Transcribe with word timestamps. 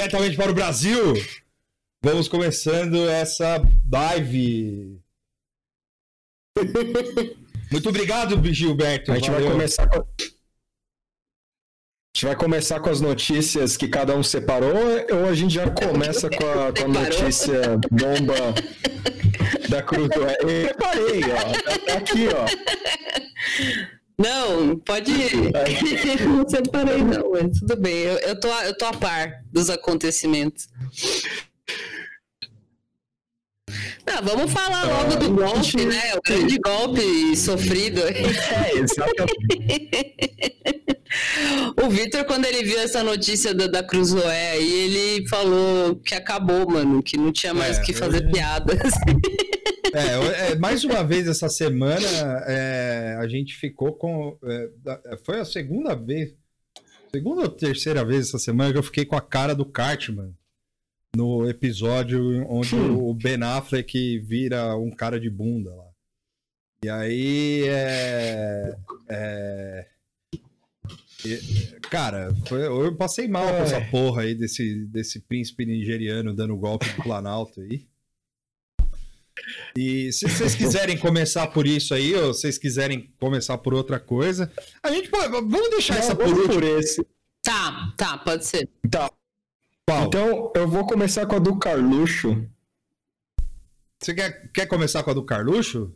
diretamente 0.00 0.36
para 0.36 0.50
o 0.50 0.54
Brasil. 0.54 1.14
Vamos 2.02 2.26
começando 2.26 3.08
essa 3.08 3.62
live. 3.92 4.98
Muito 7.70 7.88
obrigado, 7.88 8.42
Gilberto. 8.52 9.12
A 9.12 9.16
gente 9.16 9.30
Valeu. 9.30 9.46
vai 9.46 9.52
começar 9.56 9.86
com... 9.88 9.98
A 9.98 10.04
gente 12.16 12.26
vai 12.26 12.36
começar 12.36 12.80
com 12.80 12.90
as 12.90 13.00
notícias 13.00 13.76
que 13.76 13.86
cada 13.88 14.16
um 14.16 14.22
separou 14.22 14.74
ou 15.12 15.26
a 15.28 15.34
gente 15.34 15.54
já 15.54 15.70
começa 15.70 16.28
com 16.28 16.44
a, 16.44 16.72
com 16.72 16.84
a 16.84 16.88
notícia 16.88 17.78
bomba 17.90 18.54
da 19.68 19.82
Cruz 19.82 20.08
do 20.08 20.22
Eu 20.22 20.74
preparei, 20.74 21.22
ó. 21.24 21.36
Tá, 21.62 21.78
tá 21.78 21.94
aqui, 21.98 22.26
ó. 22.28 22.46
Não, 24.20 24.78
pode 24.78 25.10
ir. 25.10 25.32
não 26.28 26.46
separei, 26.46 27.02
não, 27.02 27.30
mas 27.30 27.58
tudo 27.58 27.76
bem. 27.76 28.00
Eu, 28.00 28.18
eu, 28.18 28.38
tô, 28.38 28.48
eu 28.48 28.76
tô 28.76 28.84
a 28.84 28.92
par 28.92 29.42
dos 29.50 29.70
acontecimentos. 29.70 30.68
Vamos 34.22 34.52
falar 34.52 34.84
logo 34.84 35.16
do 35.16 35.30
golpe, 35.34 35.84
né? 35.84 36.14
O 36.14 36.20
grande 36.22 36.58
golpe 36.58 37.36
sofrido. 37.36 38.00
É, 38.02 38.72
exatamente. 38.74 39.90
o 41.82 41.88
Vitor, 41.88 42.24
quando 42.24 42.44
ele 42.44 42.62
viu 42.64 42.78
essa 42.78 43.02
notícia 43.02 43.54
da, 43.54 43.66
da 43.66 43.82
Cruzoé 43.82 44.52
aí, 44.52 44.72
ele 44.72 45.28
falou 45.28 45.96
que 45.96 46.14
acabou, 46.14 46.68
mano, 46.70 47.02
que 47.02 47.16
não 47.16 47.32
tinha 47.32 47.54
mais 47.54 47.78
o 47.78 47.80
é, 47.80 47.84
que 47.84 47.92
fazer 47.92 48.24
eu... 48.24 48.30
piadas. 48.30 48.92
É, 49.92 50.52
é, 50.52 50.54
mais 50.56 50.84
uma 50.84 51.02
vez 51.02 51.26
essa 51.26 51.48
semana 51.48 52.06
é, 52.46 53.16
a 53.18 53.26
gente 53.26 53.54
ficou 53.54 53.92
com. 53.92 54.38
É, 54.44 55.16
foi 55.24 55.40
a 55.40 55.44
segunda 55.44 55.94
vez, 55.94 56.34
segunda 57.10 57.42
ou 57.42 57.48
terceira 57.48 58.04
vez 58.04 58.28
essa 58.28 58.38
semana 58.38 58.72
que 58.72 58.78
eu 58.78 58.82
fiquei 58.82 59.04
com 59.04 59.16
a 59.16 59.20
cara 59.20 59.54
do 59.54 59.64
Cartman 59.64 60.34
no 61.14 61.48
episódio 61.48 62.46
onde 62.48 62.74
hum. 62.74 63.08
o 63.08 63.14
Ben 63.14 63.42
Affleck 63.42 64.18
vira 64.20 64.76
um 64.76 64.90
cara 64.90 65.18
de 65.18 65.28
bunda 65.28 65.74
lá. 65.74 65.90
E 66.82 66.88
aí 66.88 67.64
é. 67.68 68.76
é 69.08 69.86
cara, 71.90 72.34
foi, 72.46 72.66
eu 72.66 72.96
passei 72.96 73.28
mal 73.28 73.46
com 73.48 73.62
essa 73.62 73.80
porra 73.90 74.22
aí 74.22 74.34
desse, 74.34 74.86
desse 74.86 75.20
príncipe 75.20 75.66
nigeriano 75.66 76.34
dando 76.34 76.56
golpe 76.56 76.88
do 76.88 77.02
Planalto 77.02 77.60
aí. 77.60 77.86
E 79.76 80.12
se 80.12 80.28
vocês 80.28 80.54
quiserem 80.54 80.96
começar 80.96 81.46
por 81.48 81.66
isso 81.66 81.94
aí, 81.94 82.14
ou 82.14 82.32
vocês 82.32 82.58
quiserem 82.58 83.12
começar 83.18 83.58
por 83.58 83.74
outra 83.74 83.98
coisa, 83.98 84.50
a 84.82 84.90
gente 84.90 85.08
pode. 85.10 85.28
Vamos 85.28 85.70
deixar 85.70 85.94
Não, 85.94 86.00
essa 86.00 86.16
por 86.16 86.28
último. 86.28 86.54
Por 86.54 86.64
esse. 86.64 87.06
Tá, 87.42 87.92
tá, 87.96 88.18
pode 88.18 88.44
ser. 88.44 88.68
Tá. 88.90 89.10
Então, 90.06 90.52
eu 90.54 90.68
vou 90.68 90.86
começar 90.86 91.26
com 91.26 91.36
a 91.36 91.38
do 91.38 91.58
Carluxo. 91.58 92.46
Você 94.00 94.14
quer, 94.14 94.50
quer 94.52 94.66
começar 94.66 95.02
com 95.02 95.10
a 95.10 95.14
do 95.14 95.24
Carluxo? 95.24 95.92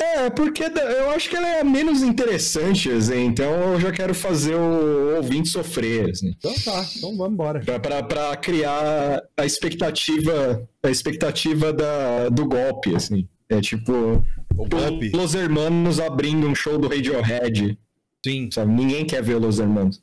É, 0.00 0.28
porque 0.28 0.62
eu 0.62 1.10
acho 1.10 1.30
que 1.30 1.36
ela 1.36 1.48
é 1.48 1.60
a 1.60 1.64
menos 1.64 2.02
interessante, 2.02 2.90
assim, 2.90 3.24
então 3.26 3.72
eu 3.72 3.80
já 3.80 3.92
quero 3.92 4.14
fazer 4.14 4.54
o 4.54 5.16
ouvinte 5.16 5.48
sofrer. 5.48 6.10
Assim. 6.10 6.34
Então 6.36 6.52
tá, 6.64 6.86
então 6.96 7.16
vamos 7.16 7.32
embora. 7.32 7.60
Pra, 7.60 7.78
pra, 7.78 8.02
pra, 8.02 8.36
criar 8.36 9.22
a 9.36 9.46
expectativa, 9.46 10.68
a 10.82 10.90
expectativa 10.90 11.72
da, 11.72 12.28
do 12.28 12.46
golpe, 12.46 12.94
assim. 12.94 13.28
É 13.48 13.60
tipo, 13.60 14.24
o 14.56 14.68
golpe. 14.68 15.10
Los 15.10 15.34
Hermanos 15.34 16.00
abrindo 16.00 16.46
um 16.46 16.54
show 16.54 16.78
do 16.78 16.88
Radiohead. 16.88 17.78
Sim. 18.24 18.48
Sabe? 18.50 18.72
Ninguém 18.72 19.06
quer 19.06 19.22
ver 19.22 19.36
Los 19.36 19.58
Hermanos. 19.58 20.00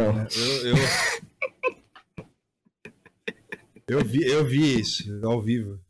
Então. 0.00 0.26
Eu, 0.36 0.66
eu... 0.66 0.76
eu, 3.88 4.04
vi, 4.04 4.26
eu 4.26 4.44
vi 4.44 4.80
isso 4.80 5.20
ao 5.24 5.40
vivo. 5.40 5.80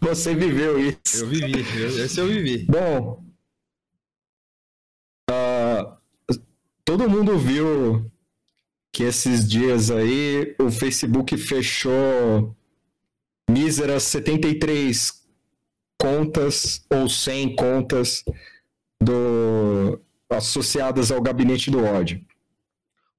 Você 0.00 0.34
viveu 0.34 0.78
isso. 0.78 1.24
Eu 1.24 1.26
vivi, 1.26 1.60
esse 2.00 2.20
eu 2.20 2.26
vivi. 2.26 2.66
Bom, 2.66 3.24
uh, 5.30 5.98
todo 6.84 7.08
mundo 7.08 7.38
viu 7.38 8.10
que 8.92 9.02
esses 9.02 9.48
dias 9.48 9.90
aí 9.90 10.54
o 10.58 10.70
Facebook 10.70 11.36
fechou 11.36 12.54
míseras 13.50 14.04
73 14.04 15.24
contas 15.98 16.84
ou 16.90 17.08
100 17.08 17.56
contas 17.56 18.24
do, 19.02 20.00
associadas 20.36 21.10
ao 21.10 21.20
gabinete 21.20 21.70
do 21.70 21.84
ódio. 21.84 22.24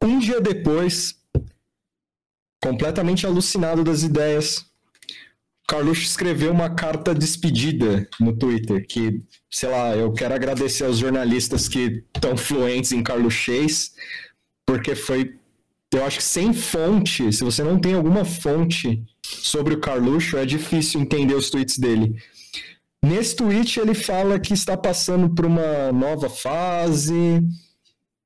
Um 0.01 0.19
dia 0.19 0.39
depois, 0.39 1.15
completamente 2.61 3.25
alucinado 3.25 3.83
das 3.83 4.03
ideias 4.03 4.65
Carluxo 5.67 6.03
escreveu 6.03 6.51
uma 6.51 6.69
carta 6.69 7.13
despedida 7.13 8.07
no 8.19 8.37
Twitter, 8.37 8.85
que, 8.87 9.23
sei 9.49 9.69
lá, 9.69 9.95
eu 9.95 10.13
quero 10.13 10.35
agradecer 10.35 10.83
aos 10.85 10.99
jornalistas 10.99 11.67
que 11.67 12.03
estão 12.15 12.37
fluentes 12.37 12.91
em 12.91 13.01
carluxês, 13.01 13.93
porque 14.65 14.93
foi, 14.93 15.35
eu 15.91 16.05
acho 16.05 16.17
que 16.17 16.23
sem 16.23 16.53
fonte, 16.53 17.33
se 17.33 17.43
você 17.43 17.63
não 17.63 17.79
tem 17.79 17.95
alguma 17.95 18.23
fonte 18.23 19.03
sobre 19.25 19.73
o 19.73 19.79
Carluxo, 19.79 20.37
é 20.37 20.45
difícil 20.45 21.01
entender 21.01 21.33
os 21.33 21.49
tweets 21.49 21.79
dele. 21.79 22.15
Nesse 23.05 23.35
tweet 23.35 23.79
ele 23.79 23.93
fala 23.93 24.39
que 24.39 24.53
está 24.53 24.75
passando 24.75 25.29
por 25.29 25.45
uma 25.45 25.91
nova 25.91 26.27
fase, 26.27 27.39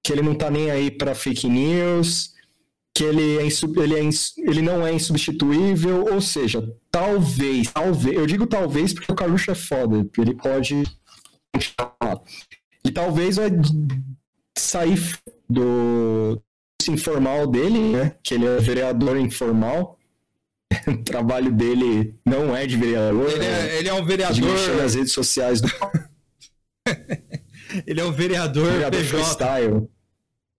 que 0.02 0.14
ele 0.14 0.22
não 0.22 0.32
está 0.32 0.50
nem 0.50 0.72
aí 0.72 0.90
para 0.90 1.14
fake 1.14 1.50
news, 1.50 2.34
que 2.96 3.04
ele, 3.04 3.38
é 3.40 3.42
ele, 3.44 3.96
é 3.96 4.10
ele 4.38 4.62
não 4.62 4.88
é 4.88 4.94
insubstituível, 4.94 6.06
ou 6.10 6.22
seja, 6.22 6.74
talvez, 6.90 7.70
talvez, 7.74 8.16
eu 8.16 8.26
digo 8.26 8.48
talvez 8.48 8.94
porque 8.94 9.12
o 9.12 9.16
Carluxo 9.16 9.52
é 9.52 9.56
foda, 9.56 10.08
ele 10.18 10.34
pode 10.36 10.84
e 12.86 12.92
talvez 12.92 13.36
vai 13.36 13.50
sair 14.58 14.98
do 15.50 16.42
informal 16.90 17.48
dele, 17.48 17.80
né, 17.80 18.16
que 18.24 18.34
ele 18.34 18.46
é 18.46 18.58
vereador 18.60 19.18
informal, 19.18 19.99
o 20.88 21.04
trabalho 21.04 21.52
dele 21.52 22.16
não 22.26 22.56
é 22.56 22.66
de 22.66 22.78
vereador. 22.78 23.30
Ele 23.32 23.46
é, 23.46 23.80
ele 23.80 23.90
é 23.90 23.94
um 23.94 24.06
vereador. 24.06 24.78
nas 24.78 24.96
redes 24.96 25.14
sociais. 25.14 25.62
Do... 25.62 25.70
ele 27.86 28.00
é 28.00 28.04
um 28.04 28.12
vereador, 28.12 28.72
vereador 28.72 29.00
PJ. 29.00 29.10
Freestyle. 29.10 29.90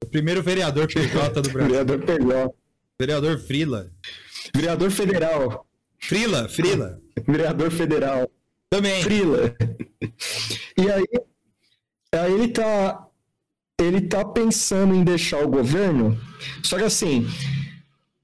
O 0.02 0.06
primeiro 0.06 0.42
vereador 0.42 0.86
PJ 0.86 1.42
do 1.42 1.50
Brasil. 1.50 1.68
vereador 1.68 1.98
PJ. 2.00 2.54
Vereador 2.98 3.38
Frila. 3.38 3.90
Vereador 4.54 4.90
federal. 4.90 5.66
Frila, 5.98 6.48
Frila. 6.48 7.00
Vereador 7.26 7.70
federal. 7.70 8.30
Também. 8.68 9.02
Frila. 9.02 9.54
E 10.76 10.90
aí, 10.90 11.04
aí 12.12 12.32
ele 12.32 12.48
tá 12.48 13.06
ele 13.80 14.02
tá 14.02 14.24
pensando 14.24 14.94
em 14.94 15.02
deixar 15.02 15.42
o 15.44 15.48
governo. 15.48 16.18
Só 16.62 16.76
que 16.76 16.84
assim, 16.84 17.26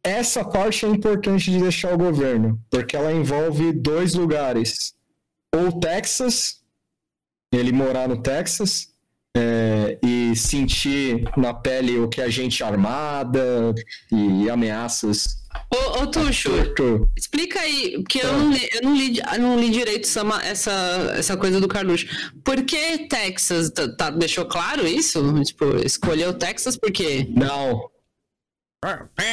essa 0.07 0.45
parte 0.45 0.87
é 0.87 0.89
importante 0.89 1.51
de 1.51 1.59
deixar 1.59 1.93
o 1.93 1.99
governo, 1.99 2.61
porque 2.71 2.97
ela 2.97 3.13
envolve 3.13 3.73
dois 3.73 4.15
lugares. 4.15 4.95
Ou 5.55 5.81
Texas, 5.81 6.61
ele 7.53 7.73
morar 7.73 8.09
no 8.09 8.23
Texas, 8.23 8.89
é, 9.37 9.99
e 10.03 10.35
sentir 10.35 11.25
na 11.37 11.53
pele 11.53 11.99
o 11.99 12.09
que 12.09 12.23
a 12.23 12.29
gente 12.29 12.65
armada 12.65 13.75
e 14.11 14.49
ameaças. 14.49 15.45
Ô, 15.75 16.03
ô 16.03 16.07
Tuxo, 16.07 16.51
explica 17.17 17.61
aí, 17.61 17.99
porque 18.01 18.21
eu, 18.25 18.33
não 18.33 18.51
li, 18.53 18.69
eu, 18.73 18.83
não 18.83 18.97
li, 18.97 19.19
eu 19.19 19.41
não 19.41 19.61
li 19.61 19.71
direito 19.71 20.07
essa, 20.07 20.23
essa, 20.43 21.15
essa 21.17 21.37
coisa 21.37 21.61
do 21.61 21.69
Carluxo. 21.69 22.07
Por 22.45 22.65
que 22.65 23.07
Texas? 23.09 23.71
Tá, 23.71 23.89
tá, 23.89 24.11
deixou 24.11 24.47
claro 24.47 24.87
isso? 24.87 25.21
Tipo, 25.45 25.77
escolheu 25.85 26.33
Texas 26.33 26.77
por 26.77 26.91
quê? 26.91 27.27
Não. 27.31 27.91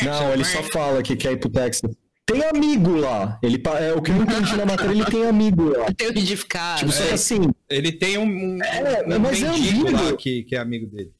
Não, 0.03 0.33
ele 0.33 0.45
só 0.45 0.63
fala 0.63 1.03
que 1.03 1.15
quer 1.15 1.33
ir 1.33 1.37
pro 1.37 1.49
Texas. 1.49 1.91
Tem 2.25 2.43
amigo 2.45 2.95
lá. 2.95 3.37
Ele, 3.43 3.61
é, 3.79 3.93
o 3.93 4.01
que 4.01 4.11
eu 4.11 4.15
entendi 4.15 4.55
na 4.55 4.65
matéria, 4.65 4.91
ele 4.91 5.05
tem 5.05 5.27
amigo 5.27 5.69
lá. 5.77 5.87
Tem 5.93 6.07
o 6.07 6.13
ridificado. 6.13 6.79
Tipo, 6.79 6.91
só 6.91 7.03
que 7.05 7.13
assim. 7.13 7.41
Ele 7.69 7.91
tem 7.91 8.17
um, 8.17 8.23
um, 8.23 8.63
é, 8.63 9.03
um 9.05 9.19
mas 9.19 9.43
é 9.43 9.47
amigo 9.47 9.91
lá 9.91 10.15
que, 10.15 10.43
que 10.43 10.55
é 10.55 10.59
amigo 10.59 10.87
dele. 10.87 11.13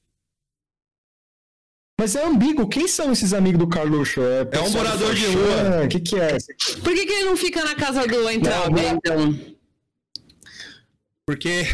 Mas 2.00 2.16
é 2.16 2.26
ambíguo. 2.26 2.68
Quem 2.68 2.88
são 2.88 3.12
esses 3.12 3.34
amigos 3.34 3.60
do 3.60 3.68
Carluxo? 3.68 4.22
É, 4.22 4.48
é 4.52 4.60
um 4.62 4.70
morador 4.72 5.14
de 5.14 5.26
rua. 5.26 5.84
O 5.86 5.88
que, 5.90 6.00
que 6.00 6.20
é? 6.20 6.38
Por 6.84 6.94
que, 6.94 7.06
que 7.06 7.12
ele 7.12 7.26
não 7.26 7.38
fica 7.38 7.64
na 7.64 7.76
casa 7.76 8.08
do 8.08 8.30
Entraub, 8.30 8.78
então? 8.78 9.40
Porque. 11.26 11.68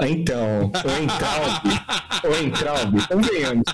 Então, 0.00 0.70
o 0.70 1.02
Entraub. 1.02 1.62
o 2.24 2.44
Entraub, 2.44 3.08
convenhamos. 3.08 3.64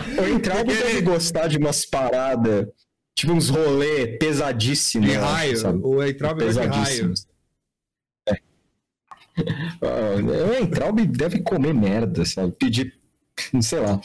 O 0.00 0.40
Porque 0.40 0.64
deve 0.64 0.90
ele... 0.90 1.02
gostar 1.02 1.46
de 1.48 1.58
umas 1.58 1.84
paradas 1.84 2.66
Tipo 3.20 3.34
uns 3.34 3.50
rolê 3.50 4.18
pesadíssimos. 4.18 5.10
De 5.10 5.14
raio. 5.14 5.56
Sabe? 5.58 5.80
O 5.82 6.02
Entraub 6.02 6.40
é 6.42 6.48
de 6.48 6.58
raio. 6.58 7.14
É. 8.26 8.38
o 9.84 10.62
Entraub 10.62 11.06
deve 11.06 11.40
comer 11.40 11.74
merda, 11.74 12.24
sabe? 12.24 12.52
Pedir 12.52 12.98
sei 13.62 13.80
lá, 13.80 13.98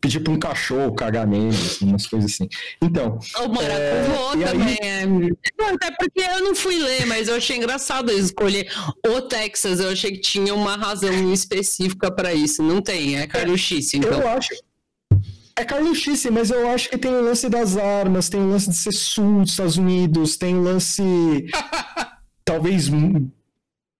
pedir 0.00 0.20
para 0.20 0.32
um 0.32 0.38
cachorro 0.38 0.92
cagar 0.94 1.26
nele, 1.26 1.48
assim, 1.48 1.86
umas 1.86 2.06
coisas 2.06 2.32
assim. 2.32 2.48
Então. 2.80 3.18
O 3.36 3.48
maracujá 3.48 4.40
é, 4.40 4.44
também 4.44 4.78
aí... 4.80 5.32
é. 5.60 5.72
Até 5.74 5.90
porque 5.98 6.20
eu 6.20 6.40
não 6.44 6.54
fui 6.54 6.78
ler, 6.78 7.06
mas 7.06 7.28
eu 7.28 7.36
achei 7.36 7.56
engraçado 7.56 8.10
escolher 8.12 8.72
o 9.06 9.22
Texas. 9.22 9.80
Eu 9.80 9.90
achei 9.90 10.12
que 10.12 10.20
tinha 10.20 10.54
uma 10.54 10.76
razão 10.76 11.32
específica 11.32 12.12
para 12.12 12.32
isso. 12.32 12.62
Não 12.62 12.80
tem, 12.80 13.18
é 13.18 13.26
carluchice. 13.26 13.98
Então. 13.98 14.20
Eu 14.20 14.28
acho. 14.28 14.54
É 15.56 15.64
carluchice, 15.64 16.30
mas 16.30 16.50
eu 16.50 16.68
acho 16.68 16.88
que 16.88 16.98
tem 16.98 17.12
o 17.12 17.22
lance 17.22 17.48
das 17.48 17.76
armas, 17.76 18.28
tem 18.28 18.40
o 18.40 18.48
lance 18.48 18.70
de 18.70 18.76
ser 18.76 18.92
sul 18.92 19.42
dos 19.42 19.50
Estados 19.50 19.76
Unidos, 19.76 20.36
tem 20.36 20.56
o 20.56 20.62
lance. 20.62 21.02
talvez 22.44 22.90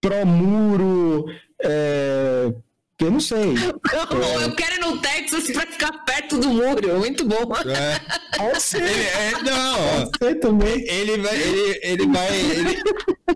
pró-muro. 0.00 1.26
É, 1.62 2.52
eu 3.00 3.10
não 3.10 3.20
sei. 3.20 3.54
Não, 3.54 4.22
é... 4.22 4.44
Eu 4.44 4.54
quero 4.54 4.75
ir 4.76 4.81
no 4.81 4.99
Texas 5.00 5.50
pra 5.50 5.66
ficar 5.66 6.04
perto 6.04 6.38
do 6.38 6.49
muro. 6.50 6.99
Muito 6.99 7.26
bom. 7.26 7.55
É. 7.66 8.37
Pode 8.37 8.60
ser. 8.60 8.82
Ele, 8.82 9.05
é, 9.05 9.43
não, 9.43 10.10
ser 10.19 10.34
também. 10.37 10.88
Ele 10.88 11.19
vai. 11.19 11.40
Ele, 11.40 11.81
ele 11.82 12.06
vai. 12.06 12.40
Ele, 12.40 12.82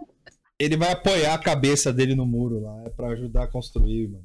ele 0.58 0.76
vai 0.76 0.92
apoiar 0.92 1.34
a 1.34 1.38
cabeça 1.38 1.92
dele 1.92 2.14
no 2.14 2.26
muro 2.26 2.60
lá. 2.60 2.82
É 2.86 2.90
pra 2.90 3.08
ajudar 3.08 3.44
a 3.44 3.48
construir, 3.48 4.08
mano. 4.08 4.24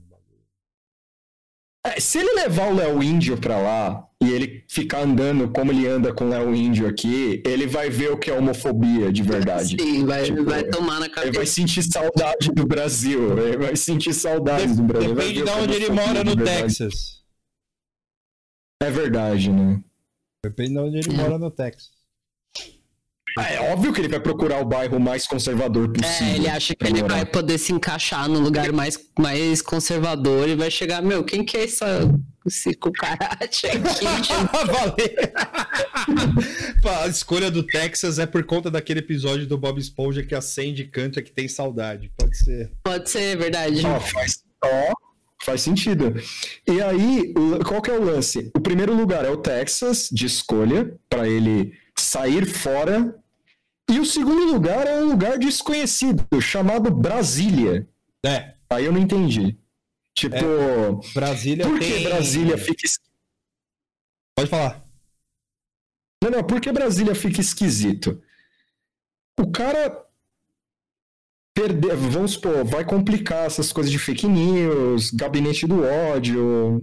É, 1.86 2.00
se 2.00 2.20
ele 2.20 2.34
levar 2.34 2.72
o 2.72 2.76
Léo 2.76 3.02
Índio 3.02 3.38
pra 3.38 3.58
lá 3.58 4.08
e 4.22 4.30
ele 4.30 4.64
ficar 4.68 5.00
andando 5.00 5.50
como 5.50 5.72
ele 5.72 5.88
anda 5.88 6.14
com 6.14 6.26
o 6.26 6.30
Léo 6.30 6.54
Índio 6.54 6.88
aqui, 6.88 7.42
ele 7.44 7.66
vai 7.66 7.90
ver 7.90 8.12
o 8.12 8.18
que 8.18 8.30
é 8.30 8.34
homofobia 8.34 9.12
de 9.12 9.24
verdade. 9.24 9.78
Sim, 9.82 10.06
vai, 10.06 10.24
tipo, 10.26 10.44
vai 10.44 10.64
tomar 10.64 11.00
na 11.00 11.10
cabeça. 11.10 11.28
Ele 11.28 11.38
vai 11.38 11.46
sentir 11.48 11.82
saudade 11.82 12.52
do 12.52 12.68
Brasil. 12.68 13.36
Ele 13.40 13.58
vai 13.58 13.76
sentir 13.76 14.14
saudade 14.14 14.68
de, 14.68 14.76
do 14.76 14.84
Brasil. 14.84 15.16
Depende 15.16 15.44
de 15.44 15.50
onde 15.50 15.74
ele 15.74 15.90
mora 15.90 16.24
no 16.24 16.36
Texas. 16.36 17.24
É 18.84 18.92
verdade, 18.92 19.52
né? 19.52 19.82
Depende 20.44 20.74
de 20.74 20.80
onde 20.80 20.98
ele 20.98 21.12
é. 21.12 21.18
mora 21.18 21.38
no 21.40 21.50
Texas. 21.50 22.01
É 23.40 23.72
óbvio 23.72 23.94
que 23.94 24.02
ele 24.02 24.10
vai 24.10 24.20
procurar 24.20 24.62
o 24.62 24.66
bairro 24.66 25.00
mais 25.00 25.26
conservador 25.26 25.92
é, 25.96 26.02
possível. 26.02 26.28
É, 26.28 26.36
ele 26.36 26.50
acha 26.50 26.76
que 26.76 26.86
ele 26.86 27.04
vai 27.04 27.26
poder 27.26 27.58
se 27.58 27.72
encaixar 27.72 28.28
no 28.28 28.40
lugar 28.40 28.72
mais, 28.72 29.00
mais 29.18 29.62
conservador 29.62 30.50
e 30.50 30.56
vai 30.56 30.70
chegar, 30.70 31.02
meu, 31.02 31.24
quem 31.24 31.46
que 31.46 31.58
é 31.58 31.64
essa, 31.64 32.02
esse 32.46 32.74
cucaracha 32.74 33.68
aqui? 33.68 34.06
a 36.88 37.08
escolha 37.08 37.50
do 37.50 37.64
Texas 37.64 38.20
é 38.20 38.26
por 38.26 38.44
conta 38.44 38.70
daquele 38.70 39.00
episódio 39.00 39.48
do 39.48 39.58
Bob 39.58 39.80
Esponja 39.80 40.24
que 40.24 40.36
acende 40.36 40.84
e 40.84 40.88
canta 40.88 41.22
que 41.22 41.32
tem 41.32 41.48
saudade. 41.48 42.12
Pode 42.18 42.38
ser. 42.38 42.72
Pode 42.84 43.10
ser, 43.10 43.38
verdade. 43.38 43.82
Ó, 43.86 43.98
faz, 44.00 44.44
ó, 44.64 44.94
faz 45.44 45.62
sentido. 45.62 46.14
E 46.68 46.82
aí, 46.82 47.34
qual 47.66 47.82
que 47.82 47.90
é 47.90 47.98
o 47.98 48.04
lance? 48.04 48.52
O 48.54 48.60
primeiro 48.60 48.94
lugar 48.94 49.24
é 49.24 49.30
o 49.30 49.38
Texas, 49.38 50.10
de 50.12 50.26
escolha, 50.26 50.94
para 51.10 51.30
ele 51.30 51.80
sair 52.02 52.46
fora 52.46 53.16
e 53.90 54.00
o 54.00 54.06
segundo 54.06 54.46
lugar 54.46 54.88
é 54.88 55.02
um 55.02 55.10
lugar 55.10 55.38
desconhecido, 55.38 56.26
chamado 56.42 56.90
Brasília. 56.90 57.88
É. 58.26 58.56
Aí 58.70 58.86
eu 58.86 58.94
não 58.94 59.02
entendi. 59.02 59.58
Tipo. 60.16 60.36
É, 60.36 61.14
Brasília 61.14 61.68
por 61.68 61.80
tem... 61.80 61.92
que 61.92 62.04
Brasília 62.04 62.58
fica. 62.58 62.88
Pode 64.36 64.50
falar. 64.50 64.86
Não, 66.24 66.32
não, 66.32 66.44
por 66.44 66.62
que 66.62 66.72
Brasília 66.72 67.16
fica 67.16 67.42
esquisito? 67.42 68.22
O 69.40 69.52
cara. 69.52 70.06
Perder, 71.54 71.98
vamos 71.98 72.32
supor, 72.32 72.64
vai 72.64 72.86
complicar 72.86 73.46
essas 73.46 73.74
coisas 73.74 73.92
de 73.92 74.00
fake 74.00 74.26
news, 74.26 75.12
gabinete 75.12 75.68
do 75.68 75.84
ódio, 75.84 76.82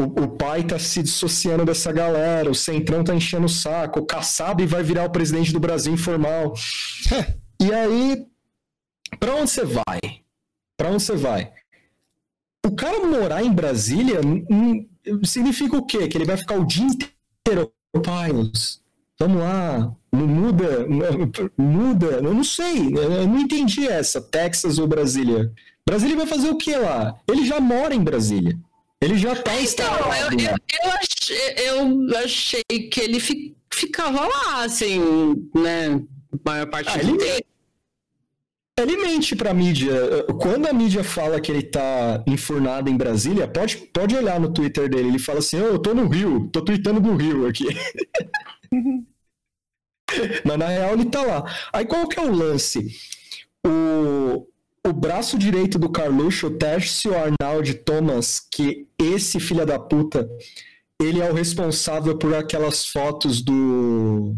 o, 0.00 0.04
o, 0.04 0.28
pai 0.28 0.62
tá 0.62 0.78
se 0.78 1.02
dissociando 1.02 1.64
dessa 1.64 1.92
galera, 1.92 2.50
o 2.50 2.54
Centrão 2.54 3.02
tá 3.02 3.14
enchendo 3.14 3.46
o 3.46 3.48
saco, 3.48 4.00
o 4.00 4.06
Kassab 4.06 4.64
vai 4.64 4.82
virar 4.82 5.04
o 5.04 5.10
presidente 5.10 5.52
do 5.52 5.58
Brasil 5.58 5.92
informal. 5.92 6.54
e 7.60 7.72
aí, 7.72 8.24
pra 9.18 9.34
onde 9.34 9.50
você 9.50 9.64
vai? 9.64 10.00
Pra 10.76 10.90
onde 10.90 11.02
você 11.02 11.16
vai? 11.16 11.52
O 12.64 12.76
cara 12.76 13.04
morar 13.04 13.42
em 13.42 13.52
Brasília 13.52 14.20
significa 15.24 15.76
o 15.76 15.84
quê? 15.84 16.06
Que 16.06 16.16
ele 16.16 16.26
vai 16.26 16.36
ficar 16.36 16.54
o 16.54 16.64
dia 16.64 16.86
inteiro, 16.86 17.72
pai, 18.04 18.30
vamos 19.18 19.40
lá, 19.40 19.92
não 20.12 20.26
muda, 20.28 20.86
muda, 21.56 22.06
eu 22.06 22.34
não 22.34 22.44
sei, 22.44 22.94
eu 22.96 23.26
não 23.26 23.40
entendi 23.40 23.88
essa, 23.88 24.20
Texas 24.20 24.78
ou 24.78 24.86
Brasília. 24.86 25.52
Brasília 25.84 26.16
vai 26.16 26.26
fazer 26.26 26.50
o 26.50 26.58
que 26.58 26.76
lá? 26.76 27.18
Ele 27.26 27.46
já 27.46 27.58
mora 27.58 27.94
em 27.94 28.04
Brasília. 28.04 28.56
Ele 29.00 29.16
já 29.16 29.34
tá 29.36 29.52
então, 29.52 29.62
instalado. 29.62 30.34
Eu, 30.34 30.48
eu, 30.48 30.56
eu, 30.82 30.90
achei, 30.90 31.54
eu 31.56 32.18
achei 32.18 32.64
que 32.90 33.00
ele 33.00 33.20
fi, 33.20 33.56
ficava 33.72 34.26
lá, 34.26 34.64
assim, 34.64 34.98
né? 35.54 36.02
A 36.32 36.50
maior 36.50 36.66
parte 36.66 36.90
ah, 36.90 36.96
do 36.98 37.08
ele, 37.10 37.18
tempo. 37.18 37.48
Ele 38.80 38.96
mente 38.96 39.34
pra 39.36 39.54
mídia. 39.54 40.24
Quando 40.40 40.66
a 40.66 40.72
mídia 40.72 41.04
fala 41.04 41.40
que 41.40 41.50
ele 41.50 41.62
tá 41.62 42.22
enfurnado 42.26 42.90
em 42.90 42.96
Brasília, 42.96 43.46
pode, 43.48 43.76
pode 43.76 44.16
olhar 44.16 44.40
no 44.40 44.52
Twitter 44.52 44.88
dele. 44.88 45.08
Ele 45.08 45.18
fala 45.18 45.38
assim: 45.38 45.60
oh, 45.60 45.66
eu 45.66 45.78
tô 45.78 45.94
no 45.94 46.08
Rio, 46.08 46.48
tô 46.52 46.62
tweetando 46.62 47.00
do 47.00 47.16
Rio 47.16 47.46
aqui. 47.46 47.66
Mas 50.44 50.58
na 50.58 50.68
real 50.68 50.94
ele 50.94 51.04
tá 51.06 51.22
lá. 51.22 51.44
Aí 51.72 51.84
qual 51.84 52.08
que 52.08 52.18
é 52.18 52.22
o 52.22 52.34
lance? 52.34 52.96
O, 53.66 54.46
o 54.88 54.92
braço 54.92 55.38
direito 55.38 55.78
do 55.78 55.90
Carluxo, 55.90 56.50
Tércio 56.50 57.12
Arnaldi 57.14 57.74
Thomas, 57.74 58.40
que 58.40 58.86
esse 58.98 59.38
filho 59.38 59.66
da 59.66 59.78
puta, 59.78 60.28
ele 61.00 61.20
é 61.20 61.30
o 61.30 61.34
responsável 61.34 62.16
por 62.16 62.34
aquelas 62.34 62.86
fotos 62.86 63.42
do 63.42 64.34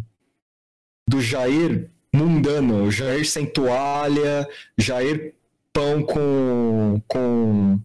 do 1.08 1.20
Jair 1.20 1.91
mundano, 2.14 2.91
Jair 2.91 3.29
sem 3.29 3.47
toalha, 3.47 4.49
Jair 4.79 5.35
pão 5.73 6.02
com 6.02 7.00
com 7.06 7.81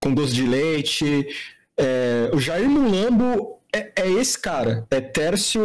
com 0.00 0.14
doce 0.14 0.34
de 0.34 0.46
leite, 0.46 1.26
é, 1.78 2.30
o 2.32 2.38
Jair 2.38 2.68
Mulambo 2.68 3.60
é, 3.74 3.92
é, 3.96 4.10
esse 4.10 4.38
cara, 4.38 4.86
é 4.90 5.00
Tércio 5.00 5.62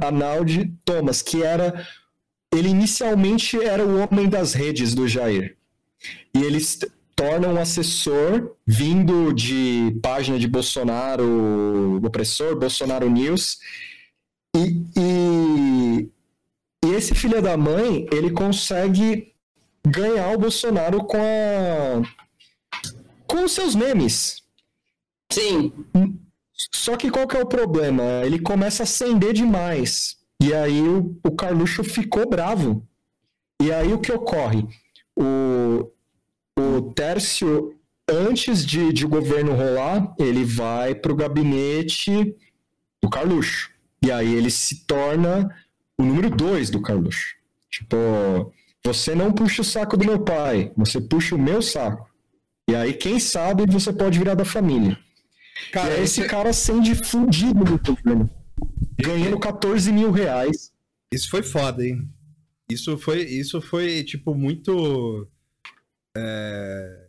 Arnaldi 0.00 0.72
Thomas, 0.84 1.22
que 1.22 1.42
era 1.42 1.86
ele 2.52 2.68
inicialmente 2.68 3.62
era 3.62 3.84
o 3.84 3.98
homem 3.98 4.28
das 4.28 4.54
redes 4.54 4.94
do 4.94 5.06
Jair. 5.06 5.56
E 6.34 6.42
eles 6.42 6.78
tornam 7.14 7.54
um 7.54 7.60
assessor 7.60 8.54
vindo 8.66 9.32
de 9.32 9.98
página 10.02 10.38
de 10.38 10.46
Bolsonaro 10.46 12.00
opressor, 12.04 12.56
Bolsonaro 12.56 13.10
News. 13.10 13.58
E, 14.56 14.82
e, 14.96 16.08
e 16.84 16.94
esse 16.94 17.14
filho 17.14 17.42
da 17.42 17.56
mãe, 17.56 18.06
ele 18.12 18.30
consegue 18.30 19.34
ganhar 19.86 20.32
o 20.32 20.38
Bolsonaro 20.38 21.04
com 21.04 21.18
a 21.18 22.02
com 23.26 23.44
os 23.44 23.52
seus 23.52 23.74
memes. 23.74 24.42
Sim. 25.30 25.72
Só 26.72 26.96
que 26.96 27.10
qual 27.10 27.28
que 27.28 27.36
é 27.36 27.42
o 27.42 27.46
problema? 27.46 28.22
Ele 28.24 28.38
começa 28.38 28.82
a 28.82 28.84
acender 28.84 29.32
demais. 29.32 30.17
E 30.40 30.54
aí 30.54 30.80
o, 30.80 31.18
o 31.24 31.30
Carluxo 31.32 31.82
ficou 31.82 32.28
bravo. 32.28 32.86
E 33.60 33.72
aí 33.72 33.92
o 33.92 33.98
que 33.98 34.12
ocorre? 34.12 34.66
O, 35.16 35.90
o 36.58 36.92
Tércio, 36.92 37.74
antes 38.08 38.64
de, 38.64 38.92
de 38.92 39.04
o 39.04 39.08
governo 39.08 39.52
rolar, 39.52 40.14
ele 40.18 40.44
vai 40.44 40.94
para 40.94 41.12
o 41.12 41.16
gabinete 41.16 42.34
do 43.02 43.10
Carluxo. 43.10 43.70
E 44.00 44.12
aí 44.12 44.32
ele 44.32 44.50
se 44.50 44.86
torna 44.86 45.52
o 45.98 46.04
número 46.04 46.30
dois 46.30 46.70
do 46.70 46.80
Carluxo. 46.80 47.34
Tipo, 47.68 48.52
você 48.84 49.14
não 49.14 49.32
puxa 49.32 49.62
o 49.62 49.64
saco 49.64 49.96
do 49.96 50.06
meu 50.06 50.20
pai, 50.20 50.72
você 50.76 51.00
puxa 51.00 51.34
o 51.34 51.38
meu 51.38 51.60
saco. 51.60 52.08
E 52.68 52.76
aí, 52.76 52.92
quem 52.92 53.18
sabe, 53.18 53.66
você 53.66 53.92
pode 53.92 54.18
virar 54.18 54.34
da 54.34 54.44
família. 54.44 54.96
Cara, 55.72 55.94
e 55.94 55.96
aí, 55.96 56.04
esse 56.04 56.24
cara 56.24 56.50
acende 56.50 56.94
fudido 56.94 57.64
no 57.64 57.78
governo 57.78 58.30
ganhando 58.98 59.38
14 59.38 59.92
mil 59.92 60.10
reais. 60.10 60.72
Isso 61.12 61.30
foi 61.30 61.42
foda, 61.42 61.86
hein? 61.86 62.08
Isso 62.70 62.98
foi, 62.98 63.22
isso 63.22 63.60
foi 63.60 64.04
tipo, 64.04 64.34
muito. 64.34 65.26
É, 66.16 67.08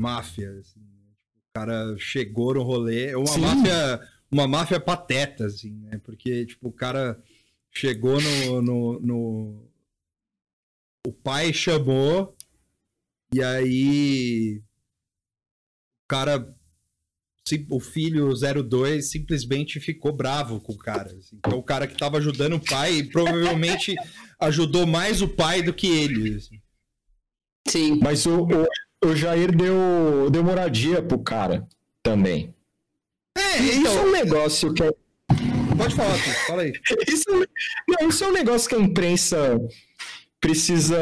máfia. 0.00 0.50
Assim. 0.58 0.80
Né? 0.80 1.14
Tipo, 1.22 1.38
o 1.38 1.52
cara 1.54 1.96
chegou 1.98 2.54
no 2.54 2.62
rolê. 2.62 3.10
É 3.10 3.16
uma 3.16 3.26
Sim. 3.26 3.40
máfia. 3.40 4.08
Uma 4.32 4.46
máfia 4.46 4.80
pateta, 4.80 5.46
assim, 5.46 5.72
né? 5.72 6.00
Porque, 6.04 6.46
tipo, 6.46 6.68
o 6.68 6.72
cara 6.72 7.20
chegou 7.72 8.20
no, 8.20 8.62
no, 8.62 9.00
no... 9.00 9.70
O 11.06 11.12
pai 11.12 11.52
chamou. 11.52 12.36
E 13.32 13.42
aí. 13.42 14.62
O 16.04 16.08
cara 16.08 16.56
o 17.70 17.80
filho 17.80 18.32
02 18.34 19.10
simplesmente 19.10 19.80
ficou 19.80 20.12
bravo 20.12 20.60
com 20.60 20.72
o 20.72 20.78
cara. 20.78 21.10
Assim. 21.10 21.36
Então 21.36 21.58
o 21.58 21.62
cara 21.62 21.86
que 21.86 21.96
tava 21.96 22.18
ajudando 22.18 22.54
o 22.54 22.64
pai 22.64 23.02
provavelmente 23.04 23.94
ajudou 24.40 24.86
mais 24.86 25.22
o 25.22 25.28
pai 25.28 25.62
do 25.62 25.72
que 25.72 25.86
ele. 25.86 26.36
Assim. 26.36 26.60
Sim. 27.68 28.00
Mas 28.02 28.26
o, 28.26 28.42
o, 28.42 29.08
o, 29.08 29.16
Jair 29.16 29.54
deu, 29.54 30.30
deu 30.30 30.42
moradia 30.42 31.02
pro 31.02 31.18
cara. 31.18 31.66
também. 32.02 32.54
É, 33.36 33.58
isso 33.58 33.80
então, 33.80 33.98
é 33.98 34.02
um 34.02 34.12
negócio 34.12 34.74
que. 34.74 34.82
é- 34.82 34.92
pode 35.76 35.94
falar, 35.94 36.18
Cris, 36.22 36.46
fala 36.46 36.62
aí. 36.62 36.72
Isso, 37.08 37.24
não, 37.88 38.08
isso 38.08 38.24
é 38.24 38.28
um 38.28 38.32
negócio 38.32 38.68
que 38.68 38.74
a 38.74 38.80
imprensa 38.80 39.58
precisa. 40.40 40.98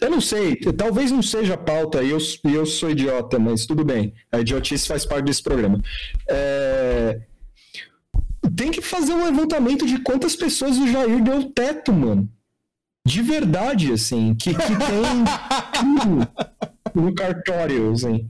Eu 0.00 0.10
não 0.10 0.20
sei, 0.20 0.56
talvez 0.56 1.10
não 1.10 1.22
seja 1.22 1.56
pauta, 1.56 2.02
e 2.02 2.10
eu, 2.10 2.18
eu 2.44 2.64
sou 2.66 2.90
idiota, 2.90 3.38
mas 3.38 3.66
tudo 3.66 3.84
bem. 3.84 4.14
A 4.32 4.40
idiotice 4.40 4.88
faz 4.88 5.04
parte 5.04 5.26
desse 5.26 5.42
programa. 5.42 5.80
É, 6.28 7.20
Tem 8.56 8.70
que 8.70 8.80
fazer 8.80 9.12
um 9.12 9.24
levantamento 9.24 9.86
de 9.86 9.98
quantas 10.02 10.34
pessoas 10.34 10.78
o 10.78 10.88
Jair 10.88 11.22
deu 11.22 11.50
teto, 11.50 11.92
mano. 11.92 12.28
De 13.04 13.22
verdade, 13.22 13.92
assim, 13.92 14.34
que, 14.34 14.54
que 14.54 14.76
tem 14.76 16.24
no 16.94 17.14
cartório, 17.14 17.92
assim. 17.92 18.28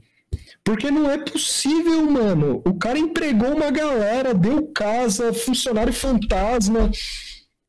Porque 0.63 0.91
não 0.91 1.09
é 1.09 1.17
possível, 1.17 2.05
mano. 2.09 2.61
O 2.65 2.73
cara 2.75 2.97
empregou 2.99 3.55
uma 3.55 3.71
galera, 3.71 4.33
deu 4.33 4.67
casa, 4.67 5.33
funcionário 5.33 5.91
fantasma. 5.91 6.91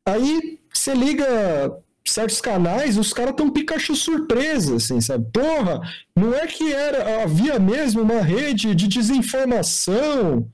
Aí 0.06 0.58
você 0.72 0.94
liga 0.94 1.72
certos 2.04 2.40
canais, 2.40 2.98
os 2.98 3.12
caras 3.12 3.34
tão 3.36 3.50
Pikachu 3.50 3.94
surpresa, 3.94 4.76
assim, 4.76 5.00
sabe? 5.00 5.26
Porra, 5.32 5.80
não 6.16 6.34
é 6.34 6.46
que 6.46 6.72
era 6.72 7.22
havia 7.22 7.58
mesmo 7.58 8.02
uma 8.02 8.20
rede 8.20 8.74
de 8.74 8.88
desinformação. 8.88 10.48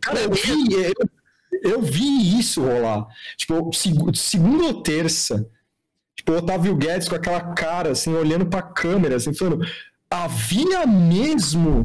Cara, 0.00 0.20
eu 0.20 0.30
vi, 0.32 0.74
eu, 0.74 1.72
eu 1.72 1.82
vi 1.82 2.38
isso 2.38 2.62
rolar. 2.62 3.06
Tipo, 3.36 3.72
seg- 3.72 4.14
segunda 4.16 4.64
ou 4.64 4.82
terça. 4.82 5.46
Tipo, 6.16 6.32
Otávio 6.32 6.74
Guedes 6.76 7.08
com 7.08 7.14
aquela 7.14 7.40
cara, 7.54 7.90
assim, 7.92 8.12
olhando 8.14 8.46
pra 8.46 8.62
câmera, 8.62 9.16
assim, 9.16 9.34
falando: 9.34 9.64
havia 10.10 10.86
mesmo 10.86 11.84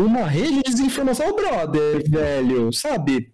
uma 0.00 0.24
rede 0.26 0.62
de 0.62 0.70
desinformação, 0.70 1.28
Ô, 1.28 1.34
brother, 1.36 2.02
velho, 2.08 2.72
sabe? 2.72 3.32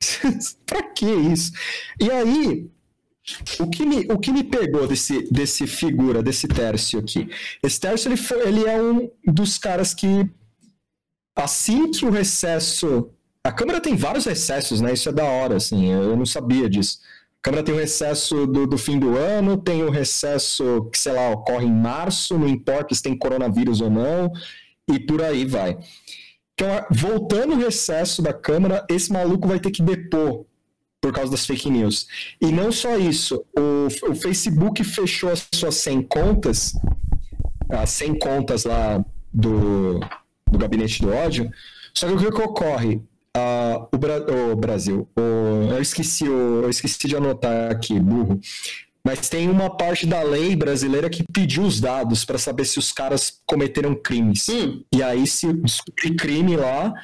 pra 0.66 0.82
que 0.82 1.06
isso? 1.06 1.52
E 2.00 2.10
aí, 2.10 2.70
o 3.58 3.66
que 3.68 3.86
me, 3.86 4.00
o 4.12 4.18
que 4.18 4.30
me 4.30 4.44
pegou 4.44 4.86
desse, 4.86 5.22
desse 5.30 5.66
figura, 5.66 6.22
desse 6.22 6.46
Tércio 6.46 6.98
aqui? 6.98 7.28
Esse 7.62 7.80
Tércio, 7.80 8.08
ele, 8.08 8.16
foi, 8.16 8.46
ele 8.46 8.64
é 8.66 8.80
um 8.80 9.10
dos 9.26 9.56
caras 9.56 9.94
que, 9.94 10.28
assim 11.36 11.90
que 11.90 12.04
o 12.04 12.10
recesso... 12.10 13.10
A 13.42 13.52
Câmara 13.52 13.80
tem 13.80 13.94
vários 13.94 14.24
recessos, 14.24 14.80
né? 14.80 14.92
Isso 14.92 15.08
é 15.08 15.12
da 15.12 15.24
hora, 15.24 15.56
assim, 15.56 15.90
eu 15.90 16.16
não 16.16 16.24
sabia 16.26 16.68
disso. 16.68 16.98
A 17.38 17.42
Câmara 17.42 17.62
tem 17.62 17.74
o 17.74 17.78
recesso 17.78 18.46
do, 18.46 18.66
do 18.66 18.78
fim 18.78 18.98
do 18.98 19.16
ano, 19.16 19.56
tem 19.58 19.82
o 19.82 19.90
recesso 19.90 20.88
que, 20.90 20.98
sei 20.98 21.12
lá, 21.12 21.30
ocorre 21.30 21.66
em 21.66 21.72
março, 21.72 22.38
não 22.38 22.48
importa 22.48 22.94
se 22.94 23.02
tem 23.02 23.16
coronavírus 23.16 23.82
ou 23.82 23.90
não, 23.90 24.32
e 24.90 24.98
por 24.98 25.22
aí 25.22 25.44
vai. 25.44 25.78
Então, 26.54 26.86
voltando 26.90 27.54
o 27.54 27.58
recesso 27.58 28.22
da 28.22 28.32
Câmara, 28.32 28.86
esse 28.88 29.12
maluco 29.12 29.48
vai 29.48 29.58
ter 29.58 29.70
que 29.72 29.82
depor 29.82 30.44
por 31.00 31.12
causa 31.12 31.30
das 31.32 31.44
fake 31.44 31.68
news. 31.68 32.06
E 32.40 32.46
não 32.46 32.70
só 32.72 32.96
isso, 32.96 33.44
o, 33.58 34.10
o 34.10 34.14
Facebook 34.14 34.82
fechou 34.84 35.30
as 35.30 35.46
suas 35.52 35.74
100 35.76 36.02
contas, 36.02 36.72
as 37.68 37.90
100 37.90 38.18
contas 38.18 38.64
lá 38.64 39.04
do, 39.32 39.98
do 40.48 40.58
Gabinete 40.58 41.02
do 41.02 41.12
Ódio, 41.12 41.50
só 41.92 42.06
que 42.06 42.12
o 42.14 42.32
que, 42.32 42.42
ocorre? 42.42 43.02
Ah, 43.36 43.86
o, 43.92 43.98
Bra- 43.98 44.24
o 44.52 44.54
Brasil, 44.56 45.08
o- 45.18 45.72
eu, 45.72 45.82
esqueci, 45.82 46.24
eu 46.24 46.70
esqueci 46.70 47.08
de 47.08 47.16
anotar 47.16 47.70
aqui, 47.72 47.98
burro, 47.98 48.40
mas 49.04 49.28
tem 49.28 49.50
uma 49.50 49.68
parte 49.68 50.06
da 50.06 50.22
lei 50.22 50.56
brasileira 50.56 51.10
que 51.10 51.24
pediu 51.30 51.64
os 51.64 51.78
dados 51.78 52.24
para 52.24 52.38
saber 52.38 52.64
se 52.64 52.78
os 52.78 52.90
caras 52.90 53.40
cometeram 53.46 53.94
crimes. 53.94 54.48
Hum, 54.48 54.82
E 54.90 55.02
aí, 55.02 55.26
se 55.26 55.52
descobrir 55.52 56.16
crime 56.16 56.56
lá, 56.56 56.94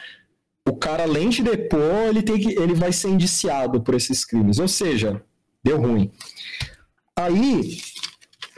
o 0.67 0.77
cara, 0.77 1.03
além 1.03 1.29
de 1.29 1.43
depor, 1.43 2.09
ele, 2.09 2.23
tem 2.23 2.39
que, 2.41 2.59
ele 2.59 2.75
vai 2.75 2.93
ser 2.93 3.09
indiciado 3.09 3.83
por 3.83 3.95
esses 3.95 4.25
crimes. 4.25 4.59
Ou 4.59 4.69
seja, 4.69 5.23
deu 5.63 5.79
ruim. 5.79 6.11
Aí, 7.15 7.79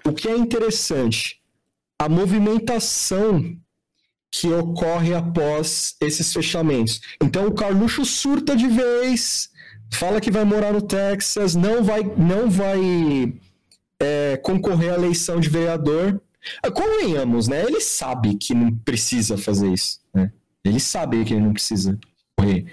o 0.05 0.13
que 0.13 0.29
é 0.29 0.37
interessante, 0.37 1.41
a 1.99 2.09
movimentação 2.09 3.57
que 4.31 4.49
ocorre 4.49 5.15
após 5.15 5.95
esses 6.01 6.33
fechamentos. 6.33 7.01
Então, 7.23 7.47
o 7.47 7.55
Carluxo 7.55 8.05
surta 8.05 8.57
de 8.57 8.67
vez, 8.67 9.51
fala 9.93 10.21
que 10.21 10.31
vai 10.31 10.45
morar 10.45 10.73
no 10.73 10.83
Texas, 10.83 11.55
não 11.55 11.83
vai, 11.83 12.03
não 12.17 12.51
vai 12.51 13.33
é, 14.01 14.37
concorrer 14.39 14.93
à 14.93 14.97
eleição 14.97 15.39
de 15.39 15.49
vereador. 15.49 16.21
Ah, 16.63 16.71
Convenhamos, 16.71 17.47
né? 17.47 17.63
Ele 17.63 17.81
sabe 17.81 18.37
que 18.37 18.55
não 18.55 18.75
precisa 18.75 19.39
fazer 19.39 19.73
isso. 19.73 20.01
Né? 20.13 20.33
Ele 20.65 20.81
sabe 20.81 21.25
que 21.25 21.35
ele 21.35 21.43
não 21.43 21.53
precisa 21.53 21.99
correr. 22.37 22.67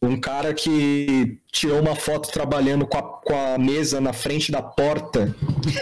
Um 0.00 0.18
cara 0.18 0.54
que 0.54 1.38
tirou 1.50 1.80
uma 1.80 1.94
foto 1.94 2.30
trabalhando 2.30 2.86
com 2.86 2.98
a, 2.98 3.02
com 3.02 3.34
a 3.36 3.58
mesa 3.58 4.00
na 4.00 4.12
frente 4.12 4.52
da 4.52 4.62
porta 4.62 5.34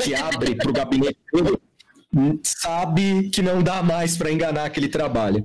que 0.03 0.15
abre 0.15 0.55
para 0.55 0.71
o 0.71 0.73
gabinete 0.73 1.19
sabe 2.43 3.29
que 3.31 3.43
não 3.43 3.63
dá 3.63 3.83
mais 3.83 4.17
para 4.17 4.33
enganar 4.33 4.65
aquele 4.65 4.89
trabalho. 4.89 5.45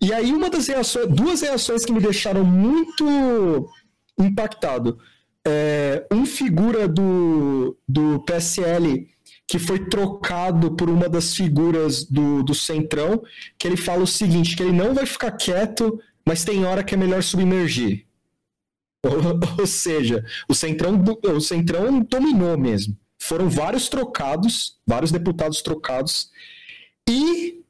E 0.00 0.12
aí 0.12 0.32
uma 0.32 0.48
das 0.48 0.66
reações, 0.66 1.08
duas 1.08 1.40
reações 1.40 1.84
que 1.84 1.92
me 1.92 2.00
deixaram 2.00 2.44
muito 2.44 3.68
impactado. 4.18 4.98
É, 5.46 6.06
um 6.10 6.24
figura 6.24 6.88
do, 6.88 7.76
do 7.86 8.20
PSL 8.20 9.08
que 9.46 9.58
foi 9.58 9.88
trocado 9.88 10.74
por 10.74 10.88
uma 10.88 11.08
das 11.08 11.34
figuras 11.34 12.04
do, 12.04 12.42
do 12.42 12.54
Centrão, 12.54 13.22
que 13.58 13.66
ele 13.66 13.76
fala 13.76 14.02
o 14.02 14.06
seguinte, 14.06 14.56
que 14.56 14.62
ele 14.62 14.72
não 14.72 14.94
vai 14.94 15.04
ficar 15.04 15.32
quieto, 15.32 16.00
mas 16.26 16.44
tem 16.44 16.64
hora 16.64 16.82
que 16.82 16.94
é 16.94 16.96
melhor 16.96 17.22
submergir. 17.22 18.06
Ou, 19.04 19.60
ou 19.60 19.66
seja, 19.66 20.24
o 20.48 20.54
Centrão, 20.54 20.98
o 21.22 21.40
Centrão 21.40 22.00
dominou 22.00 22.56
mesmo. 22.56 22.96
Foram 23.18 23.50
vários 23.50 23.86
trocados, 23.88 24.78
vários 24.86 25.12
deputados 25.12 25.60
trocados, 25.60 26.30
e 27.08 27.62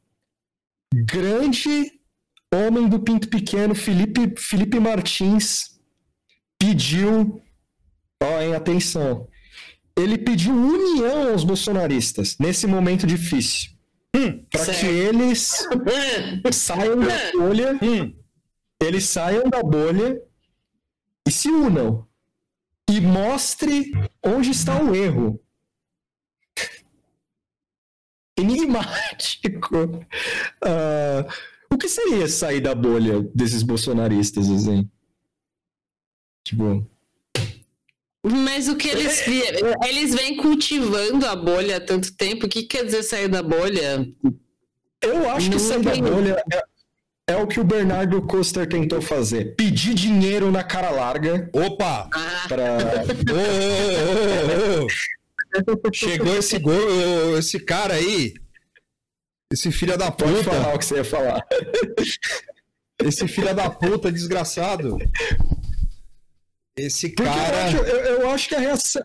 grande 0.94 1.92
homem 2.54 2.88
do 2.88 3.00
Pinto 3.00 3.28
Pequeno, 3.28 3.74
Felipe, 3.74 4.34
Felipe 4.38 4.78
Martins, 4.78 5.73
pediu, 6.58 7.42
ó, 8.23 8.40
hein, 8.40 8.54
atenção, 8.54 9.28
ele 9.96 10.18
pediu 10.18 10.52
união 10.54 11.30
aos 11.32 11.44
bolsonaristas 11.44 12.37
nesse 12.38 12.66
momento 12.66 13.06
difícil. 13.06 13.70
Para 14.50 14.64
Certo. 14.64 14.80
que 14.80 14.87
eles 14.87 15.66
saiam 16.52 17.00
da 17.00 17.32
bolha, 17.32 17.78
eles 18.80 19.04
saiam 19.04 19.49
da 19.50 19.62
bolha 19.62 20.20
e 21.26 21.30
se 21.30 21.49
unam. 21.49 22.06
E 22.88 23.00
mostre 23.00 23.90
onde 24.25 24.50
está 24.50 24.80
o 24.80 24.94
erro. 24.94 25.40
Enigmático. 28.38 30.06
Ah, 30.62 31.26
o 31.73 31.76
que 31.76 31.88
seria 31.88 32.28
sair 32.28 32.61
da 32.61 32.75
bolha 32.75 33.20
desses 33.34 33.62
bolsonaristas, 33.62 34.49
assim? 34.50 34.88
Tipo, 36.44 36.86
Mas 38.22 38.68
o 38.68 38.76
que 38.76 38.88
eles 38.88 39.22
vi- 39.26 39.42
eles 39.88 40.14
vêm 40.14 40.36
cultivando 40.36 41.26
a 41.26 41.34
bolha 41.36 41.76
há 41.76 41.80
tanto 41.80 42.14
tempo. 42.16 42.46
O 42.46 42.48
que 42.48 42.62
quer 42.64 42.84
dizer 42.84 43.02
sair 43.02 43.28
da 43.28 43.42
bolha? 43.42 44.06
eu 45.02 45.30
acho 45.30 45.48
que 45.50 45.56
Não 45.56 45.58
sair 45.58 45.82
da 45.82 45.94
bolha 45.96 46.42
é, 46.52 47.32
é 47.32 47.36
o 47.36 47.46
que 47.46 47.60
o 47.60 47.64
Bernardo 47.64 48.20
Coster 48.22 48.66
tentou 48.68 49.00
fazer. 49.02 49.54
Pedir 49.56 49.92
dinheiro 49.94 50.50
na 50.50 50.62
cara 50.64 50.90
larga 50.90 51.50
Opa! 51.52 52.08
Ah, 52.12 52.46
ô. 54.82 55.92
Chegou 55.92 56.36
esse 56.36 56.58
gol, 56.58 57.38
esse 57.38 57.60
cara 57.60 57.94
aí. 57.94 58.34
Esse 59.52 59.70
filho 59.70 59.96
da 59.96 60.10
Pode 60.10 60.32
puta. 60.32 60.50
falar 60.50 60.74
o 60.74 60.78
que 60.78 60.84
você 60.84 60.96
ia 60.96 61.04
falar. 61.04 61.46
Esse 63.02 63.28
filho 63.28 63.54
da 63.54 63.68
puta 63.70 64.10
desgraçado. 64.10 64.96
Esse 66.76 67.10
Porque 67.10 67.28
eu, 67.28 67.34
cara. 67.34 67.64
acho, 67.66 67.76
eu, 67.76 67.96
eu 68.20 68.30
acho 68.30 68.48
que 68.48 68.54
a 68.54 68.58
reação, 68.58 69.04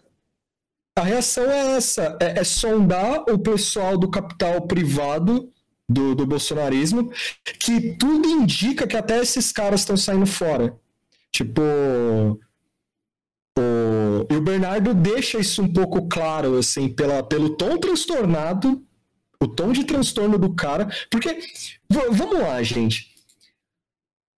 a 0.96 1.04
reação 1.04 1.50
é 1.50 1.76
essa: 1.78 2.18
é, 2.20 2.40
é 2.40 2.44
sondar 2.44 3.24
o 3.30 3.38
pessoal 3.38 3.98
do 3.98 4.10
capital 4.10 4.62
privado 4.62 5.52
do, 5.88 6.16
do 6.16 6.26
bolsonarismo, 6.26 7.12
que 7.60 7.94
tudo 7.94 8.28
indica 8.28 8.88
que 8.88 8.98
até 8.98 9.20
esses 9.20 9.52
caras 9.52 9.82
estão 9.82 9.98
saindo 9.98 10.26
fora. 10.26 10.78
Tipo. 11.32 11.62
O, 13.58 14.34
e 14.34 14.36
o 14.36 14.42
Bernardo 14.42 14.94
deixa 14.94 15.40
isso 15.40 15.62
um 15.62 15.72
pouco 15.72 16.08
claro, 16.08 16.58
assim, 16.58 16.88
pela, 16.88 17.22
pelo 17.22 17.58
tom 17.58 17.78
transtornado, 17.78 18.82
o 19.40 19.48
tom 19.48 19.72
de 19.72 19.84
transtorno 19.84 20.38
do 20.38 20.56
cara. 20.56 20.88
Porque, 21.12 21.40
vamos 21.90 22.40
lá, 22.40 22.64
gente. 22.64 23.14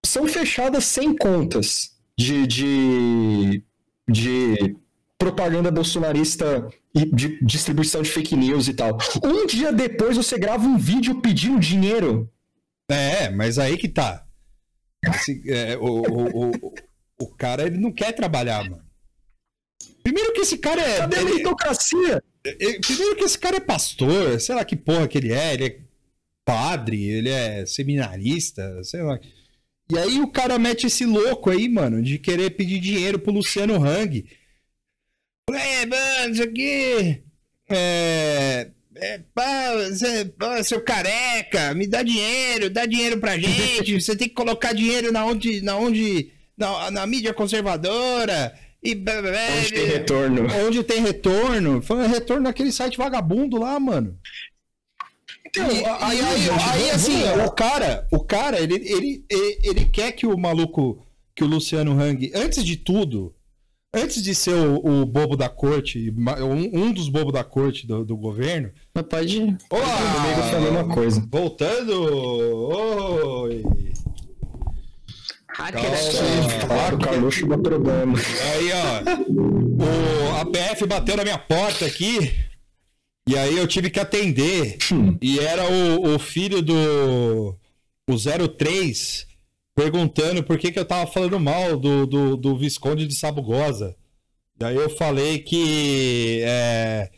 São 0.03 0.27
fechadas 0.27 0.85
100 0.85 1.17
contas 1.17 1.90
de, 2.18 2.48
de, 2.48 3.63
de 4.08 4.75
propaganda 5.18 5.72
bolsonarista 5.72 6.68
e 6.94 7.06
de 7.06 7.44
distribuição 7.44 8.01
de 8.01 8.10
fake 8.10 8.36
news 8.36 8.68
e 8.68 8.74
tal. 8.74 8.98
Um 9.24 9.46
dia 9.46 9.72
depois 9.72 10.18
você 10.18 10.38
grava 10.38 10.65
um 10.65 10.77
vídeo 10.77 11.22
pedindo 11.22 11.60
dinheiro 11.60 12.30
É, 12.89 13.30
mas 13.30 13.58
aí 13.58 13.77
que 13.77 13.88
tá. 13.88 14.25
Esse, 15.03 15.41
é, 15.50 15.77
o, 15.77 15.84
o, 15.84 16.48
o, 16.48 16.74
o, 17.20 17.27
cara, 17.27 17.65
ele 17.65 17.77
não 17.77 17.91
quer 17.91 18.12
trabalhar, 18.12 18.70
mano. 18.70 18.84
Primeiro 20.03 20.34
que 20.34 20.41
esse 20.41 20.58
cara 20.58 20.82
é. 20.82 20.98
Cadê 20.98 21.18
a 21.18 21.24
meritocracia? 21.24 22.24
Primeiro 22.41 23.15
que 23.15 23.24
esse 23.24 23.38
cara 23.38 23.58
é 23.58 23.62
pastor, 23.62 24.39
sei 24.39 24.56
lá 24.56 24.65
que 24.65 24.75
porra 24.75 25.08
que 25.08 25.18
ele 25.18 25.32
é, 25.32 25.53
ele 25.53 25.65
é 25.65 25.80
padre, 26.44 27.03
ele 27.03 27.30
é 27.30 27.65
seminarista, 27.65 28.84
sei 28.84 29.01
lá. 29.01 29.20
E 29.91 29.98
aí 29.98 30.21
o 30.21 30.27
cara 30.27 30.57
mete 30.57 30.88
esse 30.88 31.05
louco 31.05 31.50
aí, 31.50 31.67
mano, 31.67 32.01
de 32.01 32.17
querer 32.17 32.51
pedir 32.51 32.79
dinheiro 32.79 33.19
pro 33.19 33.33
Luciano 33.33 33.75
Hang. 33.75 34.25
É, 35.51 35.86
mano, 35.86 36.33
isso 36.33 36.43
aqui. 36.43 37.24
É. 37.69 38.71
É, 38.95 39.19
pá, 39.33 39.74
você, 39.89 40.25
pá, 40.25 40.63
seu 40.63 40.81
careca, 40.81 41.74
me 41.74 41.88
dá 41.88 42.03
dinheiro, 42.03 42.69
dá 42.69 42.86
dinheiro 42.86 43.19
pra 43.19 43.38
gente. 43.38 43.98
Você 44.00 44.15
tem 44.15 44.27
que 44.27 44.36
colocar 44.36 44.74
dinheiro 44.74 45.12
na 45.12 45.25
onde. 45.25 45.62
Na, 45.62 45.75
onde, 45.75 46.31
na, 46.55 46.91
na 46.91 47.07
mídia 47.07 47.33
conservadora. 47.33 48.53
E, 48.83 48.93
onde 48.93 49.74
tem 49.74 49.86
retorno. 49.86 50.48
Onde 50.65 50.83
tem 50.83 51.01
retorno. 51.01 51.81
Foi 51.81 51.98
um 51.98 52.07
retorno 52.07 52.43
naquele 52.43 52.71
site 52.71 52.98
vagabundo 52.98 53.57
lá, 53.57 53.79
mano. 53.79 54.17
Então, 55.51 55.70
e, 55.70 55.86
aí, 55.86 56.22
aí, 56.22 56.22
aí, 56.22 56.50
aí 56.50 56.89
assim, 56.91 57.24
o 57.46 57.51
cara, 57.51 58.08
o 58.10 58.20
cara, 58.24 58.58
ele, 58.62 58.75
ele, 58.75 59.25
ele, 59.29 59.60
ele 59.63 59.86
quer 59.86 60.13
que 60.13 60.25
o 60.25 60.38
maluco, 60.38 61.05
que 61.36 61.43
o 61.43 61.48
Luciano 61.48 61.91
Hang, 62.00 62.31
antes 62.34 62.63
de 62.63 62.77
tudo, 62.77 63.36
antes 63.93 64.24
de 64.24 64.34
ser 64.34 64.53
o, 64.53 65.01
o 65.01 65.05
bobo 65.05 65.36
da 65.36 65.50
corte, 65.50 66.10
um, 66.10 66.86
um, 66.86 66.93
dos 66.93 67.10
bobos 67.10 67.34
da 67.34 67.43
corte 67.43 67.86
do, 67.86 68.05
do 68.05 68.15
governo. 68.15 68.72
Mas 68.96 69.05
pode. 69.05 69.58
Olá! 69.70 69.86
Comigo 70.13 70.55
a 70.55 70.60
mesma 70.62 70.88
coisa. 70.88 71.27
Voltando! 71.29 72.01
Oi! 73.43 73.63
Hacker 75.50 75.81
Claro, 76.65 76.96
o 76.96 77.00
Carluxo 77.00 77.46
dá 77.46 77.58
problema. 77.58 78.17
Aí, 78.53 78.70
ó. 78.72 79.31
O, 79.84 80.39
a 80.39 80.46
PF 80.46 80.88
bateu 80.88 81.17
na 81.17 81.24
minha 81.24 81.38
porta 81.38 81.86
aqui. 81.86 82.34
E 83.28 83.38
aí 83.38 83.58
eu 83.58 83.68
tive 83.68 83.90
que 83.90 84.00
atender. 84.00 84.78
Hum. 84.92 85.18
E 85.22 85.40
era 85.40 85.70
o, 85.70 86.16
o 86.16 86.20
filho 86.20 86.62
do. 86.62 87.56
O 88.08 88.18
03 88.58 89.28
perguntando 89.74 90.44
por 90.44 90.58
que, 90.58 90.72
que 90.72 90.80
eu 90.80 90.86
tava 90.86 91.10
falando 91.10 91.40
mal 91.40 91.78
do, 91.78 92.06
do, 92.06 92.38
do 92.38 92.58
Visconde 92.58 93.08
de 93.08 93.16
Sabugosa. 93.16 93.96
E 94.60 94.66
aí 94.66 94.75
eu 94.75 94.90
falei 94.90 95.40
que. 95.40 96.42
É, 96.44 97.10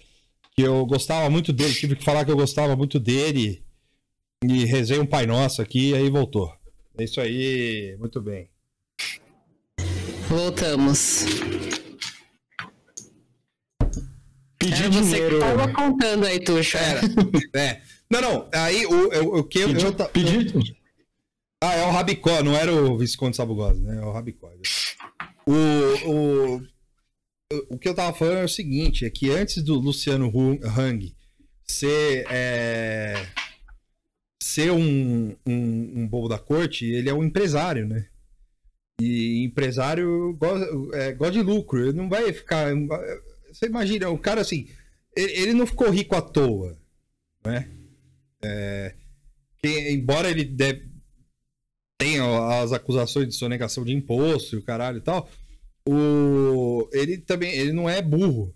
que 0.55 0.61
eu 0.61 0.85
gostava 0.85 1.29
muito 1.29 1.51
dele. 1.51 1.73
Tive 1.73 1.95
que 1.95 2.03
falar 2.03 2.25
que 2.25 2.31
eu 2.31 2.37
gostava 2.37 2.75
muito 2.75 2.99
dele. 2.99 3.63
E 4.43 4.65
rezei 4.65 4.99
um 4.99 5.05
Pai 5.05 5.25
Nosso 5.25 5.61
aqui 5.61 5.89
e 5.89 5.95
aí 5.95 6.09
voltou. 6.09 6.53
É 6.97 7.03
isso 7.03 7.19
aí, 7.19 7.95
muito 7.99 8.21
bem. 8.21 8.49
Voltamos. 10.29 11.25
Pedir 14.63 14.89
dinheiro. 14.89 15.39
Você 15.39 15.45
tava 15.45 15.73
contando 15.73 16.25
aí, 16.25 16.39
Tuxa. 16.39 16.77
Era. 16.77 17.01
é. 17.53 17.81
Não, 18.09 18.21
não. 18.21 18.49
Aí 18.53 18.85
o, 18.85 19.39
o, 19.39 19.43
que 19.43 19.59
eu. 19.59 19.69
Pedi, 20.11 20.53
eu. 20.53 20.61
Ah, 21.61 21.75
é 21.75 21.85
o 21.85 21.91
Rabicó, 21.91 22.43
não 22.43 22.55
era 22.55 22.73
o 22.73 22.97
Visconde 22.97 23.37
Sabugosa, 23.37 23.81
né? 23.81 23.97
É 23.97 24.05
o 24.05 24.11
Rabicó. 24.11 24.51
O, 25.45 26.09
o, 26.09 26.61
o 27.69 27.77
que 27.77 27.87
eu 27.87 27.95
tava 27.95 28.15
falando 28.15 28.39
é 28.39 28.45
o 28.45 28.49
seguinte: 28.49 29.05
é 29.05 29.09
que 29.09 29.29
antes 29.29 29.63
do 29.63 29.75
Luciano 29.75 30.31
Hang 30.77 31.15
ser. 31.65 32.25
É 32.29 33.25
ser 34.43 34.71
um, 34.71 35.35
um, 35.47 36.01
um 36.01 36.07
bobo 36.07 36.27
da 36.27 36.37
corte, 36.37 36.85
ele 36.85 37.09
é 37.09 37.13
um 37.13 37.23
empresário, 37.23 37.87
né? 37.87 38.05
E 39.01 39.43
empresário 39.43 40.35
gosta, 40.37 40.67
é, 40.93 41.13
gosta 41.13 41.33
de 41.33 41.41
lucro, 41.41 41.79
ele 41.79 41.93
não 41.93 42.09
vai 42.09 42.31
ficar. 42.33 42.67
Você 43.63 43.67
imagina, 43.67 44.09
o 44.09 44.17
cara 44.17 44.41
assim, 44.41 44.67
ele, 45.15 45.53
não 45.53 45.65
ficou 45.65 45.89
rico 45.89 46.17
à 46.17 46.21
toa, 46.21 46.77
né? 47.45 47.69
É, 48.43 48.93
que, 49.57 49.89
embora 49.89 50.29
ele 50.29 50.53
tenha 51.97 52.61
as 52.61 52.73
acusações 52.73 53.29
de 53.29 53.33
sonegação 53.33 53.85
de 53.85 53.93
imposto 53.93 54.57
e 54.57 54.59
o 54.59 54.63
caralho 54.63 54.97
e 54.97 55.01
tal, 55.01 55.29
o, 55.87 56.89
ele 56.91 57.19
também 57.19 57.53
ele 57.53 57.71
não 57.71 57.89
é 57.89 58.01
burro. 58.01 58.53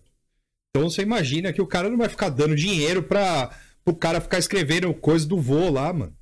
Então 0.71 0.89
você 0.89 1.03
imagina 1.03 1.53
que 1.53 1.61
o 1.61 1.67
cara 1.67 1.89
não 1.89 1.97
vai 1.97 2.09
ficar 2.09 2.27
dando 2.27 2.53
dinheiro 2.53 3.01
para 3.01 3.57
pro 3.85 3.95
cara 3.95 4.19
ficar 4.19 4.39
escrevendo 4.39 4.93
coisa 4.93 5.25
do 5.25 5.39
vô 5.39 5.69
lá, 5.69 5.93
mano. 5.93 6.13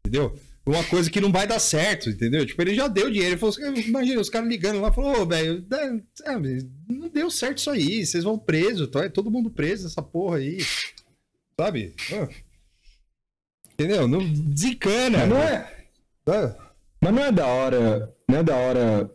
Entendeu? 0.00 0.38
Uma 0.68 0.84
coisa 0.84 1.10
que 1.10 1.20
não 1.20 1.32
vai 1.32 1.46
dar 1.46 1.58
certo, 1.58 2.10
entendeu? 2.10 2.44
Tipo, 2.44 2.60
ele 2.60 2.74
já 2.74 2.88
deu 2.88 3.10
dinheiro. 3.10 3.30
Ele 3.30 3.40
falou 3.40 3.54
assim, 3.54 3.88
imagina, 3.88 4.20
os 4.20 4.28
caras 4.28 4.48
ligando 4.48 4.82
lá, 4.82 4.92
falou, 4.92 5.22
ô, 5.22 5.26
velho, 5.26 5.64
não 6.86 7.08
deu 7.08 7.30
certo 7.30 7.58
isso 7.58 7.70
aí, 7.70 8.04
vocês 8.04 8.22
vão 8.22 8.38
preso, 8.38 8.86
tá? 8.86 9.04
É 9.04 9.08
todo 9.08 9.30
mundo 9.30 9.50
preso 9.50 9.86
essa 9.86 10.02
porra 10.02 10.36
aí. 10.36 10.58
Sabe? 11.58 11.94
Entendeu? 13.72 14.06
Não 14.06 14.18
desencana. 14.30 15.18
Mas 15.20 15.28
não 15.28 15.38
é. 15.38 16.56
Mas 17.00 17.14
não 17.14 17.24
é 17.24 17.32
da 17.32 17.46
hora. 17.46 18.14
Não 18.28 18.38
é 18.38 18.42
da 18.42 18.56
hora 18.56 19.10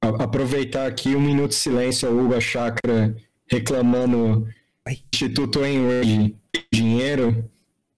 aproveitar 0.00 0.86
aqui 0.86 1.16
um 1.16 1.20
minuto 1.20 1.50
de 1.50 1.56
silêncio 1.56 2.08
a 2.08 2.12
Hugo 2.12 2.40
Chakra 2.40 3.16
reclamando 3.50 4.48
Ai. 4.86 4.98
Instituto 5.12 5.64
Enrage 5.64 6.36
dinheiro, 6.72 7.48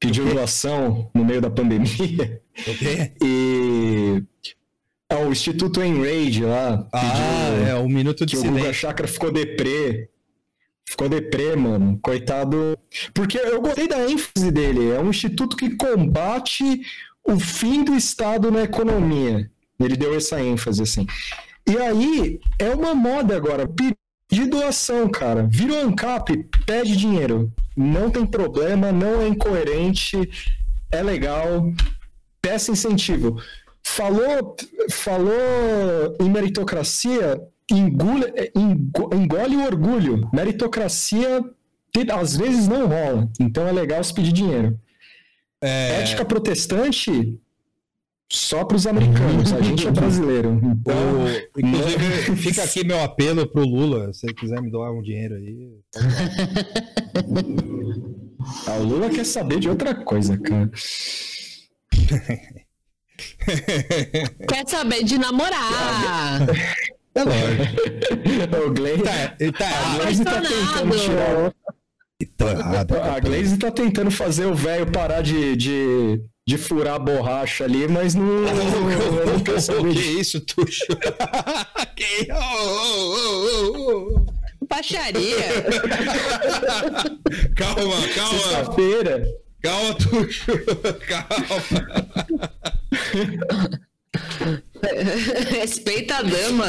pediu 0.00 0.24
doação 0.26 1.10
no 1.14 1.24
meio 1.24 1.40
da 1.40 1.50
pandemia. 1.50 2.42
O 2.66 2.78
quê? 2.78 3.12
E 3.22 4.22
é, 5.08 5.16
o 5.16 5.30
Instituto 5.30 5.82
Enrage 5.82 6.44
lá. 6.44 6.86
Ah, 6.92 7.48
é, 7.68 7.74
um 7.76 7.88
minuto 7.88 8.24
de 8.24 8.34
que 8.34 8.40
silêncio. 8.40 8.60
o 8.60 8.62
Guga 8.62 8.72
Chakra 8.72 9.08
ficou 9.08 9.30
deprê. 9.30 10.08
Ficou 10.86 11.08
deprê, 11.08 11.56
mano. 11.56 11.98
Coitado. 12.02 12.78
Porque 13.12 13.38
eu 13.38 13.60
gostei 13.60 13.88
da 13.88 14.08
ênfase 14.08 14.50
dele. 14.50 14.90
É 14.90 15.00
um 15.00 15.10
instituto 15.10 15.56
que 15.56 15.76
combate 15.76 16.82
o 17.24 17.38
fim 17.38 17.84
do 17.84 17.94
Estado 17.94 18.50
na 18.50 18.62
economia. 18.62 19.50
Ele 19.80 19.96
deu 19.96 20.14
essa 20.14 20.40
ênfase, 20.40 20.82
assim. 20.82 21.06
E 21.66 21.76
aí, 21.78 22.40
é 22.58 22.70
uma 22.70 22.94
moda 22.94 23.36
agora 23.36 23.68
de 24.30 24.46
doação, 24.46 25.08
cara. 25.08 25.46
Vira 25.50 25.74
o 25.74 25.88
ANCAP, 25.88 26.44
pede 26.66 26.96
dinheiro. 26.96 27.52
Não 27.76 28.10
tem 28.10 28.26
problema, 28.26 28.92
não 28.92 29.20
é 29.22 29.28
incoerente, 29.28 30.30
é 30.90 31.02
legal, 31.02 31.72
peça 32.44 32.70
incentivo. 32.70 33.40
Falou, 33.82 34.54
falou 34.90 35.32
em 36.20 36.28
meritocracia, 36.28 37.40
engole, 37.70 38.26
engole 39.14 39.56
o 39.56 39.64
orgulho. 39.64 40.28
Meritocracia 40.32 41.42
às 42.12 42.36
vezes 42.36 42.68
não 42.68 42.86
rola, 42.88 43.30
então 43.40 43.66
é 43.66 43.72
legal 43.72 44.02
se 44.02 44.12
pedir 44.12 44.32
dinheiro. 44.32 44.78
É... 45.62 46.00
Ética 46.00 46.24
protestante 46.24 47.38
só 48.30 48.64
para 48.64 48.76
os 48.76 48.86
americanos, 48.86 49.52
a 49.52 49.60
gente 49.60 49.86
é 49.86 49.90
brasileiro. 49.90 50.60
Então, 50.62 51.24
o, 51.54 51.60
inclusive, 51.60 52.36
fica 52.36 52.64
aqui 52.64 52.84
meu 52.84 53.00
apelo 53.02 53.46
pro 53.46 53.64
Lula, 53.64 54.12
se 54.12 54.26
ele 54.26 54.34
quiser 54.34 54.60
me 54.60 54.70
doar 54.70 54.92
um 54.92 55.02
dinheiro 55.02 55.36
aí. 55.36 55.70
ah, 58.66 58.76
o 58.80 58.82
Lula 58.82 59.08
quer 59.08 59.24
saber 59.24 59.60
de 59.60 59.68
outra 59.68 59.94
coisa, 59.94 60.36
cara. 60.36 60.70
Quer 64.48 64.66
saber 64.66 65.04
de 65.04 65.18
namorar. 65.18 66.40
É 67.14 67.22
lógico. 67.22 68.56
o 68.66 68.70
Glenn 68.72 68.98
tá, 68.98 69.36
tá, 69.58 69.68
a 69.68 69.98
Glaze 69.98 70.24
tá 70.24 70.40
tentando 70.40 70.96
tirar. 70.98 71.52
Tô 72.36 72.48
errado. 72.48 72.96
A 72.96 73.20
Glaze 73.20 73.56
tá 73.58 73.70
tentando 73.70 74.10
fazer 74.10 74.46
o 74.46 74.54
velho 74.54 74.90
parar 74.90 75.22
de, 75.22 75.54
de 75.56 76.20
de 76.46 76.58
furar 76.58 76.96
a 76.96 76.98
borracha 76.98 77.64
ali, 77.64 77.88
mas 77.88 78.14
não. 78.14 78.26
eu 78.26 79.26
não 79.26 79.40
quero 79.40 79.60
saber. 79.60 79.94
Que 79.94 80.00
isso, 80.00 80.40
Tuxo? 80.40 80.84
que... 81.96 82.28
Oh, 82.30 83.16
oh, 83.16 83.78
oh, 83.78 84.26
Baixaria. 84.68 85.64
calma, 87.56 88.08
calma. 88.14 88.38
Sexta-feira. 88.38 89.26
Calma, 89.64 89.94
Tuxo. 89.94 90.52
Calma. 91.08 91.62
Respeita 95.48 96.16
a 96.18 96.22
dama. 96.22 96.66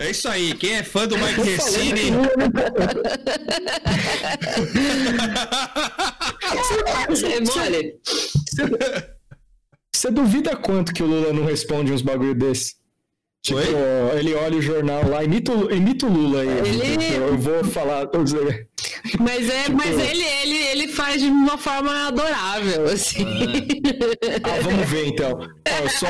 É 0.00 0.10
isso 0.10 0.26
aí. 0.26 0.54
Quem 0.54 0.76
é 0.76 0.82
fã 0.82 1.06
do 1.06 1.18
Mike 1.18 1.42
Ressini. 1.42 2.12
Você 7.10 7.40
mole. 7.40 8.00
Você 9.92 10.10
duvida 10.10 10.56
quanto 10.56 10.94
que 10.94 11.02
o 11.02 11.06
Lula 11.06 11.30
não 11.30 11.44
responde 11.44 11.92
uns 11.92 12.00
bagulho 12.00 12.34
desse? 12.34 12.83
Tipo, 13.44 13.58
Oi? 13.58 14.18
ele 14.18 14.34
olha 14.34 14.56
o 14.56 14.62
jornal 14.62 15.06
lá, 15.06 15.22
imita, 15.22 15.52
o 15.52 16.08
Lula 16.08 16.40
aí. 16.40 16.48
Ele... 16.48 17.14
Eu 17.14 17.36
vou 17.36 17.62
falar. 17.62 18.08
Mas, 19.20 19.50
é, 19.50 19.64
tipo... 19.64 19.76
mas 19.76 19.98
ele, 19.98 20.24
ele, 20.24 20.56
ele 20.56 20.88
faz 20.88 21.20
de 21.20 21.28
uma 21.28 21.58
forma 21.58 22.08
adorável, 22.08 22.86
assim. 22.86 23.22
Ah, 24.42 24.60
vamos 24.62 24.88
ver 24.88 25.08
então. 25.08 25.40
eu 25.42 25.90
sou, 25.90 26.08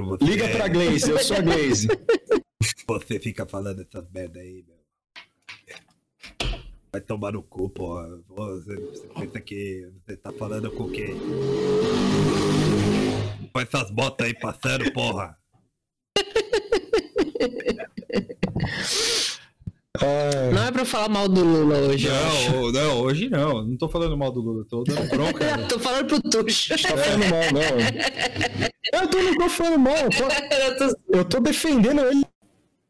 eu... 0.00 0.16
Liga 0.26 0.48
pra 0.48 0.66
Glaze, 0.66 1.10
eu 1.10 1.18
sou 1.18 1.36
a 1.36 1.40
Glaze. 1.44 1.88
Você 2.88 3.20
fica 3.20 3.44
falando 3.44 3.82
essas 3.82 4.08
merda 4.10 4.40
aí, 4.40 4.64
meu. 4.66 4.78
Vai 6.90 7.02
tomar 7.02 7.32
no 7.32 7.42
cu, 7.42 7.68
porra. 7.68 8.18
Você, 8.30 8.76
você 8.76 9.08
pensa 9.08 9.40
que 9.42 9.90
você 10.06 10.16
tá 10.16 10.32
falando 10.32 10.70
com 10.70 10.88
quem? 10.88 11.14
Com 13.52 13.60
essas 13.60 13.90
botas 13.90 14.26
aí 14.26 14.32
passando, 14.32 14.90
porra. 14.90 15.36
É... 20.00 20.50
Não 20.52 20.64
é 20.64 20.70
pra 20.70 20.84
falar 20.84 21.08
mal 21.08 21.28
do 21.28 21.42
Lula 21.42 21.78
hoje. 21.78 22.08
Não, 22.08 22.72
não, 22.72 23.00
hoje 23.00 23.28
não. 23.28 23.66
Não 23.66 23.76
tô 23.76 23.88
falando 23.88 24.16
mal 24.16 24.30
do 24.30 24.40
Lula, 24.40 24.64
tô 24.68 24.84
dando 24.84 25.08
bronca. 25.08 25.58
tô 25.66 25.78
falando 25.78 26.06
pro 26.06 26.22
Tuxo. 26.22 26.68
Tá 26.80 26.96
falando 26.96 27.24
mal, 27.28 27.42
não. 27.52 29.00
Eu 29.00 29.08
tô, 29.08 29.18
não 29.18 29.36
tô 29.36 29.48
falando 29.48 29.78
mal. 29.78 29.96
Eu 29.96 30.76
tô, 30.76 30.98
eu 31.08 31.24
tô 31.24 31.40
defendendo 31.40 32.00
ele. 32.02 32.24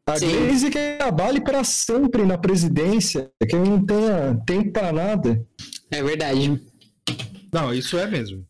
A 0.05 0.17
Glaze 0.17 0.71
quer 0.71 0.97
trabalhe 0.97 1.39
para 1.39 1.63
sempre 1.63 2.25
na 2.25 2.35
presidência, 2.35 3.31
que 3.47 3.55
não 3.55 3.85
tenha 3.85 4.41
tempo 4.45 4.71
para 4.71 4.91
nada. 4.91 5.45
É 5.91 6.01
verdade. 6.01 6.59
Não, 7.53 7.73
isso 7.73 7.97
é 7.97 8.07
mesmo. 8.07 8.45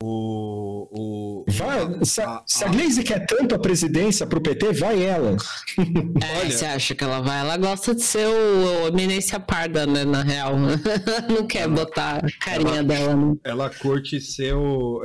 O, 0.00 0.88
o, 0.92 1.44
vai, 1.48 2.04
se, 2.04 2.20
a, 2.20 2.44
se 2.46 2.62
a 2.62 2.68
Glaze 2.68 3.02
quer 3.02 3.26
tanto 3.26 3.56
a 3.56 3.58
presidência 3.58 4.28
pro 4.28 4.40
PT, 4.40 4.72
vai 4.74 5.02
ela. 5.02 5.36
É, 5.76 6.38
Olha, 6.38 6.50
você 6.50 6.66
acha 6.66 6.94
que 6.94 7.02
ela 7.02 7.20
vai? 7.20 7.40
Ela 7.40 7.56
gosta 7.56 7.96
de 7.96 8.02
ser 8.02 8.28
o, 8.28 8.84
o 8.84 8.88
eminência 8.88 9.40
parda, 9.40 9.86
né, 9.86 10.04
na 10.04 10.22
real. 10.22 10.54
não 11.28 11.48
quer 11.48 11.62
ela, 11.62 11.74
botar 11.74 12.18
a 12.18 12.38
carinha 12.38 12.78
ela, 12.78 12.84
dela. 12.84 13.16
Né? 13.16 13.36
Ela 13.42 13.70
curte 13.70 14.20
ser 14.20 14.54
o... 14.54 15.02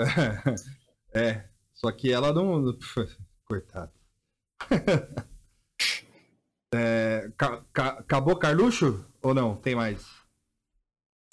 é, 1.12 1.44
só 1.74 1.92
que 1.92 2.12
ela 2.12 2.32
não... 2.32 2.78
Coitado. 3.46 3.92
é, 6.74 7.32
ca, 7.36 7.64
ca, 7.74 7.88
acabou 8.00 8.36
Carluxo? 8.36 9.04
Ou 9.24 9.34
não? 9.34 9.56
Tem 9.56 9.74
mais? 9.74 10.06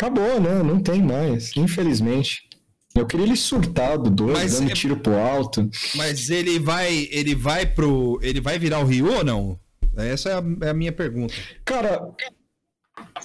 Acabou, 0.01 0.41
né? 0.41 0.63
Não 0.63 0.83
tem 0.83 1.03
mais, 1.03 1.55
infelizmente. 1.57 2.50
Eu 2.95 3.07
queria 3.07 3.27
ele 3.27 3.37
surtado, 3.37 4.11
doido, 4.11 4.33
mas, 4.33 4.59
dando 4.59 4.71
é... 4.71 4.75
tiro 4.75 4.97
pro 4.97 5.17
alto. 5.17 5.69
Mas 5.95 6.29
ele 6.29 6.59
vai, 6.59 7.09
ele 7.11 7.35
vai 7.35 7.65
pro, 7.67 8.19
ele 8.23 8.41
vai 8.41 8.59
virar 8.59 8.81
o 8.81 8.85
Rio 8.85 9.13
ou 9.13 9.25
não? 9.25 9.59
Essa 9.97 10.31
é 10.31 10.33
a, 10.35 10.67
é 10.67 10.71
a 10.71 10.75
minha 10.75 10.93
pergunta. 10.93 11.35
Cara, 11.65 12.13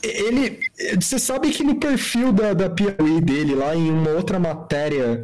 ele, 0.03 0.59
você 0.99 1.17
sabe 1.17 1.49
que 1.51 1.63
no 1.63 1.75
perfil 1.75 2.31
da, 2.31 2.53
da 2.53 2.69
Piauí 2.69 3.19
dele, 3.21 3.55
lá 3.55 3.75
em 3.75 3.89
uma 3.89 4.11
outra 4.11 4.39
matéria 4.39 5.23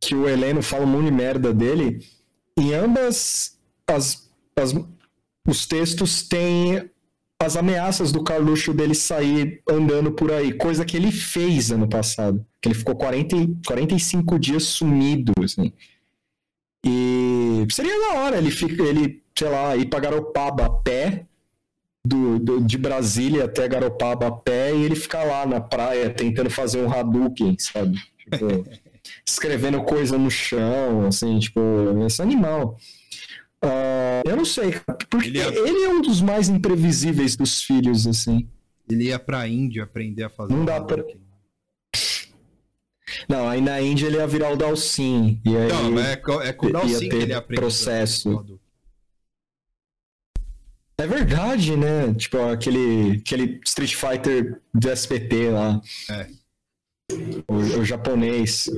que 0.00 0.14
o 0.14 0.28
Heleno 0.28 0.62
fala 0.62 0.84
um 0.84 0.88
monte 0.88 1.04
de 1.06 1.12
merda 1.12 1.54
dele, 1.54 2.04
em 2.58 2.74
ambas 2.74 3.56
as, 3.86 4.28
as 4.56 4.74
os 5.46 5.66
textos 5.66 6.22
têm 6.22 6.90
as 7.40 7.56
ameaças 7.56 8.12
do 8.12 8.22
Carluxo 8.22 8.72
dele 8.72 8.94
sair 8.94 9.60
andando 9.68 10.12
por 10.12 10.30
aí, 10.30 10.52
coisa 10.52 10.84
que 10.84 10.96
ele 10.96 11.10
fez 11.10 11.70
ano 11.70 11.88
passado. 11.88 12.44
Que 12.62 12.68
ele 12.68 12.74
ficou 12.74 12.94
40, 12.94 13.36
45 13.66 14.38
dias 14.38 14.62
sumido, 14.62 15.32
assim. 15.42 15.72
E 16.86 17.66
seria 17.70 17.98
da 17.98 18.20
hora 18.20 18.38
ele, 18.38 18.50
fica, 18.50 18.82
ele 18.82 19.22
sei 19.36 19.48
lá, 19.48 19.76
ir 19.76 19.86
pra 19.86 20.00
Garopaba 20.00 20.66
a 20.66 20.70
pé, 20.70 21.26
do, 22.04 22.38
do, 22.38 22.60
de 22.60 22.76
Brasília 22.76 23.44
até 23.44 23.68
Garopaba 23.68 24.28
a 24.28 24.32
pé, 24.32 24.74
e 24.74 24.82
ele 24.82 24.96
ficar 24.96 25.24
lá 25.24 25.46
na 25.46 25.60
praia 25.60 26.10
tentando 26.10 26.50
fazer 26.50 26.82
um 26.82 26.92
Hadouken, 26.92 27.56
sabe? 27.58 27.96
Tipo, 28.18 28.64
escrevendo 29.26 29.82
coisa 29.82 30.18
no 30.18 30.30
chão, 30.30 31.06
assim, 31.06 31.38
tipo, 31.38 31.60
esse 32.06 32.20
animal. 32.20 32.76
Uh, 33.64 34.28
eu 34.28 34.36
não 34.36 34.44
sei, 34.44 34.74
porque 35.08 35.28
ele, 35.28 35.38
ia... 35.38 35.46
ele, 35.46 35.84
é 35.84 35.88
um 35.88 36.02
dos 36.02 36.20
mais 36.20 36.48
imprevisíveis 36.48 37.36
dos 37.36 37.62
filhos, 37.62 38.06
assim. 38.06 38.48
Ele 38.90 39.04
ia 39.04 39.18
pra 39.18 39.46
Índia 39.46 39.84
aprender 39.84 40.24
a 40.24 40.28
fazer. 40.28 40.52
Não 40.52 40.64
dá 40.64 40.80
pra. 40.80 41.04
Não, 43.28 43.48
aí 43.48 43.60
na 43.60 43.80
Índia 43.80 44.06
ele 44.06 44.16
ia 44.16 44.26
virar 44.26 44.52
o 44.52 44.56
Dalsin. 44.56 45.40
E 45.44 45.56
aí 45.56 45.68
não, 45.68 45.98
é, 45.98 46.12
é 46.12 46.52
com 46.52 46.66
o 46.66 46.72
Dalsin 46.72 47.08
que 47.08 47.16
ele 47.16 47.34
aprende. 47.34 47.60
Processo. 47.60 48.44
É 50.98 51.06
verdade, 51.06 51.76
né? 51.76 52.14
Tipo, 52.14 52.38
aquele, 52.38 53.20
aquele 53.24 53.60
Street 53.64 53.94
Fighter 53.94 54.60
do 54.72 54.90
SPT 54.90 55.50
lá. 55.50 55.80
É. 56.10 56.26
O, 57.48 57.54
o, 57.54 57.84
japonês. 57.84 58.68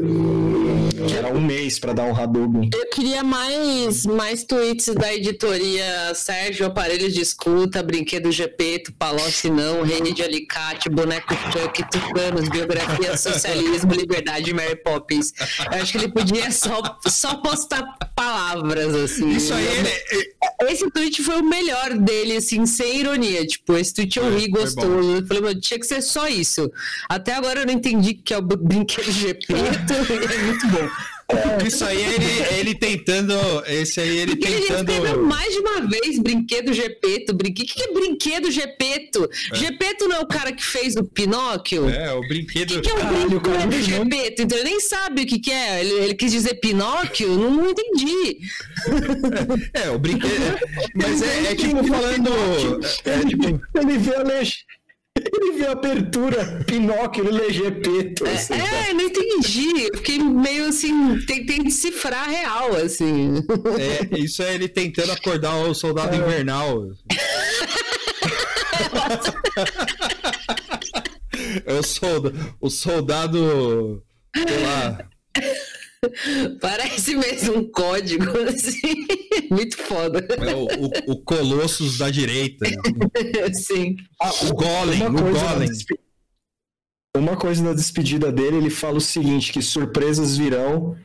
Que 1.07 1.14
era 1.14 1.33
um 1.33 1.40
mês 1.40 1.79
para 1.79 1.92
dar 1.92 2.05
um 2.05 2.16
Hadouken. 2.16 2.70
Eu 2.73 2.88
queria 2.90 3.23
mais, 3.23 4.05
mais 4.07 4.44
tweets 4.44 4.94
da 4.94 5.14
editoria 5.14 6.14
Sérgio, 6.14 6.66
aparelhos 6.66 7.12
de 7.12 7.20
escuta, 7.20 7.83
brinquedo 7.83 8.31
GP, 8.33 8.85
Palocci 8.99 9.51
não, 9.51 9.83
Reine 9.83 10.12
de 10.12 10.23
Alicate, 10.23 10.88
boneco 10.88 11.35
Chuck, 11.53 11.85
Tucanos, 11.90 12.49
biografia, 12.49 13.16
socialismo, 13.16 13.92
liberdade 13.92 14.53
Mary 14.53 14.77
Poppins. 14.77 15.33
Eu 15.70 15.83
acho 15.83 15.92
que 15.92 15.99
ele 15.99 16.09
podia 16.09 16.51
só, 16.51 16.99
só 17.07 17.37
postar 17.37 17.83
palavras, 18.14 18.94
assim. 18.94 19.31
Isso 19.31 19.53
aí, 19.53 19.66
ele... 19.66 20.35
Esse 20.68 20.90
tweet 20.90 21.23
foi 21.23 21.40
o 21.40 21.44
melhor 21.44 21.94
dele, 21.99 22.37
assim, 22.37 22.64
sem 22.66 23.01
ironia. 23.01 23.47
Tipo, 23.47 23.77
esse 23.77 23.92
tweet 23.92 24.18
eu 24.18 24.37
ri 24.37 24.49
gostoso. 24.49 25.16
Eu 25.16 25.27
falei, 25.27 25.42
mano, 25.42 25.61
tinha 25.61 25.79
que 25.79 25.87
ser 25.87 26.01
só 26.01 26.27
isso. 26.29 26.70
Até 27.09 27.35
agora 27.35 27.61
eu 27.61 27.66
não 27.66 27.75
entendi 27.75 28.14
que 28.24 28.34
é 28.34 28.38
o 28.38 28.42
brinquedo 28.42 29.10
GP, 29.10 29.46
é 29.54 30.38
muito 30.44 30.66
bom. 30.68 30.88
É. 31.28 31.66
Isso 31.66 31.84
aí 31.84 32.02
é 32.02 32.14
ele, 32.14 32.24
é 32.24 32.60
ele 32.60 32.74
tentando. 32.74 33.34
Esse 33.66 34.00
aí 34.00 34.18
ele 34.18 34.37
Porque 34.37 34.46
tentando. 34.46 34.90
Ele 34.90 34.98
escreveu 34.98 35.22
mais 35.24 35.52
de 35.52 35.58
uma 35.58 35.80
vez 35.87 36.18
brinquedo 36.18 36.72
Gepeto. 36.72 37.34
Brinque... 37.34 37.62
O 37.62 37.66
que 37.66 37.82
é 37.82 37.92
brinquedo 37.92 38.50
Gepeto? 38.50 39.28
É. 39.52 39.56
Gepeto 39.56 40.06
não 40.06 40.16
é 40.16 40.20
o 40.20 40.26
cara 40.26 40.52
que 40.52 40.62
fez 40.62 40.96
o 40.96 41.04
Pinóquio? 41.04 41.88
É, 41.88 42.12
o 42.12 42.20
brinquedo. 42.20 42.72
O 42.72 42.82
que, 42.82 42.82
que 42.82 42.90
é 42.90 42.94
o 42.94 42.98
Caralho, 42.98 43.40
brinquedo 43.40 43.82
Gepeto? 43.82 44.42
Então 44.42 44.58
ele 44.58 44.70
nem 44.70 44.80
sabe 44.80 45.22
o 45.22 45.26
que, 45.26 45.38
que 45.38 45.50
é. 45.50 45.80
Ele, 45.80 45.92
ele 45.94 46.14
quis 46.14 46.30
dizer 46.30 46.54
Pinóquio? 46.56 47.30
Não, 47.30 47.50
não 47.50 47.70
entendi. 47.70 48.38
É, 49.72 49.90
o 49.90 49.98
brinquedo. 49.98 50.58
Mas 50.94 51.22
é, 51.22 51.52
é 51.52 51.54
tipo 51.54 51.84
falando. 51.84 52.30
É, 53.04 53.26
tipo... 53.26 53.60
Ele 53.74 53.98
vê 53.98 54.14
a 54.14 54.22
legenda. 54.22 54.84
Ele 55.32 55.52
viu 55.52 55.68
a 55.68 55.72
abertura, 55.72 56.64
Pinóquio, 56.66 57.26
ele 57.26 57.38
lê 57.38 57.52
Gepeto. 57.52 58.26
Assim, 58.26 58.54
é, 58.54 58.90
é, 58.90 58.94
não 58.94 59.02
entendi. 59.02 59.88
Eu 59.92 59.98
fiquei 59.98 60.18
meio 60.18 60.68
assim, 60.68 61.18
tentei 61.26 61.62
decifrar 61.62 62.28
real, 62.28 62.74
assim. 62.76 63.34
É, 63.78 64.18
isso 64.18 64.42
é 64.42 64.54
ele 64.54 64.68
tentando 64.68 65.12
acordar 65.12 65.54
o 65.56 65.74
soldado 65.74 66.14
é. 66.14 66.18
invernal. 66.18 66.84
é 71.64 71.74
o 71.74 71.82
soldado, 71.82 72.56
o 72.60 72.70
soldado, 72.70 74.02
sei 74.37 74.62
lá, 74.62 75.08
Parece 76.61 77.17
mesmo 77.17 77.59
um 77.59 77.71
código, 77.71 78.25
assim. 78.49 79.07
Muito 79.51 79.77
foda. 79.79 80.27
É 80.31 80.55
o, 80.55 80.64
o, 80.64 81.12
o 81.12 81.23
Colossus 81.23 81.99
da 81.99 82.11
direita. 82.11 82.67
Sim. 83.55 83.97
Ah, 84.21 84.33
o 84.45 84.55
Golem, 84.55 85.07
o 85.07 85.12
Golem. 85.12 85.71
Uma 87.17 87.37
coisa 87.37 87.62
na 87.62 87.73
despedida 87.73 88.33
dele, 88.33 88.57
ele 88.57 88.71
fala 88.71 88.99
o 88.99 89.01
seguinte, 89.01 89.53
que 89.53 89.62
surpresas 89.62 90.37
virão, 90.37 90.97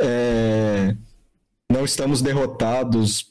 é... 0.00 0.96
não 1.70 1.84
estamos 1.84 2.22
derrotados, 2.22 3.26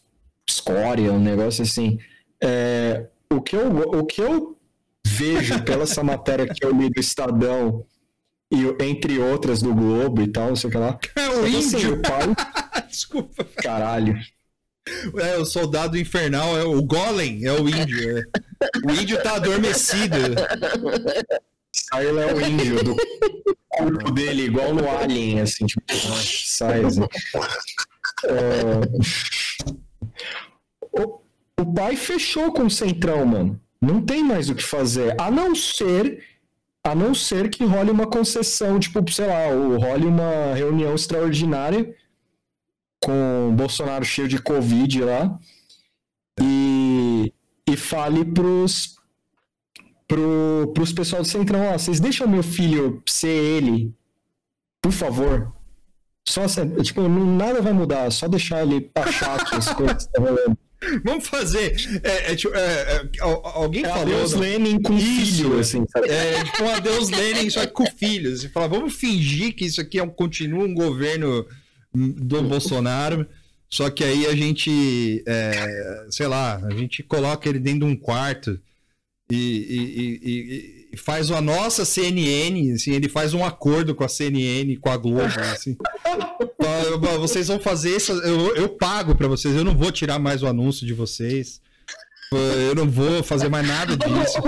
escória, 0.48 1.12
um 1.12 1.20
negócio 1.20 1.64
assim. 1.64 1.98
É... 2.42 3.08
O, 3.32 3.42
que 3.42 3.56
eu, 3.56 3.76
o 3.76 4.06
que 4.06 4.22
eu 4.22 4.56
vejo 5.04 5.64
pela 5.64 5.84
essa 5.84 6.04
matéria 6.04 6.48
que 6.48 6.64
eu 6.64 6.72
li 6.72 6.90
do 6.90 7.00
Estadão 7.00 7.84
e 8.52 8.84
entre 8.84 9.20
outras 9.20 9.62
do 9.62 9.74
Globo 9.74 10.22
e 10.22 10.28
tal, 10.28 10.50
não 10.50 10.56
sei 10.56 10.70
o 10.70 10.72
que 10.72 10.78
lá. 10.78 11.00
É 11.16 11.30
o 11.30 11.48
índio. 11.48 11.60
Assim, 11.60 11.88
o 11.88 12.02
pai... 12.02 12.36
Desculpa. 12.90 13.46
Caralho. 13.62 14.18
É, 15.18 15.38
o 15.38 15.46
soldado 15.46 15.98
infernal 15.98 16.58
é 16.58 16.64
o 16.64 16.82
Golem, 16.82 17.46
é 17.46 17.54
o 17.54 17.70
índio. 17.70 18.18
É. 18.18 18.24
O 18.84 18.92
índio 18.92 19.22
tá 19.22 19.36
adormecido. 19.36 20.18
Sai 21.72 22.08
é 22.08 22.12
o 22.12 22.42
índio 22.42 22.84
do 22.84 22.96
corpo 23.70 24.12
dele, 24.12 24.46
igual 24.46 24.74
no 24.74 24.90
Alien, 24.90 25.42
assim, 25.42 25.68
tipo, 25.68 25.84
sai 25.94 26.84
assim. 26.84 27.04
É... 28.26 28.82
O, 30.92 31.22
o 31.62 31.74
pai 31.74 31.96
fechou 31.96 32.52
com 32.52 32.66
o 32.66 32.72
Centrão, 32.72 33.26
mano. 33.26 33.62
Não 33.82 34.02
tem 34.02 34.24
mais 34.24 34.50
o 34.50 34.56
que 34.56 34.64
fazer. 34.64 35.16
A 35.22 35.32
não 35.32 35.56
ser 35.56 36.24
a 36.90 36.96
não 36.96 37.14
ser 37.14 37.50
que 37.52 37.64
role 37.64 37.92
uma 37.92 38.08
concessão, 38.08 38.80
tipo, 38.80 39.00
sei 39.12 39.28
lá, 39.28 39.48
ou 39.50 39.78
role 39.78 40.08
uma 40.08 40.56
reunião 40.56 40.96
extraordinária 40.96 41.96
com 43.00 43.50
o 43.50 43.52
Bolsonaro 43.52 44.04
cheio 44.04 44.28
de 44.28 44.42
Covid 44.42 45.04
lá. 45.04 45.40
E, 46.42 47.32
e 47.70 47.78
fale 47.78 48.26
pros, 48.26 48.96
pro, 50.08 50.72
pros 50.74 50.92
pessoal 50.92 51.22
do 51.22 51.28
Centrão, 51.28 51.62
ó, 51.72 51.78
vocês 51.78 52.00
deixam 52.00 52.28
meu 52.28 52.42
filho 52.42 53.04
ser 53.06 53.28
ele, 53.28 53.94
por 54.82 54.92
favor. 54.92 55.54
Só, 56.28 56.42
tipo, 56.84 57.08
nada 57.08 57.62
vai 57.62 57.74
mudar, 57.74 58.12
só 58.12 58.28
deixar 58.28 58.64
ele 58.64 58.90
achar 58.96 59.46
que 59.46 59.56
as 59.56 59.72
coisas 59.72 60.04
estão 60.04 60.24
rolando. 60.24 60.58
Vamos 61.04 61.28
fazer. 61.28 61.76
É, 62.04 62.32
é, 62.32 62.36
tipo, 62.36 62.56
é, 62.56 62.60
é 62.60 63.10
alguém 63.22 63.84
é 63.86 63.90
falou. 63.90 64.04
Adeus 64.04 64.34
Lenin 64.34 64.82
com 64.82 64.98
isso, 64.98 65.44
filho, 65.44 65.60
assim, 65.60 65.86
sabe? 65.90 66.10
É 66.10 66.44
tipo 66.44 66.64
um 66.64 66.70
adeus 66.70 67.10
Lenin, 67.10 67.50
só 67.50 67.66
que 67.66 67.74
com 67.74 67.86
filhos. 67.86 68.42
Você 68.42 68.50
fala, 68.50 68.68
vamos 68.68 68.94
fingir 68.94 69.56
que 69.56 69.66
isso 69.66 69.82
aqui 69.82 70.00
é 70.00 70.04
um, 70.04 70.10
continua 70.10 70.64
um 70.64 70.74
governo 70.74 71.46
do 71.94 72.42
Bolsonaro. 72.44 73.28
Só 73.70 73.90
que 73.90 74.04
aí 74.04 74.26
a 74.26 74.36
gente, 74.36 75.24
é, 75.28 76.06
sei 76.10 76.28
lá, 76.28 76.56
a 76.66 76.72
gente 76.72 77.04
coloca 77.04 77.48
ele 77.48 77.60
dentro 77.60 77.82
de 77.82 77.86
um 77.86 77.96
quarto 77.96 78.60
e, 79.30 79.36
e, 79.36 80.30
e, 80.30 80.30
e, 80.32 80.79
faz 80.98 81.30
a 81.32 81.42
nossa 81.42 81.86
CNN, 81.86 82.74
assim, 82.74 82.92
ele 82.92 83.08
faz 83.08 83.34
um 83.34 83.46
acordo 83.46 83.94
com 83.94 84.04
a 84.04 84.10
CNN, 84.10 84.76
com 84.78 84.90
a 84.90 84.98
Globo, 84.98 85.40
assim. 85.54 85.78
vocês 87.20 87.48
vão 87.48 87.60
fazer 87.60 87.96
isso, 87.96 88.12
eu, 88.12 88.56
eu 88.56 88.70
pago 88.70 89.16
para 89.16 89.28
vocês, 89.28 89.56
eu 89.56 89.64
não 89.64 89.78
vou 89.78 89.92
tirar 89.92 90.20
mais 90.20 90.42
o 90.42 90.48
anúncio 90.48 90.86
de 90.86 90.94
vocês. 90.94 91.62
Eu 92.32 92.76
não 92.76 92.88
vou 92.88 93.24
fazer 93.24 93.50
mais 93.50 93.68
nada 93.68 93.98
disso. 93.98 94.40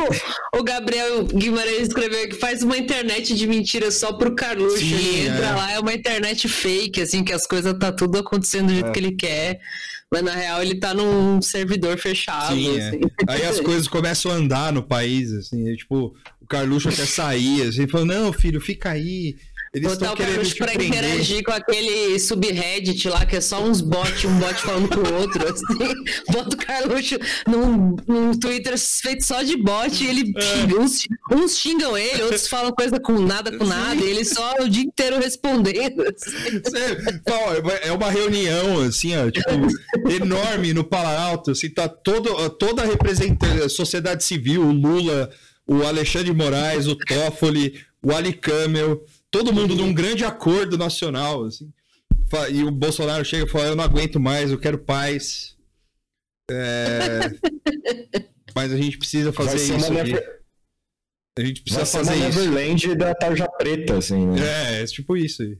O 0.55 0.63
Gabriel 0.63 1.25
Guimarães 1.25 1.87
escreveu 1.87 2.29
que 2.29 2.35
faz 2.35 2.61
uma 2.61 2.77
internet 2.77 3.33
de 3.33 3.47
mentira 3.47 3.89
só 3.89 4.13
pro 4.13 4.35
Carluxo. 4.35 4.77
Sim, 4.77 4.93
ele 4.93 5.27
entra 5.27 5.45
é. 5.45 5.55
lá, 5.55 5.71
é 5.71 5.79
uma 5.79 5.93
internet 5.93 6.47
fake, 6.47 7.01
assim, 7.01 7.23
que 7.23 7.33
as 7.33 7.47
coisas 7.47 7.73
tá 7.79 7.91
tudo 7.91 8.19
acontecendo 8.19 8.67
do 8.67 8.73
jeito 8.73 8.89
é. 8.89 8.91
que 8.91 8.99
ele 8.99 9.13
quer. 9.13 9.59
Mas 10.11 10.23
na 10.23 10.33
real 10.33 10.61
ele 10.61 10.75
tá 10.75 10.93
num 10.93 11.41
servidor 11.41 11.97
fechado. 11.97 12.53
Sim, 12.53 12.77
é. 12.77 12.87
assim. 12.87 12.99
é. 13.27 13.33
Aí 13.33 13.45
as 13.45 13.59
coisas 13.61 13.87
começam 13.87 14.31
a 14.31 14.35
andar 14.35 14.71
no 14.71 14.83
país, 14.83 15.31
assim. 15.33 15.73
tipo, 15.75 16.15
o 16.39 16.45
Carluxo 16.45 16.89
quer 16.89 17.07
sair, 17.07 17.63
assim, 17.63 17.87
falou, 17.87 18.05
não, 18.05 18.31
filho, 18.31 18.61
fica 18.61 18.91
aí. 18.91 19.37
Eles 19.73 19.93
Botar 19.93 20.11
o 20.11 20.17
Carluxo 20.17 20.57
pra 20.57 20.67
prender. 20.67 20.87
interagir 20.87 21.43
com 21.43 21.51
aquele 21.51 22.19
subreddit 22.19 23.07
lá, 23.07 23.25
que 23.25 23.37
é 23.37 23.41
só 23.41 23.63
uns 23.63 23.79
bots, 23.79 24.25
um 24.25 24.37
bot 24.37 24.53
falando 24.55 24.89
com 24.89 24.99
o 24.99 25.13
outro. 25.21 25.47
Assim. 25.47 25.93
Bota 26.29 26.55
o 26.55 26.57
Carluxo 26.57 27.17
num, 27.47 27.95
num 28.05 28.37
Twitter 28.37 28.77
feito 28.77 29.23
só 29.23 29.41
de 29.41 29.55
bot 29.55 30.03
e 30.03 30.07
ele 30.07 30.33
é. 30.35 30.77
uns, 30.77 31.07
uns, 31.31 31.57
xingam 31.57 31.97
ele, 31.97 32.21
outros 32.23 32.49
falam 32.49 32.73
coisa 32.73 32.99
com 32.99 33.17
nada 33.21 33.57
com 33.57 33.63
Sim. 33.63 33.69
nada, 33.69 34.03
e 34.03 34.09
ele 34.09 34.25
só 34.25 34.55
o 34.59 34.67
dia 34.67 34.83
inteiro 34.83 35.17
respondendo. 35.19 36.01
Assim. 36.01 36.31
É 37.83 37.93
uma 37.93 38.11
reunião, 38.11 38.81
assim, 38.81 39.15
ó, 39.15 39.31
tipo, 39.31 39.49
enorme 40.11 40.73
no 40.73 40.85
Alto, 40.91 41.51
assim, 41.51 41.69
tá 41.69 41.87
todo, 41.87 42.49
toda 42.51 42.81
a 42.81 42.85
representante, 42.85 43.63
a 43.63 43.69
sociedade 43.69 44.23
civil, 44.23 44.63
o 44.63 44.71
Lula, 44.71 45.29
o 45.65 45.83
Alexandre 45.83 46.33
Moraes, 46.33 46.87
o 46.87 46.95
Toffoli, 46.95 47.79
o 48.03 48.13
Ali 48.13 48.33
Camel 48.33 49.01
todo 49.31 49.53
mundo 49.53 49.73
num 49.73 49.93
grande 49.93 50.25
acordo 50.25 50.77
nacional, 50.77 51.45
assim. 51.45 51.71
E 52.51 52.63
o 52.63 52.71
Bolsonaro 52.71 53.25
chega 53.25 53.45
e 53.45 53.49
fala: 53.49 53.67
Eu 53.67 53.75
não 53.75 53.83
aguento 53.83 54.19
mais, 54.19 54.51
eu 54.51 54.59
quero 54.59 54.77
paz. 54.77 55.55
É... 56.49 57.31
Mas 58.53 58.71
a 58.71 58.77
gente 58.77 58.97
precisa 58.97 59.31
fazer 59.31 59.55
isso. 59.55 59.91
Never... 59.91 60.41
A 61.39 61.41
gente 61.41 61.61
precisa 61.61 61.85
Vai 61.85 62.05
fazer 62.05 62.27
isso. 62.27 62.39
Neverland 62.39 62.95
da 62.95 63.15
tarja 63.15 63.47
preta, 63.57 63.97
assim. 63.97 64.27
Né? 64.27 64.39
É, 64.41 64.81
é 64.81 64.85
tipo 64.85 65.15
isso 65.15 65.41
aí. 65.41 65.57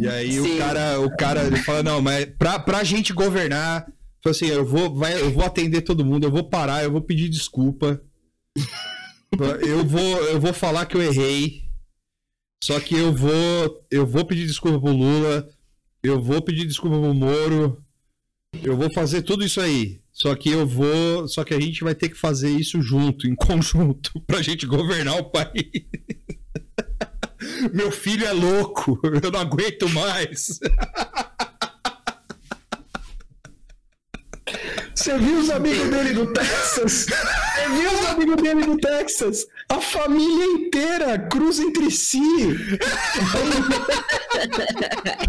E 0.00 0.08
aí 0.08 0.32
Sim. 0.32 0.54
o 0.54 0.58
cara, 0.58 1.00
o 1.00 1.16
cara 1.16 1.44
ele 1.44 1.56
fala: 1.56 1.82
Não, 1.82 2.02
mas 2.02 2.26
pra, 2.38 2.58
pra 2.58 2.84
gente 2.84 3.12
governar, 3.12 3.90
assim, 4.26 4.46
eu 4.46 4.64
vou, 4.64 4.94
vai, 4.94 5.20
eu 5.20 5.30
vou 5.30 5.44
atender 5.44 5.82
todo 5.82 6.04
mundo, 6.04 6.24
eu 6.24 6.30
vou 6.30 6.48
parar, 6.48 6.84
eu 6.84 6.92
vou 6.92 7.02
pedir 7.02 7.28
desculpa. 7.28 8.00
eu 9.66 9.84
vou, 9.84 10.22
eu 10.24 10.40
vou 10.40 10.52
falar 10.52 10.86
que 10.86 10.96
eu 10.96 11.02
errei. 11.02 11.69
Só 12.62 12.78
que 12.78 12.94
eu 12.94 13.12
vou, 13.12 13.86
eu 13.90 14.06
vou 14.06 14.24
pedir 14.24 14.46
desculpa 14.46 14.78
pro 14.78 14.92
Lula, 14.92 15.48
eu 16.02 16.20
vou 16.20 16.42
pedir 16.42 16.66
desculpa 16.66 16.98
pro 16.98 17.14
Moro, 17.14 17.82
eu 18.62 18.76
vou 18.76 18.92
fazer 18.92 19.22
tudo 19.22 19.44
isso 19.44 19.60
aí. 19.60 20.00
Só 20.12 20.34
que 20.34 20.50
eu 20.50 20.66
vou, 20.66 21.26
só 21.28 21.44
que 21.44 21.54
a 21.54 21.60
gente 21.60 21.82
vai 21.82 21.94
ter 21.94 22.10
que 22.10 22.16
fazer 22.16 22.50
isso 22.50 22.82
junto, 22.82 23.26
em 23.26 23.34
conjunto, 23.34 24.20
pra 24.26 24.42
gente 24.42 24.66
governar 24.66 25.18
o 25.18 25.30
país. 25.30 25.70
Meu 27.72 27.90
filho 27.90 28.26
é 28.26 28.32
louco, 28.32 29.00
eu 29.22 29.30
não 29.30 29.40
aguento 29.40 29.88
mais. 29.88 30.60
Você 35.00 35.16
viu 35.16 35.38
os 35.38 35.48
amigos 35.48 35.88
dele 35.88 36.12
do 36.12 36.26
Texas? 36.30 37.06
Você 37.06 37.68
viu 37.70 37.90
os 37.90 38.06
amigos 38.06 38.36
dele 38.36 38.66
do 38.66 38.76
Texas? 38.76 39.46
A 39.70 39.80
família 39.80 40.44
inteira 40.44 41.18
cruza 41.18 41.62
entre 41.62 41.90
si. 41.90 42.20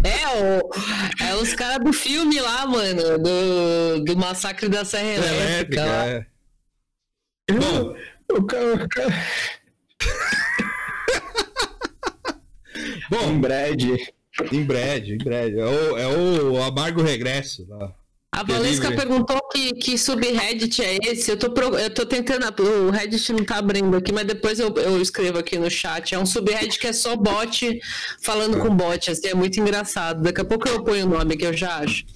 É, 0.04 0.28
o, 0.36 1.24
é 1.24 1.34
os 1.36 1.54
caras 1.54 1.82
do 1.82 1.90
filme 1.90 2.38
lá, 2.38 2.66
mano, 2.66 3.18
do, 3.18 4.04
do 4.04 4.14
Massacre 4.14 4.68
da 4.68 4.84
Serra 4.84 5.08
Elétrica. 5.08 5.80
É. 5.80 6.26
Bom, 7.50 7.96
o 8.30 8.44
cara. 8.44 8.74
O 8.74 8.88
cara... 8.90 9.14
Bom, 13.08 13.30
em 13.30 13.40
breve. 13.40 14.12
Em 14.52 14.64
breve, 14.64 15.14
em 15.14 15.18
breve. 15.18 15.60
É 15.60 15.64
o, 15.64 15.96
é 15.96 16.08
o 16.08 16.62
amargo 16.62 17.00
regresso 17.00 17.66
lá. 17.70 18.01
A 18.34 18.42
Valesca 18.44 18.90
perguntou 18.90 19.38
que, 19.52 19.74
que 19.74 19.98
subreddit 19.98 20.82
é 20.82 20.96
esse. 21.02 21.30
Eu 21.30 21.36
tô, 21.36 21.48
eu 21.76 21.92
tô 21.92 22.06
tentando. 22.06 22.46
O 22.62 22.90
Reddit 22.90 23.30
não 23.30 23.44
tá 23.44 23.56
abrindo 23.56 23.94
aqui, 23.94 24.10
mas 24.10 24.24
depois 24.24 24.58
eu, 24.58 24.74
eu 24.76 25.02
escrevo 25.02 25.38
aqui 25.38 25.58
no 25.58 25.70
chat. 25.70 26.14
É 26.14 26.18
um 26.18 26.24
subreddit 26.24 26.78
que 26.78 26.86
é 26.86 26.94
só 26.94 27.14
bot 27.14 27.78
falando 28.22 28.58
com 28.58 28.74
bot. 28.74 29.10
Assim, 29.10 29.28
é 29.28 29.34
muito 29.34 29.60
engraçado. 29.60 30.22
Daqui 30.22 30.40
a 30.40 30.44
pouco 30.46 30.66
eu 30.66 30.82
ponho 30.82 31.04
o 31.04 31.10
nome 31.10 31.36
que 31.36 31.44
eu 31.44 31.52
já 31.52 31.76
acho. 31.76 32.06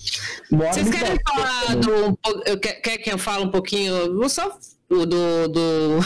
Vocês 0.50 0.88
querem 0.88 1.18
falar 1.22 1.76
do. 1.76 2.18
Quer, 2.60 2.74
quer 2.80 2.96
que 2.96 3.12
eu 3.12 3.18
fale 3.18 3.44
um 3.44 3.50
pouquinho? 3.50 4.16
Vou 4.16 4.30
só 4.30 4.58
do, 4.88 5.04
do, 5.04 5.48
do, 5.48 6.00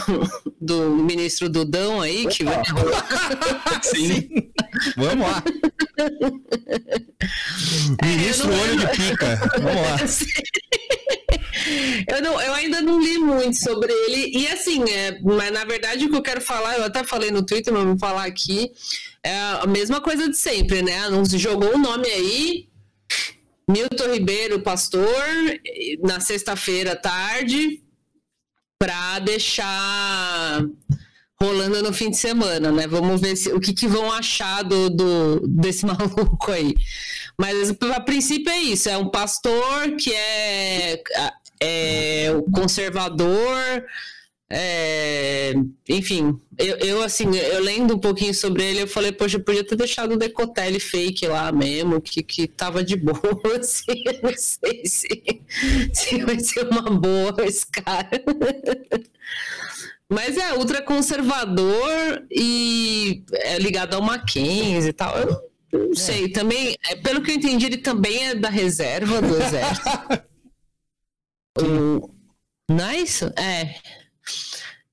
do, 0.60 0.90
ministro 0.96 1.48
Dudão 1.48 2.00
aí, 2.00 2.26
que 2.26 2.44
vai 2.44 2.62
Sim. 3.82 4.28
Vamos 4.96 5.26
lá. 5.26 5.42
É, 8.02 8.06
ministro 8.06 8.48
Olho 8.52 8.76
de 8.76 8.86
Pica. 8.88 9.36
Vamos 9.58 9.82
lá. 9.82 9.96
Eu, 12.08 12.22
não, 12.22 12.40
eu 12.40 12.54
ainda 12.54 12.80
não 12.80 13.00
li 13.00 13.18
muito 13.18 13.62
sobre 13.62 13.92
ele. 13.92 14.38
E 14.38 14.48
assim, 14.48 14.82
é, 14.90 15.20
mas 15.20 15.52
na 15.52 15.64
verdade 15.64 16.04
o 16.04 16.10
que 16.10 16.16
eu 16.16 16.22
quero 16.22 16.40
falar, 16.40 16.78
eu 16.78 16.84
até 16.84 17.04
falei 17.04 17.30
no 17.30 17.44
Twitter, 17.44 17.72
mas 17.72 17.84
vou 17.84 17.98
falar 17.98 18.24
aqui. 18.24 18.72
É 19.22 19.36
a 19.60 19.66
mesma 19.66 20.00
coisa 20.00 20.28
de 20.28 20.36
sempre, 20.36 20.82
né? 20.82 21.08
Não 21.10 21.24
jogou 21.24 21.72
o 21.72 21.76
um 21.76 21.78
nome 21.78 22.08
aí. 22.08 22.68
Milton 23.68 24.12
Ribeiro, 24.12 24.60
pastor, 24.60 25.24
na 26.02 26.18
sexta-feira 26.18 26.92
à 26.92 26.96
tarde, 26.96 27.82
para 28.80 29.18
deixar 29.18 30.64
rolando 31.38 31.82
no 31.82 31.92
fim 31.92 32.10
de 32.10 32.16
semana, 32.16 32.72
né? 32.72 32.86
Vamos 32.86 33.20
ver 33.20 33.36
se, 33.36 33.52
o 33.52 33.60
que, 33.60 33.74
que 33.74 33.86
vão 33.86 34.10
achar 34.10 34.62
do, 34.62 34.88
do, 34.88 35.46
desse 35.46 35.84
maluco 35.86 36.50
aí. 36.50 36.74
Mas 37.38 37.76
a 37.94 38.00
princípio 38.00 38.50
é 38.50 38.58
isso: 38.58 38.88
é 38.88 38.96
um 38.96 39.10
pastor 39.10 39.96
que 39.98 40.14
é, 40.14 41.02
é 41.60 42.28
conservador. 42.50 43.84
É, 44.52 45.52
enfim, 45.88 46.40
eu, 46.58 46.76
eu, 46.78 47.02
assim, 47.02 47.36
eu 47.36 47.62
lendo 47.62 47.94
um 47.94 47.98
pouquinho 47.98 48.34
sobre 48.34 48.64
ele, 48.64 48.82
eu 48.82 48.88
falei, 48.88 49.12
poxa, 49.12 49.36
eu 49.36 49.44
podia 49.44 49.62
ter 49.62 49.76
deixado 49.76 50.12
o 50.12 50.16
Decotelli 50.16 50.80
fake 50.80 51.28
lá 51.28 51.52
mesmo, 51.52 52.00
que, 52.00 52.20
que 52.20 52.48
tava 52.48 52.82
de 52.82 52.96
boa, 52.96 53.20
assim, 53.60 54.02
eu 54.04 54.22
não 54.22 54.34
sei 54.36 54.84
se, 54.84 55.40
se 55.94 56.24
vai 56.24 56.40
ser 56.40 56.66
uma 56.66 56.82
boa 56.82 57.36
esse 57.46 57.64
cara. 57.64 58.10
Mas 60.08 60.36
é 60.36 60.52
ultraconservador 60.54 62.26
e 62.28 63.22
é 63.32 63.56
ligado 63.56 63.94
ao 63.94 64.02
Mackenzie 64.02 64.90
e 64.90 64.92
tal. 64.92 65.16
Eu 65.16 65.88
não 65.88 65.94
sei, 65.94 66.28
também, 66.28 66.76
é, 66.88 66.96
pelo 66.96 67.22
que 67.22 67.30
eu 67.30 67.36
entendi, 67.36 67.66
ele 67.66 67.78
também 67.78 68.26
é 68.26 68.34
da 68.34 68.50
reserva 68.50 69.22
do 69.22 69.36
exército. 69.40 69.88
o... 71.60 72.10
Nice? 72.68 73.24
É. 73.36 73.76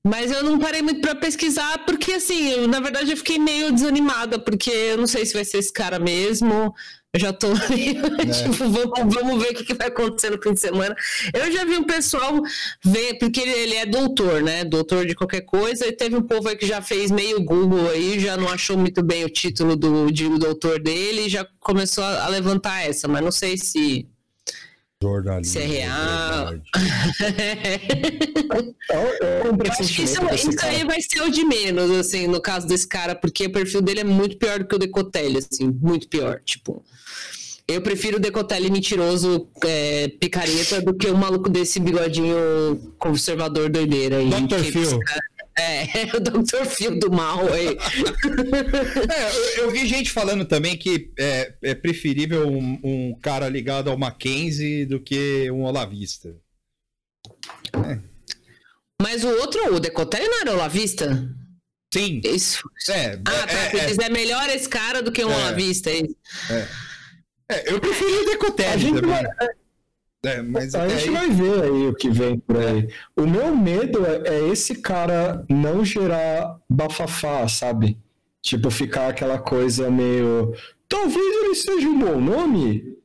Mas 0.04 0.30
eu 0.30 0.42
não 0.42 0.58
parei 0.58 0.80
muito 0.80 1.00
para 1.00 1.14
pesquisar, 1.14 1.84
porque 1.84 2.12
assim, 2.12 2.50
eu, 2.50 2.68
na 2.68 2.80
verdade 2.80 3.10
eu 3.10 3.16
fiquei 3.16 3.38
meio 3.38 3.72
desanimada, 3.72 4.38
porque 4.38 4.70
eu 4.70 4.96
não 4.96 5.06
sei 5.06 5.26
se 5.26 5.34
vai 5.34 5.44
ser 5.44 5.58
esse 5.58 5.72
cara 5.72 5.98
mesmo. 5.98 6.74
Eu 7.12 7.20
já 7.20 7.32
tô 7.32 7.48
meio, 7.68 8.04
é. 8.20 8.26
tipo, 8.26 8.68
vamos, 8.68 9.14
vamos 9.14 9.42
ver 9.42 9.50
o 9.50 9.54
que, 9.54 9.64
que, 9.64 9.74
vai 9.74 9.88
acontecer 9.88 10.30
no 10.30 10.40
fim 10.40 10.52
de 10.52 10.60
semana. 10.60 10.94
Eu 11.32 11.50
já 11.50 11.64
vi 11.64 11.76
um 11.76 11.84
pessoal 11.84 12.40
ver, 12.84 13.18
porque 13.18 13.40
ele, 13.40 13.50
ele, 13.50 13.74
é 13.74 13.86
doutor, 13.86 14.42
né? 14.42 14.64
Doutor 14.64 15.06
de 15.06 15.14
qualquer 15.14 15.40
coisa, 15.40 15.86
e 15.86 15.92
teve 15.92 16.16
um 16.16 16.22
povo 16.22 16.48
aí 16.48 16.56
que 16.56 16.66
já 16.66 16.80
fez 16.82 17.10
meio 17.10 17.42
Google 17.42 17.90
aí, 17.90 18.20
já 18.20 18.36
não 18.36 18.48
achou 18.48 18.76
muito 18.76 19.02
bem 19.02 19.24
o 19.24 19.30
título 19.30 19.74
do, 19.74 20.10
de 20.10 20.28
doutor 20.38 20.80
dele 20.80 21.26
e 21.26 21.28
já 21.30 21.46
começou 21.58 22.04
a, 22.04 22.24
a 22.24 22.28
levantar 22.28 22.86
essa, 22.86 23.08
mas 23.08 23.22
não 23.22 23.32
sei 23.32 23.56
se 23.56 24.06
Jornalismo. 25.00 25.60
CRA. 25.60 26.60
É, 28.90 28.96
é 28.96 29.42
um 29.44 29.56
Eu 29.56 29.70
acho 29.70 29.94
que 29.94 30.02
isso, 30.02 30.24
isso 30.34 30.64
aí 30.66 30.84
vai 30.84 31.00
ser 31.00 31.22
o 31.22 31.30
de 31.30 31.44
menos, 31.44 31.90
assim, 31.92 32.26
no 32.26 32.40
caso 32.40 32.66
desse 32.66 32.86
cara, 32.88 33.14
porque 33.14 33.46
o 33.46 33.52
perfil 33.52 33.80
dele 33.80 34.00
é 34.00 34.04
muito 34.04 34.36
pior 34.38 34.58
do 34.58 34.66
que 34.66 34.74
o 34.74 34.78
Decotelli, 34.78 35.38
assim, 35.38 35.68
muito 35.80 36.08
pior. 36.08 36.40
Tipo, 36.44 36.84
eu 37.68 37.80
prefiro 37.80 38.16
o 38.16 38.20
Decotelli 38.20 38.70
mentiroso, 38.70 39.46
é, 39.64 40.08
picareta, 40.08 40.80
do 40.82 40.92
que 40.94 41.06
o 41.06 41.16
maluco 41.16 41.48
desse 41.48 41.78
bigodinho 41.78 42.94
conservador 42.98 43.70
doideira 43.70 44.16
aí. 44.16 44.28
Cara- 44.98 45.22
É, 45.58 45.84
o 46.16 46.20
Dr. 46.20 46.64
Phil 46.66 46.98
do 46.98 47.10
mal 47.10 47.52
aí. 47.52 47.76
É, 49.10 49.58
eu, 49.58 49.64
eu 49.64 49.70
vi 49.70 49.86
gente 49.86 50.10
falando 50.10 50.44
também 50.44 50.76
que 50.76 51.10
é, 51.18 51.54
é 51.62 51.74
preferível 51.74 52.46
um, 52.48 52.78
um 52.82 53.18
cara 53.20 53.48
ligado 53.48 53.90
ao 53.90 53.98
Mackenzie 53.98 54.86
do 54.86 55.00
que 55.00 55.50
um 55.50 55.64
Olavista. 55.64 56.34
Mas 59.00 59.24
o 59.24 59.28
outro, 59.28 59.74
o 59.74 59.80
Decotelli 59.80 60.26
não 60.28 60.40
era 60.40 60.52
olavista? 60.52 61.28
Sim. 61.92 62.20
Isso. 62.24 62.60
É, 62.90 63.12
Ah, 63.24 63.46
tá. 63.46 63.54
é, 63.78 63.90
é, 63.90 64.04
é 64.06 64.08
melhor 64.10 64.48
esse 64.50 64.68
cara 64.68 65.02
do 65.02 65.10
que 65.12 65.24
um 65.24 65.30
É. 65.30 65.36
olavista, 65.36 65.90
é 65.90 65.98
isso? 65.98 66.16
é, 67.50 67.72
eu 67.72 67.80
preferi 67.80 68.12
o 68.12 68.22
A 68.22 68.24
Decotelli 68.32 68.80
gente 68.80 69.00
também. 69.00 69.22
É, 70.24 70.42
mas 70.42 70.74
a 70.74 70.84
até 70.84 70.98
gente 70.98 71.08
aí- 71.10 71.14
vai 71.14 71.30
ver 71.30 71.62
aí 71.62 71.86
o 71.86 71.94
que 71.94 72.10
vem 72.10 72.38
por 72.40 72.56
aí. 72.56 72.88
O 73.16 73.26
meu 73.26 73.54
medo 73.56 74.04
é, 74.04 74.22
é 74.28 74.48
esse 74.48 74.76
cara 74.82 75.44
não 75.48 75.84
gerar 75.84 76.58
bafafá, 76.68 77.46
sabe? 77.46 77.96
Tipo, 78.42 78.70
ficar 78.70 79.08
aquela 79.08 79.38
coisa 79.38 79.90
meio. 79.90 80.52
Talvez 80.88 81.16
ele 81.16 81.54
seja 81.54 81.88
um 81.88 81.98
bom 81.98 82.20
nome. 82.20 82.97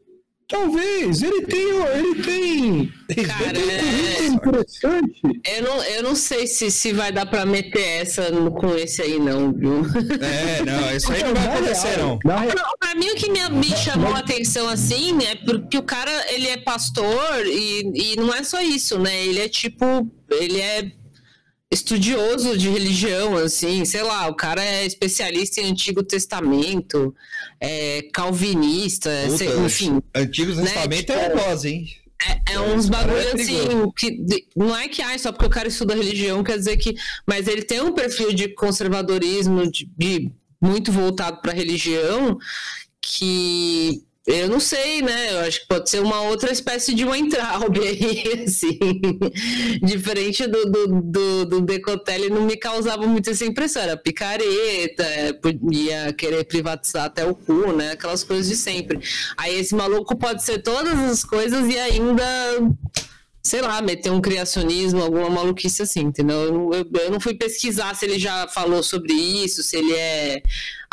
Talvez. 0.48 1.22
Ele 1.22 1.42
tem. 1.46 1.70
Ele 1.96 2.24
tem. 2.24 3.26
Cara, 3.26 3.58
Ele 3.58 3.60
tem 3.60 3.66
um 3.66 3.70
é... 3.70 4.40
currículo 4.40 4.60
interessante. 4.60 5.22
Eu 5.46 5.62
não, 5.64 5.84
eu 5.84 6.04
não 6.04 6.16
sei 6.16 6.48
se, 6.48 6.70
se 6.72 6.92
vai 6.94 7.12
dar 7.12 7.26
pra 7.26 7.46
meter 7.46 8.02
essa 8.02 8.30
no- 8.30 8.52
com 8.52 8.76
esse 8.76 9.02
aí, 9.02 9.20
não, 9.20 9.52
viu? 9.54 9.82
É, 10.22 10.64
não, 10.64 10.92
isso 10.96 11.12
aí 11.12 11.24
não 11.24 11.34
vai 11.34 11.48
acontecer, 11.48 11.98
Não, 11.98 12.20
pra 12.80 12.96
mim 12.96 13.10
o 13.10 13.16
que 13.16 13.30
me, 13.32 13.40
me 13.50 13.76
chamou 13.76 14.14
a 14.14 14.20
atenção 14.20 14.68
assim 14.68 15.18
é 15.26 15.36
porque 15.36 15.78
o 15.78 15.84
cara 15.84 16.12
ele 16.34 16.48
é 16.48 16.58
pastor 16.58 17.46
e, 17.46 17.92
e 18.14 18.16
não 18.18 18.34
é 18.34 18.44
só 18.44 18.62
isso, 18.62 19.00
né? 19.00 19.26
Ele 19.26 19.40
é 19.42 19.50
tipo, 19.50 19.86
ele 20.30 20.60
é 20.60 20.92
estudioso 21.74 22.58
de 22.58 22.70
religião, 22.70 23.36
assim, 23.36 23.84
sei 23.86 24.04
lá, 24.04 24.28
o 24.28 24.36
cara 24.36 24.64
é 24.64 24.86
especialista 24.86 25.60
em 25.60 25.72
Antigo 25.72 26.04
Testamento, 26.04 27.14
é 27.60 28.04
calvinista, 28.14 29.10
Puta, 29.26 29.38
sei- 29.38 29.60
enfim. 29.60 30.02
Antigo 30.16 30.54
Né, 30.54 30.64
Testamento 30.64 31.00
tipo, 31.08 31.12
é 31.14 31.30
dose, 31.30 31.70
hein? 31.70 31.88
É, 32.48 32.54
é 32.54 32.60
uns 32.62 32.88
cara 32.90 33.08
bagulho 33.08 33.28
é 33.28 33.32
assim, 33.34 33.92
que 33.98 34.48
não 34.56 34.74
é 34.76 34.88
que 34.88 35.02
ai, 35.02 35.20
só 35.20 35.32
porque 35.32 35.46
o 35.46 35.50
cara 35.50 35.68
estuda 35.68 35.94
religião 35.96 36.42
quer 36.44 36.58
dizer 36.58 36.78
que. 36.78 36.96
Mas 37.28 37.48
ele 37.50 37.64
tem 37.64 37.82
um 37.82 37.92
perfil 37.92 38.32
de 38.32 38.48
conservadorismo 38.50 39.70
de, 39.70 39.90
de 39.98 40.32
muito 40.62 40.90
voltado 40.90 41.42
para 41.42 41.52
religião 41.52 42.38
que 43.02 44.04
eu 44.26 44.48
não 44.48 44.60
sei, 44.60 45.02
né? 45.02 45.34
Eu 45.34 45.40
acho 45.42 45.62
que 45.62 45.68
pode 45.68 45.90
ser 45.90 46.00
uma 46.00 46.22
outra 46.22 46.52
espécie 46.52 46.94
de 46.96 47.04
Weintraub 47.06 47.78
aí, 47.80 48.44
assim. 48.48 48.80
Diferente 49.82 50.48
do, 50.48 50.66
do, 50.66 51.02
do, 51.02 51.46
do 51.46 51.62
Decotelli, 51.62 52.30
não 52.30 52.44
me 52.44 52.56
causava 52.56 53.06
muito 53.06 53.30
essa 53.30 53.44
impressão. 53.46 53.82
Era 53.82 53.98
picareta, 53.98 55.04
é, 55.04 55.34
podia 55.34 56.14
querer 56.14 56.46
privatizar 56.46 57.06
até 57.06 57.26
o 57.26 57.36
cu, 57.36 57.74
né? 57.74 57.92
Aquelas 57.92 58.24
coisas 58.24 58.48
de 58.48 58.56
sempre. 58.56 59.00
Aí 59.38 59.60
esse 59.60 59.76
maluco 59.76 60.16
pode 60.16 60.44
ser 60.44 60.60
todas 60.60 60.98
as 61.00 61.24
coisas 61.24 61.68
e 61.68 61.78
ainda, 61.78 62.24
sei 63.42 63.62
lá, 63.62 63.82
meter 63.82 64.10
um 64.12 64.22
criacionismo, 64.22 65.02
alguma 65.04 65.30
maluquice 65.30 65.82
assim, 65.82 66.02
entendeu? 66.02 66.38
Eu, 66.44 66.72
eu- 66.74 67.02
eu 67.02 67.12
não 67.12 67.20
fui 67.20 67.34
pesquisar 67.34 67.94
se 67.96 68.06
ele 68.06 68.18
já 68.18 68.48
falou 68.48 68.82
sobre 68.82 69.12
isso, 69.14 69.62
se 69.64 69.76
ele 69.76 69.94
é 69.94 70.42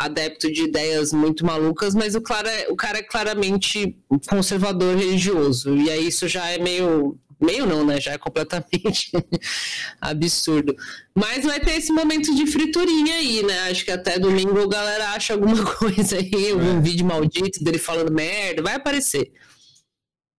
adepto 0.05 0.51
de 0.51 0.63
ideias 0.63 1.13
muito 1.13 1.45
malucas, 1.45 1.93
mas 1.93 2.15
o, 2.15 2.21
cara, 2.21 2.49
o 2.69 2.75
cara 2.75 2.99
é 2.99 3.03
claramente 3.03 3.97
conservador 4.27 4.97
religioso. 4.97 5.75
E 5.75 5.89
aí 5.89 6.07
isso 6.07 6.27
já 6.27 6.49
é 6.49 6.57
meio. 6.57 7.17
Meio 7.43 7.65
não, 7.65 7.83
né? 7.83 7.99
Já 7.99 8.11
é 8.11 8.17
completamente 8.19 9.09
absurdo. 9.99 10.75
Mas 11.15 11.43
vai 11.43 11.59
ter 11.59 11.71
esse 11.71 11.91
momento 11.91 12.35
de 12.35 12.45
friturinha 12.45 13.15
aí, 13.15 13.41
né? 13.41 13.61
Acho 13.61 13.83
que 13.83 13.89
até 13.89 14.19
domingo 14.19 14.59
a 14.61 14.67
galera 14.67 15.09
acha 15.13 15.33
alguma 15.33 15.65
coisa 15.75 16.17
aí, 16.17 16.53
um 16.53 16.79
vídeo 16.79 17.03
maldito 17.03 17.63
dele 17.63 17.79
falando 17.79 18.13
merda, 18.13 18.61
vai 18.61 18.75
aparecer. 18.75 19.31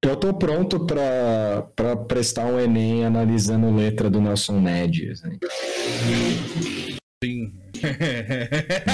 eu 0.05 0.15
tô 0.15 0.33
pronto 0.33 0.87
pra, 0.87 1.69
pra 1.75 1.97
prestar 1.97 2.45
um 2.47 2.61
Enem 2.61 3.05
analisando 3.05 3.75
letra 3.75 4.09
do 4.09 4.21
Nelson 4.21 4.61
Ned. 4.61 5.11
assim. 5.11 5.39
Sim. 7.25 7.53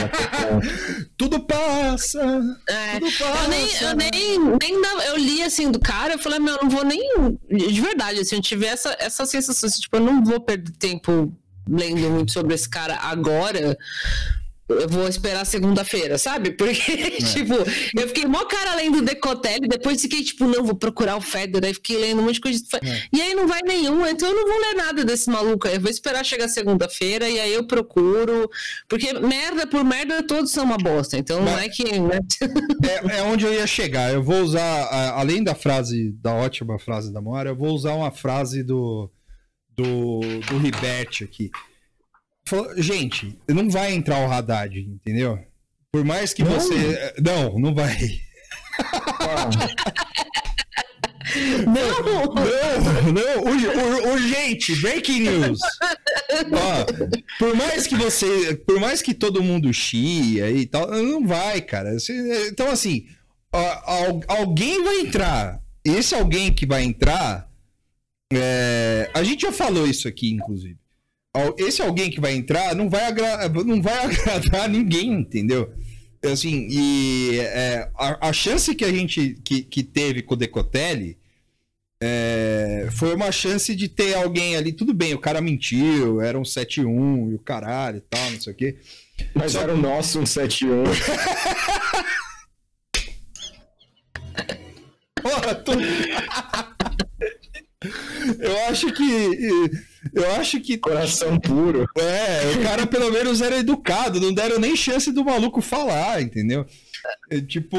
Tudo 1.17 1.41
passa. 1.41 2.21
É, 2.69 2.99
Tudo 3.01 3.13
passa. 3.19 3.43
eu 3.45 3.49
nem, 3.49 3.75
eu 3.83 3.97
nem, 3.97 4.39
nem 4.63 4.83
dava- 4.83 5.05
eu 5.07 5.17
li 5.17 5.43
assim 5.43 5.71
do 5.71 5.79
cara, 5.81 6.15
eu 6.15 6.19
falei, 6.19 6.39
meu, 6.39 6.55
eu 6.57 6.63
não 6.63 6.71
vou 6.71 6.85
nem. 6.85 7.01
De 7.51 7.81
verdade, 7.81 8.21
assim, 8.21 8.37
eu 8.37 8.43
tive 8.43 8.67
essa, 8.67 8.97
essa 8.99 9.25
sensação, 9.27 9.69
assim, 9.69 9.81
tipo, 9.81 9.97
eu 9.97 10.01
não 10.01 10.23
vou 10.25 10.41
perder 10.41 10.73
tempo 10.79 11.33
lendo 11.69 12.09
muito 12.11 12.33
sobre 12.33 12.55
esse 12.55 12.69
cara 12.69 12.97
agora. 13.03 13.77
Eu 14.69 14.87
vou 14.89 15.09
esperar 15.09 15.47
segunda-feira, 15.47 16.19
sabe? 16.19 16.51
Porque, 16.51 16.77
tipo, 17.33 17.55
eu 17.99 18.07
fiquei 18.09 18.27
mó 18.27 18.45
cara 18.45 18.75
lendo 18.75 19.01
Decotelli, 19.01 19.67
depois 19.67 20.01
fiquei, 20.03 20.23
tipo, 20.23 20.47
não, 20.47 20.63
vou 20.63 20.75
procurar 20.75 21.17
o 21.17 21.21
Feder, 21.23 21.65
aí 21.65 21.73
fiquei 21.73 21.97
lendo 21.97 22.21
um 22.21 22.25
monte 22.25 22.35
de 22.35 22.41
coisa. 22.43 22.63
E 23.11 23.21
aí 23.21 23.35
não 23.35 23.49
vai 23.49 23.63
nenhum, 23.63 24.07
então 24.07 24.29
eu 24.29 24.35
não 24.37 24.47
vou 24.47 24.61
ler 24.61 24.75
nada 24.75 25.05
desse 25.05 25.31
maluco. 25.31 25.67
aí 25.67 25.77
Eu 25.77 25.81
vou 25.81 25.91
esperar 25.91 26.23
chegar 26.25 26.49
segunda-feira 26.49 27.29
e 27.29 27.41
aí 27.41 27.55
eu 27.55 27.67
procuro. 27.67 28.49
Porque 28.87 29.13
merda 29.15 29.67
por 29.67 29.83
merda, 29.85 30.23
todos 30.23 30.51
são 30.51 30.65
uma 30.65 30.77
bosta. 30.77 31.17
Então 31.17 31.43
não 31.43 31.53
Mas- 31.53 31.65
é 31.65 31.69
que. 31.71 31.99
Né? 31.99 32.19
É, 33.11 33.19
é 33.19 33.23
onde 33.23 33.45
eu 33.45 33.53
ia 33.53 33.67
chegar. 33.67 34.13
Eu 34.13 34.23
vou 34.23 34.41
usar, 34.43 34.61
a- 34.63 35.19
além 35.21 35.43
da 35.43 35.55
frase, 35.55 36.13
da 36.23 36.33
ótima 36.35 36.79
frase 36.79 37.13
da 37.13 37.21
Mora, 37.21 37.51
eu 37.51 37.57
vou 37.57 37.71
usar 37.75 37.95
uma 37.95 38.11
frase 38.11 38.63
do, 38.63 39.11
do, 39.77 40.21
do 40.49 40.59
Ribert 40.59 41.23
aqui. 41.23 41.51
Falou, 42.49 42.83
gente, 42.83 43.39
não 43.47 43.69
vai 43.69 43.93
entrar 43.93 44.27
o 44.27 44.31
Haddad, 44.33 44.79
entendeu? 44.81 45.39
Por 45.93 46.05
mais 46.05 46.33
que 46.35 46.43
Não? 46.43 46.51
você. 46.53 47.15
Não, 47.23 47.59
não 47.59 47.75
vai. 47.75 47.97
Não! 51.67 52.35
Não, 52.35 53.13
não, 53.13 53.45
ur- 53.45 53.77
ur- 53.77 54.13
urgente, 54.15 54.75
breaking 54.81 55.21
news. 55.21 55.59
Ó, 56.53 56.87
por 57.39 57.55
mais 57.55 57.87
que 57.87 57.95
você, 57.97 58.57
por 58.67 58.81
mais 58.81 59.03
que 59.03 59.13
todo 59.13 59.43
mundo 59.43 59.73
chia 59.73 60.51
e 60.51 60.65
tal, 60.67 60.91
não 60.91 61.27
vai, 61.27 61.61
cara. 61.61 61.95
Então 62.49 62.71
assim, 62.71 63.07
ó, 63.53 64.21
alguém 64.29 64.83
vai 64.83 65.01
entrar. 65.01 65.61
Esse 65.85 66.15
alguém 66.15 66.53
que 66.53 66.65
vai 66.67 66.83
entrar, 66.83 67.49
é, 68.33 69.11
a 69.15 69.23
gente 69.23 69.43
já 69.43 69.53
falou 69.53 69.87
isso 69.87 70.09
aqui, 70.09 70.31
inclusive. 70.33 70.79
Esse 71.57 71.83
alguém 71.83 72.11
que 72.11 72.21
vai 72.21 72.35
entrar 72.35 72.75
não 72.75 72.89
vai, 72.89 73.05
agra- 73.05 73.49
não 73.49 73.83
vai 73.83 73.97
agradar 74.05 74.69
ninguém, 74.69 75.13
entendeu? 75.13 75.73
Assim, 76.25 76.67
e 76.71 77.39
é, 77.39 77.89
a, 77.97 78.29
a 78.29 78.33
chance 78.33 78.75
que 78.75 78.85
a 78.85 78.93
gente 78.93 79.39
que, 79.45 79.63
que 79.63 79.83
teve 79.85 80.23
com 80.23 80.35
o 80.35 80.37
Decotelli 80.37 81.17
é, 82.03 82.89
foi 82.93 83.15
uma 83.15 83.31
chance 83.31 83.75
de 83.75 83.89
ter 83.89 84.15
alguém 84.15 84.57
ali, 84.57 84.73
tudo 84.73 84.93
bem, 84.95 85.15
o 85.15 85.19
cara 85.19 85.41
mentiu, 85.41 86.21
era 86.21 86.39
um 86.39 86.43
7-1 86.43 87.31
e 87.31 87.35
o 87.35 87.39
caralho 87.39 87.99
e 87.99 88.01
tal, 88.01 88.31
não 88.31 88.41
sei 88.41 88.53
o 88.53 88.57
quê. 88.57 88.77
mas 89.35 89.55
era 89.55 89.75
o 89.75 89.77
nosso 89.77 90.25
171. 90.27 90.85
Porra, 95.23 95.55
tu... 95.55 95.73
Eu 98.41 98.67
acho 98.69 98.93
que. 98.93 99.71
Eu 100.15 100.31
acho 100.33 100.61
que. 100.61 100.79
Coração 100.79 101.39
puro. 101.39 101.87
É, 101.97 102.53
o 102.57 102.63
cara 102.63 102.87
pelo 102.87 103.11
menos 103.11 103.41
era 103.41 103.59
educado, 103.59 104.21
não 104.21 104.33
deram 104.33 104.59
nem 104.59 104.77
chance 104.77 105.11
do 105.13 105.25
maluco 105.25 105.61
falar, 105.61 106.23
entendeu? 106.23 106.67
É, 107.31 107.41
tipo. 107.41 107.79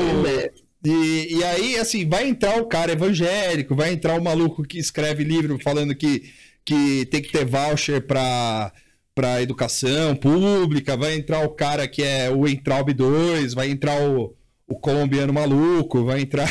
E, 0.86 1.38
e 1.38 1.44
aí, 1.44 1.78
assim, 1.78 2.08
vai 2.08 2.28
entrar 2.28 2.62
o 2.62 2.66
cara 2.66 2.94
evangélico, 2.94 3.76
vai 3.76 3.92
entrar 3.92 4.18
o 4.18 4.24
maluco 4.24 4.64
que 4.64 4.80
escreve 4.80 5.24
livro 5.26 5.60
falando 5.62 5.94
que, 5.94 6.32
que 6.64 7.06
tem 7.08 7.22
que 7.22 7.32
ter 7.34 7.46
voucher 7.46 8.02
pra, 8.02 8.72
pra 9.14 9.42
educação 9.42 10.16
pública, 10.16 10.96
vai 10.96 11.16
entrar 11.16 11.44
o 11.44 11.50
cara 11.50 11.86
que 11.86 12.02
é 12.02 12.30
o 12.30 12.48
Entraub 12.48 12.94
2, 12.94 13.54
vai 13.54 13.70
entrar 13.70 14.02
o, 14.02 14.34
o 14.70 14.76
colombiano 14.80 15.34
maluco, 15.34 16.06
vai 16.06 16.22
entrar 16.22 16.48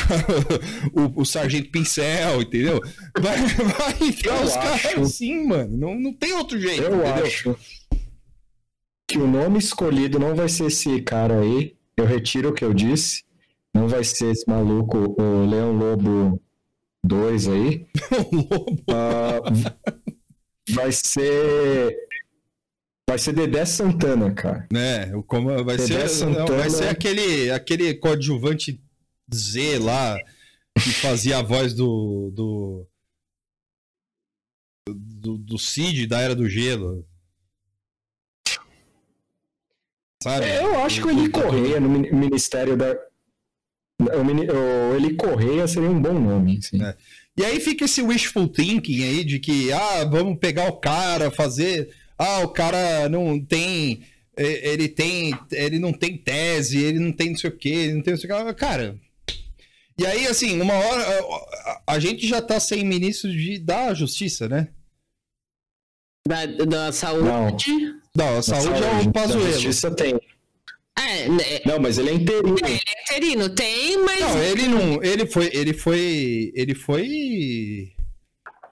o, 0.93 1.21
o 1.21 1.25
sargento 1.25 1.71
pincel, 1.71 2.41
entendeu? 2.41 2.81
Vai, 3.17 3.37
vai 3.77 4.09
entrar 4.09 4.37
Eu 4.37 4.43
os 4.43 4.53
caras 4.53 4.97
assim, 4.97 5.47
mano. 5.47 5.77
Não, 5.77 5.95
não 5.95 6.13
tem 6.13 6.33
outro 6.33 6.59
jeito, 6.59 6.83
Eu 6.83 6.95
entendeu? 6.95 7.25
acho 7.25 7.55
que 9.07 9.17
o 9.17 9.25
nome 9.25 9.57
escolhido 9.57 10.19
não 10.19 10.35
vai 10.35 10.49
ser 10.49 10.65
esse 10.65 11.01
cara 11.01 11.39
aí. 11.39 11.75
Eu 11.97 12.05
retiro 12.05 12.49
o 12.49 12.53
que 12.53 12.63
eu 12.63 12.73
disse. 12.73 13.23
Não 13.73 13.87
vai 13.87 14.03
ser 14.03 14.31
esse 14.31 14.47
maluco, 14.47 15.15
o 15.19 15.45
Leão 15.45 15.71
Lobo 15.71 16.41
2 17.03 17.47
aí. 17.47 17.87
uh, 18.89 19.41
vai 20.69 20.91
ser. 20.91 21.95
Vai 23.09 23.17
ser 23.17 23.33
Dedé 23.33 23.65
Santana, 23.65 24.31
cara. 24.31 24.67
É, 24.71 25.11
como 25.25 25.49
vai 25.63 25.77
Dedé 25.77 26.07
ser, 26.07 26.09
Santana... 26.09 26.45
não, 26.45 26.57
vai 26.57 26.69
ser 26.69 26.89
aquele, 26.89 27.49
aquele 27.49 27.95
coadjuvante 27.95 28.79
Z 29.33 29.79
lá 29.79 30.15
que 30.75 30.91
fazia 30.91 31.39
a 31.39 31.41
voz 31.41 31.73
do 31.73 32.29
do, 32.31 32.87
do, 34.87 35.37
do 35.39 35.57
Cid 35.57 36.05
da 36.05 36.21
Era 36.21 36.35
do 36.35 36.47
Gelo. 36.47 37.03
Sabe? 40.21 40.45
Eu 40.55 40.79
acho 40.83 41.01
que 41.01 41.07
o 41.07 41.09
Eli 41.09 41.29
Correia 41.29 41.79
no 41.79 41.89
Ministério 41.89 42.77
da. 42.77 42.95
O 43.99 44.95
Eli 44.95 45.15
Correia 45.15 45.67
seria 45.67 45.89
um 45.89 45.99
bom 45.99 46.13
nome. 46.13 46.61
Sim. 46.61 46.83
É. 46.83 46.95
E 47.35 47.43
aí 47.43 47.59
fica 47.59 47.85
esse 47.85 48.03
wishful 48.03 48.47
thinking 48.47 49.01
aí 49.01 49.23
de 49.23 49.39
que, 49.39 49.71
ah, 49.73 50.05
vamos 50.05 50.37
pegar 50.37 50.69
o 50.69 50.77
cara, 50.77 51.31
fazer. 51.31 51.89
Ah, 52.19 52.41
o 52.41 52.49
cara 52.49 53.07
não 53.07 53.39
tem. 53.39 54.03
Ele 54.35 54.89
tem. 54.89 55.33
Ele 55.51 55.79
não 55.79 55.93
tem 55.93 56.17
tese, 56.17 56.77
ele 56.77 56.99
não 56.99 57.13
tem 57.13 57.29
não 57.29 57.37
sei 57.37 57.49
o 57.49 57.57
quê, 57.57 57.69
ele 57.69 57.93
não 57.93 58.01
tem 58.01 58.13
não 58.13 58.19
sei 58.19 58.29
o 58.29 58.45
quê. 58.45 58.53
Cara. 58.53 58.99
E 59.97 60.05
aí, 60.05 60.27
assim, 60.27 60.59
uma 60.59 60.73
hora. 60.73 61.03
A, 61.65 61.93
a 61.93 61.99
gente 61.99 62.27
já 62.27 62.41
tá 62.41 62.59
sem 62.59 62.83
ministro 62.83 63.31
de, 63.31 63.57
da 63.57 63.93
justiça, 63.93 64.49
né? 64.49 64.67
Da, 66.27 66.45
da 66.45 66.91
saúde. 66.91 67.25
Não. 67.25 67.99
Não, 68.15 68.37
a 68.37 68.41
saúde, 68.41 68.79
saúde 68.79 68.83
é 68.83 69.07
o 69.07 69.11
Pazuello. 69.13 69.47
A 69.47 69.51
justiça 69.51 69.91
tem. 69.91 70.19
É, 70.97 71.29
né? 71.29 71.43
Não, 71.65 71.79
mas 71.79 71.97
ele 71.97 72.09
é 72.09 72.13
interino. 72.13 72.57
É, 72.61 72.69
ele 72.69 72.81
é 72.85 73.03
interino, 73.03 73.49
tem, 73.49 73.97
mas. 74.03 74.19
Não, 74.19 74.43
ele 74.43 74.67
não. 74.67 75.03
Ele 75.03 75.25
foi. 75.25 75.49
Ele 75.53 75.73
foi. 75.73 76.51
Ele 76.53 76.75
foi. 76.75 77.93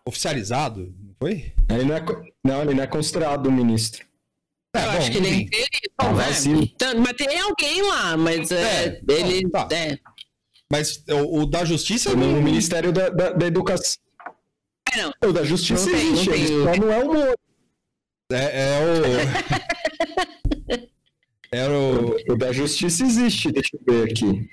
Oficializado, 0.05 0.93
foi? 1.19 1.53
Ele 1.69 1.83
não, 1.85 1.95
é, 1.95 2.05
não, 2.43 2.61
ele 2.61 2.73
não 2.73 2.83
é 2.83 2.87
considerado 2.87 3.51
ministro. 3.51 4.05
É, 4.75 4.79
eu 4.79 4.91
bom, 4.91 4.97
acho 4.97 5.11
que 5.11 5.17
ele 5.17 5.27
é 5.27 5.33
interino. 5.33 5.69
Ah, 5.97 6.13
né? 6.13 6.59
então, 6.61 6.99
mas 6.99 7.13
tem 7.13 7.39
alguém 7.39 7.81
lá, 7.81 8.17
mas 8.17 8.51
é, 8.51 8.87
é 8.87 9.01
ele. 9.07 9.49
Tá. 9.49 9.67
É. 9.71 9.97
Mas 10.71 11.03
o, 11.09 11.41
o, 11.41 11.45
da 11.45 11.63
justiça. 11.65 12.15
No, 12.15 12.41
Ministério 12.41 12.91
da, 12.91 13.09
da, 13.09 13.31
da 13.31 13.45
Educação. 13.45 13.97
É, 14.93 15.01
não. 15.01 15.13
O 15.25 15.33
da 15.33 15.43
Justiça 15.43 15.89
não 15.89 15.97
existe, 15.97 16.29
tem, 16.29 16.49
não, 16.51 16.71
tem. 16.71 16.79
não 16.79 16.91
é 16.91 17.03
o 17.03 17.13
Moro. 17.13 17.39
É, 18.31 18.61
é 18.61 18.79
o. 18.83 18.95
Era 21.51 21.73
o... 21.79 22.15
o 22.29 22.35
da 22.37 22.51
Justiça 22.51 23.03
existe, 23.03 23.51
deixa 23.51 23.71
eu 23.75 23.81
ver 23.85 24.11
aqui. 24.11 24.49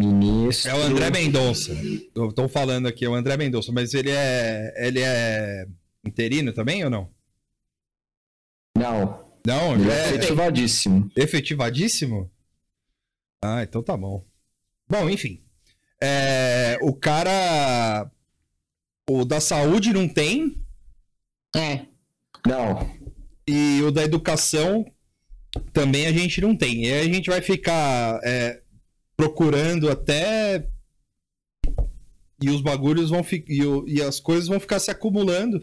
Ministro. 0.00 0.70
É 0.70 0.74
o 0.74 0.82
André 0.82 1.10
Mendonça. 1.10 1.72
Estou 1.72 2.48
falando 2.48 2.86
aqui, 2.86 3.04
é 3.04 3.08
o 3.08 3.14
André 3.14 3.36
Mendonça, 3.36 3.70
mas 3.70 3.92
ele 3.92 4.10
é. 4.10 4.74
Ele 4.76 5.00
é 5.00 5.66
interino 6.04 6.52
também 6.52 6.82
ou 6.82 6.90
não? 6.90 7.10
Não. 8.76 9.30
Não, 9.46 9.74
ele 9.74 9.90
é, 9.90 9.94
é 9.94 10.14
efetivadíssimo. 10.14 11.10
Efetivadíssimo? 11.16 12.30
Ah, 13.42 13.62
então 13.62 13.82
tá 13.82 13.96
bom. 13.96 14.24
Bom, 14.88 15.08
enfim. 15.08 15.42
É, 16.00 16.78
o 16.80 16.94
cara. 16.94 18.10
O 19.08 19.24
da 19.24 19.40
saúde 19.40 19.92
não 19.92 20.08
tem, 20.08 20.62
é. 21.54 21.86
Não. 22.46 22.88
E 23.46 23.82
o 23.82 23.90
da 23.90 24.04
educação 24.04 24.84
também 25.72 26.06
a 26.06 26.12
gente 26.12 26.40
não 26.40 26.56
tem. 26.56 26.84
E 26.84 26.92
aí 26.92 27.00
a 27.00 27.12
gente 27.12 27.28
vai 27.28 27.40
ficar 27.40 28.20
é, 28.22 28.62
procurando 29.20 29.90
até. 29.90 30.66
E 32.42 32.48
os 32.48 32.62
bagulhos 32.62 33.10
vão 33.10 33.22
ficar. 33.22 33.52
E 33.86 34.00
as 34.00 34.18
coisas 34.18 34.48
vão 34.48 34.58
ficar 34.58 34.78
se 34.78 34.90
acumulando. 34.90 35.60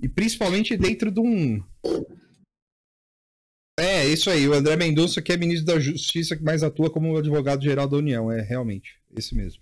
E 0.00 0.08
principalmente 0.08 0.76
dentro 0.76 1.10
de 1.10 1.20
um. 1.20 1.60
É, 3.78 4.06
isso 4.06 4.30
aí. 4.30 4.46
O 4.46 4.54
André 4.54 4.76
Mendonça, 4.76 5.20
que 5.20 5.32
é 5.32 5.36
ministro 5.36 5.66
da 5.66 5.80
Justiça, 5.80 6.36
que 6.36 6.44
mais 6.44 6.62
atua 6.62 6.88
como 6.88 7.16
advogado-geral 7.16 7.88
da 7.88 7.96
União. 7.96 8.30
É, 8.30 8.42
realmente. 8.42 9.00
Esse 9.16 9.34
mesmo. 9.34 9.60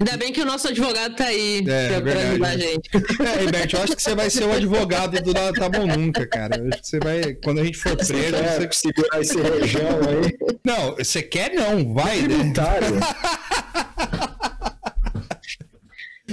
Ainda 0.00 0.16
bem 0.16 0.32
que 0.32 0.40
o 0.40 0.44
nosso 0.44 0.68
advogado 0.68 1.14
tá 1.14 1.26
aí 1.26 1.58
é, 1.66 2.00
pra, 2.00 2.12
é 2.12 2.28
ajudar 2.30 2.48
a 2.48 2.56
gente. 2.56 2.90
É, 2.94 3.44
Roberto, 3.44 3.76
eu 3.76 3.82
acho 3.82 3.96
que 3.96 4.02
você 4.02 4.14
vai 4.14 4.30
ser 4.30 4.44
o 4.44 4.52
advogado 4.52 5.20
do 5.22 5.32
Nada 5.32 5.52
Tá 5.52 5.68
Bom 5.68 5.86
Nunca, 5.86 6.26
cara. 6.26 6.56
Eu 6.56 6.68
acho 6.68 6.82
que 6.82 6.88
você 6.88 6.98
vai, 6.98 7.34
quando 7.34 7.60
a 7.60 7.64
gente 7.64 7.78
for 7.78 7.96
preso... 7.96 8.12
Você 8.12 8.32
quer 8.32 8.72
você... 8.72 8.74
segurar 8.74 9.20
esse 9.20 9.40
rojão 9.40 10.00
aí? 10.08 10.36
Não, 10.64 10.96
você 10.96 11.22
quer 11.22 11.52
não, 11.52 11.94
vai, 11.94 12.18
é 12.18 12.28
né? 12.28 12.52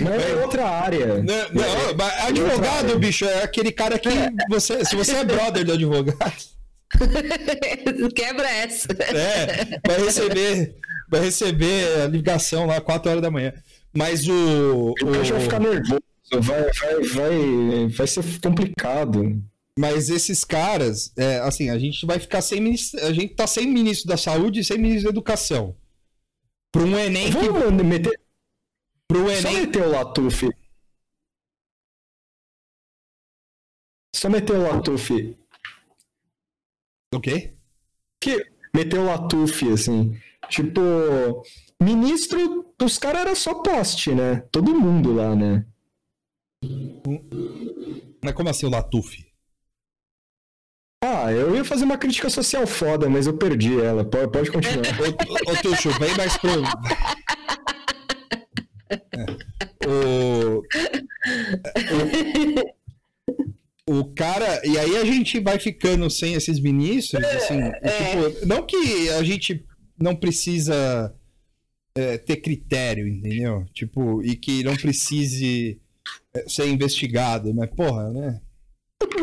Mas 0.02 0.24
é 0.24 0.36
outra 0.36 0.66
área. 0.66 1.08
Não, 1.18 1.50
não 1.52 1.64
é, 1.64 2.22
advogado, 2.28 2.98
bicho, 3.00 3.26
é 3.26 3.44
aquele 3.44 3.72
cara 3.72 4.00
que 4.00 4.08
é. 4.08 4.30
você. 4.50 4.86
Se 4.86 4.96
você 4.96 5.18
é 5.18 5.26
brother 5.26 5.66
do 5.66 5.74
advogado. 5.74 6.60
Quebra 8.16 8.50
essa. 8.50 8.88
É, 8.92 9.80
vai 9.86 10.06
receber 10.06 10.76
vai 11.10 11.22
receber 11.22 12.02
a 12.02 12.08
ligação 12.08 12.66
lá 12.66 12.80
4 12.80 13.10
horas 13.10 13.22
da 13.22 13.32
manhã. 13.32 13.54
Mas 13.94 14.28
o. 14.28 14.94
O 15.02 15.06
vai 15.06 15.42
ficar 15.42 15.60
nervoso, 15.60 16.00
vai, 16.32 16.42
vai, 16.72 17.04
vai, 17.04 17.88
vai 17.88 18.08
ser 18.08 18.24
complicado. 18.42 19.42
Mas 19.78 20.10
esses 20.10 20.44
caras, 20.44 21.14
é, 21.18 21.40
assim, 21.40 21.70
a 21.70 21.80
gente 21.80 22.06
vai 22.06 22.20
ficar 22.20 22.42
sem 22.42 22.60
ministro, 22.60 23.04
a 23.06 23.14
gente 23.14 23.34
tá 23.34 23.48
sem 23.48 23.66
ministro 23.66 24.10
da 24.10 24.18
saúde 24.18 24.60
e 24.60 24.64
sem 24.64 24.78
ministro 24.78 25.06
da 25.06 25.10
educação. 25.10 25.76
Para 26.72 26.84
um 26.84 26.98
Enem 26.98 27.32
Vamos 27.32 27.78
que... 27.78 27.84
meter. 27.84 28.20
Pro 29.08 29.30
Enem. 29.30 29.42
Só 29.42 29.52
meter 29.52 29.82
o 29.82 29.90
Latuf. 29.90 30.50
Só 34.16 34.30
meter 34.30 34.56
o 34.56 34.64
Latuf. 34.64 35.38
O 37.16 37.20
quê? 37.20 37.54
Que 38.20 38.52
meteu 38.76 39.02
o 39.02 39.06
Latuf, 39.06 39.72
assim. 39.72 40.20
Tipo, 40.50 40.82
ministro 41.82 42.74
dos 42.78 42.98
caras 42.98 43.22
era 43.22 43.36
só 43.36 43.54
poste, 43.56 44.14
né? 44.14 44.44
Todo 44.52 44.78
mundo 44.80 45.14
lá, 45.14 45.36
né? 45.36 45.66
Mas 48.24 48.34
como 48.34 48.50
assim 48.50 48.66
o 48.66 48.70
Latuf? 48.70 49.30
Ah, 51.02 51.32
eu 51.32 51.56
ia 51.56 51.64
fazer 51.64 51.86
uma 51.86 51.98
crítica 51.98 52.30
social 52.30 52.68
foda, 52.68 53.10
mas 53.10 53.26
eu 53.26 53.38
perdi 53.38 53.80
ela. 53.80 54.04
Pode, 54.04 54.32
pode 54.32 54.52
continuar. 54.52 54.86
ô, 54.86 55.52
ô, 55.52 55.56
Tuxo, 55.62 55.90
vem 55.98 56.14
mais 56.18 56.36
pro. 56.38 56.50
É. 58.92 59.26
O... 59.88 60.62
o... 63.88 64.00
o 64.00 64.14
cara. 64.14 64.62
E 64.66 64.78
aí 64.78 64.98
a 64.98 65.06
gente 65.06 65.40
vai 65.40 65.58
ficando 65.58 66.10
sem 66.10 66.34
esses 66.34 66.60
ministros, 66.60 67.24
assim. 67.24 67.62
É. 67.62 67.80
Tipo, 67.90 68.46
não 68.46 68.66
que 68.66 69.10
a 69.12 69.24
gente 69.24 69.66
não 70.00 70.16
precisa 70.16 71.14
é, 71.96 72.18
ter 72.18 72.38
critério, 72.38 73.08
entendeu? 73.08 73.66
Tipo, 73.74 74.24
e 74.24 74.36
que 74.36 74.64
não 74.64 74.76
precise 74.76 75.80
é, 76.34 76.48
ser 76.48 76.68
investigado, 76.68 77.54
mas 77.54 77.70
porra, 77.72 78.10
né? 78.12 78.42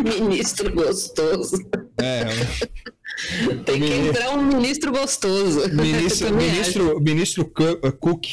Ministro 0.03 0.73
gostoso. 0.73 1.57
É. 1.99 2.25
Tem 3.65 3.81
que 3.81 3.93
entrar 3.93 4.31
um 4.37 4.43
ministro 4.43 4.93
gostoso. 4.93 5.69
Ministro, 5.75 6.33
ministro, 6.37 7.01
ministro 7.01 7.53
Cook. 7.99 8.27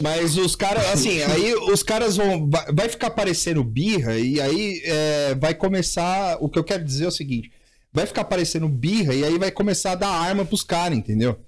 Mas 0.00 0.36
os 0.36 0.54
caras, 0.54 0.86
assim, 0.92 1.22
aí 1.32 1.54
os 1.54 1.82
caras 1.82 2.16
vão. 2.16 2.48
Vai 2.72 2.88
ficar 2.88 3.10
parecendo 3.10 3.64
birra, 3.64 4.18
e 4.18 4.40
aí 4.40 4.82
é, 4.84 5.34
vai 5.34 5.54
começar. 5.54 6.36
O 6.40 6.48
que 6.48 6.58
eu 6.58 6.64
quero 6.64 6.84
dizer 6.84 7.04
é 7.04 7.08
o 7.08 7.12
seguinte: 7.12 7.50
vai 7.92 8.06
ficar 8.06 8.24
parecendo 8.24 8.68
birra 8.68 9.14
e 9.14 9.24
aí 9.24 9.38
vai 9.38 9.50
começar 9.50 9.92
a 9.92 9.96
dar 9.96 10.08
arma 10.08 10.44
pros 10.44 10.62
caras, 10.62 10.96
entendeu? 10.96 11.38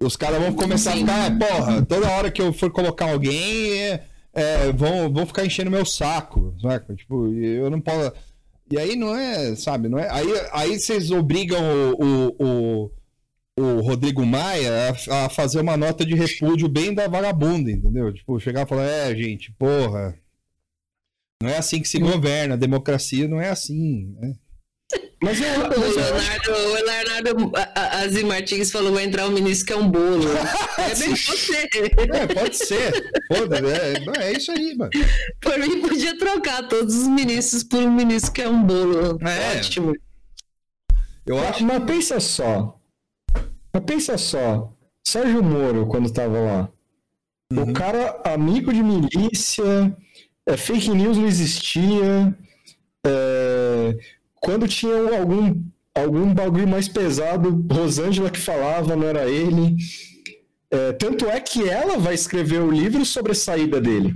Os 0.00 0.16
caras 0.16 0.40
vão 0.40 0.52
começar 0.52 0.92
Sim. 0.92 1.04
a 1.04 1.30
ficar, 1.30 1.38
porra, 1.38 1.84
toda 1.84 2.10
hora 2.10 2.30
que 2.30 2.40
eu 2.40 2.52
for 2.52 2.70
colocar 2.70 3.10
alguém, 3.10 3.72
é, 3.72 4.04
é, 4.32 4.72
vão, 4.72 5.12
vão 5.12 5.26
ficar 5.26 5.44
enchendo 5.44 5.70
meu 5.70 5.84
saco, 5.84 6.54
saca? 6.60 6.94
Tipo, 6.94 7.26
eu 7.34 7.68
não 7.68 7.80
posso. 7.80 8.12
E 8.70 8.78
aí 8.78 8.94
não 8.94 9.16
é, 9.16 9.56
sabe, 9.56 9.88
não 9.88 9.98
é. 9.98 10.08
Aí, 10.10 10.26
aí 10.52 10.78
vocês 10.78 11.10
obrigam 11.10 11.58
o, 11.98 12.04
o, 12.04 12.34
o, 12.38 12.90
o 13.60 13.80
Rodrigo 13.80 14.24
Maia 14.24 14.94
a, 15.10 15.24
a, 15.24 15.28
fazer 15.30 15.60
uma 15.60 15.76
nota 15.76 16.04
de 16.04 16.14
repúdio 16.14 16.68
bem 16.68 16.94
da 16.94 17.08
vagabunda, 17.08 17.70
entendeu? 17.70 18.12
Tipo, 18.12 18.38
chegar 18.38 18.66
e 18.66 18.68
falar, 18.68 18.84
é, 18.84 19.16
gente, 19.16 19.50
porra. 19.52 20.14
Não 21.42 21.48
é 21.48 21.56
assim 21.56 21.80
que 21.80 21.88
se 21.88 21.98
governa, 21.98 22.54
a 22.54 22.58
democracia 22.58 23.26
não 23.26 23.40
é 23.40 23.48
assim, 23.48 24.14
né? 24.20 24.34
Mas 25.22 25.40
eu, 25.40 25.48
o, 25.48 25.68
Leonardo, 25.68 26.52
o 26.52 26.72
Leonardo 26.72 27.52
Azir 27.74 28.26
Martins 28.26 28.70
falou: 28.70 28.92
vai 28.92 29.04
entrar 29.04 29.26
um 29.26 29.32
ministro 29.32 29.66
que 29.66 29.72
é 29.72 29.76
um 29.76 29.90
bolo. 29.90 30.28
é 30.78 30.94
bem 30.94 31.14
você. 31.14 31.68
É, 32.12 32.26
pode 32.26 32.56
ser. 32.56 33.10
Foda, 33.28 33.58
é, 33.58 34.24
é 34.24 34.32
isso 34.32 34.50
aí, 34.52 34.74
mano. 34.76 34.90
Por 35.40 35.58
mim, 35.58 35.80
podia 35.80 36.16
trocar 36.16 36.68
todos 36.68 36.94
os 36.94 37.08
ministros 37.08 37.62
por 37.62 37.80
um 37.80 37.92
ministro 37.92 38.32
que 38.32 38.42
é 38.42 38.48
um 38.48 38.62
bolo. 38.62 39.18
É. 39.26 39.58
Ótimo. 39.58 39.94
Eu 41.26 41.38
acho... 41.46 41.64
Mas 41.64 41.84
pensa 41.84 42.20
só. 42.20 42.80
Mas 43.74 43.84
pensa 43.84 44.16
só. 44.16 44.72
Sérgio 45.06 45.42
Moro, 45.42 45.86
quando 45.86 46.10
tava 46.10 46.38
lá, 46.38 46.68
Uhum. 47.50 47.62
O 47.62 47.72
cara, 47.72 48.20
amigo 48.26 48.72
de 48.72 48.82
milícia, 48.82 49.96
é, 50.46 50.56
fake 50.56 50.90
news 50.90 51.16
não 51.16 51.26
existia. 51.26 52.36
É, 53.06 53.96
quando 54.40 54.68
tinha 54.68 55.18
algum, 55.18 55.62
algum 55.94 56.34
bagulho 56.34 56.68
mais 56.68 56.88
pesado, 56.88 57.64
Rosângela 57.70 58.30
que 58.30 58.38
falava, 58.38 58.96
não 58.96 59.06
era 59.06 59.28
ele. 59.28 59.76
É, 60.70 60.92
tanto 60.92 61.26
é 61.26 61.40
que 61.40 61.68
ela 61.68 61.98
vai 61.98 62.14
escrever 62.14 62.60
o 62.60 62.70
livro 62.70 63.04
sobre 63.04 63.32
a 63.32 63.34
saída 63.34 63.80
dele. 63.80 64.14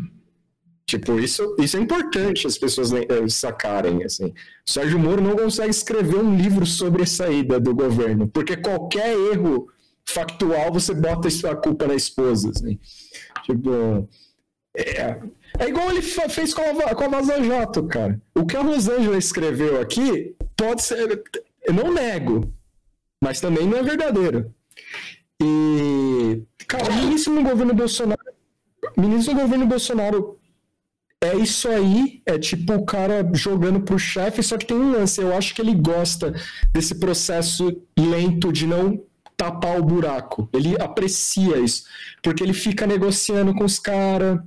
Tipo, 0.84 1.18
isso, 1.18 1.56
isso 1.58 1.76
é 1.76 1.80
importante 1.80 2.46
as 2.46 2.58
pessoas 2.58 2.92
eh, 2.92 3.06
sacarem, 3.28 4.04
assim. 4.04 4.32
Sérgio 4.66 4.98
Moro 4.98 5.22
não 5.22 5.36
consegue 5.36 5.70
escrever 5.70 6.16
um 6.16 6.36
livro 6.36 6.66
sobre 6.66 7.02
a 7.02 7.06
saída 7.06 7.58
do 7.58 7.74
governo, 7.74 8.28
porque 8.28 8.56
qualquer 8.56 9.16
erro 9.16 9.68
factual 10.04 10.72
você 10.72 10.92
bota 10.92 11.28
a 11.50 11.56
culpa 11.56 11.86
na 11.86 11.94
esposa, 11.94 12.50
assim. 12.50 12.78
Tipo, 13.44 14.06
é, 14.76 15.20
é 15.58 15.68
igual 15.68 15.90
ele 15.90 16.02
fez 16.02 16.54
com 16.54 16.62
a, 16.62 16.94
com 16.94 17.04
a 17.04 17.08
Vaza 17.08 17.42
Jato, 17.42 17.84
cara. 17.84 18.20
O 18.34 18.46
que 18.46 18.56
a 18.56 18.62
Rosângela 18.62 19.18
escreveu 19.18 19.80
aqui 19.80 20.34
pode 20.56 20.82
ser, 20.82 21.22
eu 21.64 21.74
não 21.74 21.92
nego, 21.92 22.52
mas 23.22 23.40
também 23.40 23.66
não 23.66 23.78
é 23.78 23.82
verdadeiro. 23.82 24.52
E, 25.42 26.42
cara, 26.66 26.90
o 26.90 26.96
ministro 26.96 27.34
no 27.34 27.42
governo 27.42 27.74
Bolsonaro, 27.74 28.20
ministro 28.96 29.34
do 29.34 29.40
governo 29.40 29.66
Bolsonaro 29.66 30.38
é 31.20 31.36
isso 31.36 31.68
aí, 31.68 32.20
é 32.26 32.38
tipo 32.38 32.72
o 32.74 32.84
cara 32.84 33.28
jogando 33.32 33.80
pro 33.80 33.98
chefe, 33.98 34.42
só 34.42 34.58
que 34.58 34.66
tem 34.66 34.76
um 34.76 34.90
lance, 34.90 35.20
eu 35.20 35.36
acho 35.36 35.54
que 35.54 35.60
ele 35.60 35.74
gosta 35.74 36.34
desse 36.72 36.96
processo 36.96 37.80
lento 37.96 38.52
de 38.52 38.66
não 38.66 39.00
tapar 39.36 39.78
o 39.78 39.84
buraco. 39.84 40.48
Ele 40.52 40.76
aprecia 40.80 41.58
isso, 41.58 41.84
porque 42.22 42.42
ele 42.42 42.52
fica 42.52 42.86
negociando 42.86 43.54
com 43.54 43.64
os 43.64 43.78
caras. 43.78 44.40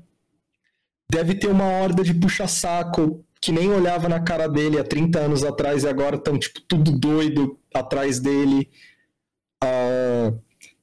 Deve 1.10 1.36
ter 1.36 1.47
uma 1.47 1.66
horda 1.66 2.03
de 2.03 2.14
puxa-saco 2.14 3.24
que 3.39 3.51
nem 3.51 3.72
olhava 3.72 4.10
na 4.10 4.20
cara 4.20 4.47
dele 4.47 4.80
há 4.80 4.84
30 4.84 5.20
anos 5.20 5.43
atrás 5.43 5.84
e 5.84 5.88
agora 5.88 6.16
estão 6.16 6.38
tipo 6.38 6.62
tudo 6.62 6.91
doido 6.97 7.60
atrás 7.74 8.20
dele. 8.20 8.70
Uh, 9.64 10.39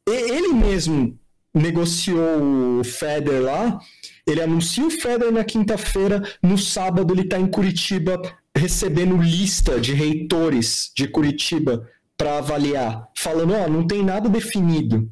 ele 0.06 0.52
mesmo 0.52 1.18
negociou 1.54 2.80
o 2.80 2.84
Feder 2.84 3.42
lá 3.42 3.80
ele 4.26 4.40
anuncia 4.40 4.86
o 4.86 4.90
Federer 4.90 5.32
na 5.32 5.44
quinta-feira, 5.44 6.22
no 6.42 6.56
sábado 6.56 7.12
ele 7.12 7.22
está 7.22 7.38
em 7.38 7.46
Curitiba 7.46 8.20
recebendo 8.56 9.16
lista 9.16 9.80
de 9.80 9.94
reitores 9.94 10.92
de 10.94 11.08
Curitiba 11.08 11.88
para 12.16 12.38
avaliar, 12.38 13.08
falando, 13.16 13.54
ó, 13.54 13.64
oh, 13.64 13.68
não 13.68 13.86
tem 13.86 14.04
nada 14.04 14.28
definido. 14.28 15.10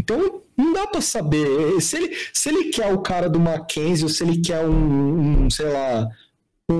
Então, 0.00 0.42
não 0.56 0.72
dá 0.72 0.86
para 0.86 1.00
saber. 1.00 1.80
Se 1.80 1.96
ele, 1.96 2.16
se 2.32 2.48
ele 2.48 2.64
quer 2.70 2.92
o 2.92 2.98
cara 2.98 3.28
do 3.28 3.38
Mackenzie 3.38 4.04
ou 4.04 4.10
se 4.10 4.24
ele 4.24 4.40
quer 4.40 4.66
um, 4.66 5.44
um 5.44 5.50
sei 5.50 5.70
lá, 5.70 6.08
um, 6.68 6.78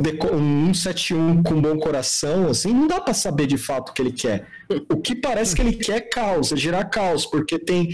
um 0.68 0.74
171 0.74 1.42
com 1.42 1.60
bom 1.60 1.78
coração, 1.78 2.48
assim, 2.48 2.72
não 2.72 2.86
dá 2.86 3.00
para 3.00 3.14
saber 3.14 3.46
de 3.46 3.58
fato 3.58 3.90
o 3.90 3.92
que 3.92 4.02
ele 4.02 4.12
quer. 4.12 4.46
O 4.90 4.96
que 4.96 5.14
parece 5.14 5.54
que 5.54 5.62
ele 5.62 5.74
quer 5.74 5.96
é 5.96 6.00
caos, 6.00 6.52
é 6.52 6.56
gerar 6.56 6.84
caos, 6.86 7.26
porque 7.26 7.58
tem, 7.58 7.90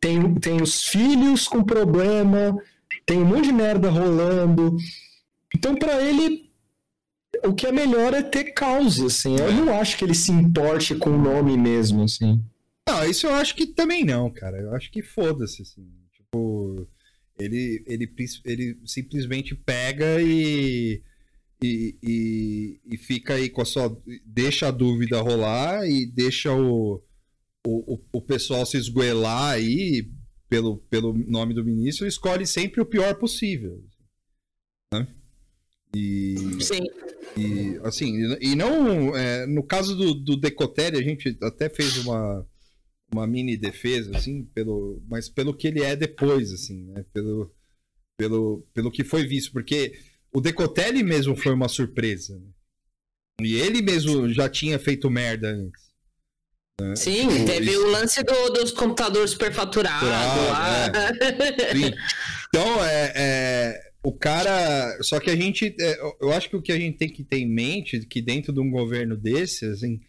tem, 0.00 0.34
tem 0.34 0.60
os 0.60 0.84
filhos 0.84 1.48
com 1.48 1.62
problema, 1.62 2.56
tem 3.06 3.18
um 3.18 3.24
monte 3.24 3.46
de 3.46 3.52
merda 3.52 3.88
rolando. 3.88 4.76
Então, 5.54 5.74
para 5.74 6.00
ele, 6.02 6.50
o 7.44 7.54
que 7.54 7.66
é 7.66 7.72
melhor 7.72 8.12
é 8.12 8.22
ter 8.22 8.52
causa, 8.52 9.06
assim. 9.06 9.36
Eu 9.36 9.52
não 9.52 9.80
acho 9.80 9.96
que 9.96 10.04
ele 10.04 10.14
se 10.14 10.30
importe 10.30 10.94
com 10.94 11.10
o 11.10 11.18
nome 11.18 11.56
mesmo, 11.56 12.04
assim. 12.04 12.42
Não, 12.88 13.04
isso 13.08 13.26
eu 13.26 13.34
acho 13.34 13.54
que 13.54 13.66
também 13.66 14.04
não, 14.04 14.30
cara. 14.30 14.58
Eu 14.58 14.74
acho 14.74 14.90
que 14.90 15.02
foda-se, 15.02 15.62
assim. 15.62 15.86
Tipo, 16.12 16.88
ele, 17.38 17.84
ele, 17.86 18.14
ele 18.44 18.80
simplesmente 18.84 19.54
pega 19.54 20.20
e, 20.20 21.02
e, 21.62 21.96
e, 22.02 22.80
e 22.86 22.96
fica 22.96 23.34
aí 23.34 23.48
com 23.48 23.62
a 23.62 23.64
sua. 23.64 24.00
Deixa 24.24 24.68
a 24.68 24.72
dúvida 24.72 25.20
rolar 25.20 25.88
e 25.88 26.06
deixa 26.06 26.52
o, 26.52 27.02
o, 27.66 28.00
o 28.12 28.22
pessoal 28.22 28.64
se 28.66 28.76
esgoelar 28.76 29.52
aí 29.52 30.10
pelo, 30.48 30.78
pelo 30.90 31.12
nome 31.12 31.54
do 31.54 31.64
ministro, 31.64 32.06
escolhe 32.06 32.46
sempre 32.46 32.80
o 32.80 32.86
pior 32.86 33.14
possível. 33.14 33.82
Né? 34.92 35.06
E, 35.94 36.36
Sim. 36.60 36.84
E, 37.36 37.78
assim, 37.84 38.36
e 38.40 38.54
não. 38.56 39.16
É, 39.16 39.46
no 39.46 39.62
caso 39.62 39.96
do, 39.96 40.14
do 40.14 40.36
Decotelli, 40.36 40.98
a 40.98 41.02
gente 41.02 41.38
até 41.42 41.68
fez 41.68 41.98
uma, 41.98 42.46
uma 43.12 43.26
mini 43.26 43.56
defesa, 43.56 44.16
assim, 44.16 44.44
pelo, 44.54 45.02
mas 45.08 45.28
pelo 45.28 45.54
que 45.54 45.66
ele 45.66 45.82
é 45.82 45.96
depois, 45.96 46.52
assim, 46.52 46.84
né? 46.84 47.04
Pelo, 47.12 47.52
pelo, 48.16 48.66
pelo 48.72 48.90
que 48.90 49.02
foi 49.02 49.26
visto, 49.26 49.52
porque 49.52 49.98
o 50.32 50.40
Decotelli 50.40 51.02
mesmo 51.02 51.36
foi 51.36 51.52
uma 51.52 51.68
surpresa. 51.68 52.38
Né? 52.38 52.50
E 53.42 53.54
ele 53.54 53.82
mesmo 53.82 54.28
já 54.32 54.48
tinha 54.48 54.78
feito 54.78 55.10
merda 55.10 55.48
antes. 55.48 55.90
Né? 56.80 56.96
Sim, 56.96 57.28
tipo, 57.28 57.46
teve 57.46 57.70
isso... 57.70 57.84
o 57.84 57.90
lance 57.90 58.22
do, 58.22 58.50
dos 58.50 58.72
computadores 58.72 59.32
superfaturados 59.32 60.08
lá. 60.08 60.86
É. 60.86 62.10
Então, 62.48 62.84
é, 62.84 63.12
é, 63.14 63.90
o 64.02 64.12
cara. 64.12 64.98
Só 65.02 65.20
que 65.20 65.30
a 65.30 65.36
gente. 65.36 65.74
É, 65.78 66.00
eu 66.20 66.32
acho 66.32 66.48
que 66.48 66.56
o 66.56 66.62
que 66.62 66.72
a 66.72 66.78
gente 66.78 66.98
tem 66.98 67.08
que 67.08 67.22
ter 67.22 67.38
em 67.38 67.48
mente 67.48 67.96
é 67.96 68.00
que 68.00 68.20
dentro 68.20 68.52
de 68.52 68.60
um 68.60 68.70
governo 68.70 69.16
desse, 69.16 69.66
assim, 69.66 70.00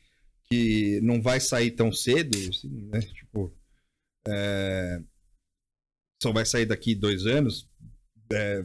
que 0.51 0.99
não 1.01 1.21
vai 1.21 1.39
sair 1.39 1.71
tão 1.71 1.93
cedo, 1.93 2.37
assim, 2.49 2.89
né? 2.91 2.99
Tipo. 2.99 3.55
É, 4.27 5.01
só 6.21 6.31
vai 6.31 6.45
sair 6.45 6.65
daqui 6.65 6.93
dois 6.93 7.25
anos, 7.25 7.67
é, 8.31 8.63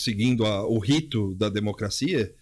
seguindo 0.00 0.44
a, 0.44 0.66
o 0.66 0.78
rito 0.78 1.34
da 1.34 1.50
democracia. 1.50 2.34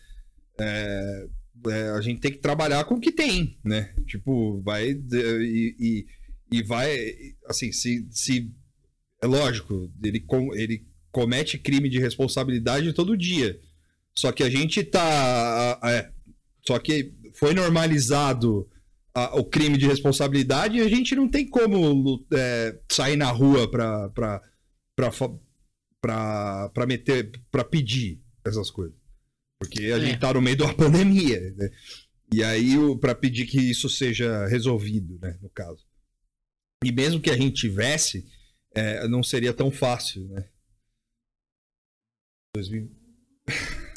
É, 0.59 1.29
é, 1.68 1.91
a 1.91 2.01
gente 2.01 2.20
tem 2.20 2.31
que 2.31 2.39
trabalhar 2.39 2.85
com 2.85 2.95
o 2.95 3.01
que 3.01 3.11
tem, 3.11 3.59
né? 3.64 3.93
Tipo, 4.07 4.62
vai 4.62 4.93
e, 4.93 5.77
e, 5.79 6.07
e 6.51 6.62
vai, 6.62 6.97
assim, 7.47 7.73
se, 7.73 8.07
se 8.11 8.51
é 9.20 9.27
lógico, 9.27 9.93
ele, 10.03 10.20
com, 10.20 10.55
ele 10.55 10.87
comete 11.11 11.59
crime 11.59 11.89
de 11.89 11.99
responsabilidade 11.99 12.93
todo 12.93 13.16
dia. 13.16 13.61
Só 14.14 14.31
que 14.31 14.43
a 14.43 14.49
gente 14.49 14.83
tá, 14.85 15.81
é, 15.85 16.11
só 16.66 16.79
que 16.79 17.12
foi 17.35 17.55
normalizado 17.55 18.68
a, 19.14 19.39
o 19.39 19.45
crime 19.45 19.76
de 19.76 19.87
responsabilidade 19.87 20.78
e 20.78 20.80
a 20.80 20.89
gente 20.89 21.14
não 21.14 21.28
tem 21.28 21.47
como 21.47 22.24
é, 22.33 22.78
sair 22.91 23.16
na 23.16 23.30
rua 23.30 23.70
para 23.70 24.41
meter, 26.87 27.30
para 27.51 27.64
pedir 27.64 28.20
essas 28.45 28.70
coisas. 28.70 28.97
Porque 29.61 29.85
a 29.85 29.99
é. 29.99 30.01
gente 30.01 30.18
tá 30.18 30.33
no 30.33 30.43
meio 30.43 30.57
de 30.57 30.62
uma 30.62 30.74
pandemia, 30.74 31.53
né? 31.57 31.70
E 32.33 32.43
aí, 32.43 32.76
para 32.99 33.14
pedir 33.14 33.47
que 33.47 33.61
isso 33.61 33.91
seja 33.91 34.47
resolvido, 34.47 35.18
né? 35.20 35.39
No 35.43 35.51
caso. 35.51 35.87
E 36.83 36.91
mesmo 36.91 37.20
que 37.20 37.30
a 37.30 37.37
gente 37.37 37.61
tivesse, 37.61 38.26
é, 38.74 39.07
não 39.07 39.22
seria 39.22 39.53
tão 39.53 39.70
fácil, 39.70 40.26
né? 40.28 40.49
2000... 42.57 42.91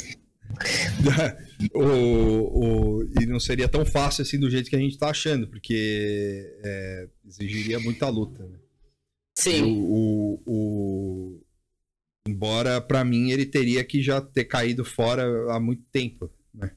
o, 1.73 1.79
o, 1.83 3.03
e 3.21 3.25
não 3.25 3.39
seria 3.39 3.67
tão 3.67 3.85
fácil 3.85 4.21
assim 4.21 4.39
do 4.39 4.49
jeito 4.49 4.69
que 4.69 4.75
a 4.75 4.79
gente 4.79 4.97
tá 4.97 5.09
achando, 5.09 5.47
porque 5.47 6.57
é, 6.63 7.07
exigiria 7.27 7.79
muita 7.79 8.09
luta. 8.09 8.43
Né? 8.45 8.57
Sim. 9.37 9.63
O, 9.87 10.41
o, 10.45 11.45
Embora, 12.27 12.81
para 12.81 13.05
mim, 13.05 13.29
ele 13.29 13.45
teria 13.45 13.83
que 13.83 14.01
já 14.01 14.19
ter 14.19 14.45
caído 14.45 14.83
fora 14.83 15.23
há 15.53 15.59
muito 15.59 15.83
tempo, 15.91 16.31
né? 16.51 16.71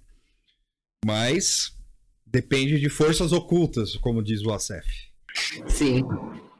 Mas 1.04 1.74
depende 2.26 2.78
de 2.78 2.90
forças 2.90 3.32
ocultas, 3.32 3.96
como 3.96 4.22
diz 4.22 4.42
o 4.42 4.52
Acef. 4.52 4.86
Sim. 5.68 6.02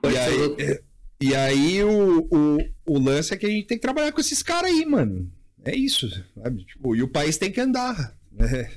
E 0.03 0.16
aí, 0.16 0.57
é, 0.59 0.83
e 1.21 1.35
aí 1.35 1.85
o, 1.85 2.27
o, 2.31 2.59
o, 2.87 2.99
lance 2.99 3.35
é 3.35 3.37
que 3.37 3.45
a 3.45 3.51
gente 3.51 3.66
tem 3.66 3.77
que 3.77 3.83
trabalhar 3.83 4.11
com 4.12 4.21
esses 4.21 4.43
caras 4.43 4.71
aí, 4.71 4.87
mano. 4.87 5.31
É 5.64 5.74
isso. 5.74 6.09
Sabe? 6.34 6.64
Tipo, 6.64 6.96
e 6.96 7.02
o 7.02 7.09
país 7.09 7.36
tem 7.36 7.52
que 7.52 7.61
andar. 7.61 8.16
Né? 8.32 8.70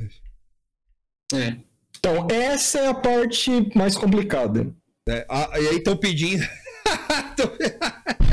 É. 1.33 1.55
Então, 1.97 2.27
essa 2.29 2.79
é 2.79 2.87
a 2.87 2.93
parte 2.93 3.49
mais 3.75 3.95
complicada. 3.95 4.73
É, 5.07 5.25
a, 5.29 5.59
e 5.59 5.67
aí 5.67 5.77
estão 5.77 5.95
pedindo. 5.95 6.43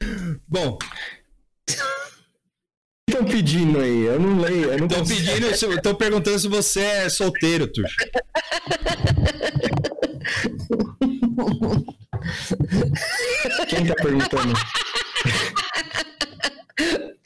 Bom. 0.48 0.78
Estão 3.08 3.24
pedindo 3.24 3.80
aí, 3.80 4.06
eu 4.06 4.20
não 4.20 4.40
leio. 4.40 4.72
Estão 4.72 5.04
pedindo, 5.04 5.46
estão 5.48 5.94
perguntando 5.94 6.38
se 6.38 6.48
você 6.48 6.80
é 6.80 7.08
solteiro, 7.08 7.66
Tuxo. 7.66 7.96
Quem 13.68 13.86
tá 13.86 13.94
perguntando? 13.94 14.54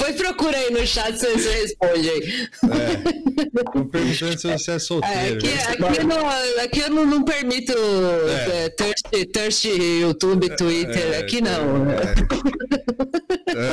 Foi 0.01 0.13
procura 0.13 0.57
aí 0.57 0.71
no 0.71 0.87
chat 0.87 1.19
se 1.19 1.33
você 1.33 1.51
responde 1.51 2.11
aí. 2.11 2.49
É. 2.65 3.85
perguntando 3.91 4.39
se 4.39 4.53
você 4.53 4.73
é 4.73 4.79
solteiro. 4.79 5.17
É, 5.17 5.29
aqui, 5.31 5.49
aqui, 5.49 6.01
eu 6.01 6.07
não, 6.07 6.29
aqui 6.63 6.81
eu 6.81 6.91
não, 6.91 7.07
não 7.07 7.25
permito 7.25 7.73
é. 7.73 8.65
é 8.67 8.69
thirst, 8.71 9.07
thirst 9.33 9.65
YouTube, 9.65 10.55
Twitter. 10.57 11.15
É, 11.15 11.19
aqui 11.19 11.41
não. 11.41 11.87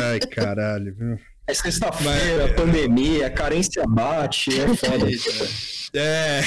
Ai, 0.10 0.20
caralho. 0.20 0.96
É 1.48 1.54
sexta-feira, 1.54 2.48
Mas... 2.48 2.56
pandemia, 2.56 3.30
carência 3.30 3.84
bate, 3.86 4.52
é 4.62 4.68
foda. 4.76 5.08
É. 5.94 6.42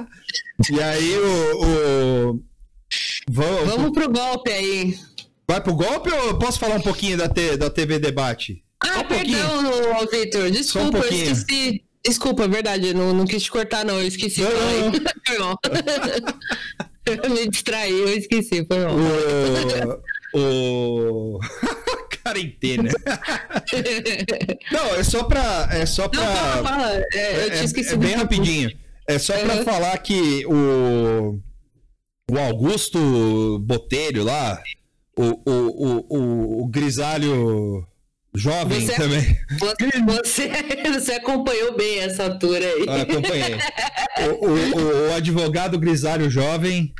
e 0.72 0.80
aí 0.80 1.18
o. 1.18 2.32
o... 2.32 2.49
Vamos, 3.32 3.74
Vamos 3.74 3.92
pro 3.92 4.10
golpe 4.10 4.50
aí. 4.50 4.98
Vai 5.48 5.60
pro 5.60 5.74
golpe 5.74 6.10
ou 6.10 6.36
posso 6.36 6.58
falar 6.58 6.76
um 6.76 6.80
pouquinho 6.80 7.16
da, 7.16 7.28
te, 7.28 7.56
da 7.56 7.70
TV 7.70 8.00
Debate? 8.00 8.62
Ah, 8.80 9.00
um 9.00 9.04
perdão, 9.04 10.06
Vitor. 10.10 10.50
Desculpa, 10.50 10.98
um 10.98 11.02
eu 11.02 11.12
esqueci. 11.12 11.84
Desculpa, 12.04 12.44
é 12.44 12.48
verdade, 12.48 12.92
não, 12.92 13.14
não 13.14 13.26
quis 13.26 13.44
te 13.44 13.50
cortar, 13.50 13.84
não. 13.84 14.00
Eu 14.00 14.08
esqueci. 14.08 14.40
Não, 14.40 14.50
foi 15.26 15.38
mal. 15.38 15.58
me 17.30 17.48
distraí, 17.48 17.92
eu 17.92 18.08
esqueci, 18.08 18.66
foi 18.66 18.78
mal. 18.84 18.96
O. 20.34 21.36
o... 21.36 21.40
Quarentena. 22.22 22.90
não, 24.72 24.94
é 24.94 25.04
só 25.04 25.24
pra. 25.24 25.68
É 25.72 25.86
só 25.86 26.08
pra. 26.08 26.20
Não, 26.20 26.34
fala, 26.36 26.68
fala. 26.68 27.04
É, 27.14 27.46
eu 27.46 27.50
tinha 27.50 27.64
esquecido. 27.64 28.02
É, 28.02 28.06
é 28.06 28.08
bem 28.08 28.16
rapidinho. 28.16 28.72
É 29.06 29.18
só 29.18 29.32
pra 29.38 29.56
uhum. 29.56 29.64
falar 29.64 29.96
que 29.98 30.44
o. 30.46 31.40
O 32.30 32.38
Augusto 32.38 33.58
Botelho 33.58 34.22
lá, 34.22 34.62
o, 35.16 35.50
o, 35.50 36.06
o, 36.08 36.62
o, 36.62 36.68
grisalho 36.68 37.84
Jovem 38.32 38.86
você, 38.86 38.94
também. 38.94 39.36
Você, 40.06 40.48
você 40.92 41.12
acompanhou 41.14 41.76
bem 41.76 41.98
essa 41.98 42.30
tour 42.38 42.54
aí. 42.54 42.86
Ah, 42.88 43.02
acompanhei. 43.02 43.58
O, 44.40 44.46
o, 44.46 45.08
o, 45.08 45.14
advogado 45.14 45.76
grisalho 45.76 46.30
jovem 46.30 46.94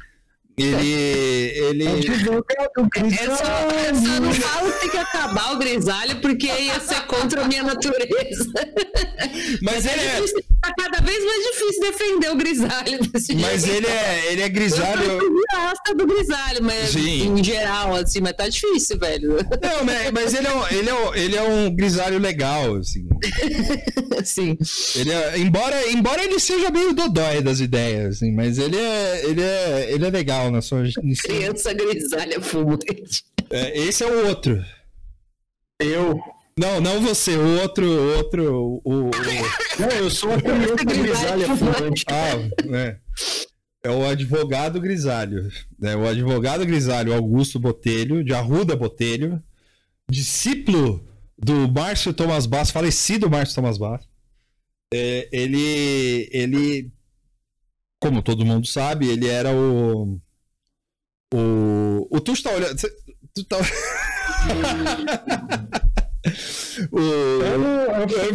ele. 0.63 1.85
ele... 1.85 1.85
É 1.87 3.27
só, 3.27 3.37
só 3.37 4.21
não 4.21 4.33
falo 4.35 4.73
que 4.73 4.81
tem 4.81 4.91
que 4.91 4.97
acabar 4.97 5.55
o 5.55 5.59
grisalho, 5.59 6.21
porque 6.21 6.47
ia 6.47 6.81
ser 6.81 7.07
contra 7.07 7.43
a 7.43 7.49
minha 7.49 7.63
natureza. 7.63 8.53
Mas 9.63 9.87
ele 9.87 10.01
é. 10.01 10.51
Tá 10.61 10.75
cada 10.77 11.01
vez 11.01 11.25
mais 11.25 11.43
difícil 11.47 11.81
defender 11.81 12.31
o 12.31 12.37
grisalho 12.37 12.99
desse 13.11 13.35
Mas 13.35 13.65
jeito. 13.65 13.79
ele 13.79 13.87
é, 13.87 14.33
ele 14.33 14.43
é 14.43 14.49
grisalho. 14.49 15.03
Eu 15.03 15.31
gosto 15.31 15.95
do 15.97 16.07
grisalho, 16.07 16.63
mas 16.63 16.91
Sim. 16.91 17.39
em 17.39 17.43
geral, 17.43 17.97
assim, 17.97 18.21
mas 18.21 18.35
tá 18.35 18.47
difícil, 18.47 18.99
velho. 18.99 19.37
Não, 19.37 20.13
mas 20.13 20.35
ele 20.35 20.47
é, 20.47 20.55
um, 20.55 20.67
ele, 20.69 20.91
é 20.91 20.95
um, 20.95 21.15
ele 21.15 21.37
é 21.37 21.43
um 21.43 21.75
grisalho 21.75 22.19
legal, 22.19 22.77
assim. 22.77 23.07
Sim. 24.23 24.59
Ele 24.97 25.11
é, 25.11 25.39
embora, 25.39 25.91
embora 25.91 26.23
ele 26.23 26.39
seja 26.39 26.71
meio 26.71 26.93
dodói 26.93 27.41
das 27.41 27.61
ideias, 27.61 28.17
assim, 28.17 28.31
mas 28.33 28.59
ele 28.59 28.77
é, 28.77 29.23
ele 29.25 29.43
é, 29.43 29.93
ele 29.93 30.07
é 30.07 30.11
legal 30.11 30.50
na 30.51 30.61
sua. 30.61 30.83
Criança 31.23 31.73
grisalha 31.73 32.41
fumante. 32.41 33.25
É, 33.51 33.79
esse 33.79 34.03
é 34.03 34.07
o 34.07 34.29
outro. 34.29 34.65
Eu. 35.79 36.21
Não, 36.59 36.81
não 36.81 37.01
você, 37.01 37.37
o 37.37 37.61
outro, 37.63 37.87
outro, 38.17 38.81
o, 38.85 39.09
o... 39.09 39.11
Não, 39.79 39.89
eu 39.97 40.11
sou 40.11 40.31
a 40.35 40.41
criança 40.41 40.85
grisalha 40.85 41.57
fumante. 41.57 42.05
Ah, 42.09 42.77
é. 42.77 42.99
É 43.83 43.91
o 43.91 44.07
advogado 44.07 44.79
grisalho. 44.79 45.51
É 45.83 45.97
o 45.97 46.07
advogado 46.07 46.67
grisalho 46.67 47.15
Augusto 47.15 47.59
Botelho, 47.59 48.23
de 48.23 48.35
Arruda 48.35 48.77
Botelho, 48.77 49.43
discípulo 50.11 51.09
do 51.39 51.67
Márcio 51.67 52.13
Thomas 52.13 52.45
Bass, 52.45 52.71
falecido 52.71 53.31
Márcio 53.31 53.55
Thomas 53.55 53.79
Bass. 53.79 54.07
É, 54.93 55.29
ele, 55.33 56.29
ele, 56.31 56.93
como 57.99 58.23
todo 58.23 58.45
mundo 58.45 58.67
sabe, 58.67 59.09
ele 59.09 59.27
era 59.29 59.51
o 59.55 60.21
o, 61.33 62.09
o 62.11 62.21
Tuxo 62.21 62.43
tá 62.43 62.51
olhando. 62.51 62.77
Tu 63.35 63.45
tá... 63.45 63.57
o... 66.93 67.01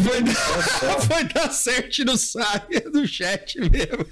Foi, 0.02 0.22
dar, 0.22 0.36
foi 1.08 1.24
dar 1.26 1.52
certo 1.52 2.06
no 2.06 2.18
site 2.18 2.80
do 2.92 3.08
chat 3.08 3.60
mesmo. 3.60 4.06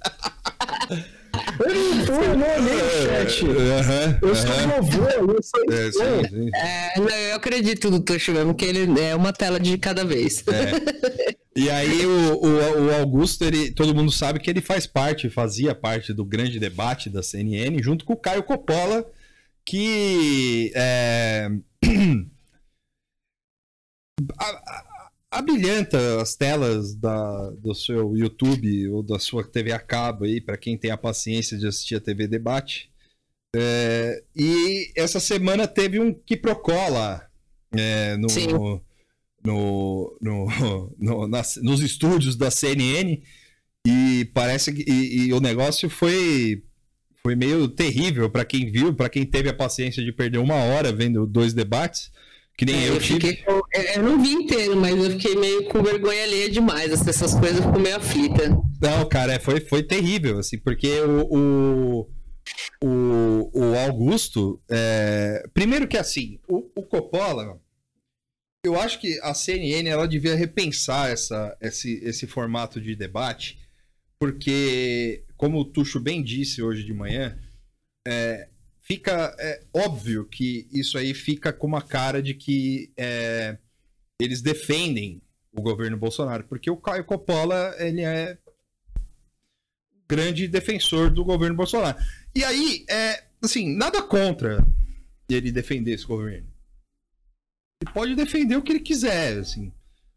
Eu 1.60 1.74
não 1.74 2.06
tô, 2.06 2.14
eu 2.14 2.38
não 2.38 2.56
olhei 2.56 2.76
o 2.76 2.90
chat. 3.08 3.44
Uhum, 3.44 4.30
eu 4.30 4.36
sou 4.36 4.52
avô, 4.78 5.34
eu 5.34 5.44
sou 5.44 5.64
é, 5.72 5.92
sim, 5.92 6.30
sim. 6.30 6.50
É, 6.56 7.00
não, 7.00 7.10
eu 7.10 7.36
acredito 7.36 7.90
no 7.90 8.00
Tuxo 8.00 8.32
mesmo, 8.32 8.54
que 8.54 8.66
ele 8.66 9.00
é 9.00 9.16
uma 9.16 9.34
tela 9.34 9.60
de 9.60 9.78
cada 9.78 10.06
vez. 10.06 10.44
É. 10.48 11.36
E 11.56 11.70
aí 11.70 12.06
o, 12.06 12.36
o, 12.36 12.86
o, 12.86 12.96
Augusto, 12.96 13.44
ele, 13.44 13.72
todo 13.72 13.94
mundo 13.94 14.12
sabe 14.12 14.40
que 14.40 14.50
ele 14.50 14.62
faz 14.62 14.88
parte, 14.88 15.30
fazia 15.30 15.76
parte 15.76 16.12
do 16.14 16.26
grande 16.26 16.60
debate 16.60 17.10
da 17.10 17.22
CNN, 17.22 17.82
junto 17.82 18.06
com 18.06 18.14
o 18.14 18.18
Caio 18.18 18.44
Coppola, 18.44 19.06
que 19.64 20.72
é, 20.76 21.50
abrilhanta 25.38 26.22
as 26.22 26.36
telas 26.36 26.96
da, 26.96 27.50
do 27.52 27.74
seu 27.74 28.16
YouTube 28.16 28.90
ou 28.90 29.04
da 29.04 29.20
sua 29.20 29.44
TV 29.44 29.72
a 29.72 29.80
cabo 29.80 30.26
aí, 30.26 30.40
para 30.40 30.58
quem 30.58 30.78
tem 30.78 30.92
a 30.92 30.98
paciência 30.98 31.58
de 31.58 31.68
assistir 31.68 31.96
a 31.96 32.02
TV 32.02 32.28
Debate. 32.28 32.92
É, 33.56 34.24
e 34.36 34.92
essa 34.96 35.20
semana 35.20 35.68
teve 35.68 36.00
um 36.00 36.14
que 36.14 36.36
procola 36.36 37.28
é, 37.76 38.16
no, 38.18 38.28
no, 39.44 40.18
no, 40.22 40.48
no 40.98 41.28
nas, 41.28 41.58
nos 41.58 41.82
estúdios 41.82 42.36
da 42.36 42.50
CNN 42.50 43.22
e 43.86 44.26
parece 44.34 44.74
que 44.74 44.90
e, 44.90 45.28
e 45.28 45.34
o 45.34 45.40
negócio 45.40 45.90
foi 45.90 46.64
foi 47.22 47.36
meio 47.36 47.68
terrível 47.70 48.30
para 48.30 48.44
quem 48.44 48.70
viu, 48.70 48.94
para 48.94 49.10
quem 49.10 49.26
teve 49.26 49.50
a 49.50 49.54
paciência 49.54 50.04
de 50.04 50.12
perder 50.12 50.40
uma 50.40 50.56
hora 50.56 50.92
vendo 50.92 51.26
dois 51.26 51.54
debates. 51.54 52.12
Que 52.56 52.66
nem 52.66 52.76
é, 52.76 52.90
eu, 52.90 52.94
eu 52.96 53.00
tive. 53.00 53.36
Fiquei, 53.36 53.46
eu, 53.96 54.04
não 54.04 54.22
vi 54.22 54.32
inteiro, 54.32 54.76
mas 54.76 54.96
eu 54.96 55.12
fiquei 55.12 55.36
meio 55.36 55.66
com 55.66 55.82
vergonha 55.82 56.24
alheia 56.24 56.50
demais. 56.50 56.92
Essas 56.92 57.34
coisas 57.34 57.66
fico 57.66 57.80
meio 57.80 57.98
aflita. 57.98 58.50
Não, 58.82 59.08
cara, 59.10 59.34
é, 59.34 59.40
foi, 59.40 59.60
foi 59.60 59.82
terrível, 59.82 60.38
assim, 60.40 60.58
porque 60.60 61.02
o, 61.02 61.22
o, 61.32 62.10
o, 62.84 63.52
o 63.54 63.80
Augusto. 63.80 64.62
É... 64.70 65.44
Primeiro 65.54 65.88
que 65.88 65.98
assim, 65.98 66.40
o, 66.48 66.70
o 66.76 66.84
Coppola 66.84 67.60
eu 68.66 68.80
acho 68.80 69.00
que 69.00 69.20
a 69.22 69.34
CNN 69.34 69.90
ela 69.90 70.08
devia 70.08 70.36
repensar 70.36 71.10
essa, 71.10 71.56
esse, 71.60 71.96
esse 72.04 72.26
formato 72.26 72.80
de 72.80 72.96
debate, 72.96 73.60
porque, 74.18 75.26
como 75.36 75.60
o 75.60 75.66
Tuxo 75.66 76.00
bem 76.00 76.24
disse 76.24 76.62
hoje 76.62 76.86
de 76.86 76.94
manhã, 76.94 77.38
é, 78.08 78.48
fica 78.84 79.36
é, 79.40 79.64
óbvio 79.74 80.26
que 80.26 80.68
isso 80.72 80.98
aí 80.98 81.14
fica 81.14 81.52
com 81.52 81.66
uma 81.66 81.82
cara 81.82 82.22
de 82.22 82.36
que 82.36 82.92
é, 82.96 83.58
eles 84.20 84.42
defendem 84.42 85.22
o 85.52 85.62
governo 85.62 85.98
Bolsonaro, 85.98 86.44
porque 86.44 86.70
o 86.70 86.78
Caio 86.78 87.04
Coppola 87.04 87.76
ele 87.80 88.02
é 88.02 88.38
grande 90.08 90.48
defensor 90.48 91.10
do 91.10 91.26
governo 91.26 91.56
Bolsonaro. 91.56 91.98
E 92.36 92.44
aí, 92.44 92.86
é, 92.88 93.24
assim, 93.42 93.76
nada 93.76 94.02
contra 94.02 94.64
ele 95.28 95.52
defender 95.52 95.94
esse 95.94 96.06
governo 96.06 96.54
ele 97.84 97.94
pode 97.94 98.16
defender 98.16 98.56
o 98.56 98.62
que 98.62 98.72
ele 98.72 98.80
quiser, 98.80 99.38
assim. 99.38 99.72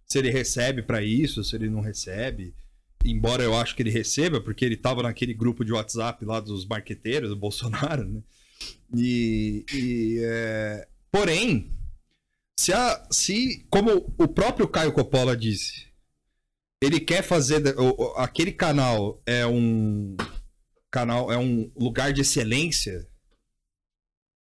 Se 0.06 0.18
ele 0.18 0.30
recebe 0.30 0.82
para 0.82 1.02
isso, 1.02 1.42
se 1.42 1.56
ele 1.56 1.68
não 1.68 1.80
recebe. 1.80 2.54
Embora 3.04 3.42
eu 3.42 3.54
acho 3.54 3.74
que 3.76 3.82
ele 3.82 3.90
receba, 3.90 4.40
porque 4.40 4.64
ele 4.64 4.76
tava 4.76 5.02
naquele 5.02 5.32
grupo 5.32 5.64
de 5.64 5.72
WhatsApp 5.72 6.24
lá 6.24 6.40
dos 6.40 6.66
marqueteiros 6.66 7.30
do 7.30 7.36
Bolsonaro, 7.36 8.04
né? 8.04 8.22
E. 8.94 9.64
e 9.72 10.20
é... 10.22 10.88
Porém, 11.10 11.72
se, 12.58 12.72
a, 12.72 13.06
se, 13.10 13.64
como 13.70 14.12
o 14.18 14.28
próprio 14.28 14.68
Caio 14.68 14.92
Coppola 14.92 15.36
disse, 15.36 15.86
ele 16.82 17.00
quer 17.00 17.22
fazer. 17.22 17.62
Aquele 18.16 18.52
canal 18.52 19.22
é 19.26 19.46
um. 19.46 20.16
Canal 20.90 21.30
é 21.30 21.38
um 21.38 21.70
lugar 21.76 22.12
de 22.12 22.22
excelência. 22.22 23.06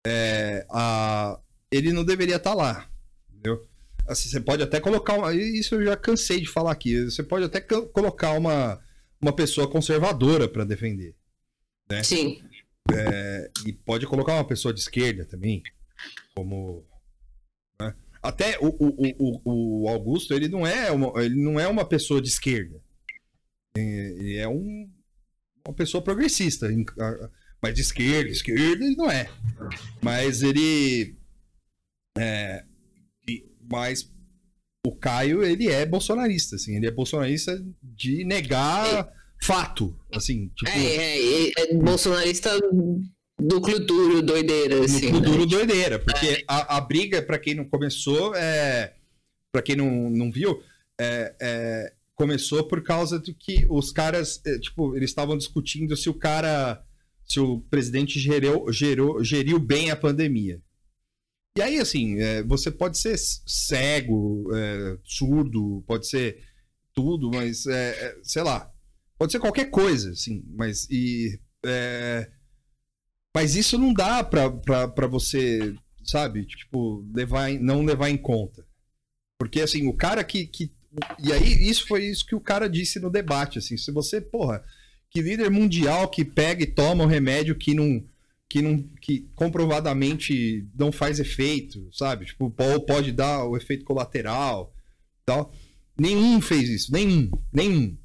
É, 0.06 0.66
a, 0.70 1.38
ele 1.70 1.92
não 1.92 2.04
deveria 2.04 2.36
estar 2.36 2.50
tá 2.50 2.56
lá. 2.56 2.90
Entendeu? 3.28 3.66
Assim, 4.08 4.30
você 4.30 4.40
pode 4.40 4.62
até 4.62 4.80
colocar 4.80 5.14
uma. 5.14 5.34
Isso 5.34 5.74
eu 5.74 5.84
já 5.84 5.96
cansei 5.96 6.40
de 6.40 6.48
falar 6.48 6.72
aqui. 6.72 7.04
Você 7.04 7.22
pode 7.22 7.44
até 7.44 7.60
colocar 7.60 8.32
uma, 8.32 8.82
uma 9.20 9.32
pessoa 9.34 9.70
conservadora 9.70 10.48
para 10.48 10.64
defender. 10.64 11.14
Né? 11.90 12.02
Sim. 12.02 12.42
É, 12.90 13.50
e 13.66 13.72
pode 13.72 14.06
colocar 14.06 14.32
uma 14.32 14.46
pessoa 14.46 14.72
de 14.72 14.80
esquerda 14.80 15.26
também. 15.26 15.62
Como. 16.34 16.86
Né? 17.78 17.94
Até 18.22 18.58
o, 18.60 18.68
o, 18.68 18.94
o, 19.18 19.82
o, 19.84 19.88
Augusto, 19.88 20.32
ele 20.32 20.48
não, 20.48 20.66
é 20.66 20.90
uma, 20.90 21.22
ele 21.22 21.36
não 21.36 21.60
é 21.60 21.68
uma 21.68 21.84
pessoa 21.84 22.22
de 22.22 22.28
esquerda. 22.28 22.80
Ele 23.76 24.36
é 24.36 24.48
um, 24.48 24.90
uma 25.66 25.74
pessoa 25.74 26.02
progressista. 26.02 26.66
Mas 27.60 27.74
de 27.74 27.82
esquerda, 27.82 28.30
esquerda 28.30 28.62
ele 28.62 28.96
não 28.96 29.10
é. 29.10 29.28
Mas 30.00 30.42
ele. 30.42 31.14
É, 32.16 32.64
mas 33.70 34.10
o 34.86 34.94
Caio, 34.94 35.42
ele 35.44 35.68
é 35.68 35.84
bolsonarista, 35.84 36.56
assim, 36.56 36.76
ele 36.76 36.86
é 36.86 36.90
bolsonarista 36.90 37.62
de 37.82 38.24
negar 38.24 38.86
é. 38.86 39.12
fato, 39.44 39.98
assim, 40.12 40.48
tipo... 40.56 40.70
É, 40.70 41.48
é, 41.48 41.52
é 41.56 41.74
bolsonarista 41.74 42.50
Núcleo 43.40 43.78
duro, 43.78 44.20
doideira, 44.20 44.84
assim. 44.84 45.12
Núcleo 45.12 45.20
né? 45.20 45.26
duro, 45.28 45.46
doideira. 45.46 45.98
Porque 45.98 46.26
é. 46.26 46.44
a, 46.48 46.76
a 46.76 46.80
briga, 46.80 47.22
para 47.22 47.38
quem 47.38 47.54
não 47.54 47.64
começou, 47.64 48.34
é. 48.34 48.94
Pra 49.52 49.62
quem 49.62 49.76
não, 49.76 50.10
não 50.10 50.30
viu, 50.30 50.60
é, 51.00 51.34
é, 51.40 51.92
começou 52.14 52.64
por 52.64 52.82
causa 52.82 53.18
de 53.18 53.32
que 53.32 53.64
os 53.70 53.90
caras, 53.90 54.40
é, 54.44 54.58
tipo, 54.58 54.94
eles 54.96 55.10
estavam 55.10 55.38
discutindo 55.38 55.96
se 55.96 56.10
o 56.10 56.14
cara. 56.14 56.82
Se 57.24 57.38
o 57.38 57.60
presidente 57.70 58.18
gerou, 58.18 58.72
gerou, 58.72 59.22
geriu 59.22 59.58
bem 59.58 59.90
a 59.90 59.96
pandemia. 59.96 60.60
E 61.58 61.60
aí, 61.60 61.80
assim, 61.80 62.20
é, 62.20 62.40
você 62.44 62.70
pode 62.70 62.98
ser 62.98 63.18
cego, 63.18 64.48
é, 64.54 64.96
surdo, 65.02 65.82
pode 65.88 66.06
ser 66.06 66.40
tudo, 66.94 67.32
mas, 67.32 67.66
é, 67.66 68.16
sei 68.22 68.44
lá, 68.44 68.72
pode 69.18 69.32
ser 69.32 69.40
qualquer 69.40 69.68
coisa, 69.68 70.12
assim, 70.12 70.44
mas. 70.54 70.86
E, 70.88 71.36
mas 73.34 73.56
isso 73.56 73.76
não 73.76 73.92
dá 73.92 74.22
pra 74.22 75.06
você, 75.08 75.74
sabe, 76.04 76.46
tipo, 76.46 77.04
levar, 77.12 77.50
não 77.54 77.84
levar 77.84 78.08
em 78.08 78.16
conta. 78.16 78.64
Porque, 79.36 79.60
assim, 79.60 79.88
o 79.88 79.92
cara 79.92 80.22
que, 80.22 80.46
que. 80.46 80.72
E 81.18 81.32
aí, 81.32 81.68
isso 81.68 81.88
foi 81.88 82.04
isso 82.04 82.24
que 82.24 82.36
o 82.36 82.40
cara 82.40 82.70
disse 82.70 83.00
no 83.00 83.10
debate, 83.10 83.58
assim. 83.58 83.76
Se 83.76 83.90
você, 83.90 84.20
porra, 84.20 84.64
que 85.10 85.20
líder 85.20 85.50
mundial 85.50 86.08
que 86.08 86.24
pega 86.24 86.62
e 86.62 86.72
toma 86.72 87.02
um 87.02 87.08
remédio 87.08 87.56
que 87.56 87.74
não. 87.74 88.06
Que, 88.48 88.62
não, 88.62 88.82
que 89.02 89.28
comprovadamente 89.34 90.66
não 90.74 90.90
faz 90.90 91.20
efeito, 91.20 91.86
sabe? 91.92 92.24
Tipo, 92.24 92.50
pode 92.50 93.12
dar 93.12 93.44
o 93.44 93.56
efeito 93.56 93.84
colateral 93.84 94.72
tal. 95.28 95.52
Nenhum 95.98 96.40
fez 96.40 96.68
isso, 96.68 96.92
nenhum, 96.92 97.30
nenhum. 97.52 97.98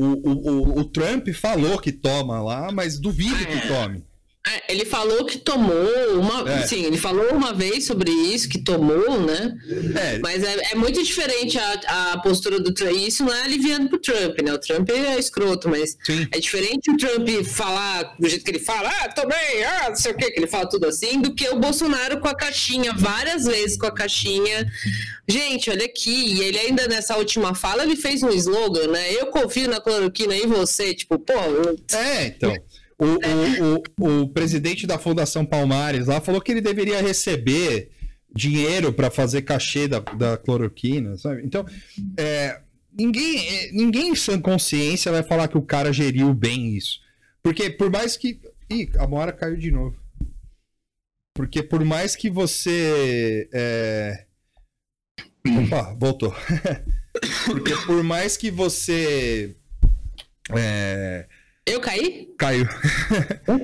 O, 0.00 0.04
o, 0.04 0.80
o, 0.80 0.84
Trump 0.84 1.28
falou 1.28 1.78
que 1.78 1.92
toma 1.92 2.40
lá, 2.40 2.70
mas 2.72 2.98
duvido 2.98 3.36
que 3.36 3.52
é. 3.52 3.68
tome. 3.68 4.04
É, 4.46 4.72
ele 4.72 4.86
falou 4.86 5.26
que 5.26 5.38
tomou 5.38 6.18
uma. 6.18 6.50
É. 6.50 6.66
Sim, 6.66 6.84
ele 6.84 6.96
falou 6.96 7.30
uma 7.30 7.52
vez 7.52 7.84
sobre 7.84 8.10
isso, 8.10 8.48
que 8.48 8.58
tomou, 8.58 9.20
né? 9.20 9.54
É. 9.94 10.18
Mas 10.18 10.42
é, 10.42 10.72
é, 10.72 10.74
muito 10.74 11.02
diferente 11.02 11.58
a, 11.58 12.12
a 12.12 12.18
postura 12.20 12.58
do 12.58 12.72
Trump. 12.72 12.92
E 12.92 13.06
isso 13.06 13.22
não 13.22 13.34
é 13.34 13.42
aliviando 13.42 13.90
pro 13.90 13.98
Trump, 13.98 14.40
né? 14.42 14.54
O 14.54 14.58
Trump 14.58 14.88
é 14.88 15.18
escroto, 15.18 15.68
mas 15.68 15.96
Sim. 16.02 16.26
é 16.32 16.38
diferente 16.38 16.90
o 16.90 16.96
Trump 16.96 17.28
falar 17.44 18.16
do 18.18 18.26
jeito 18.28 18.42
que 18.42 18.50
ele 18.50 18.60
fala, 18.60 18.88
ah, 18.88 19.08
tomei, 19.12 19.62
ah, 19.62 19.90
não 19.90 19.96
sei 19.96 20.12
o 20.12 20.16
que, 20.16 20.30
que 20.30 20.40
ele 20.40 20.46
fala 20.46 20.66
tudo 20.66 20.86
assim, 20.86 21.20
do 21.20 21.34
que 21.34 21.46
o 21.50 21.58
Bolsonaro 21.58 22.18
com 22.18 22.28
a 22.28 22.34
caixinha, 22.34 22.94
várias 22.94 23.44
vezes 23.44 23.76
com 23.76 23.86
a 23.86 23.92
caixinha. 23.92 24.66
Gente, 25.28 25.68
olha 25.68 25.84
aqui, 25.84 26.10
e 26.10 26.40
ele 26.40 26.58
ainda 26.58 26.88
nessa 26.88 27.14
última 27.18 27.54
fala, 27.54 27.82
ele 27.82 27.94
fez 27.94 28.22
um 28.22 28.30
slogan, 28.30 28.86
né? 28.88 29.12
Eu 29.12 29.26
confio 29.26 29.68
na 29.68 29.80
cloroquina 29.80 30.34
em 30.34 30.46
você, 30.46 30.94
tipo, 30.94 31.18
pô. 31.18 31.34
É, 31.94 32.26
então. 32.26 32.56
O, 33.00 33.06
o, 33.06 33.82
o, 33.98 34.22
o, 34.22 34.28
presidente 34.28 34.86
da 34.86 34.98
Fundação 34.98 35.46
Palmares 35.46 36.06
lá 36.06 36.20
falou 36.20 36.38
que 36.38 36.52
ele 36.52 36.60
deveria 36.60 37.00
receber 37.00 37.90
dinheiro 38.30 38.92
para 38.92 39.10
fazer 39.10 39.40
cachê 39.40 39.88
da, 39.88 40.00
da 40.00 40.36
cloroquina, 40.36 41.16
sabe? 41.16 41.42
Então, 41.42 41.64
é, 42.18 42.60
ninguém, 42.92 43.38
é, 43.38 43.72
ninguém 43.72 44.10
em 44.10 44.14
sã 44.14 44.38
consciência 44.38 45.10
vai 45.10 45.22
falar 45.22 45.48
que 45.48 45.56
o 45.56 45.62
cara 45.62 45.94
geriu 45.94 46.34
bem 46.34 46.76
isso. 46.76 47.00
Porque 47.42 47.70
por 47.70 47.90
mais 47.90 48.18
que. 48.18 48.38
Ih, 48.68 48.90
a 48.98 49.06
Moara 49.06 49.32
caiu 49.32 49.56
de 49.56 49.70
novo. 49.70 49.96
Porque 51.34 51.62
por 51.62 51.82
mais 51.82 52.14
que 52.14 52.28
você. 52.28 53.48
É... 53.50 54.26
Opa, 55.64 55.96
voltou. 55.98 56.36
Porque 57.46 57.74
por 57.86 58.02
mais 58.02 58.36
que 58.36 58.50
você. 58.50 59.56
É 60.54 61.26
eu 61.66 61.80
caí? 61.80 62.32
Caiu. 62.38 62.66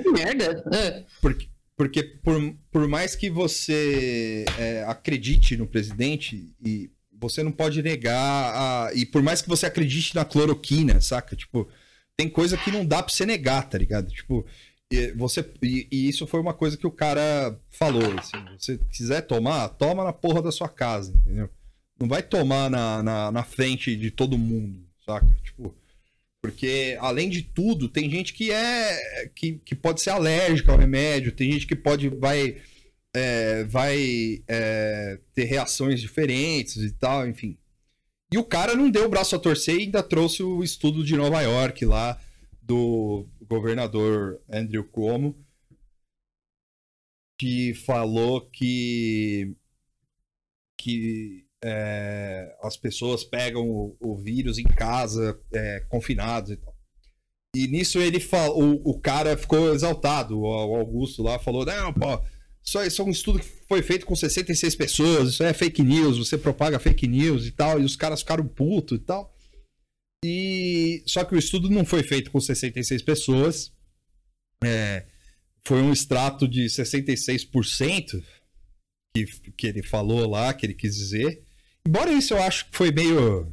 que 0.03 0.11
merda. 0.11 0.65
É. 0.73 1.05
Porque, 1.21 1.49
porque 1.77 2.03
por, 2.03 2.55
por 2.71 2.89
mais 2.89 3.15
que 3.17 3.31
você 3.31 4.45
é, 4.59 4.85
acredite 4.87 5.57
no 5.57 5.67
presidente, 5.67 6.55
e 6.65 6.91
você 7.13 7.43
não 7.43 7.53
pode 7.53 7.83
negar. 7.83 8.55
A, 8.55 8.95
e 8.95 9.05
por 9.05 9.23
mais 9.23 9.43
que 9.43 9.49
você 9.49 9.67
acredite 9.67 10.15
na 10.15 10.25
cloroquina, 10.25 11.01
saca? 11.01 11.35
Tipo, 11.35 11.69
tem 12.17 12.29
coisa 12.29 12.57
que 12.57 12.71
não 12.71 12.85
dá 12.85 13.03
pra 13.03 13.13
você 13.13 13.27
negar, 13.27 13.69
tá 13.69 13.79
ligado? 13.79 14.11
Tipo, 14.11 14.47
e, 14.93 15.13
você, 15.13 15.45
e, 15.63 15.89
e 15.91 16.09
isso 16.09 16.27
foi 16.27 16.41
uma 16.41 16.55
coisa 16.55 16.77
que 16.77 16.87
o 16.87 16.93
cara 16.93 17.59
falou. 17.71 18.19
Assim, 18.19 18.37
você 18.59 18.79
quiser 18.91 19.23
tomar, 19.23 19.69
toma 19.71 20.05
na 20.05 20.13
porra 20.13 20.43
da 20.43 20.53
sua 20.53 20.69
casa, 20.69 21.13
entendeu? 21.15 21.51
Não 21.99 22.09
vai 22.09 22.23
tomar 22.23 22.71
na, 22.71 23.03
na, 23.03 23.33
na 23.33 23.43
frente 23.43 23.97
de 23.97 24.11
todo 24.11 24.39
mundo, 24.39 24.87
saca? 25.05 25.27
Tipo. 25.43 25.75
Porque, 26.51 26.97
além 27.01 27.29
de 27.29 27.43
tudo, 27.43 27.89
tem 27.89 28.11
gente 28.11 28.33
que 28.33 28.51
é. 28.51 29.31
que, 29.35 29.55
que 29.65 29.75
pode 29.75 30.01
ser 30.01 30.11
alérgica 30.11 30.73
ao 30.73 30.79
remédio, 30.79 31.33
tem 31.33 31.53
gente 31.53 31.67
que 31.67 31.77
pode. 31.77 32.09
vai. 32.09 32.57
É, 33.15 33.65
vai 33.65 34.43
é, 34.47 35.19
ter 35.35 35.45
reações 35.45 36.03
diferentes 36.03 36.77
e 36.77 36.91
tal, 36.93 37.27
enfim. 37.27 37.57
E 38.31 38.37
o 38.37 38.45
cara 38.45 38.75
não 38.75 38.91
deu 38.91 39.07
o 39.07 39.09
braço 39.09 39.35
a 39.35 39.39
torcer 39.39 39.77
e 39.77 39.83
ainda 39.85 40.03
trouxe 40.03 40.43
o 40.43 40.63
estudo 40.63 41.03
de 41.03 41.17
Nova 41.17 41.41
York 41.41 41.85
lá 41.87 42.21
do 42.61 43.27
governador 43.41 44.41
Andrew 44.51 44.85
Cuomo, 44.85 45.35
que 47.39 47.73
falou 47.73 48.43
que 48.51 49.57
que 50.77 51.46
é, 51.63 52.57
as 52.63 52.77
pessoas 52.77 53.25
pegam 53.25 53.69
o, 53.69 53.97
o 54.01 54.17
vírus 54.17 54.59
em 54.59 54.65
casa, 54.65 55.39
é, 55.53 55.81
confinados 55.89 56.51
e 56.51 56.57
tal. 56.57 56.77
E 57.55 57.67
nisso 57.69 57.99
ele 57.99 58.21
falou, 58.21 58.81
o, 58.85 59.01
cara 59.01 59.37
ficou 59.37 59.75
exaltado, 59.75 60.39
o, 60.39 60.47
Augusto 60.47 61.23
lá 61.23 61.39
falou: 61.39 61.65
não, 61.65 61.93
pô, 61.93 62.21
isso, 62.63 62.83
isso 62.83 63.01
é 63.01 63.05
um 63.05 63.11
estudo 63.11 63.39
que 63.39 63.47
foi 63.67 63.83
feito 63.83 64.05
com 64.05 64.15
66 64.15 64.75
pessoas, 64.75 65.31
isso 65.31 65.43
é 65.43 65.55
fake 65.55 65.83
news, 65.83 66.19
você 66.19 66.37
propaga 66.37 66.79
fake 66.79 67.07
news 67.07 67.47
e 67.47 67.53
tal, 67.53 67.81
e 67.81 67.85
os 67.85 67.97
caras 67.97 68.21
ficaram 68.21 68.47
putos 68.47 68.99
e 68.99 69.01
tal. 69.01 69.35
E 70.25 71.03
só 71.07 71.25
que 71.25 71.35
o 71.35 71.39
estudo 71.39 71.71
não 71.71 71.85
foi 71.85 72.03
feito 72.03 72.31
com 72.31 72.41
66 72.41 73.01
pessoas. 73.03 73.73
É, 74.65 75.07
foi 75.67 75.81
um 75.83 75.93
extrato 75.93 76.49
de 76.49 76.65
66% 76.67 78.23
que, 79.15 79.25
que 79.53 79.67
ele 79.67 79.83
falou 79.83 80.29
lá, 80.29 80.53
que 80.53 80.67
ele 80.67 80.75
quis 80.75 80.97
dizer. 80.97 81.46
Embora 81.87 82.13
isso 82.13 82.35
eu 82.35 82.43
acho 82.43 82.69
que 82.71 82.77
foi 82.77 82.91
meio. 82.91 83.53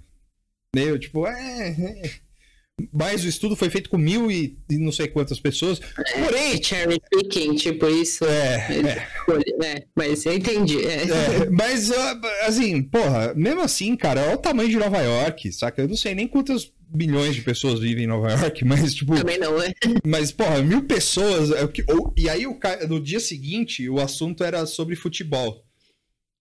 meio 0.75 0.97
tipo, 0.97 1.27
é. 1.27 1.69
é. 1.69 2.23
Mas 2.91 3.23
o 3.23 3.27
estudo 3.27 3.55
foi 3.55 3.69
feito 3.69 3.87
com 3.87 3.97
mil 3.97 4.31
e, 4.31 4.57
e 4.67 4.77
não 4.77 4.91
sei 4.91 5.07
quantas 5.07 5.39
pessoas. 5.39 5.79
Porém. 5.79 6.53
É, 6.53 6.63
cherry 6.63 6.99
picking, 7.11 7.55
tipo 7.55 7.87
isso. 7.87 8.25
É. 8.25 8.67
é. 8.71 9.65
é 9.65 9.85
mas 9.95 10.25
eu 10.25 10.33
entendi. 10.33 10.83
É. 10.83 11.03
é. 11.03 11.49
mas, 11.51 11.91
assim, 12.41 12.81
porra, 12.81 13.33
mesmo 13.35 13.61
assim, 13.61 13.95
cara, 13.95 14.23
olha 14.23 14.35
o 14.35 14.39
tamanho 14.39 14.69
de 14.69 14.77
Nova 14.77 14.99
York, 15.01 15.51
saca? 15.51 15.83
Eu 15.83 15.87
não 15.87 15.95
sei 15.95 16.15
nem 16.15 16.27
quantos 16.27 16.73
milhões 16.91 17.35
de 17.35 17.41
pessoas 17.41 17.79
vivem 17.79 18.05
em 18.05 18.07
Nova 18.07 18.31
York, 18.31 18.65
mas, 18.65 18.95
tipo. 18.95 19.15
Também 19.15 19.37
não, 19.37 19.61
é. 19.61 19.71
Mas, 20.03 20.31
porra, 20.31 20.63
mil 20.63 20.83
pessoas. 20.85 21.51
É 21.51 21.63
ou, 21.93 22.11
e 22.17 22.27
aí, 22.27 22.45
no 22.89 22.99
dia 22.99 23.19
seguinte, 23.19 23.87
o 23.87 23.99
assunto 23.99 24.43
era 24.43 24.65
sobre 24.65 24.95
futebol. 24.95 25.63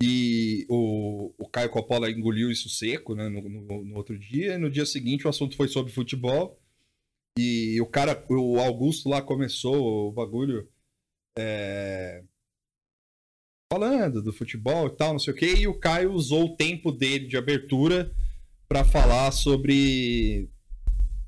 E 0.03 0.41
o, 0.69 1.33
o 1.39 1.49
Caio 1.49 1.71
Coppola 1.71 2.11
engoliu 2.11 2.51
isso 2.51 2.69
seco 2.69 3.15
né, 3.15 3.29
no, 3.29 3.43
no, 3.49 3.85
no, 3.85 3.97
outro 3.97 4.19
dia. 4.19 4.55
E 4.55 4.59
no 4.59 4.71
dia 4.71 4.87
seguinte 4.87 5.27
o 5.27 5.31
assunto 5.31 5.57
foi 5.57 5.69
sobre 5.69 5.93
futebol. 5.93 6.61
E 7.39 7.81
o 7.81 7.87
cara, 7.87 8.25
o 8.29 8.59
Augusto 8.59 9.09
lá 9.09 9.23
começou 9.23 10.09
o 10.09 10.13
bagulho 10.13 10.69
é, 11.39 12.23
falando 13.73 14.23
do 14.23 14.33
futebol 14.33 14.87
e 14.87 14.97
tal, 14.97 15.13
não 15.13 15.19
sei 15.19 15.33
o 15.33 15.37
que. 15.37 15.47
E 15.47 15.67
o 15.67 15.79
Caio 15.79 16.13
usou 16.13 16.45
o 16.45 16.57
tempo 16.57 16.93
dele 16.93 17.27
de 17.27 17.39
abertura 17.39 18.13
para 18.69 18.85
falar 18.85 19.33
sobre 19.33 20.51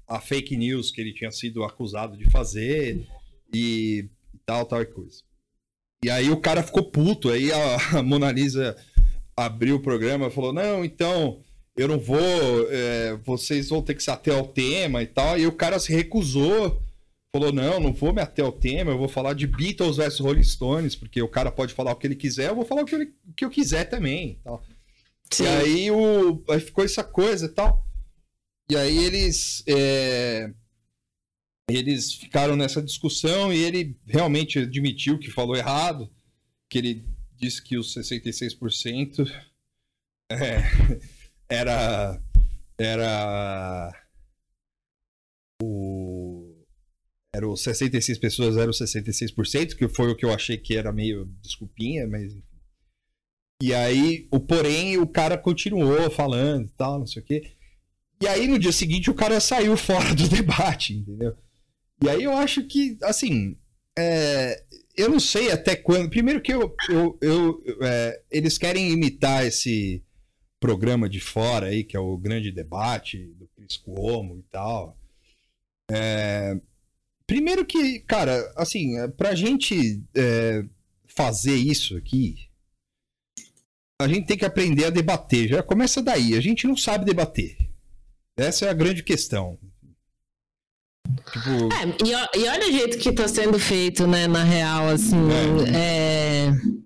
a 0.07 0.21
fake 0.21 0.57
news 0.57 0.91
que 0.91 1.01
ele 1.01 1.15
tinha 1.15 1.31
sido 1.31 1.65
acusado 1.65 2.17
de 2.17 2.31
fazer 2.31 3.07
e 3.53 4.09
tal, 4.45 4.67
tal 4.67 4.85
coisa. 4.87 5.23
E 6.05 6.11
aí 6.11 6.29
o 6.29 6.39
cara 6.39 6.63
ficou 6.63 6.91
puto. 6.91 7.31
Aí 7.31 7.51
a, 7.51 8.03
Mona 8.03 8.31
Lisa 8.31 8.77
abriu 9.37 9.77
o 9.77 9.81
programa 9.81 10.29
e 10.29 10.31
falou: 10.31 10.53
Não, 10.53 10.85
então 10.85 11.41
eu 11.77 11.89
não 11.89 11.99
vou, 11.99 12.19
é, 12.71 13.17
vocês 13.25 13.69
vão 13.69 13.83
ter 13.83 13.95
que 13.95 14.03
se 14.03 14.11
ater 14.11 14.35
ao 14.35 14.47
tema 14.47 15.03
e 15.03 15.07
tal. 15.07 15.39
E 15.39 15.47
o 15.47 15.53
cara 15.53 15.79
se 15.79 15.93
recusou, 15.93 16.83
falou: 17.33 17.53
Não, 17.53 17.81
não 17.81 17.93
vou 17.93 18.13
me 18.13 18.23
ater 18.23 18.45
ao 18.45 18.53
tema, 18.53 18.93
eu 18.93 18.99
vou 18.99 19.09
falar 19.09 19.35
de 19.35 19.47
Beatles 19.47 19.97
versus 19.97 20.21
Rolling 20.21 20.43
Stones, 20.43 20.95
porque 20.95 21.21
o 21.21 21.29
cara 21.29 21.51
pode 21.51 21.75
falar 21.75 21.93
o 21.93 21.97
que 21.97 22.07
ele 22.07 22.17
quiser, 22.17 22.51
eu 22.51 22.57
vou 22.57 22.65
falar 22.65 22.83
o 22.83 22.87
que, 22.87 22.95
ele, 22.95 23.13
o 23.29 23.33
que 23.35 23.45
eu 23.45 23.51
quiser 23.51 23.85
também 23.85 24.31
e 24.31 24.35
tal. 24.45 24.63
Sim. 25.31 25.45
E 25.45 25.49
aí, 25.49 25.91
o, 25.91 26.43
aí 26.49 26.61
ficou 26.61 26.85
essa 26.85 27.03
coisa 27.03 27.47
e 27.47 27.51
tal. 27.51 27.85
E 28.71 28.77
aí 28.77 29.05
eles. 29.05 29.63
É, 29.67 30.51
eles 31.69 32.13
ficaram 32.13 32.57
nessa 32.57 32.83
discussão 32.83 33.53
e 33.53 33.57
ele 33.57 33.97
realmente 34.07 34.59
admitiu 34.59 35.19
que 35.19 35.31
falou 35.31 35.57
errado, 35.57 36.11
que 36.69 36.77
ele 36.77 37.05
disse 37.45 37.63
que 37.63 37.77
os 37.77 37.95
66% 37.95 39.31
É, 40.31 40.63
era. 41.49 42.21
Era. 42.79 43.93
O. 45.63 46.65
Era 47.35 47.49
o 47.49 47.57
66 47.57 48.19
pessoas, 48.19 48.57
era 48.57 48.71
o 48.71 48.75
66%, 48.75 49.77
que 49.77 49.89
foi 49.89 50.11
o 50.11 50.17
que 50.17 50.25
eu 50.25 50.33
achei 50.33 50.57
que 50.57 50.77
era 50.77 50.93
meio 50.93 51.27
desculpinha, 51.43 52.07
mas. 52.07 52.37
E 53.63 53.73
aí, 53.73 54.27
o 54.31 54.41
porém, 54.41 54.99
o 54.99 55.07
cara 55.07 55.39
continuou 55.39 56.11
falando 56.11 56.67
e 56.67 56.73
tal, 56.73 56.99
não 56.99 57.07
sei 57.07 57.23
o 57.23 57.25
quê. 57.25 57.53
E 58.23 58.27
aí, 58.27 58.49
no 58.49 58.59
dia 58.59 58.73
seguinte, 58.73 59.11
o 59.11 59.15
cara 59.15 59.41
saiu 59.41 59.77
fora 59.79 60.15
do 60.15 60.29
debate, 60.29 60.95
entendeu? 60.95 61.37
E 62.03 62.09
aí 62.09 62.23
eu 62.23 62.37
acho 62.37 62.65
que, 62.67 62.99
assim, 63.03 63.57
é, 63.97 64.65
eu 64.97 65.09
não 65.09 65.21
sei 65.21 65.51
até 65.51 65.75
quando. 65.77 66.11
Primeiro 66.11 66.41
que 66.41 66.53
eu, 66.53 66.75
eu, 66.89 67.19
eu 67.21 67.63
é, 67.83 68.23
eles 68.31 68.59
querem 68.59 68.91
imitar 68.91 69.45
esse 69.45 70.03
programa 70.61 71.09
de 71.09 71.21
fora 71.21 71.67
aí, 71.67 71.85
que 71.85 71.97
é 71.97 72.01
o 72.01 72.17
grande 72.17 72.51
debate 72.51 73.19
do 73.39 73.47
Cris 73.49 73.77
Cuomo 73.77 74.39
e 74.39 74.43
tal. 74.51 74.97
É, 75.91 76.59
primeiro 77.27 77.65
que, 77.65 78.01
cara, 78.01 78.53
assim, 78.57 78.95
pra 79.17 79.35
gente 79.35 80.03
é, 80.15 80.65
fazer 81.07 81.57
isso 81.57 81.97
aqui, 81.97 82.49
a 84.01 84.09
gente 84.09 84.27
tem 84.27 84.37
que 84.37 84.45
aprender 84.45 84.87
a 84.87 84.91
debater. 84.91 85.49
Já 85.49 85.63
começa 85.63 86.03
daí. 86.03 86.35
A 86.35 86.41
gente 86.41 86.67
não 86.67 86.77
sabe 86.77 87.05
debater. 87.05 87.57
Essa 88.37 88.67
é 88.67 88.71
a 88.71 88.75
grande 88.75 89.03
questão. 89.03 89.59
Tipo... 91.33 91.51
É, 91.73 92.05
e, 92.05 92.41
e, 92.41 92.49
olha 92.49 92.69
o 92.69 92.73
jeito 92.73 92.99
que 92.99 93.09
está 93.09 93.29
sendo 93.29 93.59
feito, 93.59 94.07
né, 94.07 94.27
na 94.27 94.43
real, 94.43 94.89
assim. 94.89 95.17
É. 95.75 96.49
É... 96.49 96.85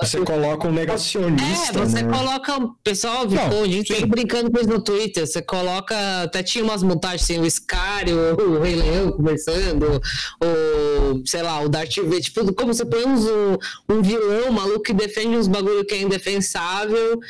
Você 0.00 0.18
coloca 0.18 0.68
um 0.68 0.72
negacionista. 0.72 1.78
É, 1.78 1.86
você 1.86 2.02
né? 2.02 2.12
coloca. 2.12 2.56
O 2.56 2.74
pessoal, 2.84 3.26
gente 3.66 3.94
sim. 3.94 4.06
brincando 4.06 4.50
com 4.50 4.58
isso 4.58 4.68
no 4.68 4.82
Twitter. 4.82 5.26
Você 5.26 5.42
coloca. 5.42 6.22
Até 6.22 6.42
tinha 6.42 6.62
umas 6.62 6.82
montagens 6.82 7.22
assim, 7.22 7.38
o 7.38 7.50
Scary, 7.50 8.12
o, 8.12 8.60
Rei 8.60 8.76
Leão 8.76 9.12
conversando, 9.12 10.00
o, 10.42 11.26
sei 11.26 11.42
lá, 11.42 11.60
o 11.60 11.68
Darth 11.68 11.96
Vader. 11.96 12.20
Tipo, 12.20 12.52
como 12.52 12.74
você 12.74 12.84
põe 12.84 13.04
um, 13.04 13.58
um 13.88 14.02
vilão 14.02 14.52
maluco 14.52 14.82
que 14.82 14.92
defende 14.92 15.36
uns 15.36 15.48
bagulho 15.48 15.84
que 15.84 15.94
é 15.94 16.02
indefensável 16.02 17.20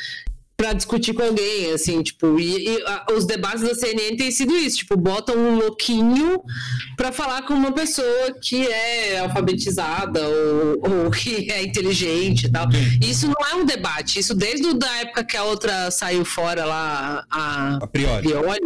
para 0.61 0.73
discutir 0.73 1.15
com 1.15 1.23
alguém, 1.23 1.71
assim, 1.71 2.03
tipo, 2.03 2.39
e, 2.39 2.67
e 2.67 2.83
a, 2.85 3.07
os 3.17 3.25
debates 3.25 3.63
da 3.63 3.73
CNN 3.73 4.15
têm 4.15 4.29
sido 4.29 4.55
isso, 4.55 4.77
tipo, 4.77 4.95
botam 4.95 5.35
um 5.35 5.55
louquinho 5.55 6.39
para 6.95 7.11
falar 7.11 7.41
com 7.41 7.55
uma 7.55 7.71
pessoa 7.71 8.31
que 8.39 8.67
é 8.67 9.17
alfabetizada 9.17 10.21
ou, 10.21 11.05
ou 11.05 11.09
que 11.09 11.51
é 11.51 11.63
inteligente 11.63 12.45
e 12.45 12.51
tal. 12.51 12.67
Isso 13.01 13.27
não 13.27 13.47
é 13.49 13.55
um 13.55 13.65
debate, 13.65 14.19
isso 14.19 14.35
desde 14.35 14.67
a 14.85 15.01
época 15.01 15.23
que 15.23 15.35
a 15.35 15.43
outra 15.43 15.89
saiu 15.89 16.23
fora 16.23 16.63
lá, 16.63 17.25
a, 17.31 17.77
a 17.77 17.87
priori. 17.87 18.27
Priori 18.27 18.61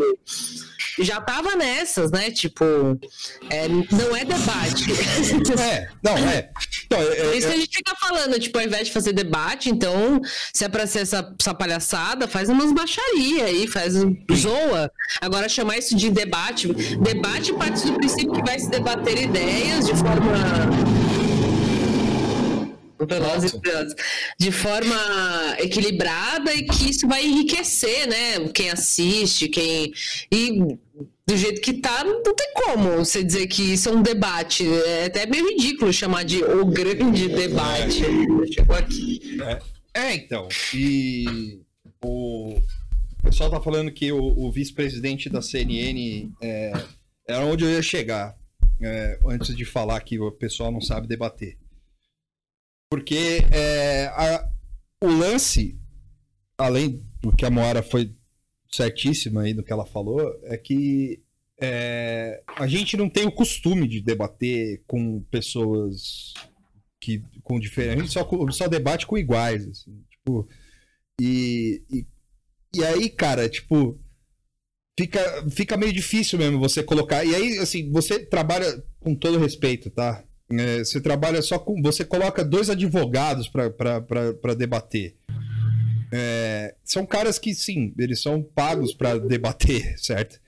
já 1.00 1.20
tava 1.20 1.56
nessas, 1.56 2.12
né? 2.12 2.32
Tipo, 2.32 2.66
é, 3.50 3.68
não 3.68 4.16
é 4.16 4.24
debate. 4.24 4.86
É, 5.60 5.90
não, 6.04 6.18
é. 6.18 6.50
Então, 7.02 7.14
é, 7.14 7.24
Por 7.26 7.36
isso 7.36 7.48
é, 7.48 7.50
que 7.52 7.56
a 7.56 7.60
gente 7.60 7.78
fica 7.78 7.96
falando, 7.96 8.40
tipo, 8.40 8.58
ao 8.58 8.64
invés 8.64 8.88
de 8.88 8.94
fazer 8.94 9.14
debate, 9.14 9.70
então, 9.70 10.22
se 10.54 10.64
é 10.64 10.70
pra 10.70 10.88
ser 10.88 11.00
essa, 11.00 11.34
essa 11.40 11.54
palhaçada, 11.54 12.28
faz 12.28 12.50
umas 12.50 12.72
baixaria 12.72 13.46
aí, 13.46 13.68
faz 13.68 13.94
zoa. 13.94 14.92
Agora, 15.22 15.50
chamar 15.50 15.78
isso 15.78 15.96
de 15.96 16.10
debate, 16.10 16.68
debate 16.98 17.54
parte 17.54 17.86
do 17.86 17.94
princípio 17.94 18.34
que 18.34 18.44
vai 18.44 18.60
se 18.60 18.70
debater 18.70 19.22
ideias 19.22 19.86
de 19.86 19.96
forma 19.96 21.06
Velozes 22.98 23.54
de 24.40 24.52
forma 24.52 24.96
equilibrada 25.60 26.54
e 26.54 26.64
que 26.64 26.90
isso 26.90 27.08
vai 27.08 27.26
enriquecer, 27.26 28.08
né? 28.08 28.48
Quem 28.54 28.70
assiste, 28.70 29.50
quem. 29.50 29.94
E 30.32 30.78
do 31.28 31.36
jeito 31.36 31.60
que 31.60 31.74
tá, 31.74 32.04
não 32.04 32.22
tem 32.22 32.54
como 32.54 32.98
você 32.98 33.24
dizer 33.24 33.48
que 33.48 33.74
isso 33.74 33.90
é 33.90 33.92
um 33.92 34.02
debate. 34.02 34.64
É 34.68 35.06
até 35.06 35.26
meio 35.26 35.50
ridículo 35.50 35.92
chamar 35.92 36.24
de 36.24 36.44
o 36.44 36.66
grande 36.66 37.28
debate. 37.28 38.04
É. 38.04 38.48
Chegou 38.52 38.76
aqui. 38.76 39.38
É, 39.42 39.62
é, 40.02 40.16
então. 40.16 40.48
E 40.74 41.62
o 42.04 42.62
pessoal 43.24 43.50
tá 43.50 43.60
falando 43.60 43.92
que 43.92 44.12
o, 44.12 44.22
o 44.22 44.52
vice-presidente 44.52 45.28
da 45.28 45.42
CNN 45.42 46.32
é, 46.40 46.74
era 47.28 47.46
onde 47.46 47.64
eu 47.64 47.72
ia 47.72 47.82
chegar. 47.82 48.36
É, 48.82 49.18
antes 49.26 49.56
de 49.56 49.64
falar 49.64 50.00
que 50.02 50.20
o 50.20 50.32
pessoal 50.32 50.72
não 50.72 50.82
sabe 50.82 51.08
debater. 51.08 51.58
Porque 52.90 53.44
é, 53.52 54.08
a, 54.08 54.48
o 55.02 55.08
lance, 55.08 55.76
além 56.58 57.04
do 57.22 57.36
que 57.36 57.46
a 57.46 57.50
Moara 57.50 57.82
foi 57.82 58.14
certíssima 58.76 59.42
aí 59.42 59.54
no 59.54 59.64
que 59.64 59.74
ela 59.74 59.86
falou, 59.86 60.22
é 60.44 60.58
que 60.58 61.22
é, 61.60 62.44
a 62.58 62.68
gente 62.68 62.98
não 62.98 63.10
tem 63.10 63.26
o 63.26 63.32
costume 63.32 63.88
de 63.88 64.02
debater 64.02 64.84
com 64.86 65.22
pessoas 65.32 66.34
que 67.00 67.22
com 67.44 67.60
diferentes. 67.60 67.98
A 67.98 68.04
gente 68.04 68.14
só, 68.14 68.52
só 68.52 68.68
debate 68.68 69.06
com 69.06 69.18
iguais, 69.18 69.68
assim, 69.68 70.04
tipo. 70.10 70.48
E, 71.22 71.82
e, 71.90 72.06
e 72.76 72.84
aí, 72.84 73.10
cara, 73.10 73.48
tipo, 73.48 73.98
fica, 75.00 75.50
fica 75.50 75.78
meio 75.78 75.94
difícil 75.94 76.38
mesmo 76.40 76.60
você 76.60 76.84
colocar. 76.84 77.24
E 77.24 77.34
aí, 77.34 77.58
assim, 77.60 77.92
você 77.92 78.20
trabalha 78.20 78.84
com 79.00 79.16
todo 79.16 79.40
respeito, 79.40 79.90
tá? 79.90 80.24
É, 80.52 80.80
você 80.80 81.00
trabalha 81.00 81.42
só 81.42 81.58
com. 81.58 81.82
Você 81.82 82.04
coloca 82.04 82.44
dois 82.44 82.70
advogados 82.70 83.48
para 83.48 84.54
debater. 84.56 85.16
É, 86.16 86.76
são 86.84 87.06
caras 87.06 87.38
que, 87.38 87.54
sim, 87.54 87.94
eles 87.98 88.22
são 88.22 88.42
pagos 88.42 88.94
para 88.94 89.18
debater, 89.18 89.98
certo? 90.00 90.40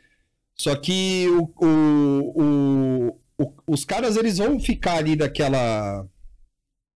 Só 0.56 0.76
que 0.76 1.28
o, 1.30 1.54
o, 1.66 3.20
o, 3.38 3.54
os 3.68 3.84
caras 3.84 4.16
eles 4.16 4.38
vão 4.38 4.60
ficar 4.60 4.96
ali 4.98 5.16
daquela, 5.16 6.08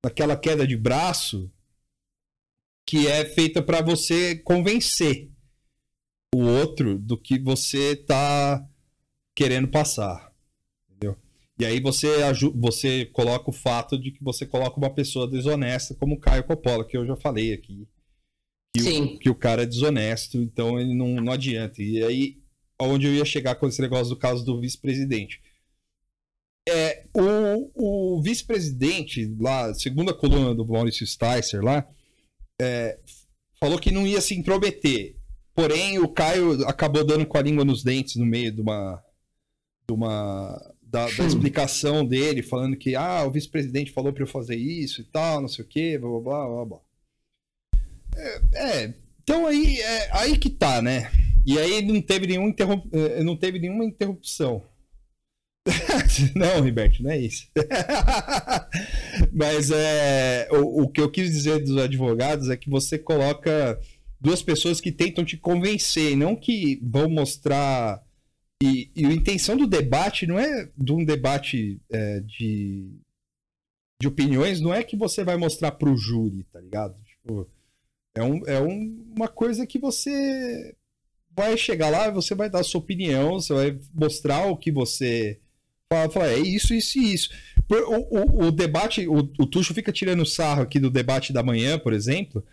daquela 0.04 0.36
queda 0.36 0.66
de 0.66 0.78
braço 0.78 1.52
que 2.86 3.08
é 3.08 3.26
feita 3.26 3.62
para 3.62 3.82
você 3.82 4.36
convencer 4.36 5.30
o 6.34 6.40
outro 6.40 6.98
do 6.98 7.18
que 7.18 7.38
você 7.38 7.96
tá 7.96 8.66
querendo 9.36 9.68
passar. 9.68 10.32
E 11.62 11.66
aí 11.66 11.80
você, 11.80 12.08
você 12.56 13.06
coloca 13.06 13.52
o 13.52 13.54
fato 13.54 13.96
de 13.96 14.12
que 14.12 14.24
você 14.24 14.48
coloca 14.48 14.80
uma 14.80 14.90
pessoa 14.90 15.30
desonesta, 15.30 15.94
como 15.94 16.16
o 16.16 16.20
Caio 16.20 16.44
Coppola, 16.44 16.84
que 16.84 16.98
eu 16.98 17.06
já 17.06 17.16
falei 17.16 17.54
aqui. 17.54 17.88
Que, 18.76 18.82
O, 18.82 19.20
que 19.20 19.30
o 19.30 19.36
cara 19.36 19.64
é 19.64 19.66
desonesto, 19.66 20.38
então 20.38 20.80
ele 20.80 20.94
não, 20.94 21.16
não 21.16 21.34
adianta. 21.34 21.82
E 21.82 22.04
aí, 22.04 22.42
onde 22.80 23.08
eu 23.08 23.14
ia 23.14 23.26
chegar 23.26 23.56
com 23.56 23.68
esse 23.68 23.82
negócio 23.82 24.10
do 24.10 24.20
caso 24.20 24.46
do 24.46 24.60
vice-presidente. 24.60 25.42
É, 26.68 27.06
o, 27.14 28.16
o 28.18 28.22
vice-presidente, 28.22 29.36
lá, 29.40 29.74
segunda 29.74 30.14
coluna 30.14 30.54
do 30.54 30.66
Maurício 30.66 31.06
Sticer 31.06 31.64
lá, 31.64 31.88
é, 32.62 33.00
falou 33.60 33.80
que 33.80 33.92
não 33.92 34.06
ia 34.06 34.22
se 34.22 34.36
intrometer. 34.36 35.16
Porém, 35.54 36.00
o 36.00 36.08
Caio 36.08 36.66
acabou 36.68 37.04
dando 37.04 37.26
com 37.26 37.38
a 37.38 37.42
língua 37.42 37.66
nos 37.66 37.84
dentes 37.84 38.16
no 38.16 38.26
meio 38.26 38.52
de 38.52 38.62
uma, 38.62 39.04
de 39.88 39.94
uma 39.94 40.74
da, 40.82 41.06
da 41.06 41.26
explicação 41.26 42.06
dele, 42.06 42.42
falando 42.42 42.78
que 42.78 42.96
ah, 42.96 43.24
o 43.26 43.32
vice-presidente 43.32 43.92
falou 43.92 44.14
para 44.14 44.24
eu 44.24 44.28
fazer 44.28 44.56
isso 44.56 45.02
e 45.02 45.04
tal, 45.06 45.42
não 45.42 45.48
sei 45.48 45.66
o 45.66 45.68
que, 45.68 45.98
blá 45.98 46.20
blá 46.20 46.48
blá 46.48 46.66
blá. 46.66 46.80
É, 48.16 48.42
é, 48.54 48.94
então 49.24 49.48
aí, 49.48 49.80
é, 49.80 50.10
aí 50.12 50.38
que 50.38 50.50
tá, 50.50 50.82
né? 50.82 51.12
E 51.46 51.58
aí 51.58 51.82
não 51.82 52.02
teve, 52.02 52.28
nenhum. 52.28 52.54
É, 52.92 53.24
não 53.24 53.36
teve 53.36 53.60
nenhuma 53.60 53.86
interrupção. 53.86 54.64
não, 56.36 56.62
Riberto, 56.62 57.04
não 57.04 57.12
é 57.12 57.20
isso. 57.20 57.48
Mas 59.32 59.72
é, 59.72 60.48
o, 60.52 60.84
o 60.84 60.88
que 60.88 61.02
eu 61.02 61.10
quis 61.10 61.32
dizer 61.32 61.60
dos 61.60 61.78
advogados 61.78 62.50
é 62.50 62.58
que 62.58 62.70
você 62.70 62.98
coloca 62.98 63.80
duas 64.20 64.42
pessoas 64.42 64.82
que 64.82 64.92
tentam 64.92 65.26
te 65.26 65.38
convencer, 65.38 66.16
não 66.16 66.36
que 66.36 66.80
vão 66.84 67.10
mostrar 67.10 68.04
e, 68.62 68.92
e 68.96 69.06
a 69.08 69.12
intenção 69.12 69.58
do 69.58 69.66
debate 69.66 70.28
não 70.28 70.38
é 70.38 70.70
de 70.78 70.94
um 70.94 71.04
debate 71.04 71.82
é, 71.92 72.20
de, 72.20 72.92
de 74.00 74.08
opiniões, 74.08 74.62
não 74.62 74.72
é 74.72 74.84
que 74.84 74.96
você 74.96 75.24
vai 75.24 75.36
mostrar 75.36 75.72
pro 75.72 75.98
júri, 75.98 76.44
tá 76.44 76.62
ligado? 76.62 76.96
Tipo, 77.04 77.50
é, 78.16 78.24
um, 78.24 78.46
é 78.46 78.60
um, 78.62 79.12
uma 79.16 79.28
coisa 79.28 79.66
que 79.66 79.80
você 79.80 80.76
vai 81.36 81.58
chegar 81.58 81.90
lá, 81.90 82.10
você 82.10 82.36
vai 82.36 82.50
dar 82.50 82.64
sua 82.64 82.82
opinião, 82.82 83.34
você 83.34 83.54
vai 83.54 83.80
mostrar 83.94 84.46
o 84.48 84.58
que 84.58 84.72
você 84.72 85.40
fala, 85.92 86.10
fala 86.10 86.32
é 86.32 86.40
isso, 86.40 86.74
isso 86.74 87.00
e 87.00 87.14
isso. 87.14 87.30
O, 87.70 88.46
o, 88.46 88.48
o 88.48 88.52
debate, 88.52 89.08
o, 89.08 89.18
o 89.18 89.46
Tuxo 89.46 89.74
fica 89.74 89.92
tirando 89.92 90.26
sarro 90.26 90.62
aqui 90.62 90.80
do 90.80 90.90
debate 90.90 91.32
da 91.32 91.42
manhã, 91.42 91.80
por 91.80 91.94
exemplo, 91.94 92.44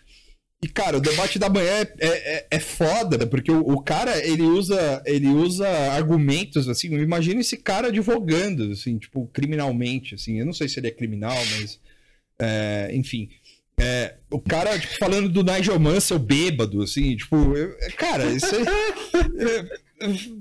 e, 0.60 0.66
cara, 0.66 0.96
o 0.96 1.00
debate 1.00 1.38
da 1.38 1.48
manhã 1.48 1.86
é, 2.00 2.08
é, 2.08 2.46
é 2.50 2.58
foda, 2.58 3.24
porque 3.28 3.50
o, 3.50 3.60
o, 3.60 3.80
cara, 3.80 4.18
ele 4.26 4.42
usa, 4.42 5.00
ele 5.06 5.28
usa 5.28 5.68
argumentos, 5.92 6.68
assim, 6.68 6.88
imagina 6.94 7.40
esse 7.40 7.56
cara 7.56 7.88
advogando, 7.88 8.72
assim, 8.72 8.98
tipo, 8.98 9.28
criminalmente, 9.28 10.16
assim, 10.16 10.40
eu 10.40 10.46
não 10.46 10.52
sei 10.52 10.68
se 10.68 10.80
ele 10.80 10.88
é 10.88 10.92
criminal, 10.92 11.36
mas, 11.52 11.80
é, 12.40 12.90
enfim, 12.92 13.28
É, 13.78 14.16
o 14.30 14.40
cara, 14.40 14.78
tipo, 14.78 14.98
falando 14.98 15.28
do 15.28 15.44
Nigel 15.44 15.78
Mansell 15.78 16.18
bêbado, 16.18 16.82
assim, 16.82 17.16
tipo, 17.16 17.36
eu, 17.56 17.76
cara, 17.96 18.24
isso 18.26 18.46
aí. 18.46 18.64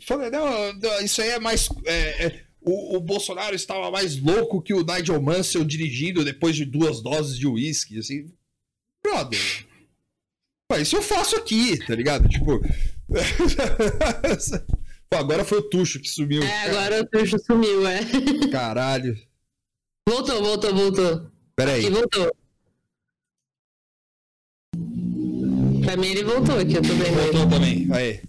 falei, 0.02 0.32
não, 0.32 0.74
não, 0.74 1.02
isso 1.02 1.22
aí 1.22 1.30
é 1.30 1.40
mais. 1.40 1.70
É, 1.86 2.26
é, 2.26 2.44
o, 2.62 2.98
o, 2.98 3.00
Bolsonaro 3.00 3.56
estava 3.56 3.92
mais 3.92 4.20
louco 4.20 4.62
que 4.62 4.74
o 4.74 4.84
Nigel 4.84 5.22
Mansell 5.22 5.64
dirigindo 5.64 6.26
depois 6.26 6.56
de 6.56 6.66
duas 6.66 7.02
doses 7.02 7.38
de 7.38 7.46
uísque, 7.48 8.00
assim. 8.00 8.26
Brother. 9.06 9.40
Isso 10.82 10.98
eu 10.98 11.02
faço 11.02 11.36
aqui, 11.38 11.78
tá 11.86 11.96
ligado? 11.96 12.28
Tipo. 12.28 12.60
Pô, 15.10 15.18
agora 15.18 15.46
foi 15.46 15.60
o 15.60 15.70
Tuxo 15.70 16.02
que 16.02 16.10
sumiu. 16.10 16.44
É, 16.44 16.64
agora 16.64 17.02
o 17.02 17.06
Tuxo 17.06 17.40
sumiu, 17.40 17.88
é. 17.88 18.00
Caralho. 18.52 19.18
Voltou, 20.08 20.42
voltou, 20.44 20.76
voltou. 20.76 21.32
Peraí. 21.56 21.86
Aqui 21.86 21.90
voltou. 21.90 22.36
Pra 25.88 25.96
mim 25.96 26.08
ele 26.08 26.24
voltou 26.26 26.60
aqui, 26.60 26.74
eu 26.74 26.82
tô 26.82 26.94
vendo. 26.96 27.16
Voltou 27.16 27.48
também, 27.48 27.88
aí. 27.94 28.20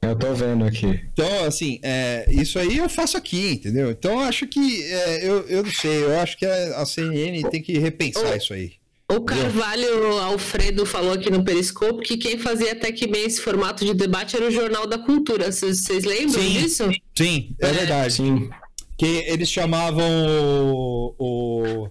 Eu 0.00 0.14
tô 0.14 0.32
vendo 0.32 0.64
aqui. 0.64 1.00
Então, 1.12 1.44
assim, 1.44 1.80
é, 1.82 2.24
isso 2.30 2.56
aí 2.56 2.78
eu 2.78 2.88
faço 2.88 3.16
aqui, 3.16 3.54
entendeu? 3.54 3.90
Então, 3.90 4.12
eu 4.12 4.20
acho 4.20 4.46
que, 4.46 4.84
é, 4.84 5.28
eu, 5.28 5.40
eu 5.48 5.64
não 5.64 5.72
sei, 5.72 6.04
eu 6.04 6.20
acho 6.20 6.38
que 6.38 6.46
a, 6.46 6.86
CNN 6.86 7.42
tem 7.50 7.60
que 7.60 7.76
repensar 7.78 8.36
isso 8.36 8.54
aí. 8.54 8.74
O 9.10 9.22
Carvalho 9.22 10.18
Alfredo 10.18 10.86
falou 10.86 11.14
aqui 11.14 11.30
no 11.30 11.42
Periscope 11.42 12.04
que 12.04 12.16
quem 12.16 12.38
fazia 12.38 12.70
até 12.70 12.92
que 12.92 13.08
bem 13.08 13.24
esse 13.24 13.40
formato 13.40 13.84
de 13.84 13.92
debate 13.92 14.36
era 14.36 14.46
o 14.46 14.50
Jornal 14.50 14.86
da 14.86 14.98
Cultura. 14.98 15.50
Vocês 15.50 16.04
lembram 16.04 16.40
sim, 16.40 16.52
disso? 16.52 16.84
Sim, 17.16 17.56
é, 17.60 17.68
é 17.68 17.72
verdade. 17.72 18.14
Sim. 18.14 18.50
Que 18.96 19.24
eles 19.26 19.50
chamavam 19.50 20.04
o, 20.08 21.14
o 21.18 21.90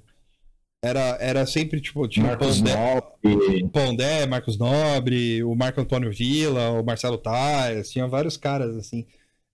era, 0.86 1.18
era 1.20 1.46
sempre, 1.48 1.82
tipo, 1.82 2.08
tinha 2.08 2.28
Marcos 2.28 2.62
Nobre. 2.62 3.68
Pondé, 3.74 4.28
Marcos 4.28 4.56
Nobre, 4.56 5.44
o 5.44 5.56
Marco 5.56 5.82
Antônio 5.82 6.12
Villa, 6.12 6.70
o 6.70 6.86
Marcelo 6.86 7.18
Tais, 7.18 7.90
tinha 7.90 8.08
vários 8.08 8.38
caras, 8.38 8.76
assim. 8.76 9.04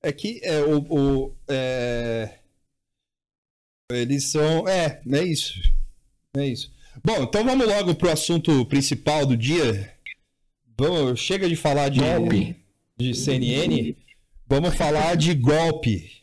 É 0.03 0.11
que 0.11 0.41
é, 0.43 0.61
o, 0.61 0.79
o 0.89 1.35
é... 1.47 2.31
eles 3.89 4.25
são. 4.25 4.67
É, 4.67 5.01
é 5.09 5.23
isso. 5.23 5.53
É 6.35 6.45
isso. 6.45 6.69
Bom, 7.01 7.23
então 7.23 7.45
vamos 7.45 7.65
logo 7.65 7.95
pro 7.95 8.11
assunto 8.11 8.65
principal 8.65 9.25
do 9.25 9.37
dia. 9.37 9.93
Vamos, 10.77 11.17
chega 11.21 11.47
de 11.47 11.55
falar 11.55 11.87
de, 11.87 12.01
golpe. 12.01 12.57
de 12.97 13.15
CNN. 13.15 13.95
Vamos 14.45 14.75
falar 14.75 15.15
de 15.15 15.33
golpe. 15.33 16.20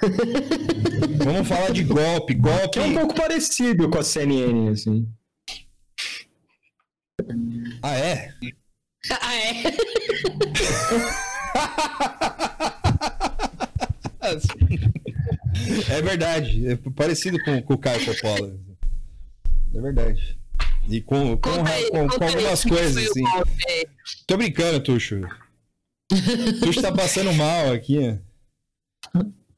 Vamos 1.24 1.48
falar 1.48 1.70
de 1.72 1.84
golpe, 1.84 2.34
golpe. 2.34 2.70
Que 2.70 2.78
é 2.78 2.82
um 2.82 2.94
pouco 2.94 3.14
parecido 3.14 3.88
com 3.88 3.98
a 3.98 4.02
CNN, 4.02 4.70
assim. 4.70 5.08
Ah, 7.82 7.96
é? 7.96 8.32
Ah, 9.18 9.34
é? 9.34 9.62
é 15.88 16.02
verdade. 16.02 16.68
É 16.68 16.76
parecido 16.76 17.42
com, 17.42 17.62
com 17.62 17.74
o 17.74 17.78
Caio 17.78 18.04
Coppola. 18.04 18.60
É 19.74 19.80
verdade. 19.80 20.38
E 20.88 21.00
com, 21.00 21.36
com, 21.38 21.66
aí, 21.66 21.90
com, 21.90 22.08
com 22.08 22.24
algumas 22.24 22.62
coisas, 22.62 23.10
assim. 23.10 23.24
Tô 24.26 24.36
brincando, 24.36 24.80
Tuxo. 24.80 25.22
Tuxo 26.60 26.82
tá 26.82 26.92
passando 26.92 27.32
mal 27.32 27.72
aqui. 27.72 28.18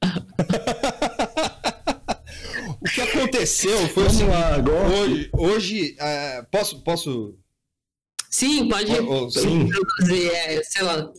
o 2.81 2.85
que 2.85 3.01
aconteceu 3.01 3.89
foi 3.89 4.07
assim, 4.07 4.25
lá, 4.25 4.55
agora. 4.55 4.89
hoje, 4.89 5.31
hoje 5.33 5.97
uh, 6.01 6.45
posso, 6.51 6.83
posso. 6.83 7.39
Sim, 8.29 8.69
pode 8.69 8.93
oh, 8.93 9.31
sim. 9.31 9.69
é, 10.11 10.63
sei 10.63 10.83
lá. 10.83 11.11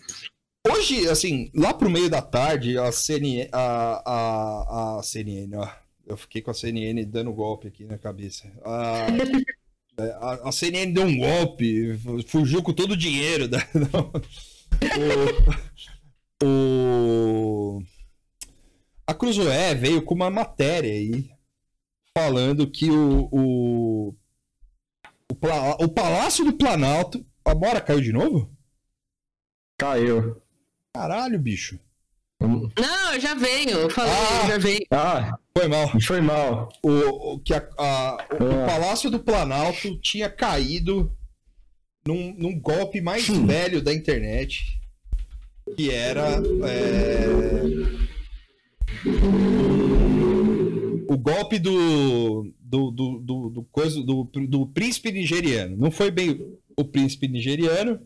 Hoje, 0.68 1.08
assim, 1.10 1.52
lá 1.54 1.74
pro 1.74 1.90
meio 1.90 2.10
da 2.10 2.22
tarde, 2.22 2.78
a 2.78 2.92
CNN, 2.92 3.50
a, 3.52 4.02
a, 4.06 5.00
a 5.00 5.04
CNN, 5.04 5.56
ó, 5.58 5.68
eu 6.08 6.16
fiquei 6.18 6.42
com 6.42 6.52
a 6.52 6.54
CNN 6.54 7.04
dando 7.06 7.34
golpe 7.34 7.68
aqui 7.68 7.86
na 7.86 7.98
cabeça. 7.98 8.52
A, 8.64 9.08
a, 9.98 10.50
a 10.50 10.52
CNN 10.52 10.94
deu 10.94 11.04
um 11.04 11.18
golpe, 11.18 11.98
fugiu 12.28 12.64
com 12.64 12.74
todo 12.74 12.92
o 12.92 12.98
dinheiro 12.98 13.48
da, 13.48 13.60
o, 16.42 17.78
o 17.78 17.84
a 19.14 19.16
Cruzoé 19.16 19.76
veio 19.76 20.01
com 20.01 20.16
uma 20.16 20.30
matéria 20.32 20.91
aí 20.91 21.30
falando 22.18 22.70
que 22.70 22.89
o, 22.89 23.30
o, 23.32 24.16
o, 25.30 25.84
o 25.84 25.89
Palácio 25.89 26.43
do 26.43 26.53
Planalto. 26.53 27.24
A 27.45 27.53
Bora 27.53 27.82
caiu 27.82 28.01
de 28.01 28.11
novo? 28.11 28.49
Caiu. 29.78 30.41
Caralho, 30.95 31.38
bicho. 31.38 31.80
Não, 32.39 33.14
eu 33.14 33.20
já 33.20 33.36
venho. 33.36 33.89
Falei, 33.89 34.14
ah, 34.14 34.47
já 34.47 34.57
venho. 34.57 34.86
Ah, 34.91 35.38
foi 35.57 35.68
mal. 35.68 36.01
Foi 36.01 36.22
mal. 36.22 36.70
O, 36.82 37.34
o, 37.34 37.39
que 37.39 37.53
a, 37.53 37.68
a 37.78 38.28
o, 38.39 38.43
o, 38.43 38.64
ah. 38.64 38.66
Palácio 38.66 39.11
do 39.11 39.20
Planalto 39.20 39.99
tinha 39.99 40.30
caído 40.30 41.16
num, 42.05 42.34
num 42.38 42.59
golpe 42.59 43.01
mais 43.01 43.30
hum. 43.30 43.45
velho 43.45 43.82
da 43.82 43.93
internet. 43.93 44.80
Que 45.76 45.91
era. 45.91 46.41
É 46.66 48.03
o 51.08 51.18
golpe 51.18 51.60
do 51.60 52.54
do, 52.74 52.91
do, 52.91 53.20
do, 53.20 53.49
do, 53.49 53.64
coisa, 53.66 54.01
do, 54.01 54.24
do 54.24 54.68
príncipe 54.68 55.12
nigeriano. 55.12 55.78
Não 55.78 55.91
foi 55.91 56.10
bem 56.10 56.58
o 56.76 56.84
príncipe 56.84 57.28
nigeriano, 57.28 57.99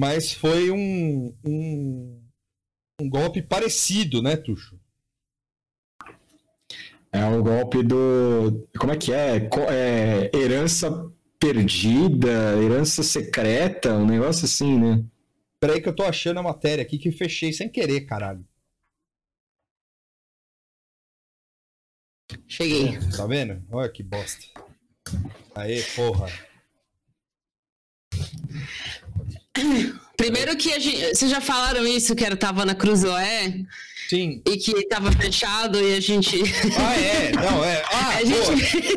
mas 0.00 0.32
foi 0.32 0.70
um, 0.70 1.34
um, 1.44 2.22
um 3.00 3.08
golpe 3.10 3.42
parecido, 3.42 4.22
né, 4.22 4.36
Tuxo? 4.36 4.78
É 7.12 7.24
um 7.24 7.42
golpe 7.42 7.82
do. 7.82 8.68
Como 8.78 8.92
é 8.92 8.96
que 8.96 9.12
é? 9.12 9.48
é? 9.70 10.30
Herança 10.34 11.10
perdida, 11.38 12.62
herança 12.62 13.02
secreta, 13.02 13.94
um 13.94 14.06
negócio 14.06 14.44
assim, 14.44 14.78
né? 14.78 15.04
Peraí 15.60 15.80
que 15.80 15.88
eu 15.88 15.94
tô 15.94 16.02
achando 16.02 16.40
a 16.40 16.42
matéria 16.42 16.82
aqui 16.82 16.98
que 16.98 17.10
fechei 17.10 17.52
sem 17.52 17.68
querer, 17.68 18.02
caralho. 18.02 18.44
Cheguei. 22.48 22.98
Tá 23.16 23.26
vendo? 23.26 23.62
Olha 23.70 23.88
que 23.88 24.02
bosta. 24.02 24.44
Aê, 25.54 25.82
porra. 25.94 26.28
Primeiro 30.16 30.56
que 30.56 30.72
a 30.72 30.78
gente. 30.78 31.14
Vocês 31.14 31.30
já 31.30 31.40
falaram 31.40 31.86
isso, 31.86 32.14
que 32.14 32.24
era 32.24 32.36
tava 32.36 32.64
na 32.64 32.74
Cruzoé? 32.74 33.54
Sim. 34.08 34.40
E 34.46 34.56
que 34.56 34.86
tava 34.86 35.10
fechado 35.12 35.80
e 35.80 35.96
a 35.96 36.00
gente. 36.00 36.36
Ah, 36.78 36.96
é? 36.96 37.32
Não, 37.32 37.64
é. 37.64 37.82
Ah, 37.92 38.16
a 38.18 38.24
gente. 38.24 38.96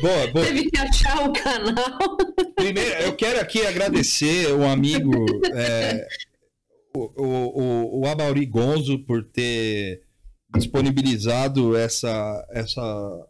Boa, 0.00 0.26
boa. 0.28 0.46
Teve 0.46 0.70
que 0.70 0.78
achar 0.78 1.28
o 1.28 1.32
canal. 1.32 2.16
Primeiro, 2.56 3.02
eu 3.02 3.14
quero 3.14 3.40
aqui 3.40 3.66
agradecer 3.66 4.52
o 4.52 4.64
amigo, 4.64 5.12
é, 5.52 6.06
o, 6.94 7.22
o, 7.22 7.26
o, 7.26 8.00
o 8.00 8.06
Amauri 8.06 8.46
Gonzo, 8.46 8.98
por 9.00 9.22
ter 9.24 10.02
disponibilizado 10.54 11.76
essa 11.76 12.46
essa 12.50 13.26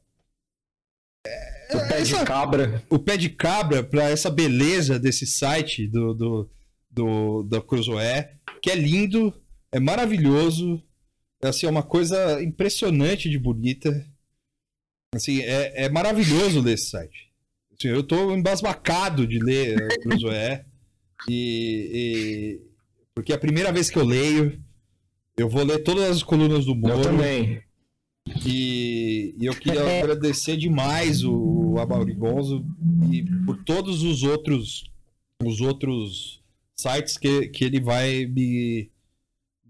o 1.73 1.89
pé 1.89 2.01
essa, 2.01 2.19
de 2.19 2.25
cabra. 2.25 2.85
o 2.89 2.99
pé 2.99 3.17
de 3.17 3.29
cabra 3.29 3.83
para 3.83 4.11
essa 4.11 4.31
beleza 4.31 4.99
desse 4.99 5.27
site 5.27 5.87
do 5.87 6.15
do 6.15 6.51
do, 6.91 7.43
do 7.45 7.63
Cruzoé 7.63 8.35
que 8.63 8.71
é 8.71 8.75
lindo 8.75 9.33
é 9.71 9.79
maravilhoso 9.79 10.83
é 11.43 11.49
assim 11.49 11.67
é 11.67 11.71
uma 11.71 11.83
coisa 11.83 12.43
impressionante 12.43 13.29
de 13.31 13.39
bonita. 13.39 14.07
Assim 15.15 15.41
é, 15.41 15.85
é 15.85 15.89
maravilhoso 15.89 16.61
ler 16.61 16.75
esse 16.75 16.91
site. 16.91 17.31
Assim, 17.73 17.89
eu 17.89 18.01
estou 18.01 18.37
embasbacado 18.37 19.27
de 19.27 19.39
ler 19.39 19.77
o 19.77 20.01
Cruzoé. 20.03 20.67
E, 21.29 21.91
e 21.93 22.71
porque 23.15 23.33
é 23.33 23.37
a 23.37 23.41
primeira 23.41 23.73
vez 23.73 23.91
que 23.91 23.99
eu 23.99 24.05
leio 24.05 24.63
eu 25.41 25.49
vou 25.49 25.65
ler 25.65 25.83
todas 25.83 26.05
as 26.05 26.23
colunas 26.23 26.67
do 26.67 26.75
Moro. 26.75 26.95
Eu 26.95 27.03
também. 27.03 27.63
E, 28.45 29.35
e 29.39 29.47
eu 29.47 29.55
queria 29.55 29.81
é. 29.81 30.03
agradecer 30.03 30.57
demais 30.57 31.25
o 31.25 31.77
Amaury 31.79 32.13
Gonzo 32.13 32.65
e 33.11 33.25
por 33.47 33.65
todos 33.65 34.03
os 34.03 34.23
outros 34.23 34.85
os 35.43 35.63
outros 35.63 36.43
sites 36.77 37.17
que, 37.17 37.49
que 37.49 37.65
ele 37.65 37.81
vai 37.81 38.27
me, 38.27 38.91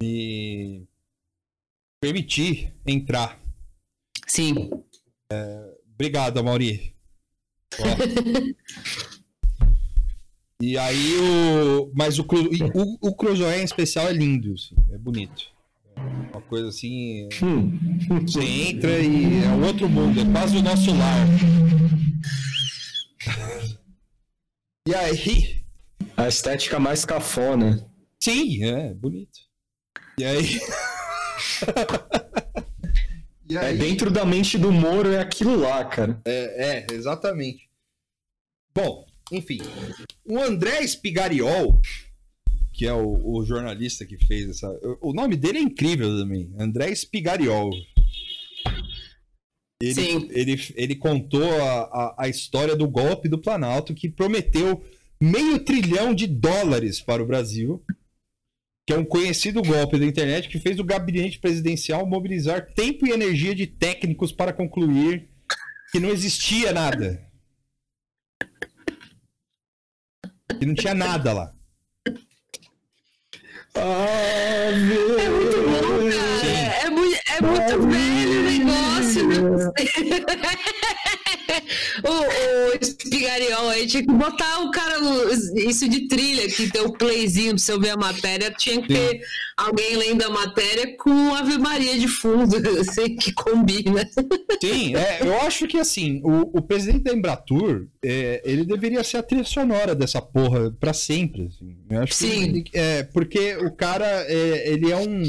me 0.01 0.83
permitir 2.01 2.75
entrar. 2.85 3.41
Sim. 4.27 4.71
É, 5.33 5.75
obrigado, 5.95 6.39
Amaury. 6.39 6.93
e 10.61 10.77
aí 10.77 11.17
o. 11.17 11.93
Mas 11.95 12.19
o, 12.19 12.23
o, 12.23 13.09
o 13.09 13.15
Cruzoé 13.15 13.61
em 13.61 13.65
especial 13.65 14.09
é 14.09 14.13
lindo, 14.13 14.55
assim, 14.55 14.75
é 14.91 14.99
bonito. 14.99 15.60
Uma 16.33 16.41
coisa 16.43 16.69
assim. 16.69 17.29
Hum. 17.43 17.79
Você 18.23 18.43
entra 18.43 18.99
e 18.99 19.45
é 19.45 19.49
um 19.49 19.65
outro 19.65 19.89
mundo, 19.89 20.21
é 20.21 20.33
quase 20.33 20.57
o 20.57 20.63
nosso 20.63 20.93
lar. 20.97 21.27
E 24.89 24.95
aí. 24.95 25.63
A 26.17 26.27
estética 26.27 26.81
mais 26.81 27.05
cafona. 27.05 27.87
Sim, 28.19 28.65
é, 28.65 28.95
bonito. 28.95 29.39
E 30.19 30.25
aí. 30.25 30.59
e 33.49 33.57
é 33.57 33.61
aí... 33.61 33.75
É 33.75 33.79
dentro 33.79 34.11
da 34.11 34.25
mente 34.25 34.59
do 34.59 34.73
Moro, 34.73 35.13
é 35.13 35.21
aquilo 35.21 35.57
lá, 35.57 35.85
cara. 35.85 36.21
É, 36.25 36.87
é 36.91 36.93
exatamente. 36.93 37.71
Bom, 38.75 39.07
enfim. 39.31 39.61
O 40.25 40.39
André 40.39 40.87
Spigariol, 40.87 41.81
que 42.81 42.87
é 42.87 42.95
o, 42.95 43.21
o, 43.23 43.45
jornalista 43.45 44.07
que 44.07 44.17
fez 44.17 44.49
essa. 44.49 44.67
O 45.03 45.13
nome 45.13 45.37
dele 45.37 45.59
é 45.59 45.61
incrível 45.61 46.19
também. 46.19 46.51
André 46.59 46.95
Spigariol. 46.95 47.69
Ele, 49.83 49.95
Sim. 49.95 50.29
ele, 50.31 50.59
ele 50.75 50.97
contou 50.97 51.45
a, 51.61 51.81
a, 51.83 52.15
a 52.21 52.29
história 52.31 52.75
do 52.75 52.89
golpe 52.89 53.29
do 53.29 53.37
Planalto 53.37 53.93
que 53.93 54.09
prometeu 54.09 54.83
meio 55.21 55.63
trilhão 55.63 56.15
de 56.15 56.27
dólares 56.27 57.03
para 57.03 57.23
o 57.23 57.27
Brasil, 57.27 57.85
que 58.87 58.95
é 58.95 58.99
um 58.99 59.05
conhecido 59.05 59.61
golpe 59.61 59.99
da 59.99 60.07
internet 60.07 60.49
que 60.49 60.59
fez 60.59 60.79
o 60.79 60.85
gabinete 60.85 61.39
presidencial 61.39 62.07
mobilizar 62.07 62.73
tempo 62.73 63.07
e 63.07 63.11
energia 63.11 63.55
de 63.55 63.67
técnicos 63.67 64.33
para 64.33 64.55
concluir 64.55 65.29
que 65.93 66.01
não 66.01 66.09
existia 66.09 66.73
nada. 66.73 67.31
Que 70.59 70.65
não 70.65 70.75
tinha 70.75 70.95
nada 70.95 71.35
lá. 71.35 71.60
Ah, 73.75 74.71
meu 74.75 75.19
é 75.19 75.29
muito 75.29 75.57
bom, 75.63 76.11
cara. 76.11 76.47
É, 76.47 76.87
é, 76.87 76.91
muito, 76.91 77.20
é 77.37 77.41
muito 77.41 77.89
velho 77.89 78.41
o 78.41 78.43
negócio. 78.43 79.27
Né? 79.29 79.73
o, 82.05 82.11
o 82.11 82.79
Espigariol 82.81 83.69
aí 83.69 83.87
tinha 83.87 84.03
que 84.03 84.13
botar 84.13 84.61
o 84.61 84.71
cara, 84.71 84.97
isso 85.55 85.89
de 85.89 86.09
trilha, 86.09 86.49
que 86.49 86.71
tem 86.71 86.83
o 86.83 86.93
playzinho 86.93 87.51
pra 87.51 87.59
você 87.59 87.79
ver 87.79 87.91
a 87.91 87.97
matéria, 87.97 88.51
tinha 88.51 88.81
que 88.83 88.89
ter 88.89 89.21
alguém 89.57 89.97
lendo 89.97 90.23
a 90.23 90.31
matéria 90.31 90.97
com 90.97 91.35
Ave 91.35 91.59
Maria 91.59 91.99
de 91.99 92.09
fundo, 92.09 92.57
assim, 92.81 93.17
que 93.17 93.33
combina. 93.33 94.09
Sim, 94.61 94.97
é, 94.97 95.21
eu 95.23 95.41
acho 95.43 95.67
que 95.67 95.79
assim, 95.79 96.21
o, 96.25 96.59
o 96.59 96.63
presidente 96.63 97.05
da 97.05 97.13
Embratur, 97.13 97.87
é, 98.03 98.43
ele 98.45 98.65
deveria 98.65 99.05
ser 99.05 99.19
a 99.19 99.23
trilha 99.23 99.45
sonora 99.45 99.95
dessa 99.95 100.21
porra 100.21 100.71
pra 100.79 100.93
sempre. 100.93 101.47
Assim. 101.47 101.77
Eu 101.91 102.03
acho 102.03 102.15
Sim. 102.15 102.43
Ele, 102.43 102.65
é, 102.73 103.03
porque 103.03 103.57
o 103.57 103.71
cara, 103.71 104.07
é, 104.29 104.73
ele 104.73 104.91
é 104.91 104.97
um. 104.97 105.23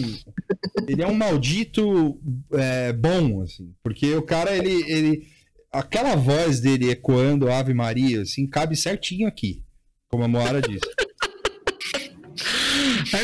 Ele 0.88 1.02
é 1.02 1.08
um 1.08 1.14
maldito 1.14 2.20
é, 2.54 2.94
bom, 2.94 3.42
assim. 3.42 3.74
Porque 3.84 4.14
o 4.16 4.22
cara, 4.22 4.56
ele, 4.56 4.92
ele 4.92 5.28
aquela 5.72 6.16
voz 6.16 6.60
dele 6.60 6.90
ecoando 6.90 7.52
Ave 7.52 7.74
Maria, 7.74 8.22
assim, 8.22 8.46
cabe 8.46 8.76
certinho 8.76 9.28
aqui, 9.28 9.64
como 10.10 10.24
a 10.24 10.28
Moara 10.28 10.62
disse. 10.62 10.86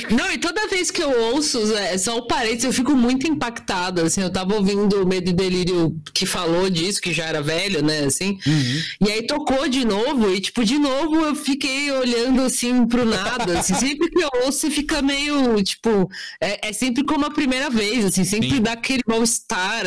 Não, 0.09 0.31
e 0.31 0.37
toda 0.37 0.67
vez 0.67 0.91
que 0.91 1.01
eu 1.01 1.09
ouço, 1.33 1.75
é, 1.75 1.97
só 1.97 2.17
o 2.17 2.27
parênteses, 2.27 2.65
eu 2.65 2.73
fico 2.73 2.95
muito 2.95 3.27
impactada, 3.27 4.03
assim, 4.03 4.21
eu 4.21 4.31
tava 4.31 4.55
ouvindo 4.55 5.01
o 5.01 5.07
Medo 5.07 5.29
e 5.29 5.33
Delírio 5.33 5.95
que 6.13 6.25
falou 6.25 6.69
disso, 6.69 7.01
que 7.01 7.13
já 7.13 7.25
era 7.25 7.41
velho, 7.41 7.83
né, 7.83 7.99
assim, 8.05 8.37
uhum. 8.45 9.07
e 9.07 9.11
aí 9.11 9.25
tocou 9.25 9.67
de 9.67 9.85
novo, 9.85 10.33
e 10.33 10.39
tipo, 10.39 10.63
de 10.63 10.77
novo 10.77 11.17
eu 11.25 11.35
fiquei 11.35 11.91
olhando, 11.91 12.41
assim, 12.41 12.85
pro 12.85 13.05
nada, 13.05 13.59
assim, 13.59 13.73
sempre 13.75 14.09
que 14.09 14.19
eu 14.19 14.29
ouço, 14.45 14.59
você 14.59 14.71
fica 14.71 15.01
meio, 15.01 15.61
tipo, 15.63 16.09
é, 16.41 16.69
é 16.69 16.73
sempre 16.73 17.03
como 17.03 17.25
a 17.25 17.31
primeira 17.31 17.69
vez, 17.69 18.05
assim, 18.05 18.23
sempre 18.23 18.49
Sim. 18.49 18.61
dá 18.61 18.73
aquele 18.73 19.03
mal-estar, 19.07 19.83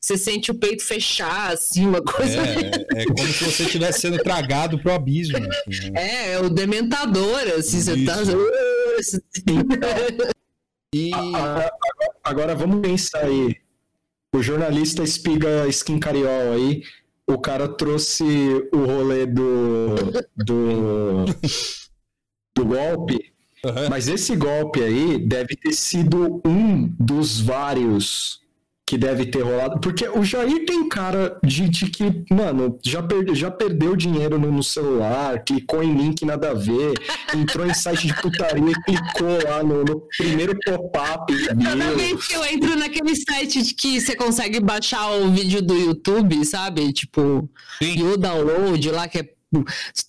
você 0.00 0.16
sente 0.16 0.50
o 0.50 0.54
peito 0.54 0.84
fechar, 0.84 1.52
assim, 1.52 1.86
uma 1.86 2.02
coisa... 2.02 2.40
É, 2.40 3.02
é 3.02 3.04
como 3.04 3.28
se 3.28 3.44
você 3.44 3.62
estivesse 3.64 4.00
sendo 4.00 4.18
tragado 4.18 4.78
pro 4.78 4.92
abismo. 4.92 5.36
Assim, 5.36 5.90
né? 5.90 6.00
É, 6.00 6.32
é 6.32 6.40
o 6.40 6.48
dementador, 6.48 7.40
assim, 7.56 7.78
Isso. 7.78 7.90
você 7.90 8.04
tá 8.04 8.16
e 10.94 11.10
agora, 11.14 11.70
agora, 12.22 12.54
vamos 12.54 12.80
pensar 12.80 13.24
aí. 13.24 13.56
O 14.34 14.42
jornalista 14.42 15.02
espiga 15.02 15.66
Skin 15.68 15.98
Cariol 15.98 16.52
aí, 16.52 16.82
o 17.26 17.38
cara 17.38 17.68
trouxe 17.68 18.24
o 18.72 18.84
rolê 18.84 19.26
do 19.26 19.94
do, 20.36 21.24
do 22.54 22.64
golpe, 22.64 23.32
uhum. 23.64 23.88
mas 23.88 24.08
esse 24.08 24.36
golpe 24.36 24.82
aí 24.82 25.18
deve 25.18 25.56
ter 25.56 25.72
sido 25.72 26.40
um 26.44 26.88
dos 26.98 27.40
vários 27.40 28.45
que 28.86 28.96
deve 28.96 29.26
ter 29.26 29.42
rolado. 29.42 29.80
Porque 29.80 30.08
o 30.08 30.22
Jair 30.22 30.64
tem 30.64 30.88
cara 30.88 31.36
de, 31.42 31.68
de 31.68 31.90
que, 31.90 32.04
mano, 32.30 32.78
já, 32.84 33.02
perde, 33.02 33.34
já 33.34 33.50
perdeu 33.50 33.96
dinheiro 33.96 34.38
no, 34.38 34.52
no, 34.52 34.62
celular, 34.62 35.42
clicou 35.44 35.82
em 35.82 35.92
link 35.92 36.24
nada 36.24 36.50
a 36.52 36.54
ver, 36.54 36.94
entrou 37.34 37.66
em 37.66 37.74
site 37.74 38.06
de 38.06 38.14
putaria 38.14 38.70
e 38.70 38.82
clicou 38.82 39.38
lá 39.44 39.62
no, 39.64 39.82
no 39.82 40.02
primeiro 40.16 40.56
pop-up. 40.64 41.34
Toda 41.46 41.96
vez 41.96 42.26
que 42.26 42.34
eu 42.34 42.44
entro 42.44 42.76
naquele 42.76 43.16
site 43.16 43.62
de 43.62 43.74
que 43.74 44.00
você 44.00 44.14
consegue 44.14 44.60
baixar 44.60 45.10
o 45.10 45.30
vídeo 45.32 45.60
do 45.60 45.74
YouTube, 45.74 46.44
sabe? 46.44 46.92
Tipo, 46.92 47.50
Sim. 47.82 48.02
o 48.04 48.16
download 48.16 48.90
lá, 48.92 49.08
que 49.08 49.18
é 49.18 49.35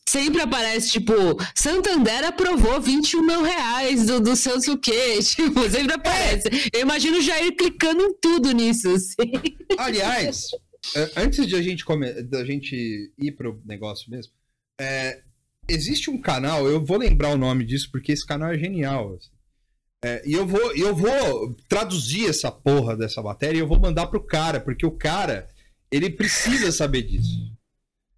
sempre 0.08 0.42
aparece, 0.42 0.92
tipo, 0.92 1.14
Santander 1.56 2.26
aprovou 2.26 2.82
21 2.82 3.22
mil 3.22 3.44
reais 3.44 4.06
do, 4.06 4.20
do 4.20 4.36
seu 4.36 4.58
o 4.58 4.78
quê? 4.78 5.20
Tipo, 5.24 5.70
sempre 5.70 5.94
aparece. 5.94 6.50
Eu 6.74 6.82
imagino 6.82 7.18
o 7.18 7.22
Jair 7.22 7.56
clicando 7.56 8.02
em 8.02 8.14
tudo 8.20 8.52
nisso, 8.52 8.90
assim. 8.90 9.32
Aliás, 9.78 10.48
é, 10.96 11.12
antes 11.18 11.46
de 11.46 11.56
a 11.56 11.62
gente, 11.62 11.86
come... 11.86 12.12
da 12.24 12.44
gente 12.44 13.12
ir 13.18 13.32
pro 13.34 13.62
negócio 13.66 14.10
mesmo, 14.10 14.34
é... 14.80 15.22
existe 15.68 16.10
um 16.10 16.20
canal, 16.20 16.68
eu 16.68 16.84
vou 16.84 16.98
lembrar 16.98 17.30
o 17.30 17.38
nome 17.38 17.64
disso 17.64 17.90
porque 17.92 18.12
esse 18.12 18.26
canal 18.26 18.52
é 18.52 18.58
genial. 18.58 19.16
Assim. 19.16 19.30
É, 20.04 20.22
e 20.26 20.34
eu 20.34 20.46
vou, 20.46 20.76
eu 20.76 20.96
vou 20.96 21.56
traduzir 21.68 22.30
essa 22.30 22.52
porra 22.52 22.96
dessa 22.96 23.22
matéria 23.22 23.58
e 23.58 23.62
eu 23.62 23.68
vou 23.68 23.80
mandar 23.80 24.08
pro 24.08 24.24
cara, 24.24 24.60
porque 24.60 24.86
o 24.86 24.92
cara, 24.92 25.50
ele 25.92 26.10
precisa 26.10 26.72
saber 26.72 27.04
disso. 27.04 27.52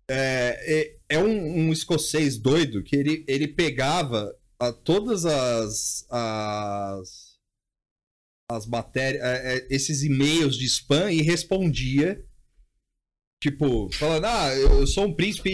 É, 0.10 0.98
é, 1.10 1.18
um, 1.18 1.68
um, 1.68 1.74
escocês 1.74 2.38
doido 2.38 2.84
que 2.84 2.96
ele, 2.96 3.26
ele 3.28 3.48
pegava 3.48 4.34
a, 4.60 4.72
todas 4.72 5.26
as, 5.26 6.06
as, 6.10 7.38
as 8.52 8.68
matérias, 8.68 9.24
é, 9.24 9.58
é, 9.58 9.68
esses 9.72 10.04
e-mails 10.04 10.56
de 10.56 10.66
spam 10.66 11.12
e 11.12 11.22
respondia. 11.22 12.24
Tipo, 13.42 13.90
falando, 13.94 14.26
ah, 14.26 14.54
eu 14.54 14.86
sou 14.86 15.06
um 15.06 15.14
príncipe 15.14 15.50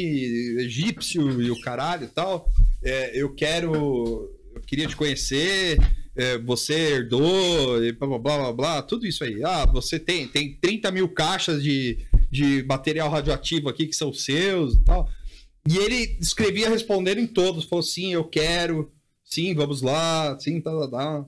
egípcio 0.60 1.42
e 1.42 1.52
o 1.52 1.62
caralho 1.62 2.06
e 2.06 2.10
tal. 2.10 2.52
É, 2.84 3.16
eu 3.16 3.34
quero. 3.34 3.74
Eu 4.54 4.62
queria 4.62 4.88
te 4.88 4.96
conhecer. 4.96 5.78
É, 6.18 6.38
você 6.38 6.74
herdou, 6.74 7.84
e 7.84 7.92
blá, 7.92 8.08
blá 8.08 8.18
blá 8.18 8.38
blá 8.38 8.54
blá, 8.54 8.82
tudo 8.82 9.06
isso 9.06 9.24
aí. 9.24 9.44
Ah, 9.44 9.66
você 9.66 10.00
tem, 10.00 10.28
tem 10.28 10.56
30 10.56 10.90
mil 10.90 11.10
caixas 11.10 11.62
de, 11.62 12.00
de 12.32 12.64
material 12.64 13.10
radioativo 13.10 13.68
aqui 13.68 13.86
que 13.86 13.96
são 13.96 14.14
seus 14.14 14.76
e 14.76 14.80
tal. 14.80 15.10
E 15.68 15.78
ele 15.78 16.18
escrevia 16.22 16.70
respondendo 16.70 17.20
em 17.20 17.28
todos, 17.28 17.66
falou 17.66 17.84
sim, 17.84 18.14
eu 18.14 18.24
quero, 18.24 18.92
sim, 19.24 19.54
vamos 19.56 19.82
lá, 19.82 20.38
sim, 20.40 20.62
tá, 20.62 20.72
tá, 20.72 20.88
tá. 20.88 21.26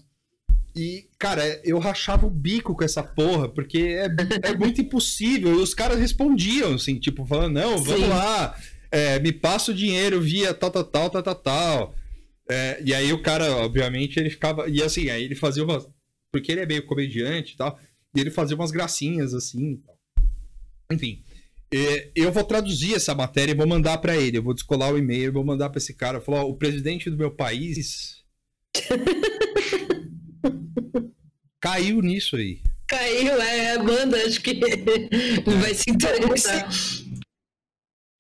E, 0.76 1.10
cara, 1.18 1.44
eu 1.64 1.80
rachava 1.80 2.28
o 2.28 2.30
bico 2.30 2.76
com 2.76 2.84
essa 2.84 3.02
porra, 3.02 3.50
porque 3.50 3.80
é, 3.80 4.08
é 4.44 4.56
muito 4.56 4.80
impossível. 4.80 5.56
E 5.56 5.62
os 5.62 5.74
caras 5.74 6.00
respondiam, 6.00 6.76
assim, 6.76 7.00
tipo, 7.00 7.26
falando, 7.26 7.54
não, 7.54 7.80
vamos 7.80 8.04
sim. 8.04 8.08
lá, 8.08 8.56
é, 8.92 9.20
me 9.20 9.32
passa 9.32 9.72
o 9.72 9.76
dinheiro 9.76 10.22
via 10.22 10.54
tal, 10.54 10.70
tal, 10.70 10.84
tal, 10.84 11.10
tal, 11.10 11.24
tal, 11.24 11.36
tal. 11.36 11.96
É, 12.50 12.82
e 12.86 12.94
aí 12.94 13.12
o 13.12 13.22
cara, 13.22 13.58
obviamente, 13.58 14.20
ele 14.20 14.30
ficava. 14.30 14.70
E 14.70 14.82
assim, 14.82 15.10
aí 15.10 15.24
ele 15.24 15.36
fazia 15.36 15.64
uma. 15.64 15.86
Porque 16.32 16.52
ele 16.52 16.62
é 16.62 16.66
meio 16.66 16.86
comediante 16.86 17.56
e 17.56 17.58
tal. 17.58 17.78
E 18.16 18.20
ele 18.20 18.32
fazia 18.32 18.56
umas 18.56 18.72
gracinhas 18.72 19.34
assim. 19.34 19.82
Enfim. 20.92 21.24
Eu 22.16 22.32
vou 22.32 22.44
traduzir 22.44 22.96
essa 22.96 23.14
matéria 23.14 23.52
e 23.52 23.56
vou 23.56 23.68
mandar 23.68 23.98
para 23.98 24.16
ele. 24.16 24.38
Eu 24.38 24.44
vou 24.44 24.54
descolar 24.54 24.94
o 24.94 24.98
e-mail 24.98 25.26
e 25.26 25.32
vou 25.32 25.46
mandar 25.46 25.70
para 25.70 25.80
esse 25.80 25.94
cara. 25.94 26.22
Falar: 26.22 26.44
o 26.44 26.56
presidente 26.56 27.10
do 27.10 27.18
meu 27.18 27.32
país. 27.32 28.24
caiu 31.60 32.02
nisso 32.02 32.36
aí. 32.36 32.62
Caiu, 32.88 33.42
é, 33.42 33.74
a 33.74 33.84
banda, 33.84 34.18
acho 34.26 34.42
que 34.42 34.54
não 34.54 35.60
vai 35.60 35.74
se 35.74 35.90
interessar. 35.90 36.70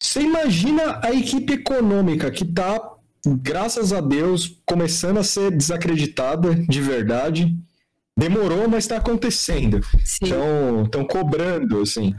Você 0.01 0.21
imagina 0.21 0.99
a 1.01 1.13
equipe 1.13 1.53
econômica 1.53 2.29
que 2.29 2.45
tá 2.45 2.97
graças 3.25 3.91
a 3.91 3.99
Deus, 3.99 4.61
começando 4.65 5.17
a 5.17 5.23
ser 5.23 5.51
desacreditada 5.51 6.55
de 6.55 6.81
verdade. 6.81 7.55
Demorou, 8.17 8.67
mas 8.67 8.85
está 8.85 8.97
acontecendo. 8.97 9.79
Estão 10.03 11.05
cobrando, 11.07 11.81
assim. 11.81 12.15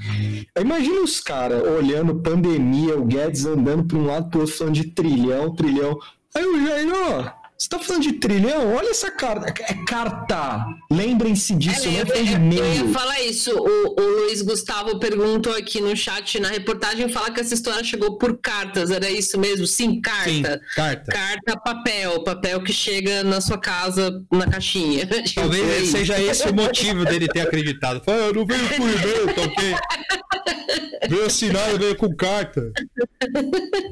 Imagina 0.57 1.03
os 1.03 1.21
caras 1.21 1.61
olhando 1.61 2.23
pandemia, 2.23 2.97
o 2.97 3.05
Guedes 3.05 3.45
andando 3.45 3.85
para 3.85 3.99
um 3.99 4.07
lado 4.07 4.31
para 4.31 4.41
outro 4.41 4.55
falando 4.55 4.75
de 4.75 4.85
trilhão, 4.93 5.53
trilhão. 5.57 5.99
Aí 6.37 6.45
o 6.45 6.65
Jair, 6.65 6.89
ó, 6.95 7.33
Você 7.61 7.69
tá 7.71 7.79
falando 7.81 8.03
de 8.05 8.13
trilhão? 8.13 8.73
Olha 8.73 8.91
essa 8.91 9.11
carta. 9.11 9.53
É 9.65 9.75
carta. 9.85 10.65
Lembrem-se 10.89 11.57
disso, 11.57 11.89
é, 11.89 11.91
não 11.91 12.07
foi 12.07 12.23
de 12.23 12.35
e-mail. 12.35 12.65
Eu 12.65 12.87
ia 12.87 12.93
falar 12.93 13.21
isso. 13.23 13.51
O, 13.53 14.01
o, 14.01 14.21
Luiz 14.21 14.43
Gustavo 14.43 15.01
perguntou 15.01 15.53
aqui 15.53 15.81
no 15.81 15.97
chat, 15.97 16.39
na 16.39 16.51
reportagem, 16.51 17.09
fala 17.09 17.33
que 17.33 17.41
essa 17.41 17.55
história 17.55 17.83
chegou 17.83 18.17
por 18.17 18.39
cartas. 18.39 18.93
Era 18.93 19.11
isso 19.11 19.37
mesmo? 19.41 19.67
Sim, 19.67 20.01
carta. 20.01 20.31
Sim, 20.31 20.75
carta. 20.77 21.13
Carta, 21.13 21.57
papel. 21.59 22.23
Papel 22.23 22.63
que 22.63 22.73
chega 22.73 23.25
na 23.25 23.41
sua 23.41 23.59
casa, 23.59 24.25
na 24.31 24.47
caixinha. 24.47 25.09
Talvez 25.35 25.89
seja 25.89 26.21
esse 26.21 26.49
o 26.49 26.55
motivo 26.55 27.05
dele 27.05 27.27
ter 27.27 27.41
acreditado. 27.41 28.01
Fala, 28.05 28.19
eu 28.19 28.35
não 28.35 28.47
veio 28.47 28.69
por 28.69 28.89
e-mail, 28.89 29.35
tá 29.35 29.43
ok? 29.43 29.75
Veio 31.09 31.27
assinado, 31.27 31.79
veio 31.79 31.97
com 31.97 32.15
carta. 32.15 32.73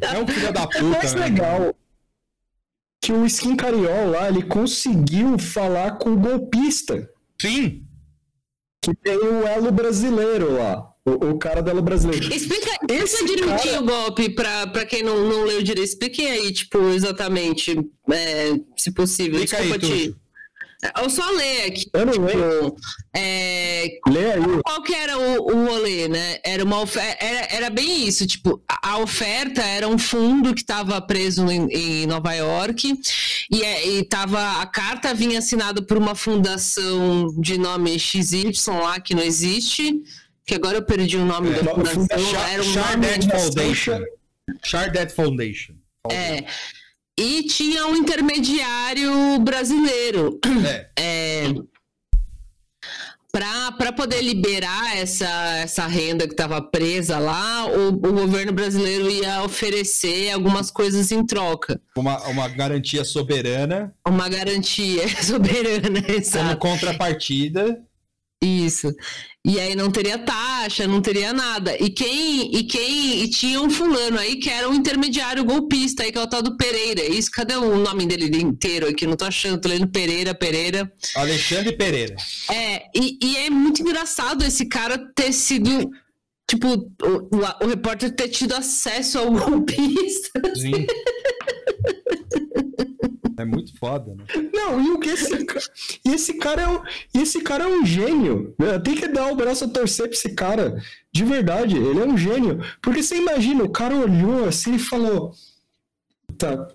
É 0.02 0.18
um 0.18 0.26
filho 0.26 0.52
da 0.52 0.66
puta. 0.66 0.82
Mais 0.82 1.14
né? 1.14 1.24
legal 1.24 1.74
que 3.00 3.12
o 3.12 3.24
Skin 3.26 3.56
Cariol 3.56 4.10
lá, 4.10 4.28
ele 4.28 4.42
conseguiu 4.42 5.38
falar 5.38 5.92
com 5.92 6.12
o 6.12 6.18
golpista. 6.18 7.08
Sim. 7.40 7.84
Que 8.82 8.94
tem 8.94 9.16
o 9.16 9.46
elo 9.46 9.70
brasileiro 9.70 10.54
lá. 10.54 10.92
O, 11.04 11.30
o 11.30 11.38
cara 11.38 11.62
do 11.62 11.70
elo 11.70 11.82
brasileiro. 11.82 12.24
Explica, 12.32 12.70
explica 12.90 13.26
direitinho 13.26 13.74
cara... 13.74 13.80
o 13.80 13.86
golpe 13.86 14.28
pra, 14.30 14.66
pra 14.66 14.84
quem 14.84 15.02
não, 15.02 15.28
não 15.28 15.44
leu 15.44 15.62
direito. 15.62 15.86
Explique 15.86 16.26
aí, 16.26 16.52
tipo, 16.52 16.78
exatamente, 16.88 17.78
é, 18.10 18.58
se 18.76 18.92
possível. 18.92 19.40
Explica 19.42 19.62
Desculpa 19.62 19.86
aí, 19.86 20.08
te... 20.08 20.16
Eu 21.00 21.10
só 21.10 21.28
ler 21.30 21.66
aqui. 21.66 21.90
Eu 21.92 22.06
não 22.06 22.12
tipo, 22.12 22.76
é, 23.14 23.98
Lê 24.08 24.32
aí. 24.32 24.40
Qual 24.64 24.82
que 24.82 24.94
era 24.94 25.18
o, 25.18 25.52
o 25.52 25.66
rolê, 25.66 26.08
né? 26.08 26.38
Era, 26.44 26.64
uma 26.64 26.80
oferta, 26.80 27.24
era, 27.24 27.54
era 27.54 27.70
bem 27.70 28.06
isso, 28.06 28.26
tipo, 28.26 28.62
a, 28.68 28.98
oferta 28.98 29.62
era 29.62 29.88
um 29.88 29.98
fundo 29.98 30.54
que 30.54 30.60
estava 30.60 31.00
preso 31.00 31.50
em, 31.50 31.66
em, 31.70 32.06
Nova 32.06 32.32
York 32.34 32.94
e, 33.50 33.62
é, 33.62 33.88
e 33.88 34.04
tava, 34.04 34.60
a 34.60 34.66
carta 34.66 35.14
vinha 35.14 35.38
assinada 35.38 35.82
por 35.82 35.96
uma 35.96 36.14
fundação 36.14 37.28
de 37.40 37.58
nome 37.58 37.98
XY 37.98 38.52
lá, 38.68 39.00
que 39.00 39.14
não 39.14 39.22
existe, 39.22 40.02
que 40.46 40.54
agora 40.54 40.78
eu 40.78 40.82
perdi 40.82 41.16
o 41.16 41.24
nome 41.24 41.50
é, 41.50 41.62
da 41.62 41.74
fundação. 41.74 42.40
Era 42.50 42.62
um 42.62 42.72
Chardet 42.72 43.28
Foundation. 43.28 44.00
Chardet 44.62 45.14
Foundation. 45.14 45.74
É. 46.10 46.44
E 47.18 47.44
tinha 47.44 47.86
um 47.86 47.96
intermediário 47.96 49.38
brasileiro. 49.40 50.38
É. 50.64 50.90
é 50.96 51.54
para 53.76 53.92
poder 53.92 54.22
liberar 54.22 54.96
essa, 54.96 55.28
essa 55.58 55.86
renda 55.86 56.26
que 56.26 56.32
estava 56.32 56.60
presa 56.62 57.18
lá, 57.18 57.66
o, 57.66 57.88
o, 57.88 58.12
governo 58.12 58.52
brasileiro 58.52 59.10
ia 59.10 59.42
oferecer 59.42 60.30
algumas 60.30 60.70
coisas 60.70 61.12
em 61.12 61.24
troca. 61.24 61.80
Uma, 61.96 62.18
uma 62.28 62.48
garantia 62.48 63.04
soberana. 63.04 63.94
Uma 64.06 64.28
garantia 64.28 65.06
soberana, 65.22 66.02
exato. 66.08 66.56
Como 66.58 66.72
contrapartida. 66.72 67.78
Isso. 68.42 68.94
E 69.44 69.58
aí 69.58 69.74
não 69.74 69.90
teria 69.90 70.18
taxa, 70.18 70.86
não 70.86 71.00
teria 71.00 71.32
nada. 71.32 71.74
E 71.82 71.88
quem 71.88 72.54
e 72.54 72.64
quem 72.64 73.22
e 73.22 73.30
tinha 73.30 73.60
um 73.60 73.70
fulano 73.70 74.18
aí 74.18 74.36
que 74.36 74.50
era 74.50 74.68
um 74.68 74.74
intermediário 74.74 75.44
golpista 75.44 76.02
aí 76.02 76.12
que 76.12 76.18
é 76.18 76.22
o 76.22 76.26
tal 76.26 76.42
do 76.42 76.56
Pereira. 76.56 77.02
Isso, 77.02 77.30
cadê 77.30 77.56
o 77.56 77.76
nome 77.76 78.06
dele 78.06 78.42
inteiro 78.42 78.88
aqui? 78.88 79.06
Não 79.06 79.16
tô 79.16 79.24
achando, 79.24 79.60
tô 79.60 79.68
lendo 79.68 79.88
Pereira, 79.88 80.34
Pereira. 80.34 80.92
Alexandre 81.14 81.76
Pereira. 81.76 82.16
É, 82.50 82.82
e, 82.94 83.18
e 83.22 83.36
é 83.38 83.50
muito 83.50 83.80
engraçado 83.80 84.44
esse 84.44 84.66
cara 84.66 84.98
ter 85.14 85.32
sido 85.32 85.90
tipo, 86.48 86.68
o, 86.68 86.90
o, 87.04 87.64
o 87.64 87.68
repórter 87.68 88.14
ter 88.14 88.28
tido 88.28 88.54
acesso 88.54 89.18
ao 89.18 89.30
golpista. 89.32 90.40
Sim. 90.54 90.86
É 93.38 93.44
muito 93.44 93.76
foda, 93.78 94.14
né? 94.14 94.24
Não, 94.52 94.80
e 94.80 94.90
o 94.90 94.98
que 94.98 95.10
esse, 95.10 95.46
e 96.04 96.14
esse 96.14 96.34
cara 96.34 96.62
é 96.62 96.68
um, 96.68 96.82
e 97.14 97.22
esse 97.22 97.40
cara 97.42 97.64
é 97.64 97.66
um 97.66 97.84
gênio. 97.84 98.54
Tem 98.82 98.94
que 98.94 99.08
dar 99.08 99.30
o 99.30 99.36
braço 99.36 99.64
a 99.64 99.68
torcer 99.68 100.06
pra 100.06 100.16
esse 100.16 100.34
cara. 100.34 100.82
De 101.12 101.24
verdade, 101.24 101.76
ele 101.76 102.00
é 102.00 102.04
um 102.04 102.16
gênio. 102.16 102.60
Porque 102.80 103.02
você 103.02 103.16
imagina, 103.16 103.64
o 103.64 103.70
cara 103.70 103.94
olhou 103.94 104.46
assim 104.46 104.74
e 104.74 104.78
falou: 104.78 105.32
Tá, 106.38 106.68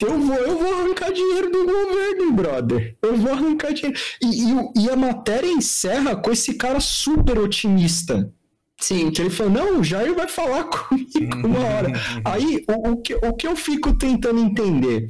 eu 0.00 0.20
vou, 0.20 0.36
eu 0.36 0.58
vou 0.58 0.74
arrancar 0.74 1.12
dinheiro 1.12 1.50
do 1.50 1.64
governo, 1.64 2.32
brother. 2.32 2.96
Eu 3.02 3.16
vou 3.16 3.32
arrancar 3.32 3.72
dinheiro. 3.72 3.98
E, 4.22 4.26
e, 4.26 4.84
e 4.84 4.90
a 4.90 4.96
matéria 4.96 5.50
encerra 5.50 6.14
com 6.14 6.30
esse 6.30 6.54
cara 6.54 6.78
super 6.78 7.38
otimista. 7.38 8.32
Sim. 8.78 9.10
Que 9.10 9.22
ele 9.22 9.30
falou, 9.30 9.52
não, 9.52 9.80
o 9.80 9.84
Jair 9.84 10.14
vai 10.14 10.28
falar 10.28 10.64
comigo 10.70 11.46
uma 11.46 11.58
hora. 11.58 11.92
Aí, 12.24 12.64
o, 12.68 12.90
o, 12.90 12.96
que, 12.98 13.14
o 13.16 13.32
que 13.32 13.46
eu 13.46 13.56
fico 13.56 13.92
tentando 13.92 14.38
entender? 14.38 15.08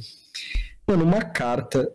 Mano, 0.89 1.03
uma 1.03 1.21
carta. 1.21 1.93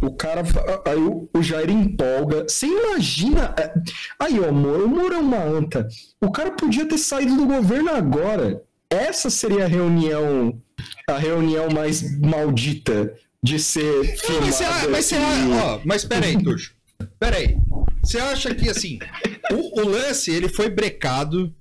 O 0.00 0.10
cara. 0.12 0.42
Aí 0.86 0.96
o, 0.96 1.28
o 1.34 1.42
Jair 1.42 1.68
empolga. 1.68 2.44
Você 2.48 2.66
imagina. 2.66 3.54
É, 3.58 3.74
aí, 4.18 4.40
ó, 4.40 4.48
amor, 4.48 4.80
o 4.80 4.88
Moro 4.88 5.14
é 5.14 5.18
uma 5.18 5.42
anta. 5.44 5.86
O 6.18 6.30
cara 6.30 6.52
podia 6.52 6.88
ter 6.88 6.96
saído 6.96 7.36
do 7.36 7.44
governo 7.44 7.90
agora. 7.90 8.62
Essa 8.88 9.28
seria 9.28 9.66
a 9.66 9.68
reunião. 9.68 10.58
A 11.06 11.18
reunião 11.18 11.68
mais 11.68 12.18
maldita 12.18 13.14
de 13.42 13.58
ser. 13.58 14.16
Não, 14.26 14.40
mas, 14.40 14.54
você, 14.54 14.64
mas, 14.88 15.04
você, 15.04 15.16
ó, 15.62 15.80
mas 15.84 16.04
peraí, 16.06 16.42
Tuxo. 16.42 16.74
Peraí. 17.18 17.58
Você 18.02 18.18
acha 18.18 18.54
que 18.54 18.70
assim. 18.70 18.98
O, 19.52 19.82
o 19.82 19.86
lance 19.86 20.30
ele 20.30 20.48
foi 20.48 20.70
brecado 20.70 21.54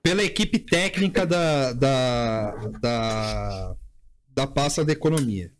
pela 0.00 0.22
equipe 0.22 0.60
técnica 0.60 1.26
da, 1.26 1.72
da, 1.72 2.50
da, 2.80 3.74
da 4.36 4.46
pasta 4.46 4.84
da 4.84 4.92
economia. 4.92 5.50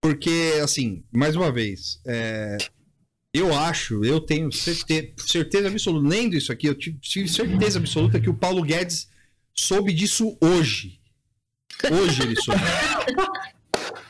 Porque, 0.00 0.58
assim, 0.62 1.04
mais 1.12 1.36
uma 1.36 1.52
vez, 1.52 2.00
é, 2.06 2.56
eu 3.34 3.54
acho, 3.54 4.02
eu 4.04 4.20
tenho 4.20 4.50
certeza, 4.50 5.12
certeza 5.18 5.68
absoluta, 5.68 6.08
lendo 6.08 6.34
isso 6.34 6.50
aqui, 6.50 6.66
eu 6.66 6.74
tive 6.74 7.28
certeza 7.28 7.78
absoluta 7.78 8.18
que 8.18 8.30
o 8.30 8.34
Paulo 8.34 8.62
Guedes 8.62 9.08
soube 9.54 9.92
disso 9.92 10.36
hoje. 10.40 10.98
Hoje 11.90 12.22
ele 12.22 12.36
soube. 12.36 12.60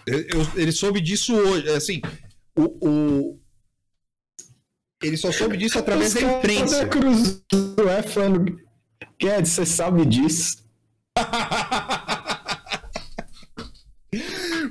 ele 0.56 0.72
soube 0.72 1.00
disso 1.00 1.34
hoje. 1.34 1.68
Assim, 1.70 2.00
o, 2.56 2.88
o, 2.88 3.40
ele 5.02 5.16
só 5.16 5.32
soube 5.32 5.56
disso 5.56 5.78
através 5.78 6.14
da 6.14 6.20
imprensa. 6.20 6.86
Cruz 6.86 7.42
é 7.88 8.02
falando, 8.02 8.60
Guedes, 9.18 9.52
você 9.52 9.66
sabe 9.66 10.06
disso. 10.06 10.64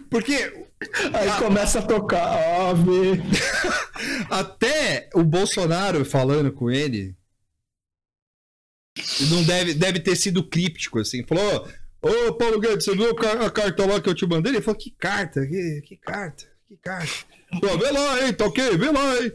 Porque 0.10 0.69
Aí 1.14 1.30
começa 1.40 1.80
a 1.80 1.82
tocar 1.82 2.70
ave. 2.70 3.22
Até 4.30 5.10
o 5.14 5.24
Bolsonaro 5.24 6.06
falando 6.06 6.52
com 6.52 6.72
ele. 6.72 7.16
Não 9.30 9.44
deve, 9.44 9.74
deve 9.74 10.00
ter 10.00 10.16
sido 10.16 10.44
críptico, 10.44 11.00
assim. 11.00 11.24
Falou: 11.26 11.68
Ô 12.02 12.34
Paulo 12.34 12.60
Guedes, 12.60 12.86
você 12.86 12.96
viu 12.96 13.10
a 13.10 13.52
carta 13.52 13.86
lá 13.86 14.00
que 14.00 14.10
eu 14.10 14.16
te 14.16 14.26
mandei? 14.26 14.54
Ele 14.54 14.62
falou: 14.62 14.80
Que 14.80 14.92
carta? 14.92 15.46
Que, 15.46 15.82
que 15.86 15.98
carta? 15.98 16.46
Que 16.68 16.78
carta? 16.78 17.14
Pô, 17.60 17.78
vê 17.78 17.92
lá, 17.92 18.26
hein? 18.26 18.34
Tá 18.34 18.46
ok? 18.46 18.78
Vê 18.78 18.92
lá, 18.92 19.22
hein? 19.22 19.32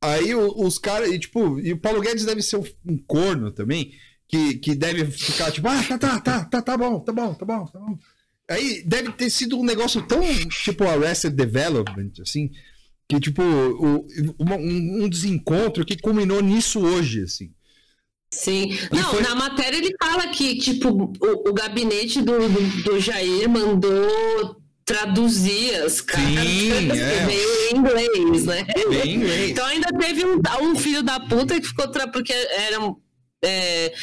Aí 0.00 0.34
os 0.34 0.78
caras, 0.78 1.10
e 1.10 1.18
tipo, 1.18 1.58
e 1.60 1.72
o 1.72 1.78
Paulo 1.78 2.00
Guedes 2.00 2.26
deve 2.26 2.42
ser 2.42 2.58
um 2.84 2.98
corno 3.06 3.50
também, 3.50 3.94
que, 4.28 4.58
que 4.58 4.74
deve 4.74 5.06
ficar 5.06 5.50
tipo, 5.50 5.66
ah, 5.66 5.82
tá, 5.82 5.98
tá, 5.98 6.20
tá, 6.20 6.44
tá, 6.44 6.62
tá 6.62 6.76
bom, 6.76 7.00
tá 7.00 7.12
bom, 7.12 7.32
tá 7.32 7.44
bom, 7.46 7.66
tá 7.66 7.78
bom. 7.78 7.98
Aí 8.50 8.82
deve 8.82 9.12
ter 9.12 9.30
sido 9.30 9.58
um 9.58 9.64
negócio 9.64 10.02
tão 10.06 10.20
tipo 10.48 10.84
Arrested 10.84 11.34
Development, 11.34 12.12
assim, 12.20 12.50
que 13.08 13.18
tipo, 13.18 13.42
o, 13.42 14.06
um, 14.38 15.04
um 15.04 15.08
desencontro 15.08 15.84
que 15.84 15.98
culminou 15.98 16.42
nisso 16.42 16.80
hoje, 16.80 17.22
assim. 17.22 17.50
Sim. 18.34 18.76
E 18.92 18.96
Não, 18.96 19.10
foi... 19.10 19.22
na 19.22 19.34
matéria 19.34 19.76
ele 19.76 19.94
fala 20.02 20.28
que, 20.28 20.56
tipo, 20.58 20.88
o, 20.90 21.50
o 21.50 21.52
gabinete 21.52 22.20
do, 22.20 22.48
do, 22.48 22.82
do, 22.82 23.00
Jair 23.00 23.48
mandou 23.48 24.60
traduzir 24.84 25.76
as 25.76 26.00
cartas 26.00 26.28
Sim, 26.30 26.90
é. 26.90 27.26
meio 27.26 27.48
em 27.70 27.76
inglês, 27.76 28.44
né? 28.44 28.66
Bem 28.90 29.14
inglês. 29.14 29.50
Então 29.52 29.64
ainda 29.66 29.88
teve 29.98 30.24
um, 30.26 30.40
um 30.62 30.76
filho 30.76 31.02
da 31.02 31.20
puta 31.20 31.58
que 31.58 31.66
ficou... 31.66 31.88
Tra... 31.88 32.08
Porque 32.08 32.32
eram... 32.32 32.98
É, 33.42 33.94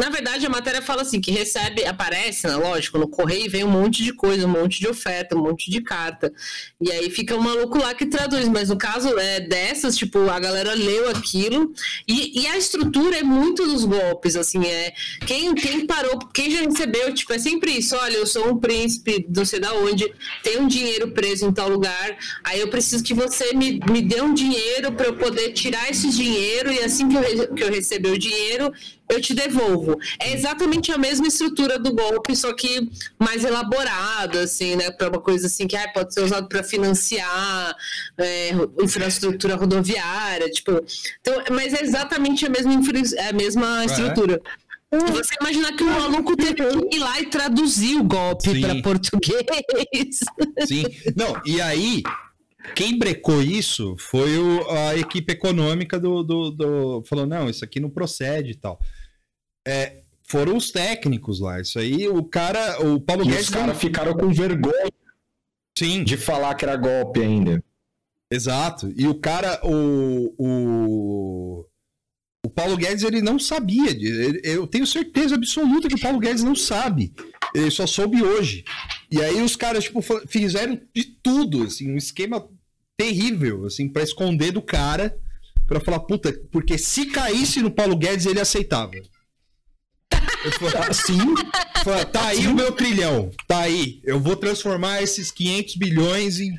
na 0.00 0.08
verdade, 0.08 0.46
a 0.46 0.48
matéria 0.48 0.80
fala 0.80 1.02
assim, 1.02 1.20
que 1.20 1.30
recebe, 1.30 1.84
aparece, 1.84 2.46
né, 2.46 2.56
lógico, 2.56 2.96
no 2.96 3.06
correio 3.06 3.50
vem 3.50 3.64
um 3.64 3.70
monte 3.70 4.02
de 4.02 4.14
coisa, 4.14 4.46
um 4.46 4.50
monte 4.50 4.80
de 4.80 4.88
oferta, 4.88 5.36
um 5.36 5.42
monte 5.42 5.70
de 5.70 5.82
carta. 5.82 6.32
E 6.80 6.90
aí 6.90 7.10
fica 7.10 7.36
um 7.36 7.42
maluco 7.42 7.76
lá 7.76 7.92
que 7.92 8.06
traduz. 8.06 8.48
Mas 8.48 8.70
no 8.70 8.78
caso 8.78 9.18
é 9.18 9.40
dessas, 9.40 9.98
tipo, 9.98 10.18
a 10.30 10.40
galera 10.40 10.72
leu 10.72 11.10
aquilo 11.10 11.74
e, 12.08 12.40
e 12.40 12.46
a 12.46 12.56
estrutura 12.56 13.18
é 13.18 13.22
muito 13.22 13.66
dos 13.66 13.84
golpes, 13.84 14.36
assim, 14.36 14.64
é 14.64 14.94
quem, 15.26 15.54
quem 15.54 15.86
parou, 15.86 16.18
quem 16.32 16.50
já 16.50 16.62
recebeu, 16.62 17.12
tipo, 17.12 17.34
é 17.34 17.38
sempre 17.38 17.72
isso, 17.72 17.94
olha, 17.94 18.16
eu 18.16 18.26
sou 18.26 18.48
um 18.48 18.58
príncipe, 18.58 19.26
não 19.28 19.44
sei 19.44 19.60
da 19.60 19.74
onde, 19.74 20.10
tem 20.42 20.58
um 20.58 20.66
dinheiro 20.66 21.10
preso 21.10 21.46
em 21.46 21.52
tal 21.52 21.68
lugar, 21.68 22.16
aí 22.42 22.58
eu 22.58 22.68
preciso 22.68 23.04
que 23.04 23.12
você 23.12 23.52
me, 23.52 23.78
me 23.90 24.00
dê 24.00 24.22
um 24.22 24.32
dinheiro 24.32 24.92
para 24.92 25.08
eu 25.08 25.16
poder 25.16 25.52
tirar 25.52 25.90
esse 25.90 26.08
dinheiro 26.08 26.72
e 26.72 26.78
assim 26.78 27.06
que 27.06 27.16
eu, 27.16 27.54
que 27.54 27.62
eu 27.64 27.70
receber 27.70 28.10
o 28.10 28.18
dinheiro, 28.18 28.72
eu 29.10 29.20
te 29.20 29.34
devolvo. 29.34 29.98
É 30.20 30.32
exatamente 30.32 30.92
a 30.92 30.98
mesma 30.98 31.26
estrutura 31.26 31.78
do 31.78 31.92
golpe, 31.92 32.34
só 32.36 32.52
que 32.54 32.88
mais 33.18 33.44
elaborado, 33.44 34.38
assim, 34.38 34.76
né? 34.76 34.90
Para 34.90 35.08
uma 35.08 35.20
coisa 35.20 35.46
assim 35.46 35.66
que 35.66 35.76
ah, 35.76 35.90
pode 35.92 36.14
ser 36.14 36.22
usado 36.22 36.48
para 36.48 36.62
financiar 36.62 37.74
é, 38.16 38.50
infraestrutura 38.80 39.56
rodoviária, 39.56 40.48
tipo. 40.50 40.72
Então, 41.20 41.42
mas 41.50 41.74
é 41.74 41.82
exatamente 41.82 42.46
a 42.46 42.48
mesma, 42.48 42.72
a 42.72 43.32
mesma 43.32 43.84
estrutura. 43.84 44.40
Você 44.92 45.34
imagina 45.40 45.76
que 45.76 45.84
o 45.84 45.86
maluco 45.90 46.36
teve 46.36 46.54
que 46.54 46.96
ir 46.96 46.98
lá 46.98 47.20
e 47.20 47.26
traduzir 47.26 47.96
o 47.96 48.02
golpe 48.02 48.60
para 48.60 48.82
português. 48.82 50.18
Sim. 50.66 50.84
Não, 51.14 51.40
e 51.46 51.60
aí, 51.60 52.02
quem 52.74 52.98
brecou 52.98 53.40
isso 53.40 53.94
foi 53.98 54.36
o, 54.36 54.68
a 54.68 54.96
equipe 54.96 55.32
econômica 55.32 55.98
do, 55.98 56.24
do, 56.24 56.50
do, 56.50 57.02
Falou, 57.04 57.24
não, 57.24 57.48
isso 57.48 57.64
aqui 57.64 57.78
não 57.78 57.88
procede 57.88 58.50
e 58.50 58.56
tal. 58.56 58.80
É, 59.66 60.02
foram 60.24 60.56
os 60.56 60.70
técnicos 60.70 61.40
lá. 61.40 61.60
Isso 61.60 61.78
aí, 61.78 62.08
o 62.08 62.22
cara. 62.24 62.80
O 62.86 63.00
Paulo 63.00 63.24
e 63.24 63.28
Guedes. 63.28 63.44
Os 63.44 63.50
caras 63.50 63.78
ficaram 63.78 64.14
com 64.14 64.32
vergonha 64.32 64.90
Sim. 65.76 66.04
de 66.04 66.16
falar 66.16 66.54
que 66.54 66.64
era 66.64 66.76
golpe 66.76 67.20
ainda. 67.20 67.62
Exato. 68.30 68.92
E 68.96 69.08
o 69.08 69.14
cara, 69.16 69.60
o, 69.64 70.34
o, 70.38 71.66
o 72.46 72.50
Paulo 72.50 72.76
Guedes 72.76 73.02
ele 73.02 73.20
não 73.20 73.38
sabia. 73.38 73.90
Eu 74.44 74.66
tenho 74.66 74.86
certeza 74.86 75.34
absoluta 75.34 75.88
que 75.88 75.96
o 75.96 76.00
Paulo 76.00 76.20
Guedes 76.20 76.44
não 76.44 76.54
sabe. 76.54 77.12
Ele 77.54 77.70
só 77.70 77.86
soube 77.86 78.22
hoje. 78.22 78.64
E 79.10 79.20
aí 79.20 79.42
os 79.42 79.56
caras 79.56 79.84
tipo 79.84 80.00
fizeram 80.28 80.80
de 80.94 81.04
tudo, 81.04 81.64
assim, 81.64 81.90
um 81.90 81.96
esquema 81.96 82.48
terrível, 82.96 83.66
assim, 83.66 83.88
para 83.88 84.04
esconder 84.04 84.52
do 84.52 84.62
cara, 84.62 85.18
para 85.66 85.80
falar 85.80 86.00
puta, 86.00 86.32
porque 86.52 86.78
se 86.78 87.06
caísse 87.06 87.60
no 87.60 87.70
Paulo 87.70 87.96
Guedes 87.96 88.26
ele 88.26 88.40
aceitava. 88.40 88.92
Falei, 90.58 90.88
assim, 90.88 91.18
tá 92.12 92.26
aí 92.28 92.42
Sim. 92.42 92.48
o 92.48 92.54
meu 92.54 92.72
trilhão, 92.72 93.30
tá 93.46 93.60
aí. 93.60 94.00
Eu 94.04 94.18
vou 94.18 94.36
transformar 94.36 95.02
esses 95.02 95.30
500 95.30 95.76
bilhões 95.76 96.40
em 96.40 96.56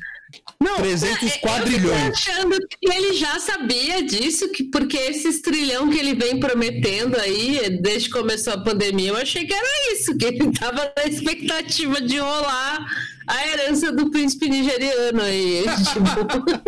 não, 0.60 0.76
300 0.76 1.22
é, 1.22 1.38
quadrilhões. 1.38 2.00
Eu 2.00 2.12
achando 2.12 2.56
que 2.68 2.92
ele 2.92 3.14
já 3.14 3.38
sabia 3.40 4.02
disso, 4.02 4.50
que, 4.50 4.64
porque 4.64 4.96
esses 4.96 5.40
trilhão 5.42 5.90
que 5.90 5.98
ele 5.98 6.14
vem 6.14 6.38
prometendo 6.38 7.18
aí, 7.18 7.78
desde 7.80 8.08
que 8.08 8.18
começou 8.18 8.52
a 8.52 8.62
pandemia, 8.62 9.10
eu 9.10 9.16
achei 9.16 9.44
que 9.44 9.52
era 9.52 9.92
isso, 9.92 10.16
que 10.16 10.24
ele 10.24 10.48
estava 10.48 10.92
na 10.96 11.04
expectativa 11.04 12.00
de 12.00 12.18
rolar 12.18 12.86
a 13.26 13.48
herança 13.48 13.92
do 13.92 14.10
príncipe 14.10 14.48
nigeriano 14.48 15.20
aí. 15.20 15.64
tipo... 15.92 16.62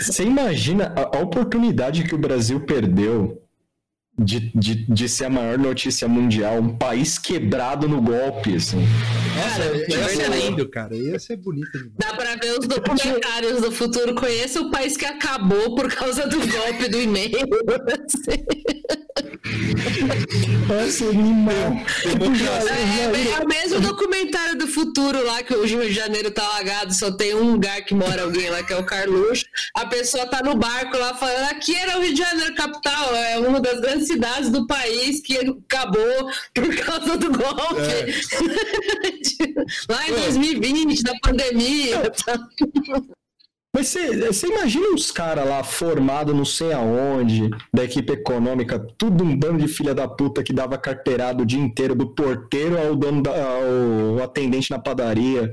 Você 0.00 0.22
imagina 0.22 0.92
a 0.94 1.18
oportunidade 1.18 2.04
que 2.04 2.14
o 2.14 2.18
Brasil 2.18 2.60
perdeu 2.60 3.42
de, 4.18 4.50
de, 4.54 4.74
de 4.86 5.08
ser 5.08 5.26
a 5.26 5.30
maior 5.30 5.56
notícia 5.56 6.08
mundial, 6.08 6.58
um 6.58 6.76
país 6.76 7.18
quebrado 7.18 7.88
no 7.88 8.02
golpe, 8.02 8.56
assim. 8.56 8.84
Nossa, 9.36 9.64
ia 9.92 10.08
ser 10.08 10.30
lindo, 10.30 10.68
cara. 10.68 10.96
Ia 10.96 11.18
ser 11.18 11.36
bonito 11.36 11.70
demais. 11.72 11.92
Dá 11.96 12.14
pra 12.14 12.34
ver 12.34 12.58
os 12.58 12.66
documentários 12.66 13.60
do 13.60 13.70
futuro. 13.70 14.14
Conheça 14.14 14.60
o 14.60 14.70
país 14.70 14.96
que 14.96 15.04
acabou 15.06 15.76
por 15.76 15.92
causa 15.94 16.26
do 16.26 16.38
golpe 16.38 16.88
do 16.88 17.00
e-mail. 17.00 17.38
Nossa, 20.68 21.04
animal. 21.06 21.54
É, 22.04 23.28
é, 23.30 23.32
é, 23.32 23.40
o 23.42 23.48
mesmo 23.48 23.80
documentário 23.80 24.58
do 24.58 24.66
futuro 24.66 25.24
lá, 25.24 25.42
que 25.42 25.54
o 25.54 25.64
Rio 25.64 25.80
de 25.80 25.92
Janeiro 25.92 26.30
tá 26.30 26.46
lagado, 26.48 26.92
só 26.92 27.10
tem 27.10 27.34
um 27.34 27.52
lugar 27.52 27.82
que 27.82 27.94
mora 27.94 28.22
alguém 28.22 28.50
lá, 28.50 28.62
que 28.62 28.72
é 28.72 28.76
o 28.76 28.84
Carluxo. 28.84 29.44
A 29.74 29.86
pessoa 29.86 30.26
tá 30.26 30.42
no 30.42 30.54
barco 30.56 30.96
lá 30.98 31.14
falando, 31.14 31.50
aqui 31.50 31.74
era 31.74 31.98
o 31.98 32.02
Rio 32.02 32.12
de 32.12 32.20
Janeiro 32.20 32.54
capital, 32.54 33.14
é 33.14 33.38
uma 33.38 33.60
das 33.60 33.80
grandes 33.80 34.07
cidades 34.08 34.50
do 34.50 34.66
país 34.66 35.20
que 35.20 35.36
acabou 35.38 36.30
por 36.54 36.76
causa 36.76 37.16
do 37.16 37.30
golpe. 37.30 37.80
É. 37.80 38.06
Lá 39.92 40.08
em 40.08 40.14
2020, 40.14 41.02
da 41.02 41.12
pandemia. 41.22 42.02
Mas 43.74 43.94
você 44.26 44.46
imagina 44.46 44.94
os 44.94 45.12
caras 45.12 45.46
lá 45.46 45.62
formados 45.62 46.34
não 46.34 46.44
sei 46.44 46.72
aonde, 46.72 47.50
da 47.72 47.84
equipe 47.84 48.12
econômica, 48.12 48.78
tudo 48.96 49.22
um 49.22 49.36
bando 49.36 49.58
de 49.58 49.68
filha 49.68 49.94
da 49.94 50.08
puta 50.08 50.42
que 50.42 50.54
dava 50.54 50.78
carteirado 50.78 51.42
o 51.42 51.46
dia 51.46 51.60
inteiro, 51.60 51.94
do 51.94 52.08
porteiro 52.08 52.78
ao 52.78 52.96
dono 52.96 53.22
da, 53.22 53.30
ao 53.30 54.22
atendente 54.22 54.70
na 54.70 54.78
padaria. 54.78 55.52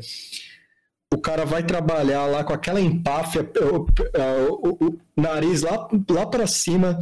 O 1.14 1.20
cara 1.20 1.46
vai 1.46 1.64
trabalhar 1.64 2.26
lá 2.26 2.44
com 2.44 2.54
aquela 2.54 2.82
empáfia, 2.82 3.48
o, 3.62 3.86
o, 3.86 4.70
o, 4.70 4.88
o 5.18 5.22
nariz 5.22 5.62
lá, 5.62 5.88
lá 6.10 6.26
para 6.26 6.48
cima, 6.48 6.98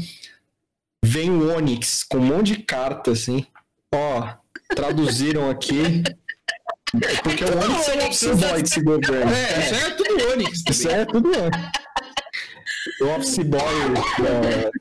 vem 1.04 1.30
o 1.30 1.54
Onix 1.54 2.04
com 2.04 2.18
um 2.18 2.26
monte 2.26 2.56
de 2.56 2.64
carta, 2.64 3.12
assim. 3.12 3.46
Ó, 3.94 4.30
traduziram 4.74 5.50
aqui. 5.50 6.02
Porque 7.22 7.44
o 7.44 7.58
Onix 7.58 7.88
é 7.90 7.96
o 7.96 8.08
office 8.08 8.40
boy 8.40 8.62
desse 8.62 8.82
governo. 8.82 9.32
É, 9.34 9.60
isso 9.60 9.76
é 9.76 9.90
tudo 9.92 10.32
Onix. 10.32 10.64
Isso 10.70 10.90
é 10.90 11.06
tudo 11.06 11.30
Onix. 11.30 11.58
O 13.02 13.06
office 13.08 13.40
boy, 13.40 13.62
é, 14.26 14.72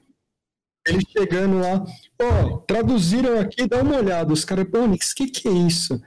ele 0.87 1.05
chegando 1.11 1.61
lá, 1.61 1.85
ó, 2.21 2.59
traduziram 2.59 3.41
aqui, 3.41 3.67
dá 3.67 3.83
uma 3.83 3.97
olhada. 3.97 4.33
Os 4.33 4.45
caras, 4.45 4.67
Onix, 4.73 5.11
o 5.11 5.15
que 5.17 5.27
que 5.27 5.49
é 5.49 5.53
isso? 5.53 6.01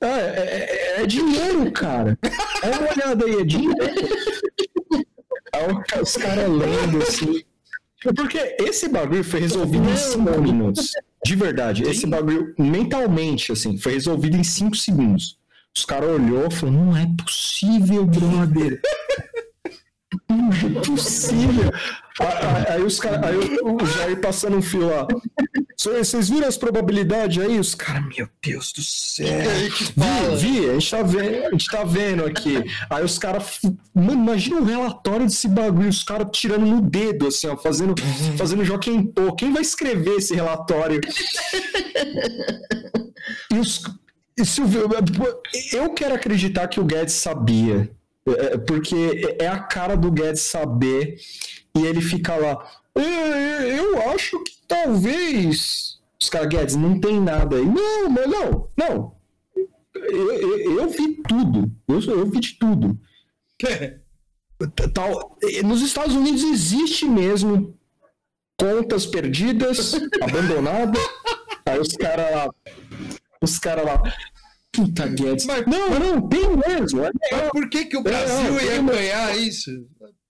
Ah, 0.00 0.18
é, 0.18 0.96
é, 0.96 1.02
é, 1.02 1.06
dinheiro, 1.06 1.70
cara. 1.70 2.18
Dá 2.22 2.78
uma 2.78 2.90
olhada 2.90 3.24
aí, 3.26 3.40
é 3.40 3.44
dinheiro. 3.44 3.76
Aí 5.54 6.00
os 6.00 6.16
caras 6.16 6.48
lendo 6.48 7.02
assim. 7.02 7.44
Porque 8.16 8.56
esse 8.58 8.88
bagulho 8.88 9.24
foi 9.24 9.40
resolvido 9.40 9.88
em 9.88 9.96
5 9.96 10.40
minutos. 10.40 10.90
De 11.24 11.36
verdade, 11.36 11.84
Sim. 11.84 11.90
esse 11.90 12.06
bagulho 12.06 12.54
mentalmente, 12.58 13.52
assim, 13.52 13.78
foi 13.78 13.92
resolvido 13.92 14.36
em 14.36 14.42
5 14.42 14.76
segundos. 14.76 15.38
Os 15.76 15.84
caras 15.84 16.10
olhou 16.10 16.48
e 16.48 16.50
falou: 16.50 16.74
não 16.74 16.96
é 16.96 17.06
possível, 17.16 18.04
brother. 18.04 18.80
Não 20.28 20.50
é 20.50 20.80
possível. 20.84 21.72
Aí, 22.20 22.74
aí 22.74 22.82
os 22.82 23.00
caras, 23.00 23.22
aí 23.24 23.58
o 23.62 23.86
Jair 23.86 24.20
passando 24.20 24.56
um 24.56 24.62
fio 24.62 24.88
lá. 24.88 25.06
Vocês 25.76 26.28
viram 26.28 26.46
as 26.46 26.56
probabilidades 26.56 27.42
aí? 27.42 27.58
Os 27.58 27.74
caras, 27.74 28.04
meu 28.16 28.28
Deus 28.42 28.72
do 28.72 28.82
céu. 28.82 29.26
Vi, 29.96 30.36
vi, 30.36 30.70
a 30.70 30.74
gente, 30.74 30.90
tá 30.90 31.02
vendo, 31.02 31.46
a 31.46 31.50
gente 31.50 31.70
tá 31.70 31.84
vendo 31.84 32.24
aqui. 32.24 32.62
Aí 32.88 33.04
os 33.04 33.18
caras. 33.18 33.60
Mano, 33.94 34.12
imagina 34.12 34.60
um 34.60 34.64
relatório 34.64 35.26
desse 35.26 35.48
bagulho, 35.48 35.88
os 35.88 36.04
caras 36.04 36.28
tirando 36.32 36.66
no 36.66 36.80
dedo, 36.80 37.26
assim, 37.26 37.48
ó, 37.48 37.56
fazendo, 37.56 37.94
fazendo 38.36 38.64
Joaquim 38.64 39.02
Pô. 39.04 39.32
Quem 39.34 39.52
vai 39.52 39.62
escrever 39.62 40.16
esse 40.16 40.34
relatório? 40.34 41.00
e 43.50 43.58
os. 43.58 43.82
E 44.38 44.46
se 44.46 44.62
eu 45.72 45.90
quero 45.90 46.14
acreditar 46.14 46.68
que 46.68 46.80
o 46.80 46.84
Guedes 46.84 47.14
sabia. 47.14 47.90
É, 48.26 48.56
porque 48.58 49.36
é 49.38 49.48
a 49.48 49.58
cara 49.58 49.96
do 49.96 50.10
Guedes 50.10 50.42
saber 50.42 51.18
e 51.74 51.84
ele 51.84 52.00
fica 52.00 52.36
lá. 52.36 52.70
É, 52.94 53.78
eu 53.78 54.10
acho 54.12 54.42
que 54.44 54.52
talvez. 54.66 56.00
Os 56.20 56.28
caras, 56.28 56.48
Guedes, 56.48 56.76
não 56.76 57.00
tem 57.00 57.20
nada 57.20 57.56
aí. 57.56 57.64
Não, 57.64 58.08
mas 58.08 58.26
não, 58.28 58.68
não. 58.76 59.16
Eu, 59.94 60.32
eu, 60.32 60.78
eu 60.80 60.88
vi 60.88 61.16
tudo. 61.28 61.70
Eu, 61.88 62.00
eu 62.00 62.26
vi 62.26 62.40
de 62.40 62.54
tudo. 62.58 62.98
Tal, 64.94 65.36
nos 65.64 65.82
Estados 65.82 66.14
Unidos 66.14 66.44
existe 66.44 67.04
mesmo 67.04 67.76
contas 68.56 69.06
perdidas, 69.06 69.94
abandonadas. 70.22 71.02
Aí 71.66 71.80
os 71.80 71.92
caras 71.96 72.30
lá. 72.30 72.50
Os 73.40 73.58
caras 73.58 73.84
lá. 73.84 74.02
Puta 74.72 75.06
Guedes. 75.06 75.44
Mas, 75.44 75.66
não, 75.66 75.90
não, 75.90 76.28
tem 76.28 76.56
mesmo. 76.56 77.04
É 77.04 77.10
mas 77.30 77.50
por 77.50 77.68
que, 77.68 77.84
que 77.84 77.96
o 77.96 78.02
Brasil 78.02 78.58
é, 78.58 78.64
ia 78.64 78.82
ganhar 78.82 79.36
isso? 79.36 79.70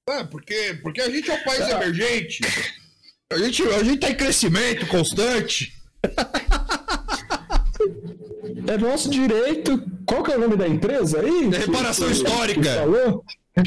Ah, 0.08 0.24
porque, 0.24 0.78
porque 0.82 1.00
a 1.00 1.08
gente 1.08 1.30
é 1.30 1.34
um 1.34 1.44
país 1.44 1.60
é. 1.60 1.70
emergente. 1.70 2.40
A 3.30 3.38
gente, 3.38 3.62
a 3.62 3.84
gente 3.84 4.00
tá 4.00 4.10
em 4.10 4.16
crescimento 4.16 4.86
constante. 4.88 5.72
É 8.66 8.76
nosso 8.76 9.08
direito. 9.08 9.82
Qual 10.04 10.22
que 10.22 10.32
é 10.32 10.36
o 10.36 10.40
nome 10.40 10.56
da 10.56 10.68
empresa 10.68 11.20
aí? 11.20 11.54
É 11.54 11.58
reparação 11.58 12.08
que, 12.08 12.14
histórica. 12.14 12.60
Que 12.60 12.68
falou? 12.68 13.24
É, 13.54 13.62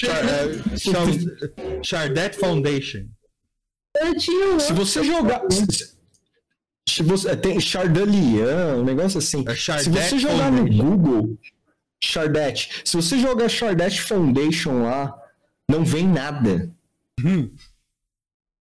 Chardet 1.84 2.38
Foundation. 2.38 3.06
Se 4.60 4.74
você 4.74 5.04
jogar. 5.04 5.42
Se 5.52 5.95
você, 7.04 7.36
tem 7.36 7.60
Chardelian, 7.60 8.78
um 8.78 8.84
negócio 8.84 9.18
assim. 9.18 9.44
É 9.48 9.56
se 9.56 9.90
você 9.90 10.20
jogar 10.20 10.52
Foundation. 10.52 10.84
no 10.84 10.98
Google 10.98 11.38
Chardet, 12.04 12.82
se 12.86 12.96
você 12.96 13.18
jogar 13.18 13.50
Chardet 13.50 14.02
Foundation 14.02 14.84
lá, 14.84 15.16
não 15.70 15.84
vem 15.84 16.08
nada. 16.08 16.72
Hum. 17.24 17.50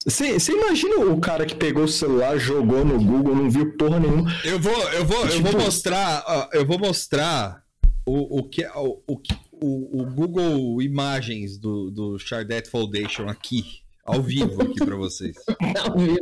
Você, 0.05 0.37
imagina 0.53 0.97
o 0.97 1.21
cara 1.21 1.45
que 1.45 1.55
pegou 1.55 1.85
o 1.85 1.89
celular, 1.89 2.39
jogou 2.39 2.85
no 2.85 3.03
Google, 3.03 3.35
não 3.35 3.51
viu 3.51 3.77
porra 3.77 4.01
nenhuma. 4.01 4.31
Eu 4.45 4.59
vou, 4.59 4.73
eu 4.93 5.05
vou, 5.05 5.29
tipo... 5.29 5.35
eu 5.35 5.43
vou 5.43 5.51
tipo, 5.53 5.63
mostrar, 5.63 6.49
eu 6.53 6.67
vou 6.67 6.79
mostrar 6.79 7.63
o, 8.07 8.39
o 8.41 8.49
que 8.49 8.67
o, 8.67 9.03
o, 9.07 10.01
o, 10.01 10.07
Google 10.07 10.81
Imagens 10.81 11.59
do, 11.59 11.91
do 11.91 12.19
Chardet 12.19 12.71
Foundation 12.71 13.29
aqui, 13.29 13.63
ao 14.03 14.23
vivo 14.23 14.63
aqui 14.63 14.83
para 14.83 14.97
vocês. 14.97 15.37
ao 15.85 15.99
vivo. 15.99 16.21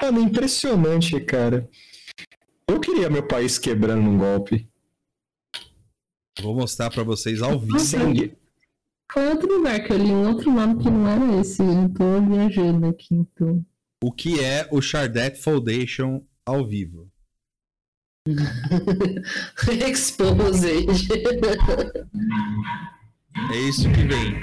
Mano, 0.00 0.20
impressionante, 0.20 1.20
cara. 1.20 1.68
Eu 2.66 2.80
queria 2.80 3.10
meu 3.10 3.26
país 3.26 3.58
quebrando 3.58 4.02
num 4.02 4.16
golpe. 4.18 4.68
Vou 6.40 6.54
mostrar 6.54 6.90
para 6.90 7.02
vocês 7.02 7.42
ao 7.42 7.58
vivo. 7.58 7.78
Sim. 7.78 8.32
Foi 9.12 9.28
outro 9.28 9.52
lugar 9.52 9.82
que 9.84 9.92
eu 9.92 9.98
li 9.98 10.10
um 10.10 10.28
outro 10.28 10.50
nome 10.52 10.82
que 10.82 10.88
não 10.88 11.06
era 11.08 11.40
esse. 11.40 11.62
Eu 11.62 11.92
tô 11.92 12.22
viajando 12.22 12.86
aqui, 12.86 13.14
então. 13.14 13.64
O 14.02 14.12
que 14.12 14.42
é 14.42 14.68
o 14.70 14.80
Chardet 14.80 15.36
Foundation 15.36 16.22
ao 16.46 16.64
vivo? 16.64 17.10
Exposed. 19.88 20.88
É 23.52 23.56
isso 23.68 23.90
que 23.90 24.04
vem. 24.04 24.40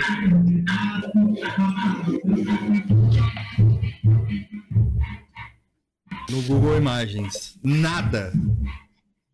No 6.29 6.41
Google 6.43 6.77
Imagens. 6.77 7.57
Nada. 7.63 8.31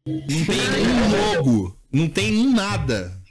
Não 0.06 0.22
tem 0.28 0.70
nenhum 0.72 1.36
logo. 1.36 1.78
Não 1.92 2.10
tem 2.10 2.48
nada. 2.48 3.24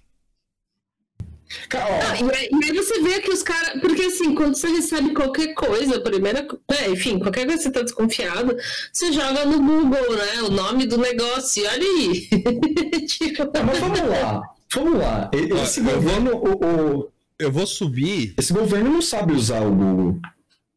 Ah, 1.75 2.17
e, 2.17 2.37
aí, 2.37 2.49
e, 2.51 2.65
aí, 2.65 2.77
você 2.77 3.03
vê 3.03 3.21
que 3.21 3.31
os 3.31 3.43
caras. 3.43 3.81
Porque 3.81 4.03
assim, 4.03 4.35
quando 4.35 4.57
você 4.57 4.69
recebe 4.69 5.13
qualquer 5.13 5.55
coisa, 5.55 6.01
primeira. 6.01 6.47
É, 6.71 6.91
enfim, 6.91 7.19
qualquer 7.19 7.47
coisa 7.47 7.59
que 7.59 7.65
você 7.65 7.71
tá 7.71 7.83
desconfiado, 7.83 8.57
você 8.93 9.13
joga 9.13 9.45
no 9.45 9.59
Google, 9.59 10.17
né? 10.17 10.43
O 10.43 10.51
nome 10.51 10.87
do 10.87 10.97
negócio, 10.97 11.63
e 11.63 11.67
olha 11.67 11.83
aí. 11.83 12.29
tipo... 13.07 13.51
mas 13.65 13.79
vamos 13.79 14.01
lá. 14.01 14.43
Vamos 14.73 14.99
lá. 14.99 15.31
Esse 15.33 15.81
eu 15.81 15.85
governo. 15.85 16.31
Vou, 16.31 16.61
o, 16.63 17.01
o, 17.01 17.13
eu 17.39 17.53
vou 17.53 17.67
subir. 17.67 18.35
Esse 18.39 18.53
governo 18.53 18.91
não 18.91 19.03
sabe 19.03 19.35
usar 19.35 19.61
o 19.61 19.71
Google 19.71 20.21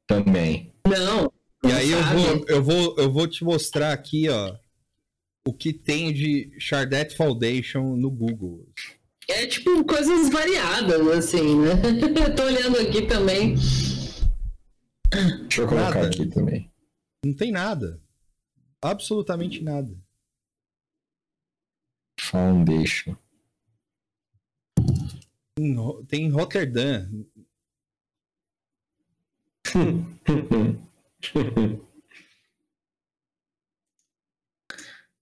também. 0.06 0.74
Não. 0.86 1.32
E 1.68 1.72
aí 1.72 1.92
eu 1.92 2.04
vou, 2.04 2.46
eu, 2.48 2.64
vou, 2.64 2.96
eu 2.98 3.12
vou 3.12 3.28
te 3.28 3.44
mostrar 3.44 3.92
aqui, 3.92 4.30
ó, 4.30 4.56
o 5.48 5.54
que 5.54 5.74
tem 5.74 6.14
de 6.14 6.52
Chardet 6.60 7.16
Foundation 7.16 7.96
no 7.96 8.10
Google. 8.10 8.68
É 9.28 9.48
tipo 9.48 9.84
coisas 9.86 10.30
variadas, 10.30 11.08
assim, 11.08 11.60
né? 11.60 11.72
Eu 12.28 12.36
tô 12.36 12.44
olhando 12.44 12.78
aqui 12.78 13.08
também. 13.08 13.56
Deixa 15.10 15.62
eu 15.62 15.68
colocar 15.68 15.96
nada. 15.96 16.08
aqui 16.08 16.28
também. 16.28 16.72
Não 17.26 17.34
tem 17.34 17.52
nada. 17.52 18.00
Absolutamente 18.82 19.64
nada. 19.64 19.98
Foundation. 22.20 23.16
Tem 26.08 26.26
em 26.26 26.30
Rotterdam. 26.30 27.26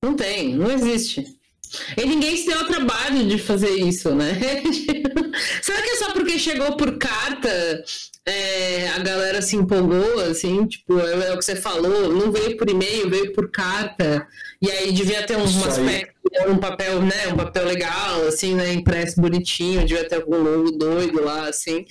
Não 0.01 0.17
tem, 0.17 0.53
não 0.55 0.69
existe. 0.69 1.25
E 1.95 2.05
ninguém 2.05 2.35
se 2.35 2.45
deu 2.45 2.59
o 2.59 2.67
trabalho 2.67 3.25
de 3.25 3.37
fazer 3.37 3.69
isso, 3.69 4.13
né? 4.13 4.33
Será 5.63 5.81
que 5.81 5.89
é 5.91 5.95
só 5.95 6.11
porque 6.11 6.37
chegou 6.37 6.75
por 6.75 6.97
carta 6.97 7.85
é, 8.25 8.87
a 8.89 8.99
galera 8.99 9.41
se 9.41 9.55
empolgou, 9.55 10.21
assim, 10.21 10.65
tipo, 10.65 10.97
é, 10.99 11.27
é, 11.27 11.33
o 11.33 11.37
que 11.37 11.45
você 11.45 11.55
falou, 11.55 12.11
não 12.13 12.31
veio 12.31 12.55
por 12.55 12.69
e-mail, 12.69 13.09
veio 13.09 13.33
por 13.33 13.51
carta, 13.51 14.25
e 14.61 14.71
aí 14.71 14.91
devia 14.93 15.23
ter 15.23 15.35
uns, 15.35 15.55
um 16.47 16.57
papel, 16.57 17.01
né, 17.01 17.27
um 17.31 17.35
papel 17.35 17.65
legal, 17.65 18.25
assim, 18.27 18.55
né, 18.55 18.73
impresso 18.73 19.21
bonitinho, 19.21 19.85
devia 19.85 20.07
ter 20.07 20.15
algum 20.15 20.37
logo 20.37 20.71
doido 20.71 21.23
lá, 21.23 21.47
assim, 21.47 21.85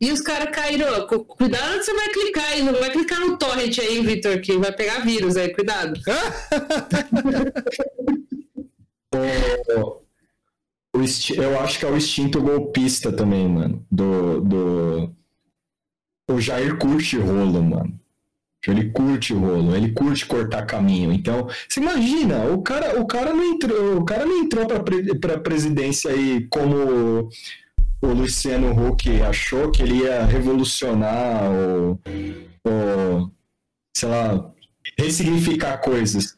e 0.00 0.12
os 0.12 0.20
caras 0.20 0.54
caíram, 0.54 1.06
cuidado 1.06 1.82
você 1.82 1.94
vai 1.94 2.08
clicar 2.10 2.44
aí, 2.46 2.62
não 2.62 2.74
vai 2.74 2.90
clicar 2.90 3.20
no 3.20 3.36
torrent 3.36 3.78
aí, 3.78 4.00
Vitor, 4.02 4.40
que 4.40 4.56
vai 4.58 4.72
pegar 4.72 5.00
vírus 5.00 5.36
aí, 5.36 5.52
cuidado. 5.52 5.98
o, 9.14 9.18
o, 10.98 11.04
eu 11.36 11.60
acho 11.60 11.78
que 11.78 11.84
é 11.84 11.90
o 11.90 11.96
instinto 11.96 12.40
golpista 12.40 13.12
também, 13.12 13.48
mano, 13.48 13.86
do... 13.90 14.40
do 14.40 15.18
o 16.30 16.38
Jair 16.38 16.76
curte 16.76 17.16
rolo, 17.16 17.62
mano. 17.62 17.98
Ele 18.66 18.90
curte 18.90 19.32
o 19.32 19.38
rolo, 19.38 19.76
ele 19.76 19.92
curte 19.92 20.26
cortar 20.26 20.66
caminho. 20.66 21.12
Então, 21.12 21.48
você 21.68 21.80
imagina, 21.80 22.44
o 22.46 22.60
cara, 22.60 23.00
o 23.00 23.06
cara 23.06 23.32
não 23.32 23.44
entrou, 23.44 23.98
o 23.98 24.04
cara 24.04 24.26
não 24.26 24.38
entrou 24.38 24.66
para 24.66 24.82
para 25.20 25.38
presidência 25.38 26.10
aí 26.10 26.46
como 26.50 27.30
o 28.02 28.06
Luciano 28.08 28.72
Huck 28.72 29.22
achou 29.22 29.70
que 29.70 29.82
ele 29.82 30.02
ia 30.02 30.24
revolucionar 30.24 31.50
ou, 31.50 32.00
ou 32.64 33.30
sei 33.96 34.08
lá, 34.08 34.50
ressignificar 34.98 35.78
coisas. 35.78 36.36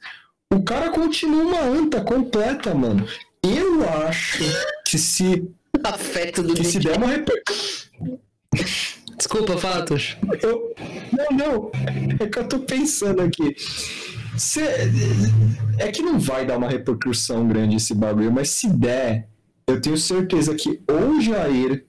O 0.53 0.63
cara 0.63 0.91
continua 0.91 1.43
uma 1.43 1.63
anta 1.63 2.03
completa, 2.03 2.75
mano. 2.75 3.07
Eu 3.43 3.89
acho 4.07 4.43
que 4.87 4.99
se 4.99 5.51
afeto 5.83 6.43
do 6.43 6.55
que 6.55 6.65
se 6.65 6.79
der 6.79 6.99
uma 6.99 7.07
repercussão 7.07 8.21
Desculpa, 9.21 9.55
Tuxo. 9.83 10.17
Eu... 10.43 10.75
Não, 11.13 11.37
não. 11.37 11.71
É 12.19 12.27
que 12.27 12.39
eu 12.39 12.49
tô 12.49 12.61
pensando 12.61 13.21
aqui. 13.21 13.55
Cê... 14.39 14.63
É 15.79 15.93
que 15.93 16.01
não 16.01 16.19
vai 16.19 16.47
dar 16.47 16.57
uma 16.57 16.71
repercussão 16.71 17.47
grande 17.47 17.77
esse 17.77 17.95
bagulho, 17.95 18.33
mas 18.33 18.49
se 18.49 18.67
der, 18.71 19.29
eu 19.67 19.79
tenho 19.79 19.99
certeza 19.99 20.55
que 20.55 20.81
ou 20.89 21.19
o 21.19 21.21
Jair 21.21 21.85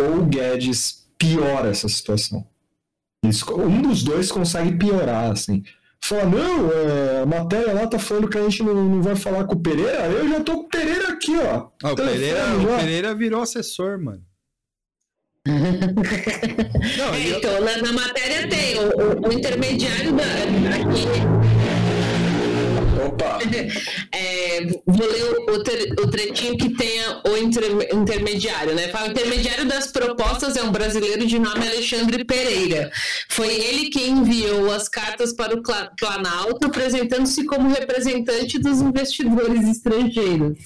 ou 0.00 0.18
o 0.18 0.26
Guedes 0.26 1.08
piora 1.16 1.70
essa 1.70 1.88
situação. 1.88 2.44
Um 3.24 3.82
dos 3.82 4.02
dois 4.02 4.32
consegue 4.32 4.76
piorar, 4.76 5.30
assim. 5.30 5.62
Fala, 6.00 6.24
não, 6.24 6.72
é, 6.72 7.22
a 7.22 7.26
matéria 7.26 7.72
lá 7.72 7.86
tá 7.86 8.00
falando 8.00 8.28
que 8.28 8.38
a 8.38 8.42
gente 8.42 8.64
não, 8.64 8.74
não 8.74 9.02
vai 9.02 9.14
falar 9.14 9.44
com 9.44 9.54
o 9.54 9.60
Pereira. 9.60 10.06
Eu 10.06 10.28
já 10.28 10.40
tô 10.40 10.54
com 10.54 10.62
o 10.62 10.68
Pereira 10.68 11.12
aqui, 11.12 11.36
ó. 11.36 11.68
Ah, 11.84 11.92
o, 11.92 11.96
Pereira, 11.96 12.56
o 12.56 12.78
Pereira 12.78 13.14
virou 13.14 13.42
assessor, 13.42 14.00
mano. 14.00 14.22
Não, 16.98 17.14
é, 17.14 17.30
eu... 17.30 17.38
Então, 17.38 17.60
na, 17.62 17.78
na, 17.78 17.92
matéria 17.92 18.46
tem 18.48 18.78
o, 18.78 18.82
o, 18.82 19.28
o 19.28 19.32
intermediário 19.32 20.12
da, 20.12 20.24
aqui. 20.74 21.08
Opa! 23.06 23.38
É, 24.12 24.60
vou 24.86 25.06
ler 25.06 25.24
o, 25.24 26.02
o, 26.02 26.10
tretinho 26.10 26.56
que 26.58 26.70
tenha 26.70 27.22
o 27.24 27.36
inter, 27.36 27.64
intermediário, 27.92 28.74
né? 28.74 28.88
Fala, 28.88 29.08
o 29.08 29.10
intermediário 29.10 29.66
das 29.66 29.86
propostas 29.86 30.56
é 30.56 30.62
um 30.62 30.70
brasileiro 30.70 31.26
de 31.26 31.38
nome 31.38 31.66
Alexandre 31.66 32.24
Pereira. 32.24 32.90
Foi 33.28 33.48
ele 33.48 33.88
quem 33.90 34.10
enviou 34.10 34.70
as 34.72 34.88
cartas 34.88 35.32
para 35.32 35.54
o 35.54 35.62
Planalto, 35.98 36.66
apresentando-se 36.66 37.44
como 37.46 37.70
representante 37.70 38.58
dos 38.58 38.80
investidores 38.80 39.66
estrangeiros. 39.68 40.58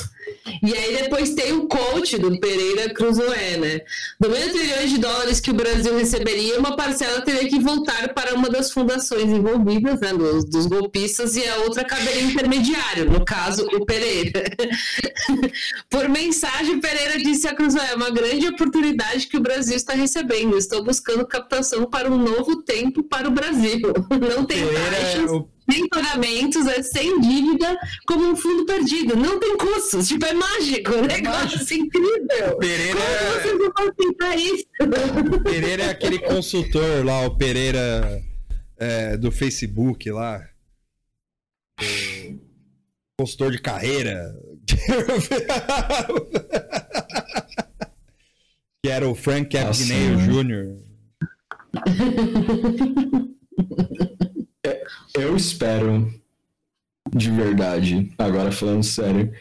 E 0.63 0.77
aí 0.77 0.97
depois 1.03 1.35
tem 1.35 1.53
o 1.53 1.67
coach 1.67 2.19
do 2.19 2.39
Pereira 2.39 2.93
Cruzoé, 2.95 3.57
né? 3.57 3.81
Do 4.19 4.31
meio 4.31 4.51
trilhões 4.51 4.91
de 4.91 4.99
dólares 4.99 5.41
que 5.41 5.51
o 5.51 5.55
Brasil 5.55 5.97
receberia, 5.97 6.59
uma 6.59 6.77
parcela 6.77 7.21
teria 7.21 7.49
que 7.49 7.59
voltar 7.59 8.13
para 8.15 8.35
uma 8.35 8.49
das 8.49 8.71
fundações 8.71 9.25
envolvidas, 9.25 10.01
né? 10.01 10.13
Dos, 10.13 10.45
dos 10.45 10.67
golpistas, 10.67 11.37
e 11.37 11.47
a 11.47 11.57
outra 11.59 11.85
caberia 11.85 12.23
intermediário, 12.23 13.11
no 13.11 13.25
caso, 13.25 13.67
o 13.67 13.85
Pereira. 13.85 14.45
Por 15.91 16.09
mensagem, 16.09 16.81
Pereira 16.81 17.19
disse 17.19 17.49
a 17.49 17.55
Cruzoé, 17.55 17.91
é 17.91 17.95
uma 17.95 18.11
grande 18.11 18.47
oportunidade 18.49 19.27
que 19.27 19.37
o 19.37 19.41
Brasil 19.41 19.77
está 19.77 19.95
recebendo. 19.95 20.57
Estou 20.57 20.83
buscando 20.83 21.27
captação 21.27 21.85
para 21.87 22.11
um 22.11 22.17
novo 22.17 22.63
tempo 22.63 23.03
para 23.03 23.29
o 23.29 23.33
Brasil. 23.33 23.81
Não 24.11 24.45
tem 24.45 24.65
Pereira, 24.67 25.13
taxas. 25.13 25.31
O 25.31 25.49
sem 25.73 25.89
pagamentos, 25.89 26.67
é 26.67 26.83
sem 26.83 27.19
dívida, 27.21 27.79
como 28.07 28.31
um 28.31 28.37
fundo 28.37 28.67
perdido. 28.67 29.17
Não 29.17 29.41
tem 29.41 29.57
custos, 29.57 30.09
tipo, 30.09 30.27
é 30.27 30.35
mágico, 30.35 30.93
é 30.93 31.07
negócio 31.07 31.59
mágico. 31.59 31.73
incrível. 31.75 32.59
Pereira 32.59 32.93
Como 32.93 33.09
é... 33.09 33.41
vocês 33.41 33.57
vão 33.59 33.73
aceitar 33.89 34.39
isso? 34.39 34.67
Pereira 35.43 35.85
é 35.85 35.91
aquele 35.91 36.19
consultor 36.19 37.03
lá, 37.05 37.25
o 37.27 37.37
Pereira 37.37 38.23
é, 38.77 39.17
do 39.17 39.33
Facebook 39.33 40.11
lá. 40.11 40.47
consultor 43.19 43.51
de 43.51 43.59
carreira. 43.59 44.37
que 48.85 48.91
era 48.91 49.09
o 49.09 49.15
Frank 49.15 49.57
Abagnale 49.57 50.17
Jr. 50.27 50.77
Eu 55.15 55.37
espero, 55.37 56.13
de 57.15 57.31
verdade, 57.31 58.13
agora 58.19 58.51
falando 58.51 58.83
sério, 58.83 59.33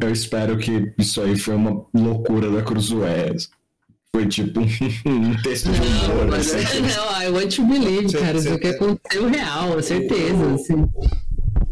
eu 0.00 0.10
espero 0.10 0.58
que 0.58 0.92
isso 0.98 1.20
aí 1.22 1.36
foi 1.36 1.54
uma 1.54 1.86
loucura 1.94 2.50
da 2.50 2.62
Cruzoé. 2.62 3.34
Foi 4.14 4.26
tipo 4.26 4.60
um 5.06 5.42
texto 5.42 5.70
de 5.70 5.80
humor. 5.80 6.26
Não, 6.26 6.36
assim. 6.36 6.56
não, 6.80 7.22
I 7.22 7.28
want 7.30 7.54
to 7.54 7.64
believe, 7.64 8.08
você, 8.08 8.18
cara. 8.18 8.38
Isso 8.38 8.52
aqui 8.52 8.68
aconteceu 8.68 9.28
real, 9.28 9.82
certeza. 9.82 10.54
Assim. 10.54 10.88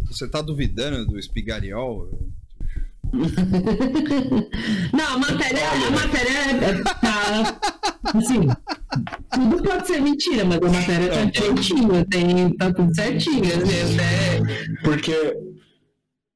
Você 0.07 0.29
tá 0.29 0.41
duvidando 0.41 1.07
do 1.07 1.19
espigariol? 1.19 2.09
Não, 4.93 5.15
a 5.15 5.19
matéria, 5.19 5.71
a 5.71 5.91
matéria 5.91 6.31
é, 6.65 6.83
tá, 6.83 7.74
assim, 8.13 8.49
tudo 9.31 9.63
pode 9.63 9.87
ser 9.87 10.01
mentira, 10.01 10.45
mas 10.45 10.59
a 10.59 10.69
matéria 10.69 11.09
tá 11.11 11.25
direitinho, 11.25 12.05
tem, 12.07 12.57
tá 12.57 12.73
tudo 12.73 12.95
certinho. 12.95 13.45
Assim, 13.45 13.95
até... 13.95 14.83
Porque 14.83 15.37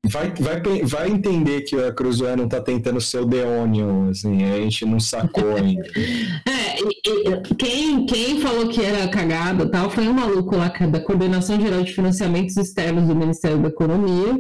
vai, 0.06 0.32
vai, 0.38 0.82
vai 0.82 1.10
entender 1.10 1.62
que 1.62 1.76
a 1.76 1.92
Cruzoé 1.92 2.34
não 2.36 2.48
tá 2.48 2.60
tentando 2.60 3.00
ser 3.00 3.20
o 3.20 3.26
Deonion, 3.26 4.10
assim, 4.10 4.44
a 4.44 4.56
gente 4.56 4.84
não 4.84 4.98
sacou 4.98 5.56
ainda. 5.56 5.86
é, 6.46 6.80
e, 6.80 7.30
e, 7.30 7.54
quem, 7.56 8.06
quem 8.06 8.40
falou 8.40 8.68
que 8.68 8.84
era 8.84 9.08
cagada 9.08 9.70
tal 9.70 9.90
foi 9.90 10.08
um 10.08 10.12
maluco 10.12 10.56
lá 10.56 10.72
é 10.80 10.86
da 10.86 11.00
Coordenação 11.00 11.60
Geral 11.60 11.82
de 11.82 11.92
Financiamentos 11.92 12.56
Externos 12.56 13.06
do 13.06 13.14
Ministério 13.14 13.58
da 13.58 13.68
Economia, 13.68 14.38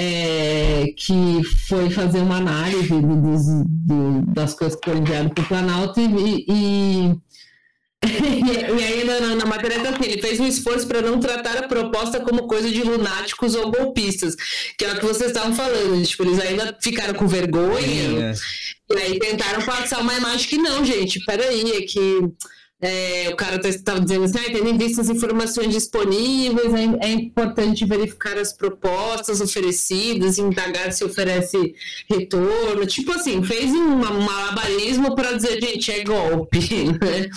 é, 0.00 0.94
que 0.96 1.42
foi 1.66 1.90
fazer 1.90 2.20
uma 2.20 2.36
análise 2.36 2.94
do, 3.02 4.22
das 4.32 4.54
coisas 4.54 4.78
que 4.78 4.88
foram 4.88 5.02
enviadas 5.02 5.32
para 5.32 5.42
o 5.42 5.48
Planalto 5.48 6.00
e, 6.00 6.46
e 6.48 7.16
e 8.00 8.04
aí 8.84 9.02
na, 9.02 9.34
na 9.34 9.44
matéria 9.44 9.80
tá 9.80 9.90
assim, 9.90 10.04
ele 10.04 10.22
fez 10.22 10.38
um 10.38 10.46
esforço 10.46 10.86
para 10.86 11.02
não 11.02 11.18
tratar 11.18 11.58
a 11.58 11.66
proposta 11.66 12.20
como 12.20 12.46
coisa 12.46 12.70
de 12.70 12.80
lunáticos 12.80 13.56
ou 13.56 13.72
golpistas, 13.72 14.36
que 14.78 14.84
é 14.84 14.92
o 14.92 15.00
que 15.00 15.04
vocês 15.04 15.32
estavam 15.32 15.52
falando. 15.52 16.06
Tipo, 16.06 16.22
eles 16.22 16.38
ainda 16.38 16.78
ficaram 16.80 17.14
com 17.14 17.26
vergonha. 17.26 18.30
É. 18.30 18.94
E 18.94 18.98
aí 19.00 19.18
tentaram 19.18 19.62
passar 19.62 20.00
uma 20.00 20.14
imagem 20.14 20.48
que 20.48 20.58
não, 20.58 20.84
gente, 20.84 21.18
peraí, 21.24 21.72
é 21.72 21.82
que 21.82 22.20
é, 22.80 23.28
o 23.28 23.36
cara 23.36 23.56
estava 23.68 23.98
tá, 23.98 24.04
dizendo 24.04 24.24
assim, 24.24 24.38
ah, 24.38 24.52
tendo 24.52 24.68
em 24.68 24.78
vista 24.78 25.00
as 25.00 25.08
informações 25.08 25.72
disponíveis, 25.72 26.72
é, 26.72 27.08
é, 27.08 27.12
importante 27.12 27.84
verificar 27.84 28.38
as 28.38 28.52
propostas 28.52 29.40
oferecidas, 29.40 30.38
indagar 30.38 30.92
se 30.92 31.04
oferece 31.04 31.74
retorno. 32.08 32.86
Tipo 32.86 33.12
assim, 33.12 33.42
fez 33.42 33.72
um 33.72 33.96
malabarismo 33.96 35.16
para 35.16 35.32
dizer, 35.32 35.60
gente, 35.60 35.90
é 35.90 36.04
golpe. 36.04 36.58
Né? 36.98 37.30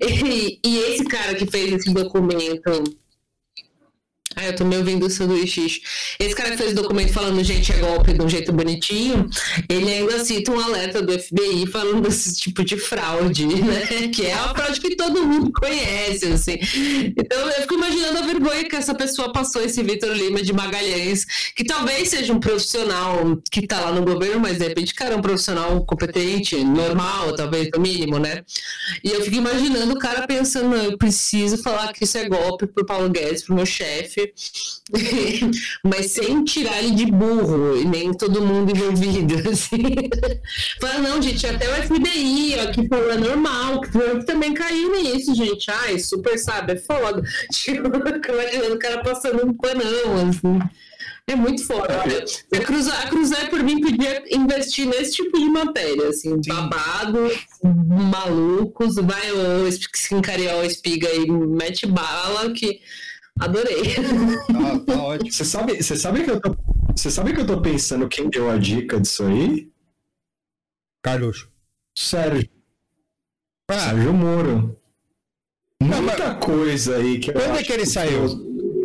E, 0.00 0.58
e 0.64 0.78
esse 0.78 1.04
cara 1.04 1.34
que 1.34 1.46
fez 1.46 1.72
esse 1.72 1.92
documento 1.92 2.84
ah, 4.40 4.46
eu 4.46 4.56
tô 4.56 4.64
me 4.64 4.76
ouvindo 4.76 5.06
o 5.06 5.10
sanduíche. 5.10 5.82
Esse 6.18 6.34
cara 6.34 6.50
que 6.50 6.56
fez 6.56 6.72
o 6.72 6.74
documento 6.74 7.12
falando 7.12 7.44
gente 7.44 7.72
é 7.72 7.76
golpe 7.76 8.12
de 8.12 8.22
um 8.22 8.28
jeito 8.28 8.52
bonitinho, 8.52 9.28
ele 9.68 9.92
ainda 9.92 10.24
cita 10.24 10.50
um 10.50 10.58
alerta 10.58 11.02
do 11.02 11.12
FBI 11.12 11.66
falando 11.66 12.02
desse 12.02 12.34
tipo 12.40 12.64
de 12.64 12.76
fraude, 12.76 13.46
né? 13.46 14.08
Que 14.10 14.26
é 14.26 14.36
uma 14.36 14.54
fraude 14.54 14.80
que 14.80 14.96
todo 14.96 15.24
mundo 15.24 15.52
conhece, 15.52 16.26
assim. 16.26 16.58
Então 17.16 17.38
eu 17.38 17.62
fico 17.62 17.74
imaginando 17.74 18.18
a 18.18 18.22
vergonha 18.22 18.68
que 18.68 18.76
essa 18.76 18.94
pessoa 18.94 19.32
passou, 19.32 19.62
esse 19.62 19.82
Vitor 19.82 20.10
Lima 20.12 20.42
de 20.42 20.52
Magalhães, 20.52 21.24
que 21.54 21.64
talvez 21.64 22.08
seja 22.08 22.32
um 22.32 22.40
profissional 22.40 23.40
que 23.50 23.66
tá 23.66 23.80
lá 23.80 23.92
no 23.92 24.02
governo, 24.02 24.40
mas 24.40 24.58
de 24.58 24.68
repente, 24.68 24.94
cara, 24.94 25.14
é 25.14 25.16
um 25.16 25.22
profissional 25.22 25.84
competente, 25.84 26.56
normal, 26.64 27.34
talvez, 27.34 27.68
no 27.74 27.80
mínimo, 27.80 28.18
né? 28.18 28.42
E 29.04 29.10
eu 29.10 29.22
fico 29.22 29.36
imaginando 29.36 29.92
o 29.92 29.98
cara 29.98 30.26
pensando, 30.26 30.74
eu 30.76 30.96
preciso 30.96 31.58
falar 31.58 31.92
que 31.92 32.04
isso 32.04 32.16
é 32.16 32.28
golpe 32.28 32.66
pro 32.66 32.86
Paulo 32.86 33.08
Guedes, 33.10 33.42
pro 33.42 33.54
meu 33.54 33.66
chefe 33.66 34.29
mas 35.84 36.10
sem 36.12 36.44
tirar 36.44 36.82
ele 36.82 36.92
de 36.92 37.06
burro, 37.06 37.76
e 37.76 37.84
nem 37.84 38.12
todo 38.12 38.40
mundo 38.40 38.70
envolvido, 38.74 39.34
assim. 39.48 39.78
Fala, 40.80 40.98
não, 40.98 41.22
gente, 41.22 41.46
até 41.46 41.68
o 41.68 41.82
FBI, 41.82 42.56
ó, 42.58 42.72
que 42.72 42.88
falou, 42.88 43.10
é 43.10 43.16
normal, 43.16 43.80
que 43.80 43.92
Trump 43.92 44.24
também 44.24 44.54
caiu 44.54 44.92
nisso, 44.92 45.34
gente. 45.34 45.70
Ai, 45.70 45.98
super, 45.98 46.38
sabe, 46.38 46.72
é 46.72 46.76
foda. 46.76 47.22
Tipo, 47.52 47.88
imaginando 47.96 48.74
o 48.74 48.78
cara 48.78 49.02
passando 49.02 49.46
um 49.46 49.54
panão, 49.54 50.28
assim. 50.28 50.58
É 51.26 51.36
muito 51.36 51.64
foda. 51.64 52.02
A 52.52 52.58
Cruzé, 52.58 52.90
a 52.90 53.06
Cruzé, 53.08 53.46
por 53.46 53.62
mim, 53.62 53.80
podia 53.80 54.24
investir 54.34 54.86
nesse 54.86 55.12
tipo 55.12 55.38
de 55.38 55.48
matéria, 55.48 56.08
assim, 56.08 56.42
Sim. 56.42 56.48
babado, 56.48 57.30
malucos, 57.62 58.96
vai 58.96 59.30
o 59.30 59.68
Escariol 59.68 60.64
Espiga 60.64 61.08
e 61.12 61.30
mete 61.30 61.86
bala, 61.86 62.50
que 62.52 62.80
Adorei. 63.40 63.82
Ah, 64.50 64.78
tá 64.86 65.02
ótimo. 65.02 65.32
Você 65.32 65.44
sabe, 65.44 65.82
você 65.82 65.96
sabe 65.96 66.24
que 66.24 66.30
eu 66.30 66.40
tô, 66.40 66.56
você 66.94 67.10
sabe 67.10 67.32
que 67.32 67.40
eu 67.40 67.46
tô 67.46 67.60
pensando 67.60 68.08
quem 68.08 68.28
deu 68.28 68.50
a 68.50 68.58
dica 68.58 69.00
disso 69.00 69.24
aí? 69.24 69.70
Carlos. 71.02 71.48
Sérgio. 71.96 72.48
Ah. 73.70 73.78
Sérgio 73.78 74.12
Moro. 74.12 74.76
Muita 75.82 76.34
mas... 76.34 76.44
coisa 76.44 76.96
aí 76.98 77.18
que 77.18 77.32
Quando 77.32 77.56
é 77.56 77.62
que 77.62 77.72
ele 77.72 77.86
saiu? 77.86 78.26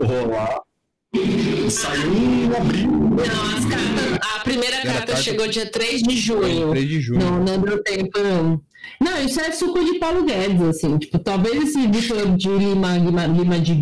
Rolar. 0.02 0.62
Saiu 1.70 2.14
em 2.14 2.56
abril. 2.56 2.92
Não, 2.92 3.58
as 3.58 3.66
cartas, 3.66 4.36
a 4.36 4.40
primeira 4.42 4.82
carta, 4.82 5.00
carta 5.00 5.16
chegou 5.18 5.48
dia 5.48 5.70
3 5.70 6.04
de 6.04 6.18
junho. 6.18 6.72
3 6.72 6.88
de 6.88 7.02
junho. 7.02 7.20
Não, 7.20 7.44
não 7.44 7.62
deu 7.62 7.84
tempo, 7.84 8.20
não. 8.20 8.62
Não, 9.00 9.24
isso 9.24 9.40
é 9.40 9.52
suco 9.52 9.84
de 9.84 10.00
Paulo 10.00 10.24
Guedes, 10.24 10.62
assim. 10.62 10.98
Tipo, 10.98 11.20
talvez 11.20 11.64
esse 11.64 11.88
Vitor 11.88 12.36
de 12.36 12.50
Lima, 12.50 12.98
Lima, 12.98 13.60
de 13.60 13.76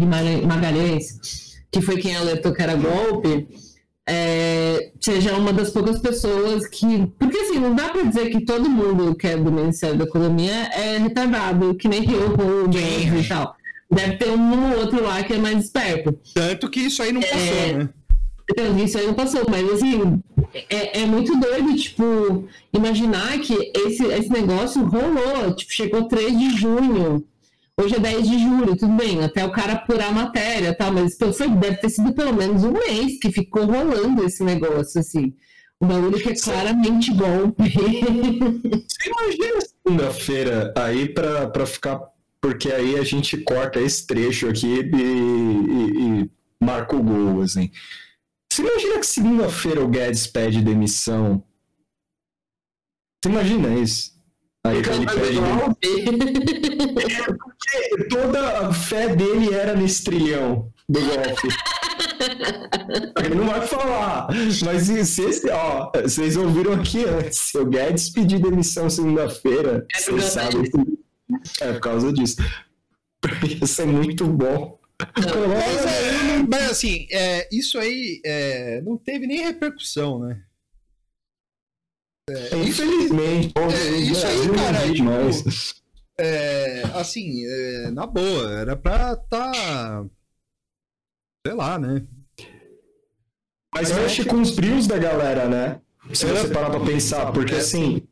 Magalhães, 0.46 1.56
que 1.72 1.82
foi 1.82 1.98
quem 1.98 2.16
alertou 2.16 2.54
que 2.54 2.62
era 2.62 2.76
golpe, 2.76 3.48
é, 4.08 4.92
seja 5.00 5.34
uma 5.36 5.54
das 5.54 5.70
poucas 5.70 6.00
pessoas 6.00 6.68
que. 6.68 7.08
Porque 7.18 7.38
assim, 7.38 7.60
não 7.60 7.74
dá 7.74 7.90
para 7.90 8.04
dizer 8.04 8.30
que 8.30 8.46
todo 8.46 8.70
mundo 8.70 9.16
que 9.16 9.28
é 9.28 9.38
do 9.38 9.52
Ministério 9.52 9.98
da 9.98 10.04
Economia 10.04 10.70
é 10.74 10.98
retardado, 10.98 11.76
que 11.76 11.88
nem 11.88 12.10
eu 12.12 12.32
com 12.32 12.44
o 12.44 12.68
Guedes 12.68 13.26
e 13.26 13.30
tal. 13.30 13.56
Deve 13.90 14.18
ter 14.18 14.30
um 14.32 14.72
ou 14.72 14.80
outro 14.80 15.04
lá 15.04 15.24
que 15.24 15.34
é 15.34 15.38
mais 15.38 15.66
esperto. 15.66 16.18
Tanto 16.34 16.70
que 16.70 16.82
isso 16.82 17.02
aí 17.02 17.12
não 17.14 17.22
passou, 17.22 17.38
é... 17.38 17.74
né? 17.74 17.90
Então, 18.50 18.78
isso 18.78 18.98
aí 18.98 19.08
não 19.08 19.14
passou, 19.14 19.42
mas 19.50 19.70
assim, 19.72 20.22
é, 20.70 21.02
é, 21.02 21.06
muito 21.06 21.36
doido, 21.40 21.76
tipo, 21.76 22.48
imaginar 22.74 23.40
que 23.40 23.54
esse, 23.76 24.06
esse 24.06 24.30
negócio 24.30 24.84
rolou, 24.86 25.56
tipo, 25.56 25.72
chegou 25.72 26.08
3 26.08 26.38
de 26.38 26.50
junho, 26.58 27.26
hoje 27.78 27.96
é 27.96 28.00
10 28.00 28.28
de 28.28 28.40
julho, 28.40 28.76
tudo 28.76 28.94
bem, 28.94 29.24
até 29.24 29.46
o 29.46 29.52
cara 29.52 29.74
apurar 29.74 30.10
a 30.10 30.12
matéria, 30.12 30.76
tá, 30.76 30.92
mas 30.92 31.18
foi, 31.18 31.48
deve 31.50 31.78
ter 31.78 31.90
sido 31.90 32.14
pelo 32.14 32.34
menos 32.34 32.64
um 32.64 32.74
mês 32.74 33.18
que 33.20 33.32
ficou 33.32 33.66
rolando 33.66 34.24
esse 34.26 34.44
negócio, 34.44 35.00
assim. 35.00 35.34
Um 35.82 35.88
bagulho 35.88 36.18
que 36.18 36.30
é 36.30 36.36
claramente 36.36 37.14
golpe. 37.14 37.64
Você 37.70 39.10
imagina 39.10 39.60
segunda-feira 39.62 40.74
aí 40.78 41.10
pra, 41.10 41.48
pra 41.48 41.66
ficar. 41.66 42.00
Porque 42.40 42.72
aí 42.72 42.98
a 42.98 43.04
gente 43.04 43.36
corta 43.38 43.82
esse 43.82 44.08
trecho 44.08 44.48
aqui 44.48 44.68
e, 44.68 44.96
e, 44.96 46.22
e 46.22 46.32
marca 46.64 46.96
o 46.96 47.04
gol, 47.04 47.42
assim. 47.42 47.70
Você 48.54 48.62
imagina 48.62 49.00
que 49.00 49.08
segunda-feira 49.08 49.84
o 49.84 49.88
Guedes 49.88 50.28
pede 50.28 50.62
demissão? 50.62 51.44
Você 53.18 53.32
imagina 53.32 53.74
isso? 53.80 54.14
Aí 54.64 54.78
ele 54.78 55.08
pede 55.08 55.40
é 57.18 57.34
porque 57.34 58.08
toda 58.10 58.60
a 58.60 58.72
fé 58.72 59.16
dele 59.16 59.52
era 59.52 59.76
nesse 59.76 60.04
trilhão 60.04 60.72
do 60.88 61.00
golpe. 61.00 61.48
Ele 63.26 63.34
não 63.34 63.48
vai 63.48 63.66
falar. 63.66 64.28
Mas 64.64 64.88
esse, 64.88 65.50
ó, 65.50 65.92
vocês 66.04 66.38
ouviram 66.38 66.74
aqui 66.74 67.06
antes, 67.06 67.40
se 67.40 67.58
o 67.58 67.66
Guedes 67.66 68.12
pedir 68.12 68.40
demissão 68.40 68.88
segunda-feira, 68.88 69.88
é 69.92 70.00
vocês 70.00 70.26
sabem. 70.26 70.72
É 71.60 71.74
por 71.74 71.82
causa 71.82 72.14
disso. 72.14 72.36
Isso 73.64 73.82
é 73.82 73.86
muito 73.86 74.28
bom. 74.28 74.80
Mas, 75.16 75.86
é, 75.86 76.44
mas, 76.50 76.72
assim, 76.72 77.08
é, 77.12 77.48
isso 77.52 77.78
aí 77.80 78.22
é, 78.26 78.82
não 78.82 78.98
teve 78.98 79.28
nem 79.28 79.44
repercussão, 79.44 80.20
né? 80.20 80.44
É, 82.30 82.56
Infelizmente. 82.58 83.54
É, 83.58 83.98
isso 83.98 84.26
aí, 84.26 84.50
cara, 84.56 84.94
tipo, 84.94 85.10
é, 86.18 86.84
assim, 86.94 87.46
é, 87.46 87.92
na 87.92 88.06
boa, 88.06 88.52
era 88.60 88.76
pra 88.76 89.16
tá. 89.16 90.06
Sei 91.46 91.56
lá, 91.56 91.78
né? 91.78 92.06
Mas 93.74 93.92
mexe 93.92 94.24
com 94.24 94.40
os 94.40 94.52
brios 94.52 94.86
da 94.88 94.98
galera, 94.98 95.50
né? 95.50 95.82
Se 96.14 96.26
você 96.26 96.48
parar 96.50 96.70
pra 96.70 96.80
pensar, 96.80 97.32
porque 97.32 97.56
assim. 97.56 98.08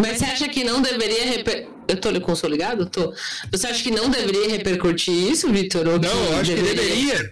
Mas 0.00 0.18
você 0.18 0.24
acha 0.24 0.48
que 0.48 0.64
não 0.64 0.80
deveria 0.82 1.24
reper... 1.26 1.68
Eu 1.90 1.96
tô 1.96 2.20
com 2.20 2.32
o 2.32 2.36
som 2.36 2.46
ligado? 2.46 2.86
Tô. 2.86 3.12
Você 3.50 3.66
acha 3.66 3.82
que 3.82 3.90
não 3.90 4.08
deveria 4.08 4.48
repercutir 4.48 5.12
isso, 5.12 5.50
Vitor? 5.50 5.84
Não, 5.84 6.24
eu 6.26 6.36
acho 6.36 6.54
que 6.54 6.62
deveria. 6.62 7.30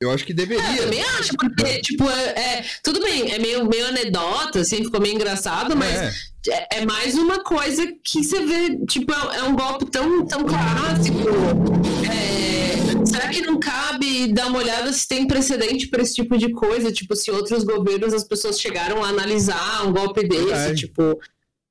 Eu 0.00 0.10
acho 0.10 0.24
que 0.24 0.32
deveria. 0.32 0.64
É, 0.64 0.78
eu 0.78 0.84
também 0.84 1.02
acho, 1.02 1.36
porque, 1.36 1.80
tipo, 1.82 2.08
é, 2.08 2.28
é, 2.30 2.64
tudo 2.82 3.02
bem, 3.02 3.32
é 3.32 3.38
meio, 3.38 3.68
meio 3.68 3.86
anedota, 3.86 4.60
assim, 4.60 4.82
ficou 4.82 4.98
meio 4.98 5.14
engraçado, 5.14 5.76
mas 5.76 5.94
é. 5.94 6.12
é. 6.48 6.78
é 6.78 6.86
mais 6.86 7.16
uma 7.16 7.44
coisa 7.44 7.86
que 8.02 8.24
você 8.24 8.40
vê, 8.46 8.78
tipo, 8.86 9.12
é, 9.12 9.36
é 9.36 9.42
um 9.42 9.54
golpe 9.54 9.90
tão, 9.90 10.26
tão 10.26 10.44
clássico. 10.44 11.18
É, 12.10 13.04
será 13.04 13.28
que 13.28 13.42
não 13.42 13.60
cabe 13.60 14.32
dar 14.32 14.46
uma 14.46 14.60
olhada 14.60 14.90
se 14.90 15.06
tem 15.06 15.26
precedente 15.26 15.88
para 15.88 16.02
esse 16.02 16.14
tipo 16.14 16.38
de 16.38 16.50
coisa? 16.50 16.90
Tipo, 16.90 17.14
se 17.14 17.30
outros 17.30 17.62
governos 17.62 18.14
as 18.14 18.24
pessoas 18.24 18.58
chegaram 18.58 19.04
a 19.04 19.08
analisar 19.08 19.86
um 19.86 19.92
golpe 19.92 20.26
desse, 20.26 20.76
tipo. 20.76 21.20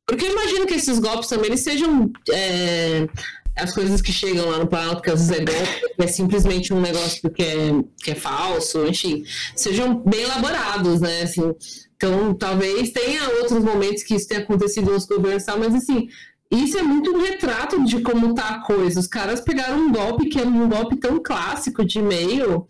Porque 0.09 0.25
eu 0.25 0.31
imagino 0.31 0.65
que 0.65 0.73
esses 0.73 0.97
golpes 0.97 1.29
também 1.29 1.47
eles 1.47 1.61
sejam. 1.61 2.11
É, 2.31 3.07
as 3.55 3.73
coisas 3.73 4.01
que 4.01 4.11
chegam 4.11 4.49
lá 4.49 4.57
no 4.57 4.67
Planalto, 4.67 5.01
que 5.01 5.09
às 5.09 5.27
vezes 5.27 5.41
é 5.41 5.43
golpe, 5.43 5.93
é 5.97 6.07
simplesmente 6.07 6.73
um 6.73 6.79
negócio 6.79 7.29
que 7.29 7.43
é, 7.43 7.71
que 8.01 8.11
é 8.11 8.15
falso, 8.15 8.85
enfim, 8.87 9.25
sejam 9.53 10.01
bem 10.05 10.21
elaborados, 10.21 11.01
né? 11.01 11.23
Assim, 11.23 11.53
então, 11.95 12.33
talvez 12.33 12.91
tenha 12.91 13.27
outros 13.41 13.61
momentos 13.61 14.03
que 14.03 14.15
isso 14.15 14.29
tenha 14.29 14.39
acontecido 14.41 14.91
nos 14.91 15.05
governos, 15.05 15.43
mas 15.57 15.75
assim, 15.75 16.07
isso 16.49 16.77
é 16.77 16.81
muito 16.81 17.11
um 17.11 17.21
retrato 17.21 17.83
de 17.83 17.99
como 17.99 18.33
tá 18.33 18.47
a 18.49 18.59
coisa. 18.61 18.99
Os 18.99 19.07
caras 19.07 19.41
pegaram 19.41 19.77
um 19.77 19.91
golpe 19.91 20.29
que 20.29 20.39
é 20.39 20.43
um 20.43 20.69
golpe 20.69 20.95
tão 20.95 21.21
clássico 21.21 21.83
de 21.83 21.99
e-mail 21.99 22.65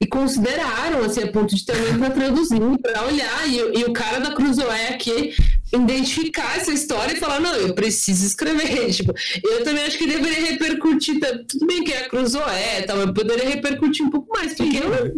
e 0.00 0.06
consideraram, 0.06 1.04
assim, 1.04 1.24
a 1.24 1.32
ponto 1.32 1.54
de 1.54 1.66
também 1.66 1.98
para 1.98 2.10
traduzir, 2.10 2.60
para 2.80 3.04
olhar. 3.04 3.48
E, 3.48 3.80
e, 3.80 3.84
o 3.84 3.92
cara 3.92 4.20
da 4.20 4.32
Cruzoé 4.34 4.90
aqui 4.90 5.34
identificar 5.72 6.56
essa 6.56 6.72
história 6.72 7.12
e 7.12 7.20
falar, 7.20 7.40
não, 7.40 7.54
eu 7.54 7.74
preciso 7.74 8.26
escrever. 8.26 8.90
Tipo, 8.92 9.14
eu 9.44 9.64
também 9.64 9.84
acho 9.84 9.98
que 9.98 10.06
deveria 10.06 10.50
repercutir, 10.50 11.18
tudo 11.46 11.66
bem 11.66 11.84
que 11.84 11.92
é 11.92 12.04
a 12.04 12.08
Cruzoé, 12.08 12.82
tá, 12.82 12.94
mas 12.94 13.12
poderia 13.12 13.48
repercutir 13.48 14.04
um 14.04 14.10
pouco 14.10 14.32
mais, 14.32 14.54
porque 14.54 14.78
eu, 14.78 14.92
eu 14.94 15.14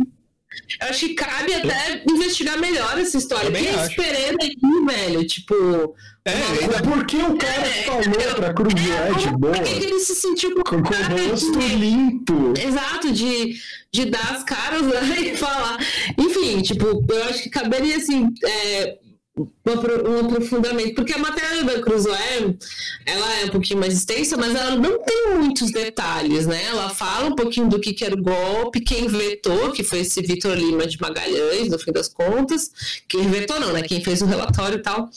acho 0.82 1.06
que 1.06 1.14
cabe 1.14 1.54
até 1.54 2.02
investigar 2.10 2.58
melhor 2.58 2.98
essa 2.98 3.16
história. 3.16 3.50
Quem 3.50 3.68
é 3.68 3.88
Pereira 3.90 4.36
aí, 4.40 4.56
velho? 4.86 5.26
Tipo, 5.26 5.94
é, 6.24 6.32
é 6.32 6.82
porque 6.82 7.16
o 7.16 7.36
cara 7.36 7.66
é, 7.66 7.82
falou 7.84 8.34
pra 8.36 8.54
Cruzeiro 8.54 9.14
de 9.16 9.38
boa. 9.38 9.52
Por 9.54 9.62
que 9.62 9.84
ele 9.84 10.00
se 10.00 10.14
sentiu 10.14 10.54
com, 10.56 10.82
com 10.82 10.94
o 10.94 11.28
rosto 11.30 11.58
de, 11.58 11.74
limpo? 11.76 12.54
Exato, 12.58 13.12
de, 13.12 13.56
de 13.92 14.04
dar 14.06 14.32
as 14.32 14.44
caras 14.44 14.82
lá 14.82 15.02
e 15.18 15.36
falar. 15.36 15.78
Enfim, 16.18 16.60
tipo, 16.62 17.04
eu 17.08 17.24
acho 17.24 17.44
que 17.44 17.50
caberia 17.50 17.96
assim. 17.96 18.28
É, 18.44 18.98
um 19.36 20.26
aprofundamento, 20.26 20.94
porque 20.94 21.12
a 21.12 21.18
matéria 21.18 21.62
da 21.62 21.80
Cruzoé, 21.80 22.54
ela 23.06 23.38
é 23.38 23.44
um 23.44 23.48
pouquinho 23.48 23.78
mais 23.78 23.94
extensa, 23.94 24.36
mas 24.36 24.54
ela 24.54 24.76
não 24.76 25.02
tem 25.02 25.34
muitos 25.36 25.70
detalhes, 25.70 26.46
né? 26.46 26.64
Ela 26.64 26.90
fala 26.90 27.28
um 27.28 27.34
pouquinho 27.34 27.68
do 27.68 27.78
que, 27.78 27.92
que 27.92 28.04
era 28.04 28.14
o 28.14 28.22
golpe, 28.22 28.80
quem 28.80 29.06
vetou, 29.06 29.70
que 29.70 29.84
foi 29.84 30.00
esse 30.00 30.20
Vitor 30.20 30.54
Lima 30.56 30.86
de 30.86 31.00
Magalhães, 31.00 31.68
no 31.68 31.78
fim 31.78 31.92
das 31.92 32.08
contas, 32.08 32.70
quem 33.08 33.28
vetou 33.28 33.60
não, 33.60 33.72
né? 33.72 33.82
Quem 33.82 34.02
fez 34.02 34.20
o 34.20 34.26
relatório 34.26 34.78
e 34.78 34.82
tal. 34.82 35.08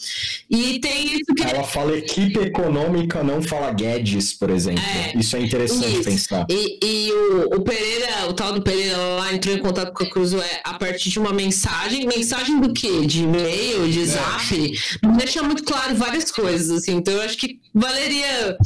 E 0.50 0.80
tem 0.80 1.16
isso 1.16 1.34
que... 1.36 1.44
Ela 1.44 1.64
fala 1.64 1.98
equipe 1.98 2.40
econômica, 2.40 3.24
não 3.24 3.42
fala 3.42 3.72
Guedes, 3.72 4.34
por 4.34 4.50
exemplo. 4.50 4.84
É, 4.84 5.18
isso 5.18 5.36
é 5.36 5.42
interessante 5.42 5.94
isso. 5.94 6.04
pensar. 6.04 6.46
E, 6.50 6.80
e 6.84 7.12
o, 7.12 7.56
o, 7.56 7.62
Pereira, 7.62 8.30
o 8.30 8.34
tal 8.34 8.54
do 8.54 8.62
Pereira 8.62 8.96
lá 8.98 9.34
entrou 9.34 9.56
em 9.56 9.60
contato 9.60 9.92
com 9.92 10.04
a 10.04 10.10
Cruzoé 10.10 10.62
a 10.64 10.76
partir 10.76 11.10
de 11.10 11.20
uma 11.20 11.34
mensagem, 11.34 12.06
mensagem 12.06 12.60
do 12.62 12.72
quê? 12.74 13.06
De 13.06 13.24
e-mail, 13.24 13.90
de 13.90 14.03
WhatsApp, 14.12 14.74
deixa 15.18 15.44
muito 15.44 15.64
claro 15.64 15.96
várias 15.96 16.32
coisas, 16.32 16.70
assim. 16.70 16.96
Então 16.96 17.14
eu 17.14 17.22
acho 17.22 17.38
que 17.38 17.60
valeria, 17.74 18.58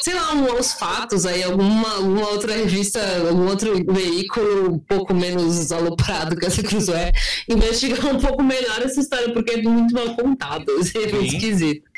sei 0.00 0.14
lá, 0.14 0.34
um, 0.34 0.58
uns 0.58 0.72
fatos 0.72 1.26
aí, 1.26 1.42
alguma, 1.42 1.96
alguma 1.96 2.28
outra 2.30 2.54
revista, 2.54 3.00
algum 3.28 3.46
outro 3.46 3.74
veículo 3.92 4.74
um 4.74 4.78
pouco 4.78 5.14
menos 5.14 5.70
aloprado 5.70 6.36
que 6.36 6.46
essa 6.46 6.62
Cruzoé, 6.62 7.12
investigar 7.48 8.06
um 8.06 8.20
pouco 8.20 8.42
melhor 8.42 8.82
essa 8.82 9.00
história, 9.00 9.32
porque 9.32 9.52
é 9.52 9.62
muito 9.62 9.94
mal 9.94 10.14
contado, 10.16 10.70
assim, 10.80 10.98
é 10.98 11.12
muito 11.12 11.34
esquisito. 11.34 11.88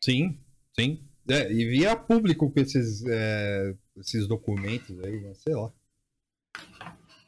Sim, 0.00 0.38
sim. 0.78 1.00
É, 1.28 1.50
e 1.50 1.64
via 1.66 1.96
público 1.96 2.50
com 2.50 2.60
esses, 2.60 3.02
é, 3.06 3.74
esses 3.98 4.26
documentos 4.26 4.98
aí, 5.02 5.22
sei 5.34 5.54
lá. 5.54 5.70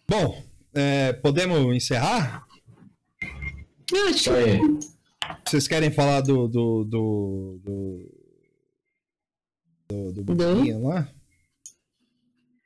Bom, 0.09 0.45
é, 0.75 1.15
podemos 1.15 1.75
encerrar? 1.75 2.46
Eu 3.93 4.09
acho 4.09 4.31
que... 4.31 4.97
Vocês 5.45 5.69
querem 5.69 5.91
falar 5.91 6.21
do. 6.21 6.49
do. 6.49 6.85
do. 6.85 7.61
do, 9.89 10.13
do, 10.13 10.25
do 10.25 10.37
menininho 10.37 10.89
lá? 10.89 11.09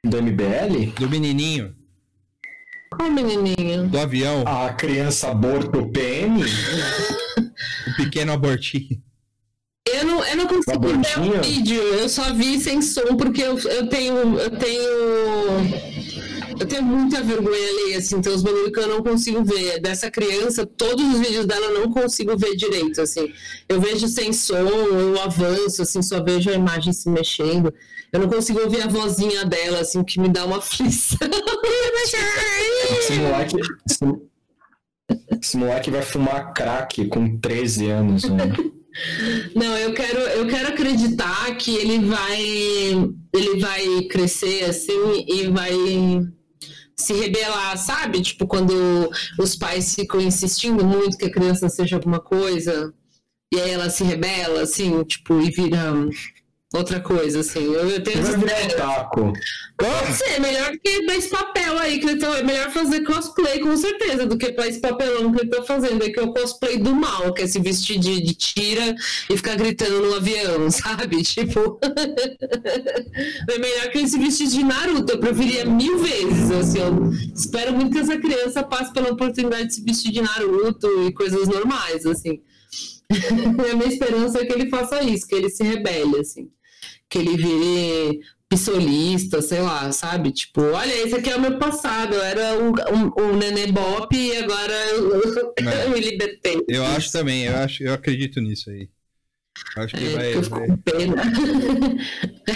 Do 0.05 0.23
MBL? 0.23 0.93
Do 0.99 1.09
menininho. 1.09 1.77
Qual 2.91 3.11
menininho? 3.11 3.89
Do 3.89 3.99
avião. 3.99 4.45
A 4.47 4.73
criança 4.73 5.31
aborto 5.31 5.91
PM? 5.91 6.41
o 7.89 7.97
pequeno 7.97 8.33
abortinho. 8.33 9.03
Eu 9.87 10.05
não, 10.07 10.25
eu 10.25 10.37
não 10.37 10.47
consigo 10.47 10.89
ver 10.89 11.39
o 11.39 11.43
vídeo, 11.43 11.83
eu 11.83 12.09
só 12.09 12.33
vi 12.33 12.61
sem 12.61 12.81
som 12.81 13.17
porque 13.17 13.43
eu, 13.43 13.59
eu 13.59 13.89
tenho. 13.89 14.39
Eu 14.39 14.51
tenho 14.51 16.00
eu 16.61 16.67
tenho 16.67 16.83
muita 16.83 17.23
vergonha 17.23 17.69
ali, 17.71 17.95
assim, 17.95 18.21
tem 18.21 18.31
uns 18.31 18.43
bagulho 18.43 18.71
que 18.71 18.79
eu 18.79 18.87
não 18.87 19.03
consigo 19.03 19.43
ver. 19.43 19.81
Dessa 19.81 20.11
criança, 20.11 20.67
todos 20.67 21.03
os 21.15 21.19
vídeos 21.19 21.47
dela 21.47 21.67
eu 21.67 21.81
não 21.81 21.91
consigo 21.91 22.37
ver 22.37 22.55
direito, 22.55 23.01
assim. 23.01 23.33
Eu 23.67 23.81
vejo 23.81 24.07
sem 24.07 24.31
som, 24.31 24.57
eu 24.59 25.19
avanço, 25.23 25.81
assim, 25.81 26.03
só 26.03 26.23
vejo 26.23 26.51
a 26.51 26.53
imagem 26.53 26.93
se 26.93 27.09
mexendo. 27.09 27.73
Eu 28.13 28.21
não 28.21 28.29
consigo 28.29 28.61
ouvir 28.61 28.83
a 28.83 28.89
vozinha 28.89 29.43
dela, 29.47 29.81
assim, 29.81 30.05
que 30.05 30.21
me 30.21 30.29
dá 30.29 30.45
uma 30.45 30.59
aflição. 30.59 31.19
esse, 32.99 33.15
moleque, 33.15 33.57
esse, 35.41 35.57
moleque 35.57 35.91
vai 35.91 36.03
fumar 36.03 36.53
crack 36.53 37.07
com 37.09 37.39
13 37.39 37.89
anos, 37.89 38.25
né? 38.25 38.53
Não, 39.55 39.79
eu 39.79 39.95
quero, 39.95 40.19
eu 40.19 40.47
quero 40.47 40.69
acreditar 40.69 41.57
que 41.57 41.75
ele 41.75 42.01
vai, 42.01 42.43
ele 43.33 43.61
vai 43.61 44.03
crescer 44.11 44.65
assim 44.65 45.25
e 45.27 45.47
vai 45.47 45.73
se 47.01 47.13
rebelar, 47.13 47.77
sabe? 47.77 48.23
Tipo, 48.23 48.47
quando 48.47 49.11
os 49.39 49.57
pais 49.57 49.95
ficam 49.95 50.21
insistindo 50.21 50.85
muito 50.85 51.17
que 51.17 51.27
a 51.27 51.33
criança 51.33 51.69
seja 51.69 51.97
alguma 51.97 52.21
coisa, 52.21 52.93
e 53.53 53.61
aí 53.61 53.71
ela 53.71 53.91
se 53.91 54.05
rebela, 54.05 54.63
assim, 54.63 55.03
tipo, 55.05 55.41
e 55.41 55.51
vira 55.51 55.93
outra 56.75 57.01
coisa, 57.01 57.41
assim. 57.41 57.65
Eu, 57.65 57.89
eu 57.89 58.03
tenho 58.03 58.23
Vai 58.23 58.69
taco. 58.69 59.33
Pode 59.77 60.15
ser, 60.15 60.41
melhor 60.41 60.71
que 60.79 61.05
pra 61.05 61.17
esse 61.17 61.29
papel 61.29 61.79
aí, 61.79 61.99
que 61.99 62.11
então 62.11 62.35
é 62.35 62.43
melhor 62.43 62.71
fazer 62.71 63.03
cosplay, 63.03 63.61
com 63.61 63.77
certeza, 63.77 64.27
do 64.27 64.39
que 64.39 64.53
pra 64.53 64.69
esse 64.69 64.81
papelão 64.81 65.33
que 65.33 65.41
ele 65.41 65.51
tá 65.51 65.63
fazendo. 65.63 66.05
É 66.05 66.11
que 66.11 66.21
é 66.21 66.23
o 66.23 66.33
cosplay 66.33 66.79
do 66.79 66.95
mal, 66.95 67.33
que 67.33 67.43
é 67.43 67.47
se 67.47 67.59
vestir 67.59 67.99
de, 67.99 68.21
de 68.21 68.35
tira 68.35 68.95
e 69.29 69.37
ficar 69.37 69.57
gritando 69.57 70.01
no 70.01 70.15
avião, 70.15 70.71
sabe? 70.71 71.23
Tipo. 71.23 71.81
é 73.51 73.59
melhor 73.59 73.91
que 73.91 73.99
ele 73.99 74.09
se 74.09 74.19
vestisse 74.19 74.57
de 74.57 74.65
Naruto. 74.65 75.13
Eu 75.13 75.21
preferia 75.21 75.65
mil 75.65 75.99
vezes, 75.99 76.51
assim. 76.51 76.79
Eu 76.79 77.11
espero 77.35 77.73
muito 77.73 77.93
que 77.93 77.99
essa 77.99 78.19
criança 78.19 78.63
passe 78.63 78.93
pela 78.93 79.11
oportunidade 79.11 79.69
de 79.69 79.75
se 79.75 79.83
vestir 79.83 80.13
de 80.13 80.23
Naruto 80.23 80.87
e 81.07 81.13
coisas 81.13 81.49
normais, 81.49 82.07
assim. 82.07 82.41
a 83.73 83.75
minha 83.75 83.89
esperança 83.89 84.39
é 84.39 84.47
que 84.47 84.53
ele 84.53 84.71
faça 84.71 85.03
isso, 85.03 85.27
que 85.27 85.35
ele 85.35 85.51
se 85.51 85.65
rebele, 85.65 86.21
assim 86.21 86.49
que 87.11 87.19
ele 87.19 87.37
vire 87.37 88.21
pistolista, 88.49 89.43
sei 89.43 89.61
lá, 89.61 89.93
sabe? 89.93 90.33
Tipo, 90.33 90.63
olha, 90.63 90.93
esse 90.93 91.15
aqui 91.15 91.31
é 91.31 91.37
o 91.37 91.41
meu 91.41 91.59
passado, 91.59 92.15
eu 92.15 92.23
era 92.23 92.59
um, 92.59 92.71
um, 92.71 93.23
um 93.23 93.37
nenê 93.37 93.71
bop 93.71 94.17
e 94.17 94.37
agora 94.37 94.73
eu, 94.89 95.23
eu 95.85 95.91
me 95.91 96.01
libertei. 96.01 96.65
Eu 96.69 96.85
acho 96.85 97.13
também, 97.13 97.45
eu, 97.45 97.57
acho, 97.57 97.83
eu 97.83 97.93
acredito 97.93 98.41
nisso 98.41 98.71
aí. 98.71 98.89
Acho 99.77 99.97
que 99.97 100.07
é, 100.07 100.11
vai. 100.11 100.35
Eu 100.35 100.43
fico 100.43 100.67
com 100.67 100.77
pena. 100.79 101.23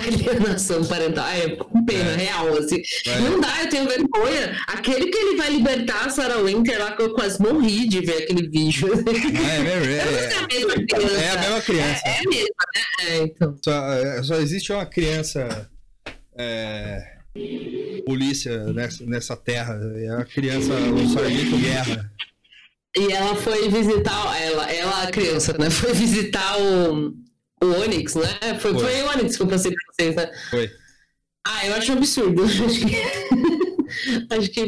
Alienação 0.06 0.85
parental. 0.85 1.28
É, 1.28 1.56
com 1.56 1.85
pena, 1.85 2.10
é. 2.10 2.16
real, 2.16 2.56
assim. 2.56 2.82
Vai. 3.06 3.20
Não 3.20 3.40
dá, 3.40 3.62
eu 3.62 3.68
tenho 3.68 3.89
vergonha. 3.89 4.56
Aquele 4.66 5.06
que 5.06 5.16
ele 5.16 5.36
vai 5.36 5.51
libertar 5.51 6.06
a 6.06 6.10
Sarah 6.10 6.43
Winter 6.43 6.78
lá, 6.78 6.93
que 6.97 7.02
eu 7.02 7.14
quase 7.14 7.40
morri 7.40 7.89
de 7.89 8.01
ver 8.01 8.24
aquele 8.24 8.48
vídeo. 8.48 8.89
Ah, 8.93 9.52
é, 9.52 9.59
é, 9.59 9.94
é, 9.94 10.32
é, 10.32 10.39
a 10.39 10.47
mesma 10.47 11.60
criança. 11.62 12.02
É 12.05 12.18
a 12.18 12.28
mesma. 12.28 12.48
É, 12.74 12.78
é 12.78 13.12
né? 13.12 13.18
É, 13.18 13.22
então. 13.24 13.56
Só, 13.62 13.93
é, 13.93 14.22
só 14.22 14.35
existe 14.36 14.72
uma 14.72 14.86
criança. 14.86 15.70
É, 16.36 17.14
polícia 18.05 18.72
nessa, 18.72 19.05
nessa 19.06 19.36
terra. 19.36 19.78
É 19.97 20.09
a 20.10 20.24
criança, 20.24 20.72
o 20.72 21.09
sargento 21.09 21.59
guerra. 21.59 22.10
E 22.96 23.12
ela 23.12 23.34
foi 23.34 23.68
visitar, 23.68 24.40
ela, 24.40 24.70
ela 24.70 25.10
criança, 25.10 25.56
né? 25.58 25.68
Foi 25.68 25.92
visitar 25.92 26.56
o, 26.60 27.12
o 27.62 27.82
Onix, 27.82 28.14
né? 28.14 28.28
Foi, 28.60 28.72
foi. 28.72 28.78
foi 28.78 29.02
o 29.02 29.10
Onix 29.10 29.36
que 29.36 29.42
eu 29.42 29.48
passei 29.48 29.72
pra 29.72 29.82
vocês, 29.92 30.14
né? 30.14 30.30
Foi. 30.50 30.70
Ah, 31.46 31.66
eu 31.66 31.74
acho 31.74 31.92
um 31.92 31.96
absurdo. 31.96 32.44
Acho 32.44 32.64
que. 32.86 32.96
acho 34.30 34.50
que. 34.50 34.64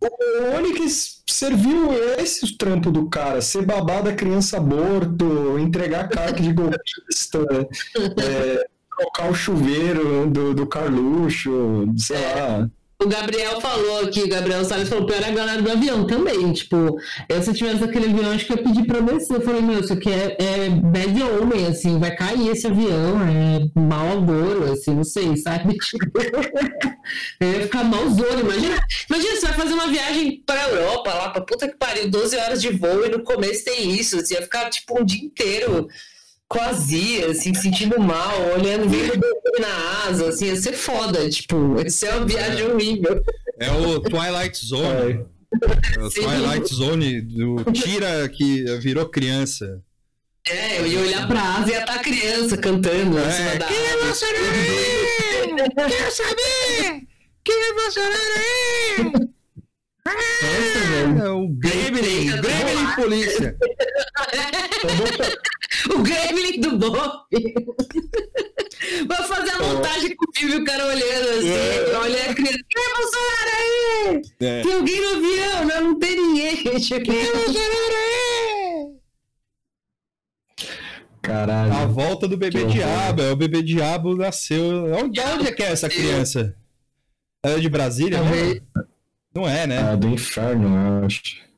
O 0.00 0.56
Onix 0.56 1.22
serviu 1.28 1.92
esse 2.18 2.44
o 2.44 2.56
trampo 2.56 2.90
do 2.90 3.08
cara, 3.08 3.40
ser 3.40 3.64
babado 3.64 4.04
da 4.04 4.14
criança 4.14 4.56
aborto, 4.56 5.58
entregar 5.58 6.08
carta 6.08 6.42
de 6.42 6.52
golpista, 6.52 7.38
é, 8.22 8.66
trocar 8.96 9.30
o 9.30 9.34
chuveiro 9.34 10.28
do, 10.30 10.54
do 10.54 10.66
Carluxo, 10.66 11.86
sei 11.96 12.16
é. 12.16 12.34
lá. 12.34 12.70
O 13.02 13.08
Gabriel 13.08 13.58
falou 13.62 14.00
aqui, 14.00 14.22
o 14.22 14.28
Gabriel 14.28 14.62
Salles 14.62 14.88
falou, 14.88 15.06
pior 15.06 15.22
é 15.22 15.28
a 15.28 15.30
galera 15.30 15.62
do 15.62 15.70
avião 15.70 16.06
também. 16.06 16.52
Tipo, 16.52 16.98
eu, 17.28 17.42
se 17.42 17.54
tivesse 17.54 17.82
aquele 17.82 18.10
avião, 18.10 18.30
acho 18.30 18.44
que 18.44 18.52
eu 18.52 18.58
ia 18.58 18.62
pedir 18.62 18.84
pra 18.84 19.00
descer. 19.00 19.36
Eu 19.36 19.40
falei, 19.40 19.62
meu, 19.62 19.80
isso 19.80 19.94
aqui 19.94 20.10
é, 20.10 20.36
é 20.38 20.68
bad 20.68 21.22
homem, 21.22 21.66
assim, 21.66 21.98
vai 21.98 22.14
cair 22.14 22.48
esse 22.48 22.66
avião, 22.66 23.22
é 23.22 23.80
mal 23.80 24.18
agouro, 24.18 24.70
assim, 24.72 24.94
não 24.94 25.04
sei, 25.04 25.34
sabe? 25.38 25.78
Tipo, 25.78 26.06
eu 27.40 27.52
ia 27.52 27.60
ficar 27.62 27.84
malzona. 27.84 28.40
Imagina, 28.40 28.78
imagina, 29.08 29.36
você 29.36 29.46
vai 29.46 29.54
fazer 29.54 29.72
uma 29.72 29.88
viagem 29.88 30.42
pra 30.44 30.68
Europa, 30.68 31.14
lá 31.14 31.30
pra 31.30 31.40
puta 31.40 31.68
que 31.68 31.78
pariu, 31.78 32.10
12 32.10 32.36
horas 32.36 32.60
de 32.60 32.68
voo, 32.68 33.06
e 33.06 33.08
no 33.08 33.22
começo 33.22 33.64
tem 33.64 33.92
isso, 33.92 34.16
você 34.16 34.34
ia 34.34 34.42
ficar, 34.42 34.68
tipo, 34.68 35.00
um 35.00 35.04
dia 35.04 35.24
inteiro 35.24 35.88
quase, 36.50 37.24
assim, 37.24 37.54
sentindo 37.54 37.98
mal, 38.00 38.34
olhando, 38.58 38.86
na 39.60 40.08
asa, 40.08 40.30
assim, 40.30 40.46
ia 40.46 40.56
ser 40.56 40.72
foda, 40.72 41.30
tipo, 41.30 41.80
isso 41.86 42.04
é 42.04 42.16
uma 42.16 42.26
viagem 42.26 42.66
horrível. 42.66 43.22
É 43.58 43.70
o 43.70 44.00
Twilight 44.00 44.66
Zone. 44.66 45.12
É. 45.12 46.00
O 46.00 46.10
Twilight 46.10 46.74
Zone 46.74 47.20
do 47.20 47.64
Tira 47.72 48.28
que 48.28 48.64
virou 48.78 49.08
criança. 49.08 49.80
É, 50.48 50.80
eu 50.80 50.86
ia 50.86 51.00
olhar 51.00 51.28
pra 51.28 51.40
asa 51.40 51.68
e 51.68 51.72
ia 51.72 51.80
estar 51.80 51.94
a 51.94 51.98
criança 51.98 52.56
cantando 52.56 53.18
é. 53.18 53.26
acima 53.26 53.56
da 53.56 53.66
Quem 53.66 53.76
é 53.76 53.96
Bolsonaro? 54.02 54.44
Quero 55.88 56.12
saber! 56.12 57.06
Quem 57.44 57.62
é 57.62 57.74
Bolsonaro? 57.74 59.30
É, 61.22 61.28
o 61.28 61.48
Gremlin, 61.48 62.40
Gremlin 62.40 62.94
Polícia. 62.96 63.56
o 65.94 66.02
Gremlin 66.02 66.60
do 66.60 66.78
Bob. 66.78 67.24
Vou 69.06 69.26
fazer 69.26 69.50
a 69.50 69.58
montagem 69.62 70.14
com 70.16 70.24
o 70.30 70.34
filho 70.34 70.54
e 70.54 70.62
o 70.62 70.64
cara 70.64 70.86
olhando 70.86 71.28
assim. 71.30 71.48
É. 71.48 71.96
Olha 71.96 72.30
a 72.30 72.34
criança. 72.34 72.58
Quem 72.68 72.82
é 72.82 72.94
Bolsonaro 72.96 73.50
aí? 73.58 74.22
É. 74.40 74.62
Tem 74.62 74.72
alguém 74.72 75.00
no 75.00 75.08
avião? 75.16 75.64
Não, 75.66 75.80
não 75.88 75.98
tem 75.98 76.16
ninguém. 76.16 76.56
Quem 76.56 76.72
é 76.72 77.32
Bolsonaro 77.32 77.96
aí? 77.96 78.20
Caralho. 81.22 81.72
A 81.72 81.86
volta 81.86 82.26
do 82.26 82.36
bebê 82.36 82.64
diabo. 82.64 83.22
É 83.22 83.32
o 83.32 83.36
bebê 83.36 83.62
diabo 83.62 84.16
nasceu. 84.16 84.86
Onde, 84.94 85.20
onde 85.20 85.48
é 85.48 85.52
que 85.52 85.62
é 85.62 85.72
essa 85.72 85.88
criança? 85.88 86.56
É 87.42 87.58
de 87.58 87.68
Brasília? 87.68 88.20
Né? 88.22 88.60
Não 89.34 89.48
é, 89.48 89.66
né? 89.66 89.92
É 89.92 89.96
do 89.96 90.08
inferno, 90.08 90.68
eu 90.68 91.06
acho. 91.06 91.49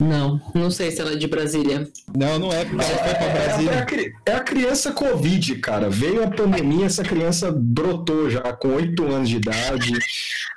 Não, 0.00 0.40
não 0.52 0.70
sei 0.72 0.90
se 0.90 1.00
ela 1.00 1.12
é 1.12 1.16
de 1.16 1.28
Brasília. 1.28 1.88
Não, 2.16 2.38
não 2.38 2.52
é, 2.52 2.64
porque 2.64 2.84
ela 2.84 3.04
foi 3.04 3.14
pra 3.14 3.28
Brasília. 3.28 3.70
É 3.70 3.76
a, 3.76 4.32
é 4.32 4.36
a, 4.36 4.40
criança 4.40 4.92
Covid, 4.92 5.54
cara. 5.56 5.88
Veio 5.88 6.24
a 6.24 6.30
pandemia, 6.30 6.86
essa 6.86 7.04
criança 7.04 7.52
brotou 7.52 8.28
já 8.28 8.52
com 8.54 8.74
8 8.74 9.04
anos 9.04 9.28
de 9.28 9.36
idade. 9.36 9.92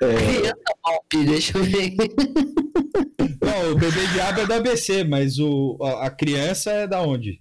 É... 0.02 0.14
Criança 0.14 0.74
pop, 0.82 1.24
deixa 1.24 1.56
eu 1.56 1.62
ver. 1.62 1.94
Não, 3.40 3.72
o 3.72 3.76
bebê 3.76 4.06
diabo 4.08 4.40
é 4.40 4.46
do 4.46 4.54
ABC, 4.54 5.04
mas 5.04 5.38
o, 5.38 5.78
a, 5.82 6.06
a 6.06 6.10
criança 6.10 6.72
é 6.72 6.86
da 6.88 7.00
onde? 7.00 7.40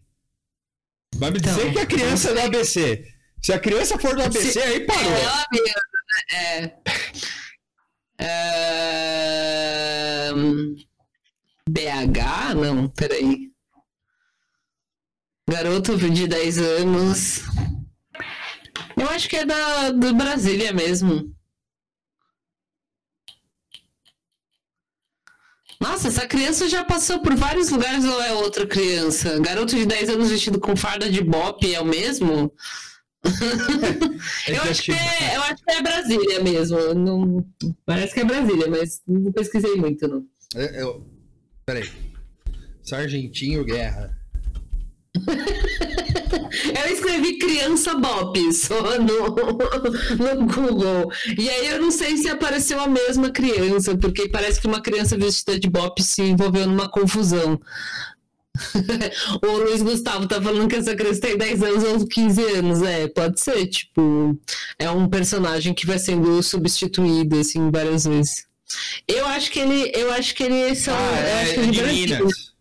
Vai 1.15 1.32
me 1.32 1.40
dizer 1.40 1.61
então, 1.61 1.74
que 1.74 1.80
a 1.80 1.86
criança 1.86 2.30
é 2.30 2.34
do 2.34 2.41
ABC. 2.41 3.06
Se 3.41 3.53
a 3.53 3.60
criança 3.60 3.98
for 3.98 4.15
do 4.15 4.22
ABC, 4.22 4.52
se... 4.52 4.60
aí 4.60 4.82
parou. 4.86 5.11
É 5.11 5.24
ela 5.24 5.45
mesmo, 5.52 5.82
né? 6.32 6.74
É. 8.19 8.24
é... 8.24 9.28
BH? 11.68 12.56
Não, 12.56 12.89
peraí. 12.89 13.52
Garoto 15.49 15.98
de 15.98 16.27
10 16.27 16.57
anos. 16.57 17.41
Eu 18.98 19.10
acho 19.10 19.30
que 19.30 19.38
é 19.38 19.45
da, 19.45 19.91
do 19.91 20.14
Brasília 20.14 20.73
mesmo. 20.73 21.34
Nossa, 25.80 26.07
essa 26.07 26.27
criança 26.27 26.68
já 26.68 26.84
passou 26.84 27.22
por 27.22 27.35
vários 27.35 27.69
lugares 27.69 28.03
ou 28.03 28.22
é 28.22 28.34
outra 28.34 28.65
criança? 28.65 29.39
Garoto 29.39 29.76
de 29.76 29.85
10 29.85 30.10
anos 30.10 30.30
vestido 30.30 30.60
com 30.60 30.76
farda 30.76 31.10
de 31.10 31.23
bop 31.23 31.73
é 31.73 31.80
o 31.80 31.85
mesmo? 31.85 32.52
eu, 34.48 34.61
acho 34.64 34.84
que 34.84 34.91
é, 34.91 35.35
eu 35.35 35.41
acho 35.44 35.64
que 35.64 35.72
é 35.72 35.81
Brasília 35.81 36.44
mesmo. 36.44 36.94
Não, 36.94 37.45
parece 37.85 38.14
que 38.14 38.22
é 38.22 38.26
Brasília, 38.26 38.68
mas 38.68 39.02
não 39.07 39.31
pesquisei 39.31 39.76
muito, 39.76 40.07
não. 40.07 40.26
Eu, 40.56 40.65
eu, 40.65 41.16
Peraí. 41.68 41.89
Sargentinho 42.81 43.65
Guerra. 43.65 44.18
eu 45.27 46.94
escrevi 46.94 47.38
criança 47.38 47.94
Bop 47.95 48.53
só 48.53 48.98
no, 49.02 49.35
no 50.15 50.45
Google. 50.48 51.11
E 51.38 51.49
aí 51.49 51.68
eu 51.68 51.81
não 51.81 51.91
sei 51.91 52.15
se 52.15 52.30
apareceu 52.30 52.80
a 52.80 52.88
mesma 52.88 53.31
criança, 53.31 53.98
porque 53.98 54.30
parece 54.30 54.61
que 54.61 54.68
uma 54.68 54.81
criança 54.81 55.18
vestida 55.18 55.60
de 55.60 55.69
Bop 55.69 56.02
se 56.02 56.22
envolveu 56.22 56.65
numa 56.68 56.89
confusão. 56.89 57.60
o 59.44 59.57
Luiz 59.57 59.81
Gustavo 59.81 60.26
tá 60.26 60.41
falando 60.41 60.69
que 60.69 60.77
essa 60.77 60.95
criança 60.95 61.19
tem 61.19 61.38
10 61.38 61.64
anos 61.64 61.84
ou 61.84 62.07
15 62.07 62.41
anos. 62.44 62.81
É, 62.81 63.10
pode 63.10 63.41
ser, 63.41 63.68
tipo, 63.68 64.39
é 64.80 64.89
um 64.89 65.10
personagem 65.10 65.73
que 65.73 65.85
vai 65.85 65.99
sendo 65.99 66.41
substituído, 66.41 67.38
assim, 67.38 67.69
várias 67.69 68.06
vezes. 68.06 68.47
Eu 69.07 69.26
acho 69.27 69.52
que 69.52 69.60
ele. 69.60 69.91
Eu 69.95 70.11
acho 70.11 70.35
que 70.35 70.44
ele 70.44 70.76
são. 70.76 70.95
Ah, 70.95 71.19
é, 71.19 71.52
é, 71.52 71.68
de 71.68 71.84
Minas. 71.84 72.53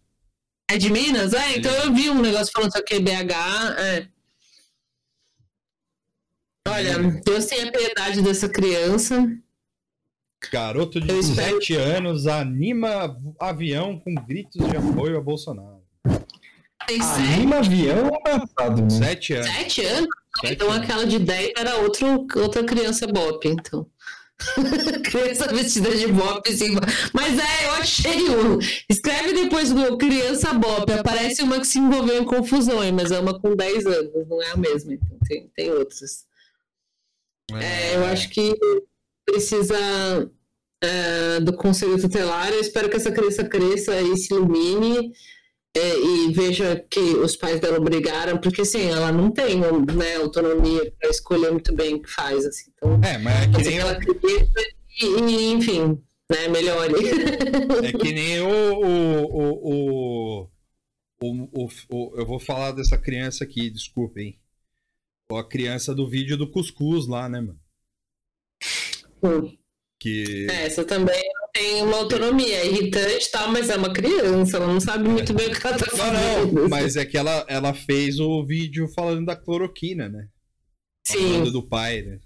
É 0.69 0.79
de 0.79 0.91
Minas? 0.91 1.33
É, 1.33 1.57
então 1.59 1.73
eu 1.73 1.93
vi 1.93 2.11
um 2.11 2.21
negócio 2.21 2.53
falando 2.53 2.73
só 2.73 2.83
que 2.83 2.95
é 2.95 3.01
BH. 3.01 3.33
É. 3.79 4.09
Olha, 6.69 6.99
Deus 7.25 7.47
tenha 7.47 7.71
piedade 7.71 8.23
dessa 8.23 8.49
criança. 8.49 9.27
Garoto 10.53 11.01
de 11.01 11.23
7 11.23 11.75
anos 11.75 12.27
anima 12.27 13.17
avião 13.41 13.99
com 13.99 14.15
gritos 14.15 14.69
de 14.69 14.77
apoio 14.77 15.17
a 15.17 15.21
Bolsonaro. 15.21 15.83
Tem 16.87 17.01
anima 17.01 17.59
avião 17.59 18.11
passado, 18.23 18.83
né? 18.83 18.91
7 18.91 19.33
anos. 19.35 19.51
7 19.51 19.85
anos? 19.85 20.09
Sete 20.41 20.53
então 20.53 20.71
anos. 20.71 20.85
aquela 20.85 21.07
de 21.07 21.19
10 21.19 21.53
era 21.57 21.77
outro, 21.79 22.27
outra 22.37 22.63
criança 22.65 23.07
bop, 23.07 23.49
então. 23.49 23.87
criança 25.05 25.49
vestida 25.49 25.95
de 25.95 26.07
bop, 26.09 26.49
assim. 26.49 26.75
Mas 27.13 27.39
é, 27.39 27.67
eu 27.67 27.73
achei 27.73 28.29
um. 28.31 28.59
Escreve 28.89 29.33
depois 29.33 29.73
do 29.73 29.97
criança 29.97 30.53
bop. 30.53 30.91
Aparece 30.93 31.43
uma 31.43 31.61
que 31.61 31.67
se 31.67 31.79
envolveu 31.79 32.23
em 32.23 32.25
confusões, 32.25 32.93
mas 32.93 33.11
é 33.11 33.19
uma 33.19 33.39
com 33.41 33.57
10 33.57 33.87
anos, 33.87 34.29
não 34.29 34.43
é 34.43 34.51
a 34.51 34.57
mesma. 34.57 34.95
Então 34.95 35.19
tem, 35.27 35.51
tem 35.55 35.71
outras. 35.71 36.27
É... 37.53 37.93
É, 37.93 37.97
eu 37.97 38.05
acho 38.07 38.29
que 38.31 38.55
precisa 39.25 39.77
é, 40.83 41.41
do 41.41 41.57
conselho 41.57 42.01
tutelar. 42.01 42.53
Eu 42.53 42.61
espero 42.61 42.89
que 42.89 42.97
essa 42.97 43.11
criança 43.11 43.45
cresça 43.45 44.01
e 44.01 44.17
se 44.17 44.35
ilumine 44.35 45.13
é, 45.77 45.99
e 45.99 46.33
veja 46.33 46.85
que 46.91 46.99
os 46.99 47.37
pais 47.37 47.61
dela 47.61 47.79
obrigaram, 47.79 48.39
porque 48.39 48.63
assim, 48.63 48.89
ela 48.89 49.13
não 49.13 49.31
tem 49.31 49.57
né, 49.61 50.17
autonomia 50.17 50.91
para 50.99 51.11
escolher 51.11 51.51
muito 51.51 51.75
bem 51.75 51.95
o 51.95 52.03
que 52.03 52.11
faz. 52.11 52.47
Assim. 52.47 52.71
Então, 52.75 53.01
é, 53.03 53.19
mas 53.19 53.43
é 53.43 53.51
que 53.51 53.63
nem 53.63 53.79
ela 53.79 53.93
acredita 53.93 54.61
e, 55.03 55.05
e, 55.05 55.53
enfim, 55.53 56.03
né, 56.31 56.49
melhore. 56.49 56.95
É 57.85 57.93
que 57.93 58.13
nem 58.13 58.41
o, 58.41 58.75
o, 58.81 59.25
o, 60.41 60.51
o, 61.21 61.69
o, 61.91 62.19
Eu 62.19 62.27
vou 62.27 62.41
falar 62.41 62.73
dessa 62.73 62.97
criança 62.97 63.45
aqui, 63.45 63.69
desculpem. 63.69 64.41
A 65.31 65.45
criança 65.45 65.95
do 65.95 66.09
vídeo 66.09 66.37
do 66.37 66.51
cuscuz 66.51 67.07
lá, 67.07 67.29
né, 67.29 67.41
mano? 67.41 67.61
Hum. 69.23 69.57
Que... 70.01 70.47
É, 70.51 70.67
essa 70.67 70.85
também 70.85 71.23
tem 71.57 71.83
uma 71.83 71.97
autonomia, 71.97 72.59
é 72.59 72.67
irritante 72.67 73.27
e 73.27 73.31
tal, 73.31 73.51
mas 73.51 73.71
é 73.71 73.77
uma 73.77 73.93
criança, 73.93 74.59
ela 74.59 74.67
não 74.67 74.79
sabe 74.79 75.09
muito 75.09 75.33
bem 75.33 75.49
o 75.49 75.51
que 75.51 75.67
ela 75.67 75.79
tá 75.79 75.87
fazendo. 75.87 76.13
Não, 76.13 76.53
não, 76.53 76.69
mas 76.69 76.97
é 76.97 77.05
que 77.05 77.17
ela, 77.17 77.47
ela 77.49 77.73
fez 77.73 78.21
o 78.21 78.45
vídeo 78.45 78.87
falando 78.95 79.25
da 79.25 79.35
cloroquina, 79.35 80.09
né? 80.09 80.29
Sim. 81.07 81.33
Falando 81.33 81.53
do 81.53 81.63
pai, 81.63 82.03
né? 82.03 82.19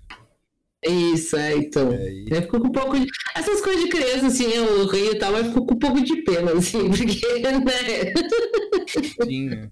Isso, 0.84 1.36
é, 1.36 1.54
então. 1.54 1.92
É, 1.92 2.10
e... 2.10 2.26
Eu 2.30 2.42
fico 2.42 2.58
com 2.58 2.68
um 2.68 2.72
pouco 2.72 2.98
de... 2.98 3.06
Essas 3.36 3.60
coisas 3.60 3.84
de 3.84 3.90
criança, 3.90 4.26
assim, 4.26 4.50
eu 4.50 4.86
rio 4.86 5.12
e 5.12 5.18
tal, 5.18 5.32
mas 5.32 5.46
fico 5.46 5.64
com 5.64 5.74
um 5.74 5.78
pouco 5.78 6.02
de 6.02 6.22
pena, 6.22 6.52
assim, 6.52 6.88
porque, 6.90 7.38
né? 7.38 8.12
Sim, 9.22 9.48
né? 9.48 9.68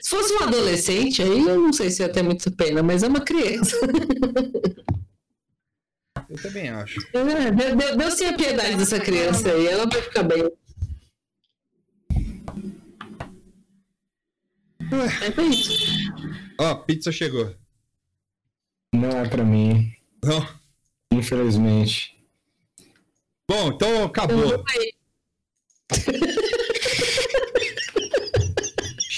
Se 0.00 0.10
fosse 0.10 0.34
um 0.34 0.42
adolescente, 0.42 1.22
aí 1.22 1.38
eu 1.38 1.60
não 1.60 1.72
sei 1.72 1.90
se 1.90 2.02
ia 2.02 2.08
ter 2.08 2.22
muito 2.22 2.50
pena, 2.50 2.82
mas 2.82 3.02
é 3.02 3.08
uma 3.08 3.20
criança. 3.20 3.76
Eu 6.28 6.42
também 6.42 6.68
acho. 6.68 7.00
É, 7.12 7.50
deu, 7.50 7.76
deu, 7.76 7.96
deu 7.96 8.10
sim 8.10 8.26
a 8.26 8.36
piedade 8.36 8.76
dessa 8.76 8.98
criança 8.98 9.50
aí, 9.50 9.66
ela 9.66 9.86
vai 9.86 10.02
ficar 10.02 10.22
bem. 10.22 10.50
É 14.88 15.42
isso. 15.42 16.12
Ó, 16.58 16.74
pizza 16.74 17.10
chegou. 17.10 17.54
Não 18.92 19.10
é 19.10 19.28
pra 19.28 19.44
mim. 19.44 19.92
Não. 20.24 20.46
Infelizmente. 21.12 22.16
Bom, 23.48 23.68
então 23.68 24.04
acabou. 24.04 24.64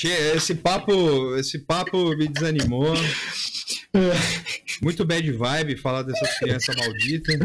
esse 0.04 0.54
papo, 0.54 1.36
esse 1.36 1.58
papo 1.60 2.14
me 2.16 2.28
desanimou. 2.28 2.94
Muito 4.80 5.04
bad 5.04 5.30
vibe 5.30 5.76
falar 5.76 6.02
dessas 6.02 6.38
crianças 6.38 6.76
malditas. 6.76 7.36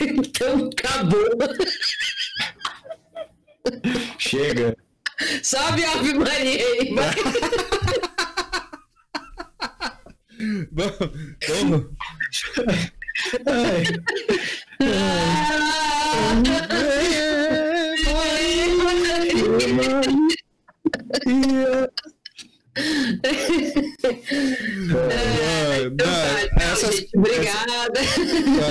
Então 0.00 0.70
acabou. 0.70 1.30
Chega. 4.18 4.76
Sobe 5.42 5.84
a 5.84 5.92
Ave 5.92 6.14
Maria 6.14 6.64
vamos. 10.72 10.98
vamos. 11.48 11.86
Ai. 13.46 13.84
Ai 21.26 22.13
é, 22.76 22.82
então, 25.86 26.06
tá, 26.06 26.62
essas, 26.62 26.96
gente, 26.96 27.16
obrigada. 27.16 28.00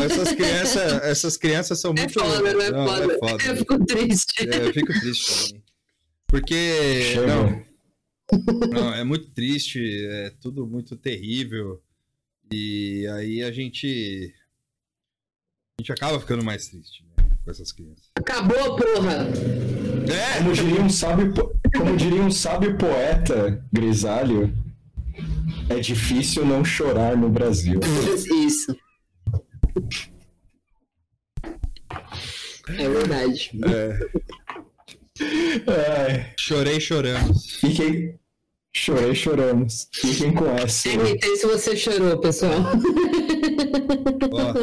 essas, 0.06 0.32
crianças, 0.34 1.04
essas 1.04 1.38
crianças 1.38 1.80
são 1.80 1.92
é 1.92 2.02
muito. 2.02 2.14
Foda, 2.14 2.54
não 2.54 2.62
é, 2.62 2.72
não, 2.72 2.88
foda. 2.88 3.14
é 3.14 3.18
foda. 3.18 3.44
Eu 3.46 3.58
fico 3.58 3.86
triste. 3.86 4.50
É, 4.50 4.68
eu 4.68 4.74
fico 4.74 5.00
triste 5.00 5.50
também. 5.50 5.64
Porque. 6.28 7.16
Não, 7.28 7.64
não, 8.70 8.94
é 8.94 9.04
muito 9.04 9.30
triste, 9.32 9.80
é 10.08 10.32
tudo 10.42 10.68
muito 10.68 10.96
terrível. 10.96 11.82
E 12.52 13.08
aí 13.16 13.44
a 13.44 13.52
gente. 13.52 14.34
A 15.80 15.82
gente 15.82 15.92
acaba 15.92 16.20
ficando 16.20 16.44
mais 16.44 16.68
triste 16.68 17.04
né, 17.04 17.38
com 17.44 17.52
essas 17.52 17.72
crianças. 17.72 18.12
Acabou, 18.16 18.76
porra! 18.76 19.28
É, 20.12 20.38
como 20.38 20.54
diria 20.54 20.82
um 20.82 20.90
sábio, 20.90 21.34
como 21.78 21.98
diria 21.98 22.22
um 22.22 22.32
sábio 22.32 22.78
poeta 22.78 23.64
grisalho, 23.72 24.54
é 25.70 25.80
difícil 25.80 26.46
não 26.46 26.64
chorar 26.64 27.18
no 27.18 27.30
Brasil. 27.30 27.80
Isso. 28.46 28.76
É 32.70 32.90
verdade. 32.90 33.52
É. 33.66 34.00
É. 35.72 36.34
Chorei, 36.38 36.80
choramos. 36.80 37.56
Fiquem. 37.56 38.20
Chorei, 38.76 39.14
choramos. 39.14 39.88
Fiquem 39.92 40.34
com 40.34 40.50
essa. 40.50 40.90
Perguntei 40.90 41.36
se 41.36 41.46
você 41.46 41.76
chorou, 41.76 42.18
pessoal. 42.20 42.54
Ó. 44.32 44.54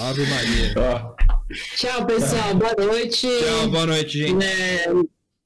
Ave 0.00 0.26
Maria. 0.26 0.74
Ó. 0.76 1.14
Tchau, 1.76 2.06
pessoal. 2.06 2.54
Boa 2.54 2.74
noite. 2.78 3.28
Tchau, 3.28 3.68
boa 3.68 3.86
noite, 3.86 4.18
gente. 4.18 4.44
É, 4.44 4.86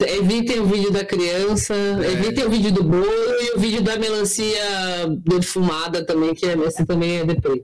evitem 0.07 0.61
o 0.61 0.67
vídeo 0.67 0.93
da 0.93 1.05
criança, 1.05 1.75
é. 1.75 2.13
evitem 2.13 2.45
o 2.45 2.51
vídeo 2.51 2.73
do 2.73 2.85
bolo 2.85 3.05
e 3.05 3.57
o 3.57 3.59
vídeo 3.59 3.83
da 3.83 3.99
melancia 3.99 4.63
defumada 5.25 6.05
também, 6.05 6.33
que 6.35 6.47
é, 6.47 6.57
esse 6.59 6.87
também 6.87 7.19
é 7.19 7.25
depois. 7.25 7.63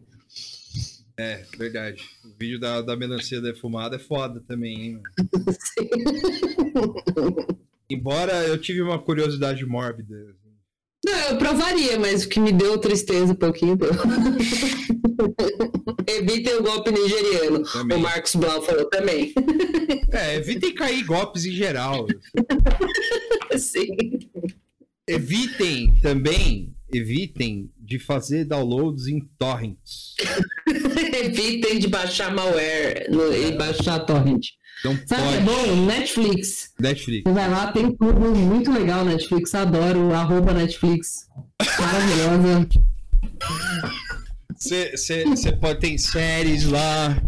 É, 1.17 1.45
verdade. 1.57 2.03
O 2.25 2.35
vídeo 2.39 2.59
da, 2.59 2.83
da 2.83 2.97
melancia 2.97 3.41
defumada 3.41 3.95
é 3.97 4.01
foda 4.01 4.43
também, 4.47 4.81
hein? 4.81 5.03
Embora 7.89 8.45
eu 8.47 8.59
tive 8.59 8.83
uma 8.83 8.99
curiosidade 8.99 9.65
mórbida. 9.65 10.35
Não, 11.05 11.19
eu 11.31 11.37
provaria, 11.37 11.99
mas 11.99 12.25
o 12.25 12.29
que 12.29 12.41
me 12.41 12.51
deu 12.51 12.79
tristeza 12.79 13.33
um 13.33 13.37
pouquinho 13.37 13.77
deu. 13.77 13.91
evitem 16.07 16.57
o 16.57 16.63
golpe 16.63 16.91
nigeriano. 16.91 17.63
Também. 17.65 17.99
O 17.99 18.01
Marcos 18.01 18.35
Blau 18.35 18.63
falou 18.63 18.87
também. 18.87 19.35
É, 20.11 20.37
evitem 20.37 20.75
cair 20.75 21.05
golpes 21.05 21.45
em 21.45 21.53
geral. 21.53 22.07
Sim. 23.59 23.95
Evitem 25.07 25.95
também, 26.01 26.75
evitem 26.91 27.71
de 27.79 27.99
fazer 27.99 28.47
downloads 28.47 29.07
em 29.07 29.21
torrents. 29.39 30.15
evitem 31.13 31.79
de 31.79 31.89
baixar 31.89 32.35
malware 32.35 33.07
no, 33.11 33.31
e 33.35 33.53
baixar 33.53 34.01
torrent. 34.01 34.47
Não 34.85 34.99
Sabe 35.07 35.23
pode. 35.23 35.37
é 35.37 35.41
bom? 35.41 35.87
Netflix. 35.87 36.71
Netflix. 36.79 37.23
Você 37.27 37.33
vai 37.33 37.51
lá, 37.51 37.73
tem 37.73 37.91
tudo 37.97 38.35
muito 38.35 38.71
legal 38.71 39.05
Netflix. 39.05 39.55
Adoro, 39.55 40.13
arroba 40.13 40.53
Netflix. 40.53 41.27
Maravilhosa. 41.79 42.69
Você 44.59 45.53
pode 45.61 45.81
tem 45.81 45.97
séries 45.99 46.65
lá. 46.67 47.21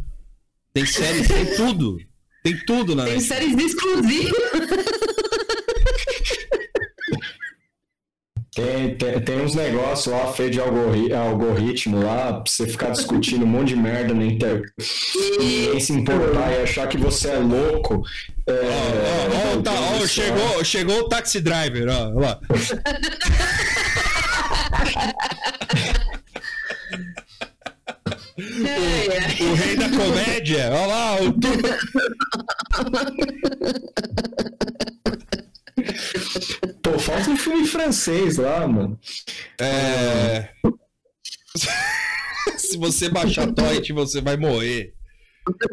Tem 0.73 0.85
séries, 0.85 1.29
tem 1.29 1.47
tudo. 1.57 1.99
Tem 2.43 2.57
tudo 2.67 2.95
na 2.95 3.05
Tem 3.05 3.15
Netflix. 3.15 3.41
séries 3.57 3.65
exclusivas. 3.65 4.33
Tem, 8.57 8.95
tem, 8.95 9.21
tem 9.21 9.43
uns 9.43 9.55
negócios 9.55 10.07
lá 10.07 10.33
feitos 10.33 10.57
de 10.57 10.63
algori 10.63 11.13
algoritmo 11.13 12.03
lá, 12.03 12.41
pra 12.41 12.45
você 12.47 12.67
ficar 12.67 12.89
discutindo 12.89 13.45
um 13.45 13.49
monte 13.49 13.69
de 13.69 13.77
merda 13.77 14.15
na 14.15 14.25
internet. 14.25 14.73
E 14.79 15.79
se 15.79 15.93
importar 15.93 16.53
e 16.53 16.63
achar 16.63 16.89
que 16.89 16.97
você 16.97 17.33
é 17.33 17.37
louco. 17.37 18.03
É, 18.47 18.53
oh, 18.53 18.57
oh, 18.57 19.59
oh, 19.59 19.63
tá, 19.63 19.73
oh, 20.01 20.07
chegou, 20.07 20.65
chegou 20.65 21.01
o 21.01 21.09
taxi 21.11 21.39
driver, 21.39 21.87
ó, 21.91 22.19
lá. 22.19 22.41
o, 28.39 29.45
o, 29.51 29.55
rei 29.55 29.77
da 29.77 29.91
comédia, 29.91 30.71
olha 30.73 30.87
lá, 30.87 31.17
o 31.21 31.31
Pô, 36.57 36.73
falta 37.07 37.31
um 37.31 37.37
filme 37.37 37.67
francês 37.67 38.37
lá, 38.37 38.67
mano. 38.67 38.99
É. 39.61 40.49
Se 42.59 42.77
você 42.77 43.09
baixar 43.09 43.53
torrent, 43.53 43.89
você 43.91 44.21
vai 44.21 44.37
morrer. 44.37 44.93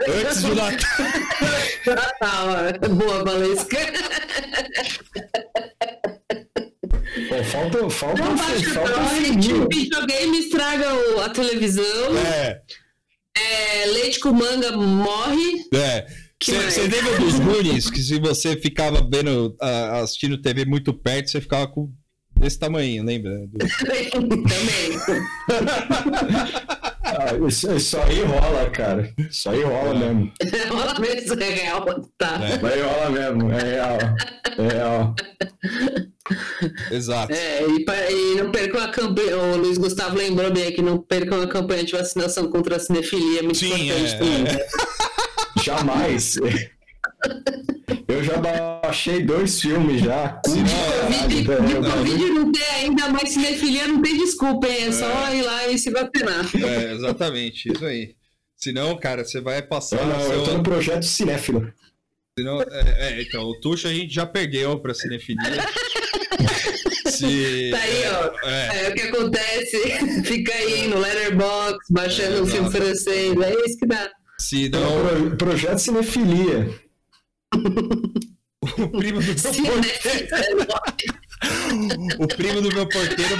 Antes 0.07 0.43
do 0.43 0.53
Natal. 0.53 0.80
Natal, 1.88 2.89
boa, 2.95 3.23
Valesca. 3.23 3.77
Pô, 7.30 7.43
falta, 7.43 7.89
falta, 7.89 8.23
Não 8.23 8.35
baixa 8.35 8.69
falta 8.69 8.93
torrent, 8.93 9.47
o 9.49 9.68
videogame 9.68 10.39
estraga 10.39 10.93
o, 10.93 11.22
a 11.22 11.30
televisão. 11.30 12.18
É. 12.18 12.61
É, 13.35 13.85
leite 13.88 14.19
com 14.19 14.31
manga 14.31 14.72
morre. 14.77 15.65
É. 15.73 16.05
Você 16.44 16.82
lembra 16.82 17.20
dos 17.20 17.40
Goonies? 17.40 17.90
Que 17.90 18.02
se 18.02 18.20
você 18.20 18.57
ficava 18.57 19.07
vendo, 19.10 19.56
uh, 19.61 20.03
assistindo 20.03 20.41
TV 20.41 20.65
muito 20.65 20.94
perto, 20.94 21.30
você 21.30 21.40
ficava 21.40 21.68
com 21.68 21.90
desse 22.36 22.60
tamanho, 22.60 23.03
lembra? 23.03 23.32
Do... 23.48 23.57
Também. 23.57 24.99
ah, 27.03 27.48
isso, 27.48 27.72
isso, 27.74 27.98
aí 27.98 28.22
rola, 28.22 28.70
cara. 28.72 29.10
Isso 29.30 29.49
aí 29.49 29.64
rola 29.64 29.95
é. 29.95 29.99
mesmo. 29.99 30.32
rola 30.70 30.99
mesmo, 30.99 31.41
é 31.41 31.49
real. 31.49 31.86
Tá. 32.18 32.40
É. 32.44 32.56
Isso 32.56 32.65
aí 32.65 32.82
rola 32.82 33.10
mesmo, 33.10 33.52
é 33.52 33.64
real. 33.64 33.98
É 34.57 34.74
real. 34.74 35.15
Exato. 36.91 37.34
É, 37.34 37.64
e, 37.64 37.86
e, 38.11 38.36
não 38.36 38.52
percam 38.52 38.82
a 38.82 38.90
campanha. 38.90 39.38
O 39.38 39.57
Luiz 39.57 39.78
Gustavo 39.78 40.18
lembrou 40.18 40.52
bem 40.52 40.74
que 40.74 40.82
não 40.82 40.98
percam 40.98 41.41
a 41.41 41.48
campanha 41.48 41.84
de 41.84 41.94
vacinação 41.94 42.49
contra 42.49 42.76
a 42.76 42.80
cinefilia, 42.80 43.40
é 43.40 43.44
muito 43.44 43.57
Sim, 43.57 43.68
importante 43.68 44.15
é, 44.15 44.18
também. 44.18 44.44
É. 45.58 45.64
Jamais. 45.64 46.38
Eu 48.08 48.24
já 48.24 48.38
baixei 48.38 49.24
dois 49.24 49.62
filmes 49.62 50.02
já. 50.02 50.42
Se 50.46 50.60
o 50.60 51.92
Covid 51.92 52.30
não 52.30 52.52
tem 52.52 52.64
ainda 52.64 53.10
mais 53.10 53.30
cinefilia, 53.30 53.88
não 53.88 54.02
tem 54.02 54.18
desculpa, 54.18 54.68
hein? 54.68 54.84
É, 54.84 54.88
é 54.88 54.92
só 54.92 55.34
ir 55.34 55.42
lá 55.42 55.68
e 55.68 55.78
se 55.78 55.90
vacinar. 55.90 56.46
É, 56.56 56.94
exatamente, 56.94 57.72
isso 57.72 57.86
aí. 57.86 58.16
Senão, 58.56 58.96
cara, 58.98 59.26
você 59.26 59.42
vai 59.42 59.62
passar. 59.62 59.98
Não, 59.98 60.08
não, 60.08 60.22
seu... 60.22 60.32
eu 60.32 60.44
tô 60.44 60.58
no 60.58 60.64
projeto 60.64 61.04
cinéfilo. 61.04 61.74
Senão, 62.38 62.62
é, 62.62 63.10
é, 63.10 63.22
então, 63.22 63.44
o 63.44 63.60
Tuxa 63.60 63.90
a 63.90 63.94
gente 63.94 64.14
já 64.14 64.26
perdeu 64.26 64.80
pra 64.80 64.94
cinefilia. 64.94 65.44
Se... 67.10 67.70
Tá 67.72 67.78
aí, 67.78 68.04
ó. 68.08 68.48
É. 68.48 68.86
é. 68.86 68.90
o 68.90 68.94
que 68.94 69.02
acontece. 69.02 69.78
Fica 70.26 70.54
aí 70.54 70.88
no 70.88 70.98
Letterboxd, 70.98 71.80
baixando 71.92 72.38
é, 72.38 72.42
um 72.42 72.48
filme 72.48 72.72
francês. 72.72 73.38
É 73.40 73.66
isso 73.66 73.78
que 73.78 73.86
dá. 73.86 74.10
Se 74.39 74.69
não... 74.69 75.05
Pro, 75.05 75.38
projeto 75.38 75.80
Cinefilia. 75.80 76.69
o 78.80 78.89
primo 78.89 79.22
do 79.22 79.27
meu 79.27 79.35
porteiro. 79.35 79.73
o 82.19 82.27
primo 82.27 82.61
do 82.61 82.72
meu 82.73 82.88
porteiro. 82.88 83.35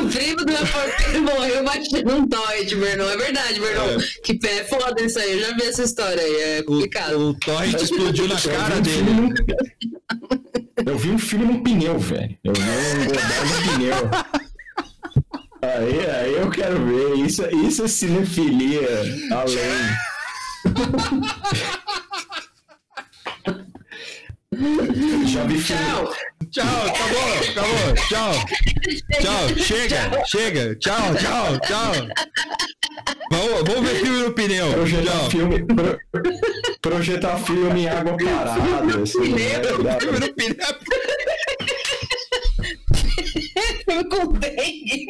o 0.00 0.08
primo 0.10 0.36
do 0.36 0.52
meu 0.52 0.66
porteiro 0.66 1.22
morreu 1.22 1.64
batendo 1.64 2.14
um 2.14 2.28
torrent, 2.28 2.72
meu 2.72 2.88
irmão. 2.88 3.10
É 3.10 3.16
verdade, 3.16 3.60
meu 3.60 3.70
irmão. 3.70 3.90
É. 3.90 3.98
Que 4.24 4.38
pé 4.38 4.60
é 4.60 4.64
foda 4.64 5.02
isso 5.02 5.18
aí. 5.18 5.32
Eu 5.32 5.40
já 5.40 5.54
vi 5.54 5.62
essa 5.62 5.82
história 5.82 6.22
aí. 6.22 6.36
É 6.36 6.62
complicado. 6.62 7.18
O, 7.18 7.30
o 7.32 7.36
explodiu 7.64 8.28
na 8.28 8.40
cara 8.40 8.80
dele. 8.80 9.34
Eu 10.86 10.96
vi 10.96 11.10
um 11.10 11.18
filho 11.18 11.46
num 11.46 11.62
pneu, 11.62 11.98
velho. 11.98 12.38
Eu 12.42 12.52
vi 12.54 12.62
um 12.62 13.04
gordão 13.04 13.44
no 13.46 13.72
pneu. 13.72 14.49
Aí, 15.62 16.10
aí 16.10 16.34
eu 16.34 16.50
quero 16.50 16.84
ver. 16.86 17.14
Isso, 17.16 17.42
isso 17.56 17.84
é 17.84 17.88
cinefilia 17.88 18.88
além. 19.30 20.10
Já 25.26 25.44
vi 25.44 25.62
Tchau. 25.62 26.12
Tchau, 26.50 26.64
acabou, 26.64 27.32
acabou. 27.50 27.94
Tchau. 28.08 28.32
Tchau, 29.20 29.48
chega, 29.56 30.24
chega. 30.26 30.74
Tchau, 30.76 31.14
tchau, 31.14 31.58
tchau. 31.60 31.92
Vamos, 33.30 33.62
vamos 33.62 33.88
ver 33.88 34.00
filme 34.00 34.22
no 34.22 34.32
pneu. 34.32 34.72
Projetar 34.72 35.12
tchau. 35.12 35.30
filme. 35.30 35.64
Pro, 35.66 35.98
projetar 36.82 37.38
filme 37.38 37.82
em 37.82 37.88
água 37.88 38.16
parada. 38.16 39.02
Assim, 39.02 39.32
pneu, 39.34 39.82
né? 39.84 40.00
filme 40.00 40.18
no 40.18 40.34
pneu. 40.34 40.56
Eu 43.90 44.08
contei. 44.08 45.06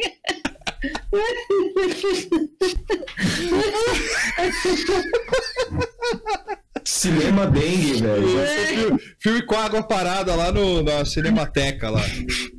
Cinema 6.83 7.45
dengue, 7.47 8.01
velho. 8.01 8.99
Filme 9.19 9.45
com 9.45 9.55
água 9.55 9.83
parada 9.83 10.35
lá 10.35 10.51
no, 10.51 10.81
na 10.81 11.05
Cinemateca 11.05 11.89
lá. 11.89 12.01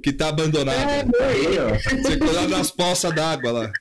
Que 0.02 0.12
tá 0.12 0.28
abandonado. 0.28 1.12
É, 1.16 1.24
aí, 1.24 1.58
ó. 1.58 1.70
Você 2.02 2.16
cuidar 2.16 2.46
das 2.46 2.70
poças 2.70 3.14
d'água 3.14 3.50
lá. 3.52 3.72